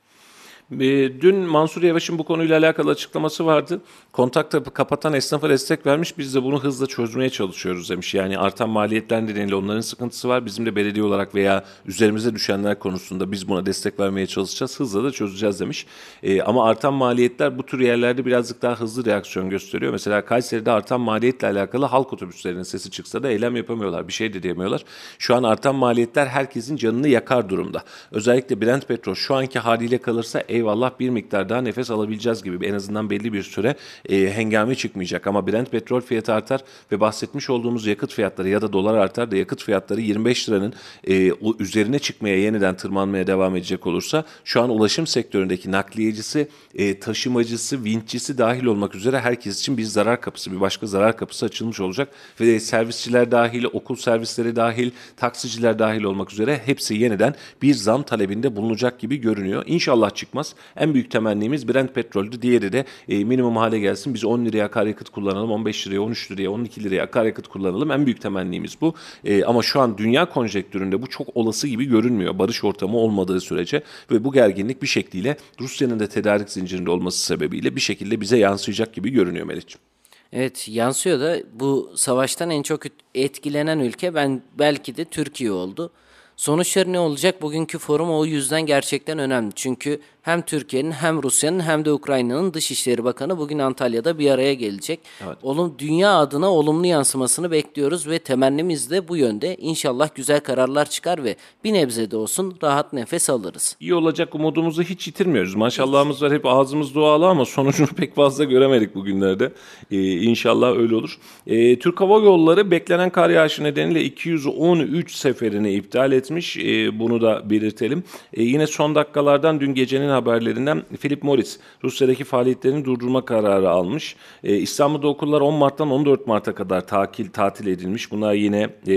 E, 0.71 0.77
dün 1.21 1.35
Mansur 1.35 1.83
Yavaş'ın 1.83 2.17
bu 2.17 2.23
konuyla 2.23 2.57
alakalı 2.57 2.91
açıklaması 2.91 3.45
vardı. 3.45 3.81
Kontakta 4.11 4.63
kapatan 4.63 5.13
esnafa 5.13 5.49
destek 5.49 5.85
vermiş. 5.85 6.17
Biz 6.17 6.35
de 6.35 6.43
bunu 6.43 6.63
hızla 6.63 6.85
çözmeye 6.87 7.29
çalışıyoruz 7.29 7.89
demiş. 7.89 8.13
Yani 8.13 8.37
artan 8.37 8.69
maliyetler 8.69 9.23
nedeniyle 9.23 9.55
onların 9.55 9.81
sıkıntısı 9.81 10.29
var. 10.29 10.45
Bizim 10.45 10.65
de 10.65 10.75
belediye 10.75 11.05
olarak 11.05 11.35
veya 11.35 11.63
üzerimize 11.85 12.35
düşenler 12.35 12.79
konusunda 12.79 13.31
biz 13.31 13.47
buna 13.47 13.65
destek 13.65 13.99
vermeye 13.99 14.27
çalışacağız. 14.27 14.79
Hızla 14.79 15.03
da 15.03 15.11
çözeceğiz 15.11 15.59
demiş. 15.59 15.85
E, 16.23 16.41
ama 16.41 16.65
artan 16.65 16.93
maliyetler 16.93 17.57
bu 17.57 17.63
tür 17.65 17.79
yerlerde 17.79 18.25
birazcık 18.25 18.61
daha 18.61 18.79
hızlı 18.79 19.05
reaksiyon 19.05 19.49
gösteriyor. 19.49 19.91
Mesela 19.91 20.25
Kayseri'de 20.25 20.71
artan 20.71 21.01
maliyetle 21.01 21.47
alakalı 21.47 21.85
halk 21.85 22.13
otobüslerinin 22.13 22.63
sesi 22.63 22.91
çıksa 22.91 23.23
da 23.23 23.29
eylem 23.29 23.55
yapamıyorlar. 23.55 24.07
Bir 24.07 24.13
şey 24.13 24.33
de 24.33 24.43
diyemiyorlar. 24.43 24.83
Şu 25.19 25.35
an 25.35 25.43
artan 25.43 25.75
maliyetler 25.75 26.27
herkesin 26.27 26.75
canını 26.75 27.07
yakar 27.07 27.49
durumda. 27.49 27.83
Özellikle 28.11 28.61
Brent 28.61 28.87
Petrol 28.87 29.15
şu 29.15 29.35
anki 29.35 29.59
haliyle 29.59 29.97
kalırsa 29.97 30.43
eyvallah 30.57 30.99
bir 30.99 31.09
miktar 31.09 31.49
daha 31.49 31.61
nefes 31.61 31.91
alabileceğiz 31.91 32.43
gibi 32.43 32.65
en 32.65 32.73
azından 32.73 33.09
belli 33.09 33.33
bir 33.33 33.43
süre 33.43 33.75
e, 34.09 34.33
hengame 34.33 34.75
çıkmayacak. 34.75 35.27
Ama 35.27 35.47
Brent 35.47 35.71
petrol 35.71 36.01
fiyatı 36.01 36.33
artar 36.33 36.63
ve 36.91 36.99
bahsetmiş 36.99 37.49
olduğumuz 37.49 37.87
yakıt 37.87 38.13
fiyatları 38.13 38.49
ya 38.49 38.61
da 38.61 38.73
dolar 38.73 38.93
artar 38.93 39.31
da 39.31 39.35
yakıt 39.35 39.63
fiyatları 39.63 40.01
25 40.01 40.49
liranın 40.49 40.73
e, 41.07 41.31
üzerine 41.59 41.99
çıkmaya 41.99 42.39
yeniden 42.39 42.77
tırmanmaya 42.77 43.27
devam 43.27 43.55
edecek 43.55 43.87
olursa 43.87 44.25
şu 44.43 44.61
an 44.61 44.69
ulaşım 44.69 45.07
sektöründeki 45.07 45.71
nakliyecisi, 45.71 46.47
e, 46.75 46.99
taşımacısı, 46.99 47.83
vinççisi 47.83 48.37
dahil 48.37 48.65
olmak 48.65 48.95
üzere 48.95 49.19
herkes 49.19 49.59
için 49.59 49.77
bir 49.77 49.83
zarar 49.83 50.21
kapısı, 50.21 50.51
bir 50.51 50.61
başka 50.61 50.87
zarar 50.87 51.17
kapısı 51.17 51.45
açılmış 51.45 51.79
olacak 51.79 52.09
ve 52.41 52.59
servisçiler 52.59 53.31
dahil, 53.31 53.63
okul 53.73 53.95
servisleri 53.95 54.55
dahil, 54.55 54.91
taksiciler 55.17 55.79
dahil 55.79 56.03
olmak 56.03 56.33
üzere 56.33 56.61
hepsi 56.65 56.95
yeniden 56.95 57.35
bir 57.61 57.73
zam 57.73 58.03
talebinde 58.03 58.55
bulunacak 58.55 58.99
gibi 58.99 59.17
görünüyor. 59.17 59.63
İnşallah 59.67 60.15
çıkmaz. 60.15 60.46
En 60.77 60.93
büyük 60.93 61.11
temennimiz 61.11 61.67
Brent 61.67 61.95
petroldü. 61.95 62.41
Diğeri 62.41 62.73
de 62.73 62.85
e, 63.09 63.23
minimum 63.23 63.55
hale 63.55 63.79
gelsin. 63.79 64.13
Biz 64.13 64.25
10 64.25 64.45
liraya 64.45 64.65
akaryakıt 64.65 65.09
kullanalım, 65.09 65.51
15 65.51 65.87
liraya, 65.87 65.99
13 65.99 66.31
liraya, 66.31 66.49
12 66.49 66.83
liraya 66.83 67.03
akaryakıt 67.03 67.47
kullanalım. 67.47 67.91
En 67.91 68.05
büyük 68.05 68.21
temennimiz 68.21 68.77
bu. 68.81 68.93
E, 69.25 69.43
ama 69.43 69.61
şu 69.61 69.81
an 69.81 69.97
dünya 69.97 70.29
konjektüründe 70.29 71.01
bu 71.01 71.07
çok 71.07 71.37
olası 71.37 71.67
gibi 71.67 71.85
görünmüyor. 71.85 72.39
Barış 72.39 72.63
ortamı 72.63 72.97
olmadığı 72.97 73.41
sürece 73.41 73.83
ve 74.11 74.23
bu 74.23 74.33
gerginlik 74.33 74.81
bir 74.81 74.87
şekliyle 74.87 75.37
Rusya'nın 75.59 75.99
da 75.99 76.07
tedarik 76.07 76.49
zincirinde 76.49 76.91
olması 76.91 77.25
sebebiyle 77.25 77.75
bir 77.75 77.81
şekilde 77.81 78.21
bize 78.21 78.37
yansıyacak 78.37 78.93
gibi 78.93 79.09
görünüyor 79.09 79.45
Melih'ciğim. 79.45 79.87
Evet 80.33 80.69
yansıyor 80.69 81.19
da 81.19 81.37
bu 81.53 81.91
savaştan 81.95 82.49
en 82.49 82.63
çok 82.63 82.81
etkilenen 83.15 83.79
ülke 83.79 84.15
ben 84.15 84.41
belki 84.59 84.97
de 84.97 85.05
Türkiye 85.05 85.51
oldu. 85.51 85.91
Sonuçları 86.37 86.93
ne 86.93 86.99
olacak? 86.99 87.41
Bugünkü 87.41 87.77
forum 87.77 88.11
o 88.11 88.25
yüzden 88.25 88.65
gerçekten 88.65 89.19
önemli. 89.19 89.51
Çünkü 89.55 90.01
hem 90.21 90.41
Türkiye'nin 90.41 90.91
hem 90.91 91.23
Rusya'nın 91.23 91.59
hem 91.59 91.85
de 91.85 91.91
Ukrayna'nın 91.91 92.53
Dışişleri 92.53 93.03
Bakanı 93.03 93.37
bugün 93.37 93.59
Antalya'da 93.59 94.19
bir 94.19 94.31
araya 94.31 94.53
gelecek. 94.53 94.99
Evet. 95.25 95.37
Olum 95.43 95.75
dünya 95.79 96.17
adına 96.17 96.51
olumlu 96.51 96.87
yansımasını 96.87 97.51
bekliyoruz 97.51 98.07
ve 98.07 98.19
temennimiz 98.19 98.91
de 98.91 99.07
bu 99.07 99.17
yönde. 99.17 99.55
İnşallah 99.55 100.09
güzel 100.15 100.39
kararlar 100.39 100.89
çıkar 100.89 101.23
ve 101.23 101.35
bir 101.63 101.73
nebze 101.73 102.11
de 102.11 102.17
olsun 102.17 102.57
rahat 102.63 102.93
nefes 102.93 103.29
alırız. 103.29 103.75
İyi 103.79 103.93
olacak 103.93 104.35
umudumuzu 104.35 104.83
hiç 104.83 105.07
yitirmiyoruz. 105.07 105.55
Maşallahımız 105.55 106.21
var 106.21 106.33
hep 106.33 106.45
ağzımız 106.45 106.95
dualı 106.95 107.27
ama 107.27 107.45
sonucunu 107.45 107.87
pek 107.97 108.15
fazla 108.15 108.43
göremedik 108.43 108.95
bugünlerde. 108.95 109.53
Ee, 109.91 110.11
inşallah 110.11 110.77
öyle 110.77 110.95
olur. 110.95 111.19
Ee, 111.47 111.79
Türk 111.79 112.01
Hava 112.01 112.19
Yolları 112.19 112.71
beklenen 112.71 113.09
kar 113.09 113.29
yağışı 113.29 113.63
nedeniyle 113.63 114.03
213 114.03 115.15
seferini 115.15 115.73
iptal 115.73 116.11
etmiş. 116.27 116.57
Ee, 116.57 116.99
bunu 116.99 117.21
da 117.21 117.49
belirtelim. 117.49 118.03
Ee, 118.33 118.43
yine 118.43 118.67
son 118.67 118.95
dakikalardan 118.95 119.59
dün 119.59 119.73
gecenin 119.73 120.09
haberlerinden 120.09 120.83
Philip 121.01 121.23
Morris 121.23 121.59
Rusya'daki 121.83 122.23
faaliyetlerini 122.23 122.85
durdurma 122.85 123.25
kararı 123.25 123.69
almış. 123.69 124.15
E, 124.43 124.55
İstanbul'da 124.55 125.07
okullar 125.07 125.41
10 125.41 125.53
Mart'tan 125.53 125.91
14 125.91 126.27
Mart'a 126.27 126.55
kadar 126.55 126.87
tatil 126.87 127.29
tatil 127.29 127.67
edilmiş. 127.67 128.11
Bunlar 128.11 128.33
yine 128.33 128.69
e, 128.87 128.95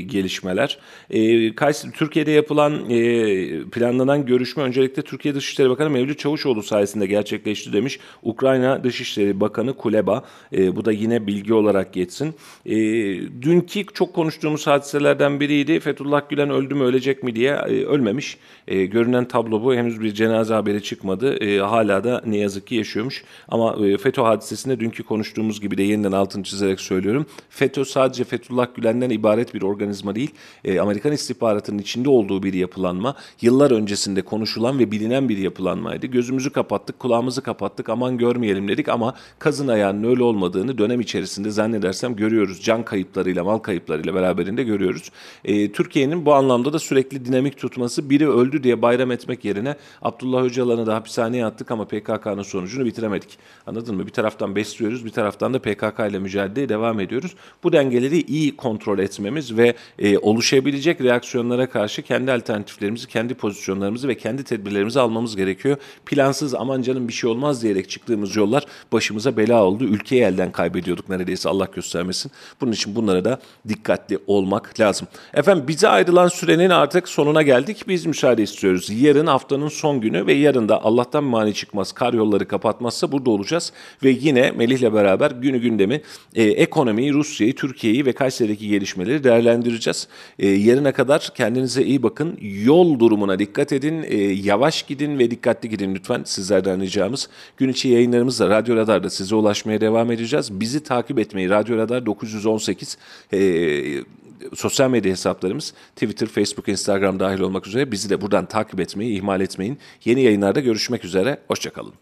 gelişmeler. 0.00 0.78
E, 1.10 1.54
Kayseri 1.54 1.92
Türkiye'de 1.92 2.30
yapılan 2.30 2.90
e, 2.90 3.70
planlanan 3.70 4.26
görüşme 4.26 4.62
öncelikle 4.62 5.02
Türkiye 5.02 5.34
Dışişleri 5.34 5.70
Bakanı 5.70 5.90
Mevlüt 5.90 6.18
Çavuşoğlu 6.18 6.62
sayesinde 6.62 7.06
gerçekleşti 7.06 7.72
demiş. 7.72 7.98
Ukrayna 8.22 8.84
Dışişleri 8.84 9.40
Bakanı 9.40 9.76
Kuleba. 9.76 10.24
E, 10.52 10.76
bu 10.76 10.84
da 10.84 10.92
yine 10.92 11.26
bilgi 11.26 11.54
olarak 11.54 11.92
geçsin. 11.92 12.34
E, 12.66 12.76
dünkü 13.42 13.86
çok 13.94 14.14
konuştuğumuz 14.14 14.66
hadiselerden 14.66 15.40
biriydi. 15.40 15.80
Fethullah 15.80 16.28
Gülen 16.28 16.50
öldü 16.50 16.65
öldü 16.66 16.74
mü 16.74 16.84
ölecek 16.84 17.22
mi 17.22 17.36
diye 17.36 17.50
e, 17.50 17.84
ölmemiş. 17.84 18.38
E, 18.68 18.86
görünen 18.86 19.28
tablo 19.28 19.62
bu. 19.62 19.74
Henüz 19.74 20.00
bir 20.00 20.14
cenaze 20.14 20.54
haberi 20.54 20.82
çıkmadı. 20.82 21.36
E, 21.44 21.58
hala 21.58 22.04
da 22.04 22.22
ne 22.26 22.36
yazık 22.36 22.66
ki 22.66 22.74
yaşıyormuş. 22.74 23.24
Ama 23.48 23.86
e, 23.86 23.98
FETÖ 23.98 24.22
hadisesinde 24.22 24.80
dünkü 24.80 25.02
konuştuğumuz 25.02 25.60
gibi 25.60 25.78
de 25.78 25.82
yeniden 25.82 26.12
altını 26.12 26.42
çizerek 26.42 26.80
söylüyorum. 26.80 27.26
FETÖ 27.50 27.84
sadece 27.84 28.24
Fethullah 28.24 28.66
Gülen'den 28.74 29.10
ibaret 29.10 29.54
bir 29.54 29.62
organizma 29.62 30.14
değil. 30.14 30.30
E, 30.64 30.80
Amerikan 30.80 31.12
istihbaratının 31.12 31.78
içinde 31.78 32.08
olduğu 32.08 32.42
bir 32.42 32.54
yapılanma. 32.54 33.14
Yıllar 33.40 33.70
öncesinde 33.70 34.22
konuşulan 34.22 34.78
ve 34.78 34.90
bilinen 34.90 35.28
bir 35.28 35.38
yapılanmaydı. 35.38 36.06
Gözümüzü 36.06 36.50
kapattık, 36.50 36.98
kulağımızı 36.98 37.42
kapattık. 37.42 37.88
Aman 37.88 38.18
görmeyelim 38.18 38.68
dedik 38.68 38.88
ama 38.88 39.14
kazın 39.38 39.68
ayağının 39.68 40.10
öyle 40.10 40.22
olmadığını 40.22 40.78
dönem 40.78 41.00
içerisinde 41.00 41.50
zannedersem 41.50 42.16
görüyoruz. 42.16 42.62
Can 42.62 42.84
kayıplarıyla, 42.84 43.44
mal 43.44 43.58
kayıplarıyla 43.58 44.14
beraberinde 44.14 44.62
görüyoruz. 44.62 45.10
E, 45.44 45.72
Türkiye'nin 45.72 46.26
bu 46.26 46.34
anlamda 46.34 46.55
da 46.64 46.78
sürekli 46.78 47.24
dinamik 47.24 47.58
tutması 47.58 48.10
biri 48.10 48.30
öldü 48.30 48.62
diye 48.62 48.82
bayram 48.82 49.10
etmek 49.10 49.44
yerine 49.44 49.76
Abdullah 50.02 50.42
Öcalan'ı 50.42 50.86
da 50.86 50.94
hapishaneye 50.94 51.46
attık 51.46 51.70
ama 51.70 51.84
PKK'nın 51.84 52.42
sonucunu 52.42 52.84
bitiremedik. 52.84 53.38
Anladın 53.66 53.96
mı? 53.96 54.06
Bir 54.06 54.12
taraftan 54.12 54.56
besliyoruz, 54.56 55.04
bir 55.04 55.10
taraftan 55.10 55.54
da 55.54 55.58
PKK 55.58 56.00
ile 56.10 56.18
mücadeleye 56.18 56.68
devam 56.68 57.00
ediyoruz. 57.00 57.34
Bu 57.62 57.72
dengeleri 57.72 58.20
iyi 58.20 58.56
kontrol 58.56 58.98
etmemiz 58.98 59.56
ve 59.56 59.74
e, 59.98 60.18
oluşabilecek 60.18 61.00
reaksiyonlara 61.00 61.70
karşı 61.70 62.02
kendi 62.02 62.32
alternatiflerimizi, 62.32 63.08
kendi 63.08 63.34
pozisyonlarımızı 63.34 64.08
ve 64.08 64.14
kendi 64.14 64.44
tedbirlerimizi 64.44 65.00
almamız 65.00 65.36
gerekiyor. 65.36 65.76
Plansız 66.06 66.54
aman 66.54 66.82
canım 66.82 67.08
bir 67.08 67.12
şey 67.12 67.30
olmaz 67.30 67.62
diyerek 67.62 67.90
çıktığımız 67.90 68.36
yollar 68.36 68.66
başımıza 68.92 69.36
bela 69.36 69.64
oldu. 69.64 69.84
Ülkeyi 69.84 70.22
elden 70.22 70.52
kaybediyorduk 70.52 71.08
neredeyse 71.08 71.48
Allah 71.48 71.68
göstermesin. 71.74 72.32
Bunun 72.60 72.72
için 72.72 72.94
bunlara 72.94 73.24
da 73.24 73.40
dikkatli 73.68 74.18
olmak 74.26 74.80
lazım. 74.80 75.08
Efendim 75.34 75.68
bize 75.68 75.88
ayrılan 75.88 76.28
sürenin 76.46 76.70
artık 76.70 77.08
sonuna 77.08 77.42
geldik. 77.42 77.84
Biz 77.88 78.06
müsaade 78.06 78.42
istiyoruz. 78.42 78.90
Yarın 79.00 79.26
haftanın 79.26 79.68
son 79.68 80.00
günü 80.00 80.26
ve 80.26 80.32
yarın 80.32 80.68
da 80.68 80.84
Allah'tan 80.84 81.24
mani 81.24 81.54
çıkmaz 81.54 81.92
kar 81.92 82.12
yolları 82.12 82.48
kapatmazsa 82.48 83.12
burada 83.12 83.30
olacağız. 83.30 83.72
Ve 84.04 84.10
yine 84.20 84.50
Melih'le 84.50 84.94
beraber 84.94 85.30
günü 85.30 85.58
gündemi 85.58 86.00
e, 86.34 86.42
ekonomiyi, 86.42 87.12
Rusya'yı, 87.12 87.54
Türkiye'yi 87.54 88.06
ve 88.06 88.12
Kayseri'deki 88.12 88.68
gelişmeleri 88.68 89.24
değerlendireceğiz. 89.24 90.08
E, 90.38 90.48
yarına 90.48 90.92
kadar 90.92 91.30
kendinize 91.34 91.82
iyi 91.82 92.02
bakın. 92.02 92.38
Yol 92.40 92.98
durumuna 92.98 93.38
dikkat 93.38 93.72
edin. 93.72 94.02
E, 94.02 94.16
yavaş 94.22 94.82
gidin 94.82 95.18
ve 95.18 95.30
dikkatli 95.30 95.68
gidin 95.68 95.94
lütfen 95.94 96.22
sizlerden 96.24 96.80
ricamız. 96.80 97.28
Gün 97.56 97.68
içi 97.68 97.88
yayınlarımızla 97.88 98.48
Radyo 98.48 98.76
Radar'da 98.76 99.10
size 99.10 99.34
ulaşmaya 99.34 99.80
devam 99.80 100.10
edeceğiz. 100.12 100.60
Bizi 100.60 100.82
takip 100.82 101.18
etmeyi 101.18 101.50
Radyo 101.50 101.76
Radar 101.76 102.06
918 102.06 102.98
e, 103.32 103.38
sosyal 104.54 104.90
medya 104.90 105.12
hesaplarımız 105.12 105.74
Twitter, 105.96 106.26
Facebook, 106.26 106.68
Instagram 106.68 107.20
dahil 107.20 107.40
olmak 107.40 107.66
üzere 107.66 107.92
bizi 107.92 108.10
de 108.10 108.20
buradan 108.20 108.46
takip 108.46 108.80
etmeyi 108.80 109.16
ihmal 109.18 109.40
etmeyin. 109.40 109.78
Yeni 110.04 110.22
yayınlarda 110.22 110.60
görüşmek 110.60 111.04
üzere. 111.04 111.40
Hoşçakalın. 111.48 111.92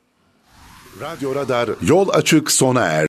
Radyo 1.00 1.34
Radar 1.34 1.70
yol 1.82 2.08
açık 2.08 2.50
sona 2.50 2.86
er. 2.86 3.02